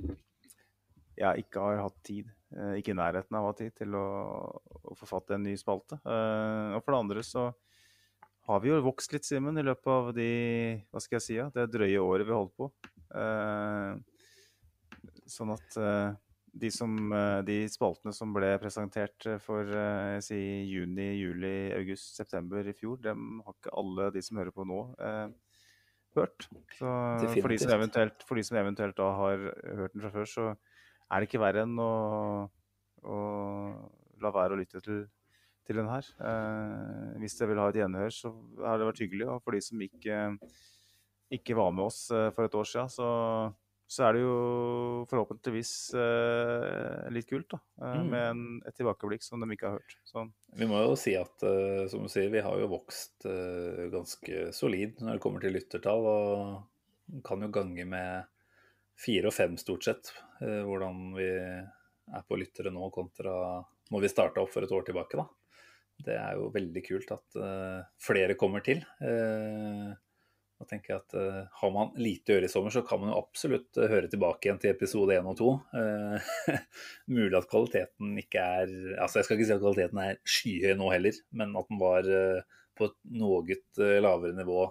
jeg 1.22 1.45
ikke 1.45 1.65
har 1.65 1.82
hatt 1.86 1.98
tid, 2.06 2.30
eh, 2.56 2.78
ikke 2.82 2.94
i 2.94 2.99
nærheten 2.99 3.38
av 3.38 3.48
å 3.48 3.52
ha 3.52 3.57
tid, 3.57 3.73
til 3.78 3.98
å, 3.98 4.06
å 4.91 4.98
forfatte 4.99 5.38
en 5.38 5.45
ny 5.48 5.56
spalte. 5.60 5.98
Uh, 6.06 6.78
og 6.78 6.84
for 6.84 6.94
det 6.94 7.02
andre 7.02 7.26
så 7.26 7.49
har 8.52 8.64
vi 8.64 8.72
jo 8.72 8.82
vokst 8.86 9.14
litt, 9.15 9.28
Simen, 9.28 9.60
i 9.60 9.65
løpet 9.65 9.91
av 9.91 10.11
de, 10.15 10.32
hva 10.91 11.02
skal 11.03 11.18
jeg 11.18 11.26
si, 11.26 11.38
ja, 11.38 11.48
det 11.56 11.69
drøye 11.73 12.02
året 12.03 12.28
vi 12.28 12.36
holdt 12.36 12.57
på. 12.60 12.68
Eh, 13.18 13.95
sånn 15.32 15.53
at 15.53 15.78
eh, 15.80 16.11
de, 16.64 16.72
som, 16.73 16.95
eh, 17.15 17.40
de 17.48 17.57
spaltene 17.72 18.14
som 18.15 18.34
ble 18.36 18.52
presentert 18.61 19.28
for 19.44 19.68
eh, 19.68 20.18
si 20.23 20.40
juni, 20.68 21.14
juli, 21.22 21.53
august, 21.78 22.15
september 22.19 22.68
i 22.68 22.76
fjor, 22.76 22.99
dem 23.03 23.40
har 23.45 23.56
ikke 23.56 23.76
alle 23.82 24.10
de 24.15 24.23
som 24.26 24.41
hører 24.41 24.56
på 24.56 24.68
nå, 24.68 24.82
eh, 24.99 25.64
hørt. 26.19 26.49
Så 26.76 26.86
for 26.88 27.32
de, 27.32 27.44
for 28.28 28.36
de 28.41 28.44
som 28.44 28.60
eventuelt 28.60 28.98
da 28.98 29.14
har 29.22 29.48
hørt 29.80 29.95
den 29.95 30.03
fra 30.03 30.14
før, 30.18 30.28
så 30.28 30.49
er 30.52 31.22
det 31.22 31.30
ikke 31.30 31.44
verre 31.44 31.64
enn 31.68 31.80
å, 31.80 31.94
å 33.07 33.18
la 34.22 34.32
være 34.36 34.56
å 34.56 34.60
lytte 34.60 34.84
til, 34.84 35.06
til 35.67 35.81
den 35.81 35.89
her. 35.91 36.07
Eh, 36.19 37.17
hvis 37.21 37.38
dere 37.39 37.51
vil 37.51 37.61
ha 37.63 37.69
et 37.71 37.79
gjenhør, 37.81 38.13
så 38.15 38.33
har 38.65 38.79
det 38.79 38.89
vært 38.89 39.01
hyggelig. 39.05 39.27
Og 39.31 39.41
for 39.45 39.57
de 39.57 39.63
som 39.65 39.81
ikke, 39.85 40.21
ikke 41.38 41.57
var 41.57 41.73
med 41.75 41.88
oss 41.89 42.05
eh, 42.15 42.29
for 42.35 42.47
et 42.47 42.57
år 42.61 42.71
siden, 42.71 42.93
så 42.93 43.09
så 43.91 44.05
er 44.07 44.15
det 44.15 44.21
jo 44.23 44.35
forhåpentligvis 45.11 45.71
eh, 45.99 47.07
litt 47.11 47.27
kult, 47.27 47.49
da. 47.51 47.57
Eh, 47.81 47.97
mm. 47.99 48.11
Med 48.13 48.27
en, 48.29 48.43
et 48.63 48.77
tilbakeblikk 48.77 49.25
som 49.25 49.43
de 49.43 49.49
ikke 49.51 49.67
har 49.67 49.81
hørt. 49.81 49.95
Så. 50.07 50.23
Vi 50.55 50.67
må 50.69 50.79
jo 50.79 50.93
si 50.99 51.17
at 51.19 51.43
uh, 51.43 51.83
som 51.91 52.05
du 52.05 52.11
sier, 52.11 52.29
vi 52.31 52.43
har 52.45 52.55
jo 52.61 52.69
vokst 52.71 53.27
uh, 53.27 53.89
ganske 53.91 54.45
solid 54.55 55.01
når 55.03 55.17
det 55.17 55.23
kommer 55.25 55.43
til 55.43 55.57
lyttertall. 55.57 56.07
Og 56.07 57.19
kan 57.27 57.43
jo 57.43 57.51
gange 57.51 57.83
med 57.83 58.31
fire 59.01 59.27
og 59.27 59.35
fem, 59.35 59.59
stort 59.59 59.83
sett, 59.83 60.13
hvordan 60.39 61.09
vi 61.17 61.27
er 61.27 62.23
på 62.27 62.38
lyttere 62.38 62.71
nå 62.71 62.88
kontra 62.93 63.33
når 63.91 64.03
vi 64.03 64.11
starta 64.11 64.43
opp 64.43 64.53
for 64.53 64.63
et 64.63 64.71
år 64.71 64.85
tilbake. 64.88 65.19
da. 65.19 65.25
Det 66.06 66.15
er 66.18 66.38
jo 66.40 66.52
veldig 66.53 66.86
kult 66.86 67.11
at 67.14 67.41
flere 68.02 68.38
kommer 68.40 68.64
til. 68.65 68.82
Uh, 69.03 69.91
da 70.61 70.68
tenker 70.69 70.94
jeg 70.94 71.02
at 71.02 71.15
uh, 71.18 71.41
Har 71.61 71.73
man 71.73 71.94
lite 71.98 72.30
å 72.32 72.36
gjøre 72.36 72.48
i 72.48 72.53
sommer, 72.53 72.73
så 72.73 72.84
kan 72.86 73.02
man 73.02 73.11
jo 73.11 73.19
absolutt 73.19 73.80
uh, 73.82 73.88
høre 73.90 74.10
tilbake 74.11 74.48
igjen 74.48 74.61
til 74.61 74.73
episode 74.76 75.18
1 75.18 75.30
og 75.32 75.38
2. 75.40 75.52
Uh, 75.73 76.34
eh, 76.53 76.65
mulig 77.18 77.38
at 77.40 77.49
kvaliteten 77.49 78.18
ikke 78.22 78.45
er 78.61 78.73
altså 79.02 79.19
Jeg 79.19 79.28
skal 79.28 79.40
ikke 79.40 79.48
si 79.49 79.56
at 79.56 79.64
kvaliteten 79.64 80.02
er 80.03 80.19
skyhøy 80.36 80.76
nå 80.78 80.91
heller, 80.94 81.22
men 81.41 81.56
at 81.57 81.72
den 81.72 81.82
var 81.82 82.10
på 82.78 82.88
et 82.88 82.98
noe 83.22 83.57
lavere 84.02 84.34
nivå 84.38 84.61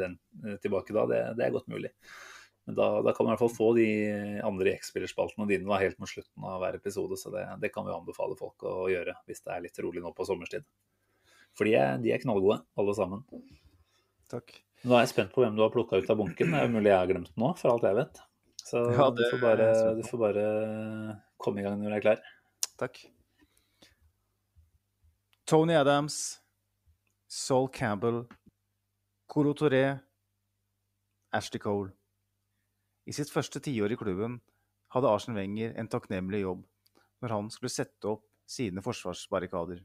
den 0.00 0.16
tilbake 0.60 0.96
da, 0.96 1.04
det, 1.08 1.20
det, 1.38 1.46
er 1.46 1.54
godt 1.54 1.68
mulig. 1.70 1.92
Men 2.64 2.76
da, 2.78 2.86
da, 3.04 3.12
kan 3.12 3.26
man 3.26 3.32
i 3.32 3.34
hvert 3.34 3.42
fall 3.42 3.52
få 3.52 3.66
de 3.76 3.88
andre 4.44 4.72
X-spillerspaltene 4.78 5.46
dine 5.50 5.68
da, 5.68 5.76
helt 5.82 5.98
mot 6.00 6.08
slutten 6.08 6.46
av 6.48 6.62
hver 6.62 6.78
episode, 6.78 7.18
så 7.20 7.32
det, 7.34 7.44
det, 7.60 7.70
kan 7.74 7.84
vi 7.84 7.92
anbefale 7.92 8.36
folk 8.38 8.64
å 8.64 8.86
gjøre 8.88 9.18
hvis 9.28 9.44
det 9.44 9.52
er 9.52 9.64
litt 9.66 9.80
rolig 9.84 10.00
nå 10.04 10.14
på 10.16 10.24
sommerstid. 10.28 10.64
For 11.54 11.68
de 11.68 11.74
er, 11.78 11.98
de 12.02 12.14
er 12.14 12.22
knallgode, 12.22 12.62
alle 12.80 12.94
sammen. 12.96 13.26
Takk. 14.32 14.56
Nå 14.84 14.96
er 14.96 15.04
jeg 15.04 15.12
spent 15.12 15.34
på 15.34 15.44
hvem 15.44 15.56
du 15.56 15.62
har 15.64 15.72
plukka 15.72 16.00
ut 16.00 16.08
av 16.12 16.18
bunken. 16.18 16.54
Det 16.56 16.62
er 16.62 16.72
mulig 16.72 16.90
jeg 16.90 16.98
har 16.98 17.10
glemt 17.10 17.28
den 17.30 17.44
nå, 17.44 17.50
for 17.60 17.72
alt 17.74 17.84
jeg 17.86 17.98
vet. 18.00 18.22
Så 18.64 18.80
ja, 18.96 19.10
du, 19.12 19.20
får 19.28 19.42
bare, 19.42 19.66
du, 19.98 20.02
får 20.08 20.20
bare, 20.22 20.46
komme 21.36 21.60
i 21.60 21.66
gang 21.66 21.76
når 21.80 21.92
du 21.92 21.96
er 21.98 22.04
klar. 22.04 22.24
Takk. 22.80 23.02
Tony 25.44 25.76
Adams, 25.76 26.40
Saul 27.28 27.68
Campbell, 27.68 28.22
Koro 29.28 29.52
Toré, 29.52 29.84
Ashley 31.36 31.60
Cole. 31.60 31.92
I 33.04 33.12
sitt 33.12 33.32
første 33.32 33.60
tiår 33.60 33.92
i 33.92 33.98
klubben 34.00 34.38
hadde 34.94 35.10
Arsen 35.10 35.36
Wenger 35.36 35.74
en 35.76 35.90
takknemlig 35.92 36.44
jobb 36.44 36.62
når 37.24 37.34
han 37.34 37.50
skulle 37.52 37.72
sette 37.72 38.08
opp 38.08 38.24
sine 38.48 38.82
forsvarsbarrikader. 38.84 39.80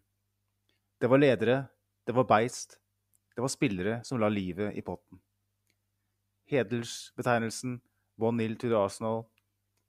Det 1.00 1.08
var 1.08 1.22
ledere, 1.22 1.58
det 2.08 2.16
var 2.16 2.28
beist, 2.28 2.78
det 3.36 3.44
var 3.44 3.52
spillere 3.52 4.00
som 4.04 4.20
la 4.20 4.28
livet 4.32 4.76
i 4.76 4.84
potten. 4.84 5.20
Hedelsbetegnelsen 6.52 7.80
One 8.20 8.42
Nil 8.42 8.58
to 8.60 8.68
the 8.68 8.76
Arsenal 8.76 9.24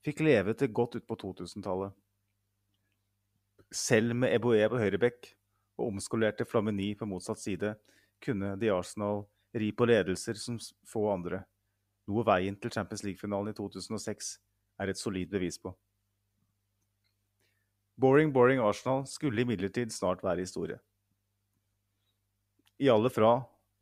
fikk 0.07 0.23
leve 0.23 0.55
til 0.55 0.71
godt 0.75 0.99
utpå 1.01 1.17
2000-tallet. 1.19 1.95
Selv 3.75 4.15
med 4.19 4.35
Eboe 4.35 4.69
på 4.71 4.79
høyrebekk 4.79 5.31
og 5.81 5.89
omskolerte 5.89 6.47
Flamini 6.47 6.93
på 6.99 7.09
motsatt 7.11 7.41
side 7.43 7.75
kunne 8.23 8.57
The 8.61 8.71
Arsenal 8.75 9.25
ri 9.57 9.71
på 9.75 9.87
ledelser 9.89 10.39
som 10.39 10.59
få 10.87 11.07
andre, 11.11 11.43
noe 12.09 12.25
veien 12.27 12.57
til 12.57 12.73
Champions 12.73 13.05
League-finalen 13.05 13.53
i 13.53 13.57
2006 13.57 14.33
er 14.81 14.91
et 14.91 15.01
solid 15.01 15.31
bevis 15.33 15.59
på. 15.61 15.73
Boring, 18.01 18.33
boring 18.33 18.63
Arsenal 18.65 19.05
skulle 19.09 19.43
imidlertid 19.45 19.93
snart 19.93 20.23
være 20.25 20.41
historie. 20.41 20.79
I 22.81 22.89
alle, 22.89 23.11
fra, 23.13 23.35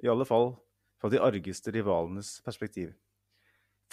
I 0.02 0.10
alle 0.10 0.26
fall 0.26 0.56
fra 0.98 1.10
de 1.12 1.20
argeste 1.22 1.70
rivalenes 1.70 2.40
perspektiv. 2.42 2.90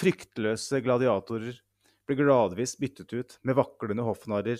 Fryktløse 0.01 0.81
gladiatorer 0.81 1.59
ble 2.05 2.17
gradvis 2.17 2.73
byttet 2.81 3.13
ut 3.13 3.37
med 3.45 3.57
vaklende 3.59 4.05
hoffnarrer, 4.05 4.57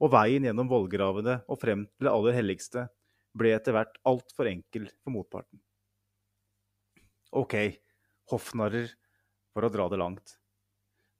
og 0.00 0.14
veien 0.14 0.46
gjennom 0.46 0.70
vollgravene 0.70 1.40
og 1.50 1.58
frem 1.60 1.84
til 1.90 2.06
det 2.06 2.12
aller 2.14 2.38
helligste 2.38 2.86
ble 3.36 3.52
etter 3.54 3.74
hvert 3.76 3.98
altfor 4.08 4.48
enkel 4.48 4.86
for 5.02 5.14
motparten. 5.14 5.60
OK, 7.36 7.54
hoffnarrer 8.30 8.92
for 9.54 9.66
å 9.66 9.72
dra 9.72 9.88
det 9.90 9.98
langt. 10.00 10.36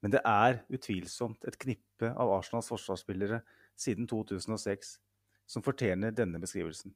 Men 0.00 0.14
det 0.14 0.22
er 0.24 0.62
utvilsomt 0.72 1.44
et 1.48 1.58
knippe 1.60 2.12
av 2.14 2.32
Arsenals 2.38 2.70
forsvarsspillere 2.72 3.42
siden 3.78 4.08
2006 4.08 4.96
som 5.50 5.64
fortjener 5.66 6.14
denne 6.14 6.40
beskrivelsen. 6.40 6.94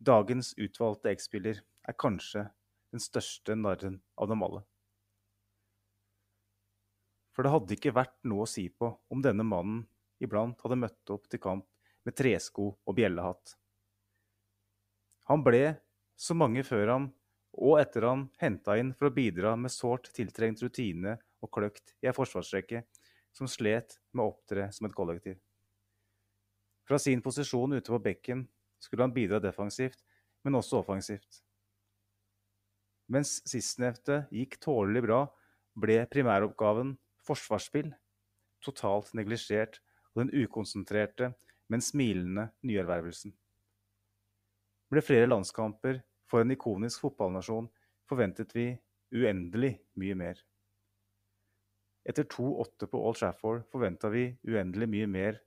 Dagens 0.00 0.52
utvalgte 0.56 1.12
X-spiller 1.12 1.60
er 1.60 1.98
kanskje 1.98 2.46
den 2.92 3.02
største 3.02 3.56
narren 3.58 4.00
av 4.16 4.30
dem 4.30 4.44
alle. 4.46 4.62
For 7.34 7.46
det 7.46 7.52
hadde 7.54 7.76
ikke 7.76 7.94
vært 7.96 8.16
noe 8.28 8.46
å 8.46 8.50
si 8.50 8.66
på 8.68 8.90
om 9.12 9.22
denne 9.24 9.46
mannen 9.46 9.84
iblant 10.20 10.60
hadde 10.64 10.78
møtt 10.80 11.12
opp 11.14 11.28
til 11.30 11.42
kamp 11.42 11.66
med 12.04 12.16
tresko 12.16 12.66
og 12.74 12.96
bjellehatt. 12.96 13.54
Han 15.30 15.44
ble, 15.46 15.78
som 16.18 16.40
mange 16.42 16.64
før 16.66 16.90
ham 16.90 17.10
og 17.58 17.80
etter 17.80 18.06
ham, 18.06 18.28
henta 18.40 18.76
inn 18.78 18.92
for 18.96 19.08
å 19.08 19.14
bidra 19.14 19.56
med 19.58 19.72
sårt 19.74 20.10
tiltrengt 20.16 20.62
rutine 20.62 21.16
og 21.42 21.50
kløkt 21.54 21.94
i 22.00 22.10
ei 22.10 22.14
forsvarsrekke 22.16 22.84
som 23.34 23.48
slet 23.50 23.98
med 24.12 24.24
å 24.24 24.32
opptre 24.32 24.68
som 24.74 24.86
et 24.88 24.96
kollektiv. 24.96 25.38
Fra 26.86 26.98
sin 26.98 27.22
posisjon 27.22 27.76
ute 27.76 27.92
på 27.92 28.00
bekken 28.02 28.46
skulle 28.82 29.06
han 29.06 29.14
bidra 29.14 29.38
defensivt, 29.42 30.00
men 30.42 30.56
også 30.58 30.80
offensivt. 30.80 31.42
Mens 33.10 33.40
sistnevnte 33.48 34.24
gikk 34.34 34.56
tålelig 34.62 35.02
bra, 35.04 35.20
ble 35.78 36.00
primæroppgaven 36.10 36.94
forsvarsspill 37.26 37.92
totalt 38.64 39.12
neglisjert 39.16 39.80
og 40.14 40.24
den 40.24 40.32
ukonsentrerte, 40.44 41.32
men 41.70 41.82
smilende 41.84 42.48
nyervervelsen. 42.66 43.32
Ble 44.90 45.02
flere 45.06 45.28
landskamper 45.30 46.00
for 46.30 46.44
en 46.44 46.54
ikonisk 46.54 47.02
fotballnasjon 47.02 47.68
forventet 48.08 48.54
vi 48.54 48.70
uendelig 49.14 49.74
mye 49.98 50.16
mer. 50.18 50.38
Etter 52.06 52.24
2-8 52.24 52.86
på 52.90 53.02
Old 53.06 53.18
Trafford 53.18 53.66
forventa 53.70 54.08
vi 54.12 54.30
uendelig 54.48 54.88
mye 54.88 55.10
mer 55.10 55.40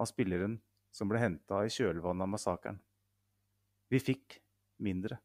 av 0.00 0.08
spilleren 0.10 0.56
som 0.94 1.10
ble 1.10 1.20
henta 1.20 1.64
i 1.66 1.72
kjølvannet 1.72 2.24
av 2.24 2.30
massakren. 2.30 2.78
Vi 3.90 4.00
fikk 4.00 4.38
mindre. 4.82 5.18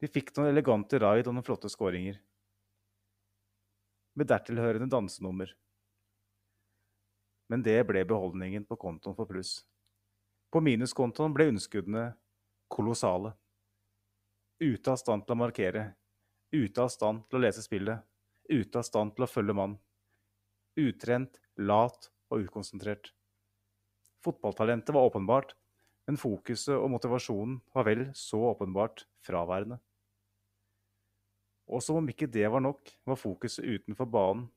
Vi 0.00 0.08
fikk 0.12 0.34
noen 0.36 0.52
elegante 0.52 1.00
raid 1.00 1.26
og 1.26 1.34
noen 1.34 1.46
flotte 1.46 1.70
skåringer. 1.72 2.18
Med 4.16 4.28
dertilhørende 4.28 4.88
dansenummer. 4.92 5.50
Men 7.48 7.64
det 7.64 7.78
ble 7.88 8.04
beholdningen 8.08 8.66
på 8.68 8.78
kontoen 8.80 9.16
for 9.16 9.28
pluss. 9.28 9.58
På 10.56 10.62
minuskontoen 10.64 11.34
ble 11.36 11.50
unnskuddene 11.50 12.02
kolossale. 12.72 13.34
Ute 14.56 14.88
av 14.88 14.96
stand 14.96 15.26
til 15.26 15.34
å 15.34 15.40
markere. 15.42 15.82
Ute 16.48 16.80
av 16.80 16.88
stand 16.94 17.26
til 17.28 17.36
å 17.36 17.42
lese 17.44 17.60
spillet. 17.60 18.00
Ute 18.48 18.80
av 18.80 18.86
stand 18.88 19.12
til 19.12 19.26
å 19.26 19.28
følge 19.28 19.52
mann. 19.58 19.74
Utrent, 20.80 21.36
lat 21.60 22.08
og 22.32 22.46
ukonsentrert. 22.46 23.10
Fotballtalentet 24.24 24.94
var 24.96 25.10
åpenbart, 25.10 25.52
men 26.08 26.16
fokuset 26.16 26.72
og 26.78 26.88
motivasjonen 26.94 27.60
var 27.76 27.88
vel 27.90 28.06
så 28.16 28.40
åpenbart 28.54 29.04
fraværende. 29.28 29.76
Og 31.68 31.84
som 31.84 32.00
om 32.00 32.08
ikke 32.08 32.30
det 32.32 32.48
var 32.48 32.64
nok, 32.64 32.96
var 33.04 33.20
fokuset 33.20 33.60
utenfor 33.60 34.08
banen 34.08 34.48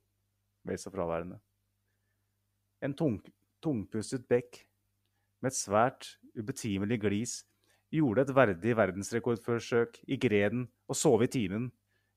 vel 0.63 0.79
så 0.79 0.95
fraværende. 0.95 1.43
En 2.87 2.95
tung, 2.95 3.19
tungpustet 3.59 4.31
bekk 4.31 4.63
med 5.39 5.51
et 5.51 5.59
svært 5.59 6.13
ubetimelig 6.37 6.99
glis 7.03 7.35
gjorde 7.93 8.25
et 8.25 8.35
verdig 8.35 8.75
verdensrekordforsøk 8.77 10.01
i 10.07 10.19
greden 10.21 10.67
og 10.89 10.97
sove 10.97 11.25
i 11.25 11.33
timen 11.33 11.69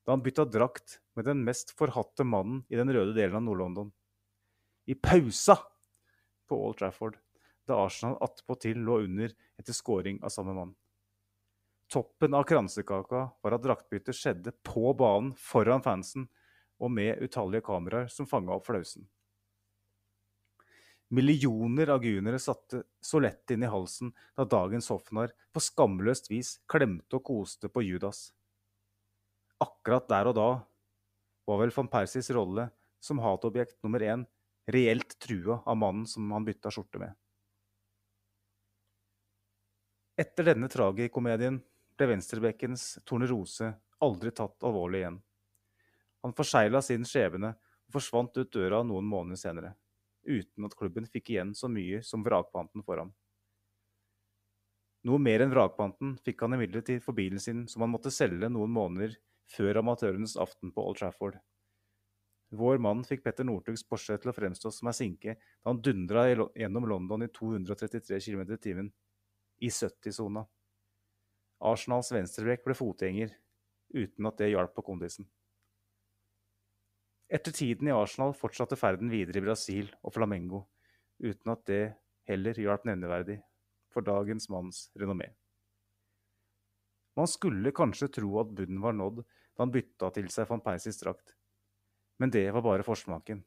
da 0.03 0.13
han 0.13 0.23
bytta 0.23 0.45
drakt 0.51 0.99
med 1.15 1.27
den 1.29 1.43
mest 1.47 1.71
forhatte 1.77 2.25
mannen 2.27 2.63
i 2.69 2.77
den 2.79 2.91
røde 2.93 3.15
delen 3.15 3.39
av 3.39 3.45
Nord-London 3.45 3.91
i 4.85 4.95
pausa 4.99 5.55
på 6.49 6.57
Old 6.59 6.77
Trafford, 6.77 7.15
da 7.67 7.79
Arsenal 7.85 8.17
attpåtil 8.21 8.81
lå 8.83 8.99
under 9.05 9.31
etter 9.59 9.75
scoring 9.75 10.19
av 10.23 10.33
samme 10.33 10.55
mann. 10.57 10.73
Toppen 11.87 12.35
av 12.35 12.43
kransekaka 12.49 13.21
var 13.43 13.55
at 13.55 13.63
draktbyttet 13.63 14.17
skjedde 14.17 14.51
på 14.65 14.91
banen 14.97 15.31
foran 15.39 15.83
fansen 15.85 16.27
og 16.83 16.91
med 16.91 17.21
utallige 17.23 17.63
kameraer 17.63 18.09
som 18.11 18.27
fanga 18.27 18.55
opp 18.57 18.67
flausen. 18.67 19.05
Millioner 21.13 21.91
av 21.93 22.01
gunere 22.01 22.39
satte 22.41 22.83
så 23.01 23.19
lett 23.21 23.51
inn 23.53 23.63
i 23.63 23.69
halsen 23.69 24.09
da 24.33 24.47
dagens 24.49 24.87
hoffnarr 24.89 25.33
på 25.53 25.61
skamløst 25.61 26.31
vis 26.31 26.55
klemte 26.65 27.19
og 27.19 27.27
koste 27.27 27.69
på 27.69 27.83
Judas. 27.85 28.31
Akkurat 29.61 30.07
der 30.09 30.31
og 30.31 30.37
da 30.39 30.47
var 31.45 31.59
vel 31.61 31.73
van 31.75 31.89
Persies 31.91 32.31
rolle 32.33 32.71
som 33.03 33.21
hatobjekt 33.21 33.77
nummer 33.85 34.01
én 34.01 34.23
reelt 34.73 35.13
trua 35.21 35.59
av 35.65 35.77
mannen 35.77 36.07
som 36.09 36.31
han 36.33 36.47
bytta 36.47 36.71
skjorte 36.73 37.03
med. 37.03 37.13
Etter 40.17 40.49
denne 40.49 40.69
tragikomedien 40.69 41.59
ble 41.97 42.09
venstrebekkens 42.09 42.87
tornerose 43.05 43.69
aldri 44.01 44.33
tatt 44.33 44.65
alvorlig 44.65 45.03
igjen. 45.03 45.21
Han 46.25 46.33
forsegla 46.37 46.81
sin 46.81 47.05
skjebne 47.05 47.53
og 47.53 47.97
forsvant 47.99 48.37
ut 48.37 48.53
døra 48.53 48.81
noen 48.87 49.05
måneder 49.05 49.41
senere, 49.41 49.73
uten 50.25 50.67
at 50.67 50.75
klubben 50.79 51.07
fikk 51.09 51.33
igjen 51.33 51.53
så 51.57 51.69
mye 51.71 52.01
som 52.05 52.23
vrakpanten 52.25 52.83
for 52.85 53.01
ham. 53.01 53.13
Noe 55.03 55.19
mer 55.19 55.43
enn 55.43 55.51
vrakpanten 55.51 56.15
fikk 56.23 56.45
han 56.45 56.55
imidlertid 56.55 57.03
for 57.03 57.15
bilen 57.17 57.41
sin 57.43 57.65
som 57.67 57.83
han 57.83 57.91
måtte 57.91 58.13
selge 58.13 58.47
noen 58.49 58.71
måneder 58.71 59.17
før 59.51 59.81
amatørenes 59.81 60.37
aften 60.39 60.71
på 60.71 60.85
Old 60.87 61.01
Trafford. 61.01 61.41
Vår 62.53 62.77
mann 62.77 63.01
fikk 63.03 63.23
Petter 63.25 63.47
Northugs 63.47 63.83
Porsche 63.87 64.15
til 64.21 64.29
å 64.29 64.35
fremstå 64.35 64.71
som 64.71 64.89
ei 64.91 64.95
sinke 64.95 65.35
da 65.35 65.71
han 65.71 65.81
dundra 65.83 66.27
gjennom 66.29 66.85
London 66.87 67.25
i 67.25 67.31
233 67.33 68.19
km 68.21 68.43
i 68.45 68.59
timen, 68.61 68.91
i 69.59 69.71
70-sona. 69.73 70.45
Arsenals 71.63 72.11
venstrebrekk 72.13 72.63
ble 72.67 72.75
fotgjenger, 72.77 73.33
uten 73.95 74.29
at 74.29 74.37
det 74.39 74.51
hjalp 74.53 74.75
på 74.75 74.85
kondisen. 74.85 75.27
Etter 77.33 77.51
tiden 77.51 77.87
i 77.89 77.93
Arsenal 77.95 78.35
fortsatte 78.37 78.77
ferden 78.77 79.09
videre 79.09 79.39
i 79.39 79.45
Brasil 79.45 79.87
og 80.05 80.13
Flamengo, 80.13 80.67
uten 81.17 81.53
at 81.55 81.63
det 81.65 81.83
heller 82.29 82.59
hjalp 82.61 82.83
nevneverdig 82.85 83.39
for 83.93 84.05
dagens 84.05 84.45
manns 84.53 84.83
renommé. 85.01 85.31
Man 87.17 87.29
skulle 87.29 87.73
kanskje 87.73 88.11
tro 88.19 88.35
at 88.41 88.53
bunnen 88.53 88.81
var 88.83 88.93
nådd 88.97 89.23
da 89.23 89.63
han 89.63 89.73
bytta 89.73 90.11
til 90.13 90.29
seg 90.33 90.45
van 90.49 90.61
Persies 90.65 91.01
drakt, 91.01 91.33
men 92.21 92.29
det 92.33 92.45
var 92.53 92.65
bare 92.65 92.85
forsmaken. 92.85 93.41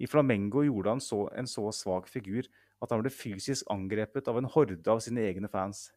I 0.00 0.08
Flamengo 0.08 0.64
gjorde 0.64 0.96
han 0.96 1.04
så 1.04 1.26
en 1.36 1.48
så 1.48 1.68
svak 1.76 2.08
figur 2.08 2.48
at 2.82 2.92
han 2.92 3.04
ble 3.04 3.12
fysisk 3.12 3.68
angrepet 3.72 4.32
av 4.32 4.40
en 4.40 4.48
horde 4.48 4.88
av 4.88 5.04
sine 5.04 5.20
egne 5.28 5.52
fans. 5.52 5.90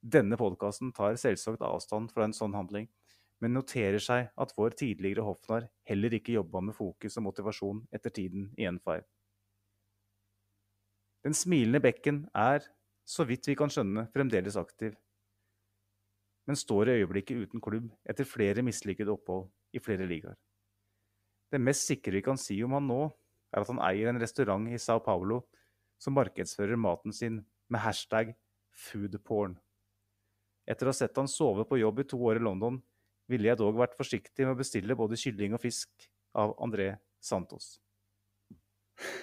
Denne 0.00 0.40
podkasten 0.40 0.96
tar 0.96 1.20
selvsagt 1.20 1.60
avstand 1.62 2.10
fra 2.16 2.24
en 2.24 2.34
sånn 2.36 2.56
handling, 2.56 2.88
men 3.42 3.56
noterer 3.56 3.98
seg 4.02 4.28
at 4.38 4.52
vår 4.54 4.76
tidligere 4.78 5.24
hoffnarr 5.26 5.66
heller 5.88 6.14
ikke 6.14 6.36
jobba 6.36 6.62
med 6.62 6.76
fokus 6.76 7.18
og 7.18 7.26
motivasjon 7.26 7.80
etter 7.90 8.14
tiden 8.14 8.52
i 8.54 8.68
N5. 8.70 9.02
Den 11.26 11.34
smilende 11.34 11.82
bekken 11.82 12.24
er, 12.34 12.62
så 13.02 13.26
vidt 13.26 13.48
vi 13.50 13.56
kan 13.58 13.70
skjønne, 13.70 14.06
fremdeles 14.14 14.58
aktiv, 14.58 14.94
men 16.46 16.58
står 16.58 16.90
i 16.90 16.94
øyeblikket 17.00 17.42
uten 17.46 17.62
klubb 17.62 17.90
etter 18.08 18.26
flere 18.26 18.64
mislykkede 18.66 19.12
opphold 19.14 19.48
i 19.74 19.82
flere 19.82 20.06
ligaer. 20.06 20.38
Det 21.52 21.60
mest 21.60 21.86
sikre 21.86 22.16
vi 22.16 22.24
kan 22.24 22.38
si 22.40 22.56
om 22.64 22.74
han 22.78 22.86
nå, 22.88 23.02
er 23.52 23.62
at 23.62 23.68
han 23.68 23.82
eier 23.84 24.10
en 24.10 24.22
restaurant 24.22 24.70
i 24.70 24.78
Sao 24.80 25.02
Paulo 25.04 25.42
som 26.00 26.16
markedsfører 26.16 26.78
maten 26.80 27.14
sin 27.14 27.42
med 27.70 27.82
hashtag 27.84 28.32
foodporn. 28.86 29.58
Etter 30.66 30.88
å 30.88 30.92
ha 30.94 30.96
sett 30.96 31.18
han 31.18 31.30
sove 31.30 31.66
på 31.68 31.78
jobb 31.82 32.00
i 32.02 32.08
to 32.08 32.18
år 32.22 32.40
i 32.40 32.44
London, 32.46 32.80
ville 33.32 33.50
jeg 33.50 33.60
dog 33.60 33.78
vært 33.80 33.96
forsiktig 33.98 34.46
med 34.46 34.54
å 34.54 34.60
bestille 34.60 34.98
både 34.98 35.18
kylling 35.20 35.56
og 35.56 35.62
fisk 35.62 36.08
av 36.38 36.54
André 36.62 36.94
Santos. 37.22 37.74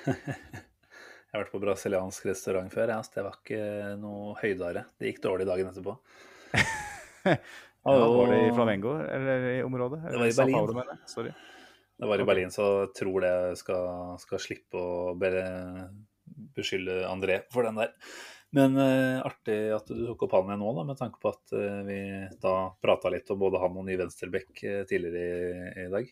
jeg 0.10 1.36
har 1.36 1.44
vært 1.44 1.54
på 1.54 1.62
brasiliansk 1.62 2.28
restaurant 2.30 2.74
før. 2.74 2.96
Ja, 2.96 3.02
det 3.16 3.26
var 3.26 3.40
ikke 3.40 3.62
noe 4.02 4.34
høydere. 4.42 4.86
Det 4.98 5.12
gikk 5.12 5.24
dårlig 5.26 5.48
dagen 5.50 5.72
etterpå. 5.72 5.96
ja, 7.30 7.38
var 7.86 8.34
det 8.34 8.42
i 8.48 8.52
Flamengo 8.56 8.98
eller 9.06 9.48
i 9.52 9.62
området? 9.66 10.02
det 10.08 10.22
var 10.24 10.32
i 10.32 10.38
Berlin. 10.42 10.58
Paolo, 10.58 11.00
Sorry. 11.10 11.36
Det 12.00 12.08
var 12.08 12.22
i 12.22 12.26
Berlin, 12.28 12.52
så 12.52 12.66
jeg 12.86 12.92
tror 12.96 13.24
det 13.26 13.36
skal, 13.60 13.88
skal 14.22 14.40
slippe 14.40 14.80
å 14.80 15.16
beskylde 16.56 17.02
André 17.10 17.42
for 17.52 17.68
den 17.68 17.80
der. 17.82 17.92
Men 18.56 18.78
uh, 18.78 19.22
artig 19.26 19.58
at 19.76 19.90
du 19.92 20.00
tok 20.08 20.26
opp 20.26 20.34
han 20.40 20.50
igjen 20.50 20.64
nå, 20.64 20.72
da, 20.74 20.86
med 20.90 20.98
tanke 20.98 21.22
på 21.22 21.30
at 21.30 21.54
uh, 21.54 21.82
vi 21.86 22.00
da 22.42 22.54
prata 22.82 23.12
litt 23.14 23.30
om 23.30 23.42
både 23.42 23.62
han 23.62 23.78
og 23.78 23.86
ny 23.86 23.98
venstreback 24.00 24.64
uh, 24.64 24.82
tidligere 24.90 25.22
i, 25.22 25.84
i, 25.84 25.88
dag. 25.94 26.10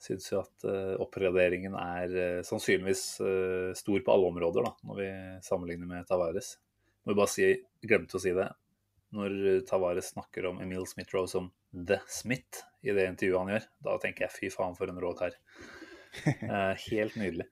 Syns 0.00 0.30
jo 0.32 0.38
at 0.40 0.64
oppgraderingen 1.04 1.74
er 1.76 2.40
sannsynligvis 2.48 3.02
stor 3.76 3.98
på 4.06 4.12
alle 4.14 4.30
områder, 4.30 4.64
da, 4.64 4.70
når 4.88 4.96
vi 4.96 5.08
sammenligner 5.44 5.90
med 5.90 6.06
Tavares. 6.08 6.54
Må 7.04 7.12
bare 7.18 7.28
si, 7.28 7.50
glemte 7.84 8.16
å 8.16 8.22
si 8.24 8.32
det, 8.32 8.46
når 9.12 9.60
Tavares 9.68 10.14
snakker 10.14 10.48
om 10.48 10.62
Emil 10.64 10.88
Smith-Roe 10.88 11.28
som 11.28 11.50
The 11.76 12.00
Smith 12.08 12.64
i 12.80 12.94
det 12.96 13.10
intervjuet 13.10 13.42
han 13.42 13.52
gjør, 13.52 13.68
da 13.90 13.98
tenker 14.00 14.24
jeg 14.24 14.36
fy 14.38 14.50
faen 14.54 14.78
for 14.78 14.88
en 14.88 15.04
rå 15.04 15.12
kar. 15.18 15.36
Eh, 16.26 16.72
helt 16.90 17.14
nydelig. 17.14 17.44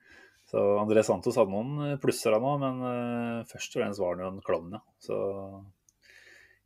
Så 0.48 0.62
André 0.80 1.02
Santos 1.04 1.36
hadde 1.36 1.52
noen 1.52 1.98
plusser 2.00 2.32
av 2.36 2.44
nå, 2.44 2.54
men 2.62 2.80
uh, 2.84 3.48
først 3.50 3.76
og 3.76 3.82
fremst 3.82 4.00
var 4.00 4.14
han 4.14 4.24
jo 4.24 4.30
en 4.32 4.40
klovn, 4.44 4.78
ja. 4.78 4.80
Så 5.04 5.18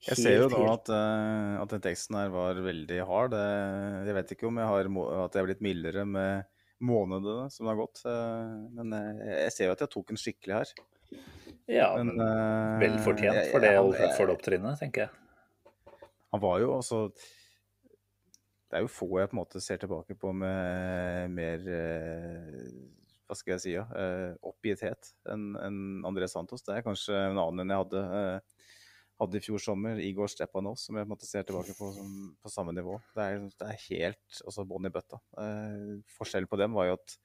jeg 0.03 0.19
ser 0.19 0.39
jo 0.41 0.47
da 0.51 0.61
at, 0.73 0.89
uh, 0.91 1.57
at, 1.63 1.75
den 1.75 1.83
teksten 1.83 2.19
her 2.19 2.31
var 2.35 2.59
veldig 2.63 3.01
hard. 3.07 3.37
Jeg 4.07 4.17
vet 4.19 4.33
ikke 4.35 4.49
om 4.51 4.63
jeg 4.63 4.71
har, 4.71 4.89
at 4.89 5.35
jeg 5.35 5.43
har 5.43 5.51
blitt 5.51 5.67
mildere 5.67 6.07
med 6.07 6.49
månedene 6.83 7.51
som 7.55 7.69
har 7.71 7.79
gått. 7.79 8.03
Men 8.75 8.97
jeg 9.23 9.53
ser 9.55 9.71
jo 9.71 9.77
at 9.77 9.85
jeg 9.85 9.93
tok 9.93 10.11
en 10.11 10.19
skikkelig 10.19 10.57
her. 10.59 10.73
Ja, 11.71 11.93
men, 11.97 12.17
men 12.17 12.21
uh, 12.21 12.81
vel 12.83 12.97
fortjent 13.05 13.53
for 13.53 13.63
det 13.63 13.77
Old 13.79 13.95
Trafford-opptrinnet, 13.97 14.81
tenker 14.81 15.07
jeg. 15.07 16.01
Han 16.33 16.43
var 16.43 16.63
jo 16.63 16.73
også 16.79 17.05
Det 17.13 18.79
er 18.79 18.85
jo 18.87 18.91
få 18.91 19.07
jeg 19.21 19.29
på 19.29 19.37
en 19.37 19.43
måte 19.43 19.61
ser 19.61 19.81
tilbake 19.83 20.17
på 20.19 20.33
med 20.35 21.31
mer 21.37 21.67
uh, 21.69 22.67
Hva 23.33 23.39
skal 23.39 23.55
jeg 23.55 23.63
si, 23.65 23.73
ja, 23.73 23.87
uh, 23.89 24.35
oppgitthet 24.45 25.15
enn 25.33 25.55
en 25.57 25.81
André 26.09 26.29
Santos. 26.29 26.65
Det 26.67 26.77
er 26.77 26.85
kanskje 26.85 27.17
en 27.17 27.41
annen 27.41 27.65
enn 27.65 27.73
jeg 27.73 27.85
hadde, 27.87 28.03
hadde 29.23 29.41
i 29.41 29.45
fjor 29.47 29.63
sommer, 29.65 30.01
Igor 30.05 30.29
Stepanos, 30.29 30.85
som 30.85 31.01
jeg 31.01 31.09
måtte 31.09 31.29
se 31.29 31.41
tilbake 31.41 31.73
på 31.79 31.89
som, 31.97 32.15
på 32.37 32.53
samme 32.53 32.77
nivå. 32.77 32.99
Det 33.17 33.25
er, 33.25 33.45
det 33.57 33.69
er 33.71 33.85
helt 33.89 34.43
altså 34.45 34.67
bånn 34.69 34.91
i 34.91 34.93
bøtta. 34.93 35.23
forskjellen 36.19 36.51
på 36.51 36.61
dem 36.61 36.77
var 36.77 36.91
jo 36.91 36.99
at 37.01 37.19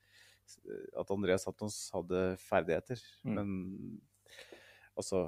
at 0.96 1.10
Andreas 1.12 1.44
Santos 1.44 1.90
hadde 1.92 2.22
ferdigheter, 2.40 3.02
mm. 3.28 3.34
men 3.36 3.50
Altså, 4.98 5.28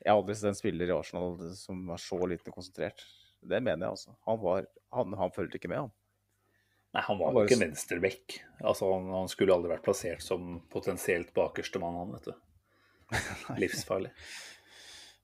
jeg 0.00 0.08
har 0.08 0.18
aldri 0.18 0.34
sett 0.38 0.50
en 0.50 0.56
spiller 0.56 0.90
i 0.90 0.94
Arsenal 0.96 1.34
som 1.58 1.82
var 1.90 2.00
så 2.00 2.16
lite 2.30 2.54
konsentrert. 2.54 3.04
Det 3.42 3.60
mener 3.60 3.84
jeg 3.84 3.96
altså. 3.96 4.14
Han, 4.28 4.38
var, 4.40 4.68
han, 4.94 5.16
han 5.18 5.34
fulgte 5.34 5.58
ikke 5.58 5.68
med, 5.68 5.84
han. 5.84 5.92
Nei, 6.92 7.02
han 7.06 7.18
var 7.20 7.34
jo 7.34 7.44
ikke 7.46 7.60
venstreback. 7.62 8.38
Altså, 8.60 8.90
han, 8.92 9.08
han, 9.14 9.28
skulle 9.32 9.54
aldri 9.54 9.72
vært 9.72 9.84
plassert 9.86 10.24
som 10.24 10.58
potensielt 10.72 11.32
bakerste 11.36 11.80
mann, 11.80 11.96
han, 12.02 12.16
vet 12.16 12.28
du. 12.28 12.34
Livsfarlig. 13.62 14.12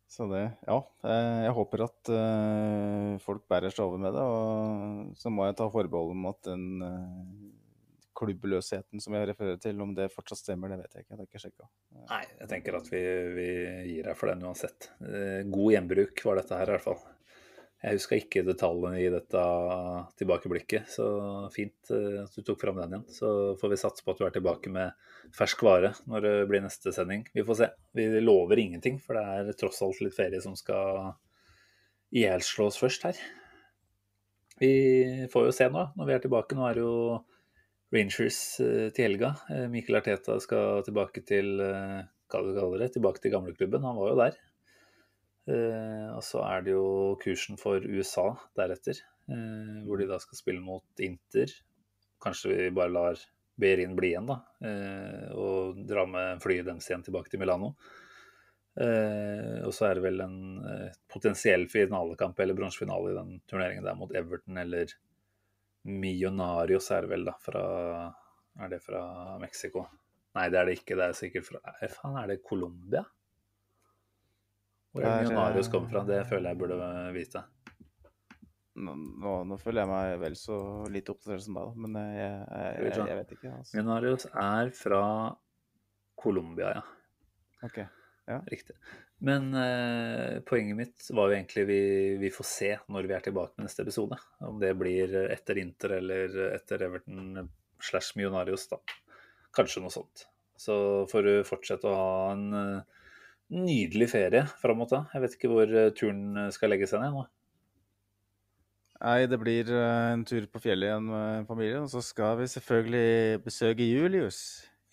Så 0.08 0.26
det, 0.32 0.46
ja. 0.66 0.78
Eh, 1.04 1.40
jeg 1.44 1.54
håper 1.54 1.84
at 1.84 2.10
uh, 2.10 3.18
folk 3.22 3.44
bærer 3.52 3.70
seg 3.70 3.84
over 3.84 4.00
med 4.02 4.16
det. 4.16 4.24
Og 4.24 5.20
så 5.20 5.30
må 5.30 5.44
jeg 5.46 5.58
ta 5.60 5.68
forbehold 5.70 6.16
om 6.16 6.30
at 6.32 6.40
den 6.48 6.64
uh, 6.82 7.58
klubbløsheten 8.18 9.02
som 9.02 9.14
jeg 9.14 9.28
refererer 9.30 9.60
til, 9.62 9.78
om 9.82 9.92
det 9.96 10.10
fortsatt 10.12 10.40
stemmer, 10.40 10.72
det 10.72 10.80
vet 10.82 10.96
jeg 10.96 11.06
ikke. 11.06 11.18
Det 11.18 11.24
er 11.24 11.28
ikke 11.28 11.42
sjekka. 11.44 11.68
Nei, 12.08 12.22
jeg 12.40 12.50
tenker 12.50 12.78
at 12.78 12.90
vi, 12.90 13.02
vi, 13.36 13.48
gir 13.92 14.08
deg 14.08 14.18
for 14.18 14.32
den 14.32 14.44
uansett. 14.48 14.90
Eh, 15.04 15.44
god 15.46 15.74
gjenbruk 15.76 16.24
var 16.26 16.40
dette 16.40 16.58
her 16.58 16.72
i 16.72 16.76
hvert 16.76 16.86
fall. 16.88 17.00
Jeg 17.78 17.94
huska 17.94 18.16
ikke 18.18 18.42
detaljene 18.42 18.98
i 18.98 19.10
dette 19.12 19.42
tilbakeblikket, 20.18 20.88
så 20.90 21.04
fint 21.54 21.92
eh, 21.94 22.24
at 22.24 22.34
du 22.34 22.42
tok 22.42 22.58
fram 22.64 22.80
den 22.80 22.96
igjen. 22.96 23.04
Så 23.14 23.28
får 23.60 23.70
vi 23.70 23.78
satse 23.78 24.02
på 24.02 24.14
at 24.14 24.18
du 24.18 24.24
er 24.26 24.34
tilbake 24.34 24.72
med 24.74 24.96
fersk 25.36 25.62
vare 25.62 25.92
når 26.10 26.26
det 26.26 26.32
blir 26.50 26.64
neste 26.64 26.90
sending. 26.94 27.22
Vi 27.36 27.44
får 27.46 27.60
se. 27.60 27.68
Vi 27.94 28.08
lover 28.24 28.58
ingenting, 28.58 28.98
for 29.04 29.14
det 29.14 29.22
er 29.52 29.58
tross 29.60 29.78
alt 29.86 30.02
litt 30.02 30.16
ferie 30.16 30.42
som 30.42 30.58
skal 30.58 31.12
ihjelslås 32.10 32.80
først 32.82 33.06
her. 33.06 33.22
Vi 34.58 34.74
får 35.30 35.46
jo 35.46 35.54
se 35.54 35.70
nå, 35.70 35.86
når 35.94 36.10
vi 36.10 36.16
er 36.16 36.26
tilbake. 36.26 36.58
Nå 36.58 36.66
er 36.66 36.80
det 36.80 36.82
jo 36.82 36.98
Rangers 37.94 38.42
eh, 38.64 38.88
til 38.90 39.06
helga. 39.06 39.36
Eh, 39.54 39.68
Mikkel 39.70 40.00
Arteta 40.00 40.40
skal 40.42 40.82
tilbake 40.88 41.22
til 41.30 41.54
hva 41.62 42.42
du 42.42 42.50
kaller 42.58 42.82
det, 42.82 42.90
tilbake 42.98 43.22
til 43.22 43.38
gamleklubben. 43.38 43.86
Han 43.86 44.02
var 44.02 44.16
jo 44.16 44.22
der. 44.24 44.42
Og 45.48 46.20
så 46.26 46.42
er 46.44 46.64
det 46.66 46.74
jo 46.74 47.16
kursen 47.22 47.56
for 47.60 47.80
USA 47.80 48.26
deretter, 48.58 49.00
hvor 49.86 50.00
de 50.00 50.08
da 50.10 50.18
skal 50.20 50.40
spille 50.40 50.60
mot 50.60 51.02
Inter. 51.04 51.54
Kanskje 52.20 52.52
vi 52.52 52.66
bare 52.76 52.92
lar 52.92 53.22
Behrin 53.58 53.96
bli 53.96 54.12
igjen, 54.12 54.28
da, 54.28 54.36
og 55.34 55.80
dra 55.88 56.04
med 56.06 56.42
flyet 56.44 56.68
deres 56.68 56.90
igjen 56.90 57.06
tilbake 57.06 57.32
til 57.32 57.40
Milano. 57.40 57.72
Og 58.78 59.72
så 59.74 59.88
er 59.88 59.98
det 59.98 60.04
vel 60.04 60.20
en 60.22 60.36
potensiell 61.10 61.64
finalekamp 61.72 62.38
eller 62.44 62.58
bronsefinale 62.58 63.10
i 63.10 63.16
den 63.16 63.32
turneringen 63.50 63.88
der 63.88 63.96
mot 63.98 64.12
Everton 64.14 64.60
eller 64.62 64.92
Millonarios 65.88 66.90
er 66.90 67.06
det 67.06 67.12
vel, 67.12 67.24
da. 67.28 67.34
Fra, 67.40 67.62
er 68.60 68.72
det 68.72 68.80
fra 68.84 69.02
Mexico? 69.40 69.86
Nei, 70.36 70.48
det 70.52 70.60
er 70.60 70.68
det 70.68 70.76
ikke. 70.80 70.96
Det 70.98 71.06
er 71.06 71.16
sikkert 71.16 71.48
fra 71.48 71.60
eh, 71.78 71.88
Faen, 71.92 72.18
er 72.20 72.32
det 72.32 72.42
Colombia? 72.46 73.04
Hvor 74.92 75.04
er 75.04 75.22
Millionarios 75.22 75.68
eh, 75.68 75.72
kommer 75.72 75.92
fra? 75.92 76.04
Det 76.08 76.22
føler 76.28 76.52
jeg 76.52 76.60
burde 76.60 76.90
vite. 77.16 77.44
Nå, 78.78 78.94
nå, 79.48 79.58
føler 79.58 79.82
jeg 79.82 79.90
meg 79.90 80.12
vel 80.22 80.36
så 80.38 80.56
lite 80.92 81.12
oppdatert 81.14 81.42
som 81.44 81.58
deg, 81.58 81.68
da. 81.68 81.84
Men 81.84 81.98
jeg, 81.98 82.14
jeg, 82.14 82.38
jeg, 82.48 82.88
jeg, 82.92 83.10
jeg 83.10 83.20
vet 83.20 83.36
ikke. 83.36 83.52
Altså. 83.58 83.76
Millionarios 83.76 84.28
er 84.30 84.72
fra 84.78 85.02
Colombia, 86.18 86.72
ja. 86.78 86.84
Ok. 87.66 87.80
Riktig. 88.28 88.76
Men 89.24 89.54
eh, 89.56 90.38
poenget 90.46 90.76
mitt 90.76 91.06
var 91.16 91.30
jo 91.30 91.38
egentlig 91.38 91.64
vi, 91.66 91.80
vi 92.20 92.30
får 92.30 92.46
se 92.46 92.68
når 92.92 93.08
vi 93.08 93.14
er 93.16 93.24
tilbake 93.24 93.56
med 93.56 93.66
neste 93.66 93.82
episode. 93.86 94.18
Om 94.44 94.60
det 94.62 94.74
blir 94.78 95.14
etter 95.24 95.58
Inter 95.62 95.96
eller 95.98 96.36
etter 96.52 96.84
Everton 96.86 97.48
slash 97.82 98.14
Millionarios, 98.18 98.68
da. 98.70 98.78
Kanskje 99.56 99.82
noe 99.82 99.94
sånt. 99.94 100.28
Så 100.58 100.76
får 101.10 101.26
du 101.26 101.32
fortsette 101.46 101.88
å 101.88 101.98
ha 101.98 102.12
en 102.34 102.46
eh, 102.60 102.97
nydelig 103.54 104.10
ferie 104.12 104.44
fram 104.60 104.80
mot 104.82 104.90
da. 104.90 105.04
Jeg 105.14 105.24
vet 105.24 105.36
ikke 105.38 105.50
hvor 105.52 105.72
eh, 105.72 105.90
turen 105.96 106.48
skal 106.54 106.72
legge 106.72 106.88
seg 106.90 107.02
ned 107.02 107.16
nå. 107.16 107.26
Nei, 108.98 109.28
det 109.30 109.38
blir 109.38 109.68
eh, 109.70 110.12
en 110.14 110.24
tur 110.26 110.48
på 110.50 110.62
fjellet 110.62 110.90
igjen 110.90 111.06
med 111.06 111.46
familien. 111.50 111.84
Og 111.86 111.92
så 111.92 112.02
skal 112.04 112.38
vi 112.40 112.48
selvfølgelig 112.50 113.44
besøke 113.44 113.86
Julius. 113.86 114.40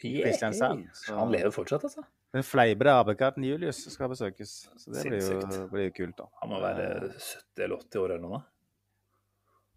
Kristiansand, 0.01 0.89
Yeah. 1.07 1.19
Han 1.21 1.31
lever 1.31 1.53
fortsatt, 1.55 1.85
altså. 1.87 2.03
Den 2.35 2.43
fleibre 2.43 2.91
apekatten 2.99 3.45
Julius 3.47 3.77
skal 3.93 4.09
besøkes. 4.11 4.65
Så 4.75 4.91
det 4.91 5.05
blir 5.07 5.21
jo, 5.23 5.67
blir 5.71 5.87
jo 5.87 5.93
kult, 5.95 6.17
da. 6.19 6.25
Han 6.41 6.51
må 6.51 6.59
være 6.59 6.87
70 7.15 7.63
eller 7.63 7.77
80 7.79 8.01
år 8.01 8.13
eller 8.17 8.25
noe. 8.25 8.41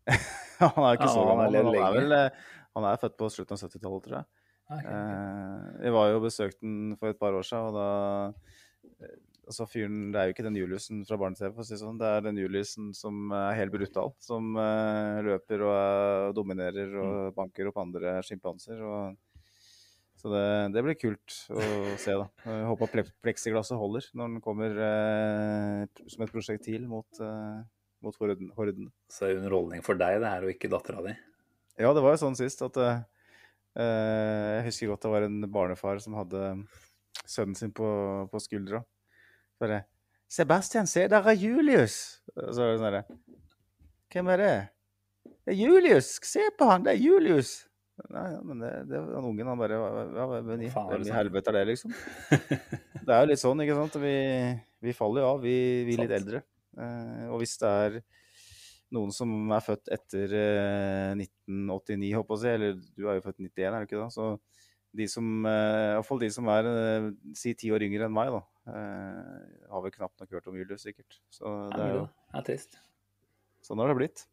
han 0.58 0.82
er 0.82 0.88
jo 0.88 0.98
ikke 0.98 1.06
Ja, 1.06 1.12
så 1.14 1.24
gammel. 1.28 1.54
Han, 1.54 1.68
Han 1.68 1.78
er, 1.78 1.94
vel, 1.94 2.16
eh, 2.16 2.56
han 2.74 2.88
er 2.90 3.00
født 3.04 3.16
på 3.20 3.30
slutten 3.30 3.54
av 3.54 3.62
70-tallet, 3.62 4.04
tror 4.08 4.18
jeg. 4.18 4.30
Okay, 4.68 4.92
Eh, 4.92 5.68
jeg 5.86 5.94
var 5.94 6.10
jo 6.10 6.18
og 6.18 6.24
besøkte 6.26 6.60
den 6.66 6.96
for 7.00 7.14
et 7.14 7.20
par 7.20 7.36
år 7.38 7.46
siden, 7.46 7.70
og 7.70 7.78
da 7.78 7.86
eh, 8.26 8.57
Altså, 9.48 9.64
fyren 9.64 10.10
Det 10.12 10.18
er 10.20 10.26
jo 10.28 10.32
ikke 10.34 10.44
den 10.44 10.56
Juliusen 10.58 11.04
fra 11.08 11.16
barne-TV, 11.16 11.52
for 11.54 11.64
å 11.64 11.66
si 11.68 11.76
sånn. 11.80 11.96
Det 12.00 12.04
er 12.18 12.24
den 12.26 12.36
Juliusen 12.36 12.90
som 12.96 13.30
er 13.32 13.54
helt 13.56 13.72
brutal. 13.72 14.10
Som 14.20 14.50
uh, 14.60 15.22
løper 15.24 15.62
og 15.64 15.72
uh, 15.72 16.32
dominerer 16.36 16.92
og 17.00 17.14
Mm. 17.30 17.34
banker 17.38 17.70
opp 17.70 17.78
andre 17.80 18.18
sjimpanser. 18.26 18.82
så 20.18 20.32
det, 20.34 20.44
det 20.74 20.82
blir 20.84 20.98
kult 20.98 21.36
å 21.54 21.62
se, 22.04 22.12
da. 22.18 22.26
Jeg 22.44 22.66
håper 22.72 22.90
ple- 22.92 23.06
pleksiglasset 23.24 23.78
holder 23.80 24.08
når 24.18 24.34
den 24.34 24.42
kommer 24.44 24.74
uh, 24.82 25.86
som 26.10 26.24
et 26.26 26.32
prosjektil 26.34 26.84
mot, 26.90 27.06
eh, 27.22 27.62
mot 28.04 28.16
horden. 28.20 28.50
horden. 28.58 28.90
Så 29.08 29.28
er 29.30 29.38
underholdning 29.38 29.80
for 29.86 29.94
deg, 29.96 30.18
det 30.20 30.28
her, 30.34 30.44
og 30.44 30.52
ikke 30.52 30.68
dattera 30.74 31.04
di. 31.06 31.14
Ja, 31.78 31.94
det 31.94 32.02
var 32.04 32.16
jo 32.16 32.20
sånn 32.26 32.36
sist 32.36 32.60
at 32.66 32.76
eh, 32.82 33.00
eh, 33.78 34.58
Jeg 34.58 34.66
husker 34.68 34.92
godt 34.92 35.06
det 35.06 35.14
var 35.14 35.22
en 35.30 35.40
barnefar 35.54 36.02
som 36.04 36.18
hadde 36.18 36.42
sønnen 37.26 37.56
sin 37.58 37.72
på, 37.72 37.88
på 38.30 38.40
skuldra. 38.42 38.82
Bare 39.60 39.84
'Sebastian, 40.28 40.86
se, 40.86 41.08
der 41.08 41.24
er 41.24 41.36
Julius!' 41.36 42.20
Og 42.36 42.52
så 42.54 42.62
er 42.62 42.70
det 42.70 42.80
sånn 42.80 42.90
herre 42.90 43.04
'Hvem 44.12 44.28
er 44.34 44.36
det?' 44.36 44.68
'Det 45.24 45.54
er 45.54 45.58
Julius! 45.58 46.20
Se 46.22 46.50
på 46.58 46.68
han, 46.68 46.84
det 46.84 46.94
er 46.94 47.02
Julius!' 47.02 47.64
Nei, 48.06 48.28
men 48.46 48.60
det, 48.62 48.70
det 48.86 49.00
han 49.00 49.24
ungen, 49.26 49.48
han 49.50 49.58
bare 49.58 49.78
ja, 49.78 50.26
hvem 50.46 50.60
i, 50.62 50.68
helvete 51.10 51.50
er 51.50 51.56
det, 51.56 51.64
liksom? 51.72 51.94
Det 53.08 53.14
er 53.14 53.24
jo 53.24 53.30
litt 53.30 53.40
sånn, 53.40 53.62
ikke 53.64 53.74
sant? 53.74 53.96
Vi, 54.02 54.14
vi 54.84 54.94
faller 54.94 55.24
jo 55.24 55.30
av, 55.32 55.40
vi, 55.42 55.56
vi 55.88 55.96
litt 55.98 56.12
eldre. 56.14 56.42
Eh, 56.78 57.24
og 57.32 57.40
hvis 57.42 57.56
det 57.58 57.72
er 57.86 57.98
noen 58.94 59.10
som 59.14 59.32
er 59.50 59.64
født 59.64 59.90
etter 59.96 60.34
eh, 60.36 61.16
1989, 61.18 62.12
håper 62.20 62.46
jeg 62.46 62.60
eller 62.60 62.78
du 62.78 63.08
er 63.08 63.18
jo 63.18 63.24
født 63.24 63.42
91, 63.42 63.66
er 63.66 63.74
du 63.80 63.88
ikke 63.88 64.02
det? 64.02 64.08
Så 64.14 64.28
de 64.96 65.06
som, 65.10 65.26
iallfall 65.44 65.92
i 65.92 65.98
hvert 65.98 66.08
fall 66.08 66.22
de 66.22 66.30
som 66.32 66.48
er 66.52 66.70
eh, 66.70 67.10
si 67.36 67.52
ti 67.58 67.70
år 67.74 67.84
yngre 67.84 68.08
enn 68.08 68.14
meg, 68.14 68.32
da, 68.32 68.40
eh, 68.72 69.68
har 69.68 69.84
vel 69.84 69.94
knapt 69.94 70.22
nok 70.22 70.34
hørt 70.38 70.48
om 70.50 70.56
Julius, 70.56 70.86
sikkert. 70.86 71.20
Så 71.34 71.52
det 71.74 71.84
er 71.84 71.94
jo, 71.98 72.08
Det 72.32 72.40
er 72.40 72.48
trist. 72.48 72.80
sånn 73.64 73.82
har 73.82 73.92
det 73.92 73.98
blitt. 74.00 74.26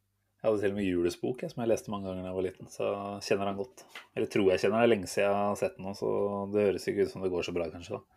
Jeg 0.45 0.52
hadde 0.52 0.61
til 0.61 0.73
og 0.76 0.77
med 0.77 0.86
Julius' 0.86 1.19
bok, 1.19 1.40
jeg, 1.41 1.52
som 1.52 1.64
jeg 1.64 1.72
leste 1.72 1.90
mange 1.90 2.06
ganger 2.06 2.22
da 2.22 2.30
jeg 2.30 2.38
var 2.38 2.45
liten. 2.45 2.68
Så 2.69 2.90
kjenner 3.26 3.49
han 3.49 3.57
godt. 3.57 3.86
Eller 4.14 4.30
tror 4.30 4.52
jeg 4.52 4.61
kjenner 4.61 4.84
det. 4.84 4.90
lenge 4.91 5.07
siden 5.10 5.26
jeg 5.26 5.40
har 5.40 5.56
sett 5.57 5.80
den 5.80 5.95
så 5.98 6.10
det 6.53 6.68
høres 6.68 6.86
ikke 6.91 7.07
ut 7.07 7.14
som 7.15 7.26
det 7.26 7.32
går 7.34 7.48
så 7.48 7.53
bra, 7.56 7.69
kanskje. 7.73 7.98
da. 7.98 8.15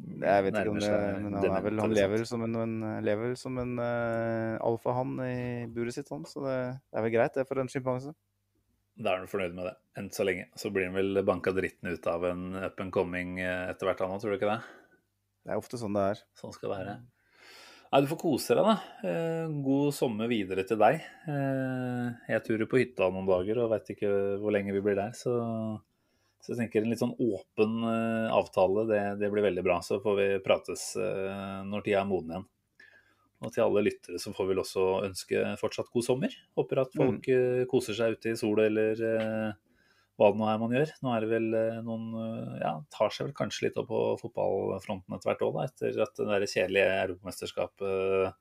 Jeg 0.00 0.44
vet 0.46 0.56
ikke 0.56 0.72
om 0.72 0.80
det, 0.80 0.90
men 1.20 1.36
han, 1.36 1.62
vel, 1.64 1.80
han 1.82 1.94
lever 1.94 2.24
som 2.28 2.42
en, 2.46 2.56
en, 2.62 2.74
lever 3.04 3.34
som 3.36 3.58
en 3.60 3.72
uh, 3.78 4.56
alfahann 4.64 5.16
i 5.26 5.38
buret 5.74 5.94
sitt, 5.96 6.08
sånn, 6.08 6.24
så 6.28 6.42
det, 6.46 6.56
det 6.88 7.00
er 7.00 7.04
vel 7.06 7.14
greit 7.14 7.36
det 7.36 7.44
for 7.48 7.60
en 7.60 7.68
sjimpanse. 7.70 8.14
Da 9.00 9.14
er 9.14 9.22
han 9.22 9.30
fornøyd 9.30 9.54
med 9.56 9.64
det, 9.64 9.74
enn 9.96 10.10
så 10.12 10.26
lenge. 10.28 10.50
Så 10.60 10.68
blir 10.74 10.90
han 10.90 10.96
vel 10.98 11.22
banka 11.24 11.54
dritten 11.56 11.88
ut 11.88 12.06
av 12.10 12.26
en 12.28 12.42
up 12.58 12.82
and 12.84 12.92
coming 12.92 13.38
eh, 13.40 13.70
etter 13.72 13.88
hvert, 13.88 14.02
han 14.04 14.12
òg, 14.12 14.20
tror 14.20 14.34
du 14.34 14.36
ikke 14.36 14.50
det? 14.50 14.58
Det 15.40 15.54
er 15.54 15.60
ofte 15.62 15.80
sånn 15.80 15.96
det 15.96 16.02
er. 16.10 16.20
Sånn 16.36 16.52
skal 16.52 16.68
det 16.68 16.76
være. 16.82 16.96
Nei, 17.90 18.00
du 18.04 18.10
får 18.10 18.20
kose 18.20 18.54
deg, 18.58 18.68
da. 18.68 18.74
Eh, 19.08 19.54
God 19.64 19.96
sommer 19.96 20.28
videre 20.30 20.66
til 20.68 20.78
deg. 20.82 21.00
Eh, 21.32 22.10
Jeg 22.34 22.44
turer 22.46 22.68
på 22.68 22.82
hytta 22.82 23.08
noen 23.08 23.30
dager 23.30 23.62
og 23.64 23.72
veit 23.72 23.88
ikke 23.96 24.12
hvor 24.42 24.52
lenge 24.54 24.76
vi 24.76 24.84
blir 24.84 25.00
der, 25.00 25.16
så, 25.16 25.32
så 26.44 26.52
jeg 26.52 26.60
tenker 26.60 26.84
en 26.84 26.92
litt 26.92 27.00
sånn 27.00 27.16
åpen 27.16 27.80
avtale, 28.36 28.84
det, 28.92 29.02
det 29.24 29.32
blir 29.32 29.48
veldig 29.48 29.64
bra. 29.64 29.80
Så 29.86 30.02
får 30.04 30.20
vi 30.20 30.28
prates 30.44 30.90
når 31.00 31.88
tida 31.88 32.04
er 32.04 32.10
moden 32.12 32.36
igjen. 32.36 32.48
Og 33.40 33.52
til 33.54 33.64
alle 33.64 33.82
lyttere 33.86 34.20
så 34.20 34.34
får 34.36 34.46
vi 34.46 34.52
vel 34.52 34.60
også 34.60 34.84
ønske 35.06 35.42
fortsatt 35.60 35.88
god 35.94 36.04
sommer. 36.04 36.34
Håper 36.58 36.82
at 36.82 36.92
folk 36.96 37.24
mm. 37.24 37.64
koser 37.70 37.96
seg 37.96 38.18
ute 38.18 38.34
i 38.34 38.38
sola 38.38 38.66
eller 38.68 39.00
eh, 39.06 39.54
hva 40.20 40.28
det 40.28 40.40
nå 40.40 40.48
er 40.52 40.60
man 40.60 40.74
gjør. 40.76 40.92
Nå 41.00 41.14
er 41.14 41.24
det 41.24 41.30
vel 41.30 41.48
eh, 41.56 41.80
noen 41.86 42.10
Ja, 42.60 42.74
tar 42.92 43.14
seg 43.14 43.30
vel 43.30 43.36
kanskje 43.38 43.68
litt 43.68 43.80
opp 43.80 43.88
på 43.88 44.02
fotballfronten 44.20 45.16
etter 45.16 45.30
hvert 45.30 45.44
òg, 45.46 45.56
da. 45.56 45.66
Etter 45.70 46.04
at 46.04 46.20
det 46.20 46.28
der 46.28 46.46
kjedelige 46.52 47.00
europamesterskapet 47.06 48.38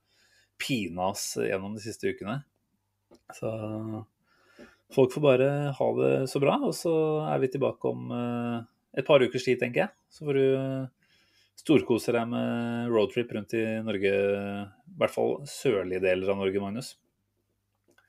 pina 0.60 1.14
oss 1.14 1.32
gjennom 1.40 1.78
de 1.78 1.86
siste 1.86 2.12
ukene. 2.12 2.42
Så 3.38 3.50
folk 4.92 5.14
får 5.16 5.24
bare 5.24 5.50
ha 5.78 5.92
det 6.02 6.14
så 6.28 6.42
bra, 6.44 6.58
og 6.68 6.76
så 6.76 6.94
er 7.30 7.40
vi 7.40 7.54
tilbake 7.54 7.88
om 7.88 8.12
et 8.12 9.08
par 9.08 9.24
ukers 9.24 9.46
tid, 9.48 9.62
tenker 9.62 9.86
jeg. 9.86 9.96
Så 10.12 10.28
får 10.28 10.36
du 10.36 10.46
eh, 11.60 11.64
storkose 11.64 12.16
deg 12.16 12.32
med 12.32 12.90
roadtrip 12.94 13.32
rundt 13.36 13.54
i 13.58 13.66
Norge, 13.84 14.16
i 14.16 14.98
hvert 15.00 15.14
fall 15.14 15.38
sørlige 15.50 16.02
deler 16.04 16.32
av 16.32 16.40
Norge, 16.40 16.64
Magnus. 16.64 16.94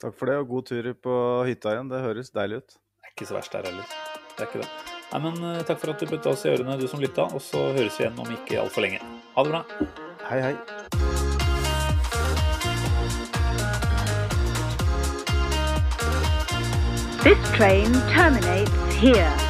Takk 0.01 0.16
for 0.16 0.31
det, 0.31 0.39
og 0.40 0.48
god 0.48 0.70
tur 0.70 0.93
på 0.97 1.16
hytta 1.48 1.74
igjen. 1.74 1.90
Det 1.90 2.01
høres 2.01 2.32
deilig 2.32 2.62
ut. 2.62 2.78
Det 2.78 3.10
er 3.10 3.12
ikke 3.16 3.28
så 3.28 3.36
verst 3.36 3.52
der 3.52 3.68
heller. 3.68 3.97
Det 4.36 4.47
er 4.47 4.48
ikke 4.48 4.62
det. 4.62 4.70
Nei, 5.10 5.20
men 5.27 5.43
eh, 5.44 5.62
Takk 5.66 5.82
for 5.82 5.93
at 5.93 6.01
du 6.01 6.06
putta 6.09 6.32
oss 6.32 6.47
i 6.47 6.52
ørene, 6.55 6.78
du 6.81 6.86
som 6.89 7.02
lytta. 7.02 7.28
Og 7.35 7.43
så 7.44 7.66
høres 7.74 7.98
vi 7.98 8.06
igjen 8.06 8.22
om 8.22 8.32
ikke 8.39 8.62
altfor 8.62 8.86
lenge. 8.86 9.02
Ha 9.35 9.44
det 9.44 9.52
bra. 9.52 9.64
Hei, 10.31 10.40
hei. 10.47 10.55
This 17.20 17.51
train 17.52 17.93
terminates 18.09 18.97
here. 18.97 19.49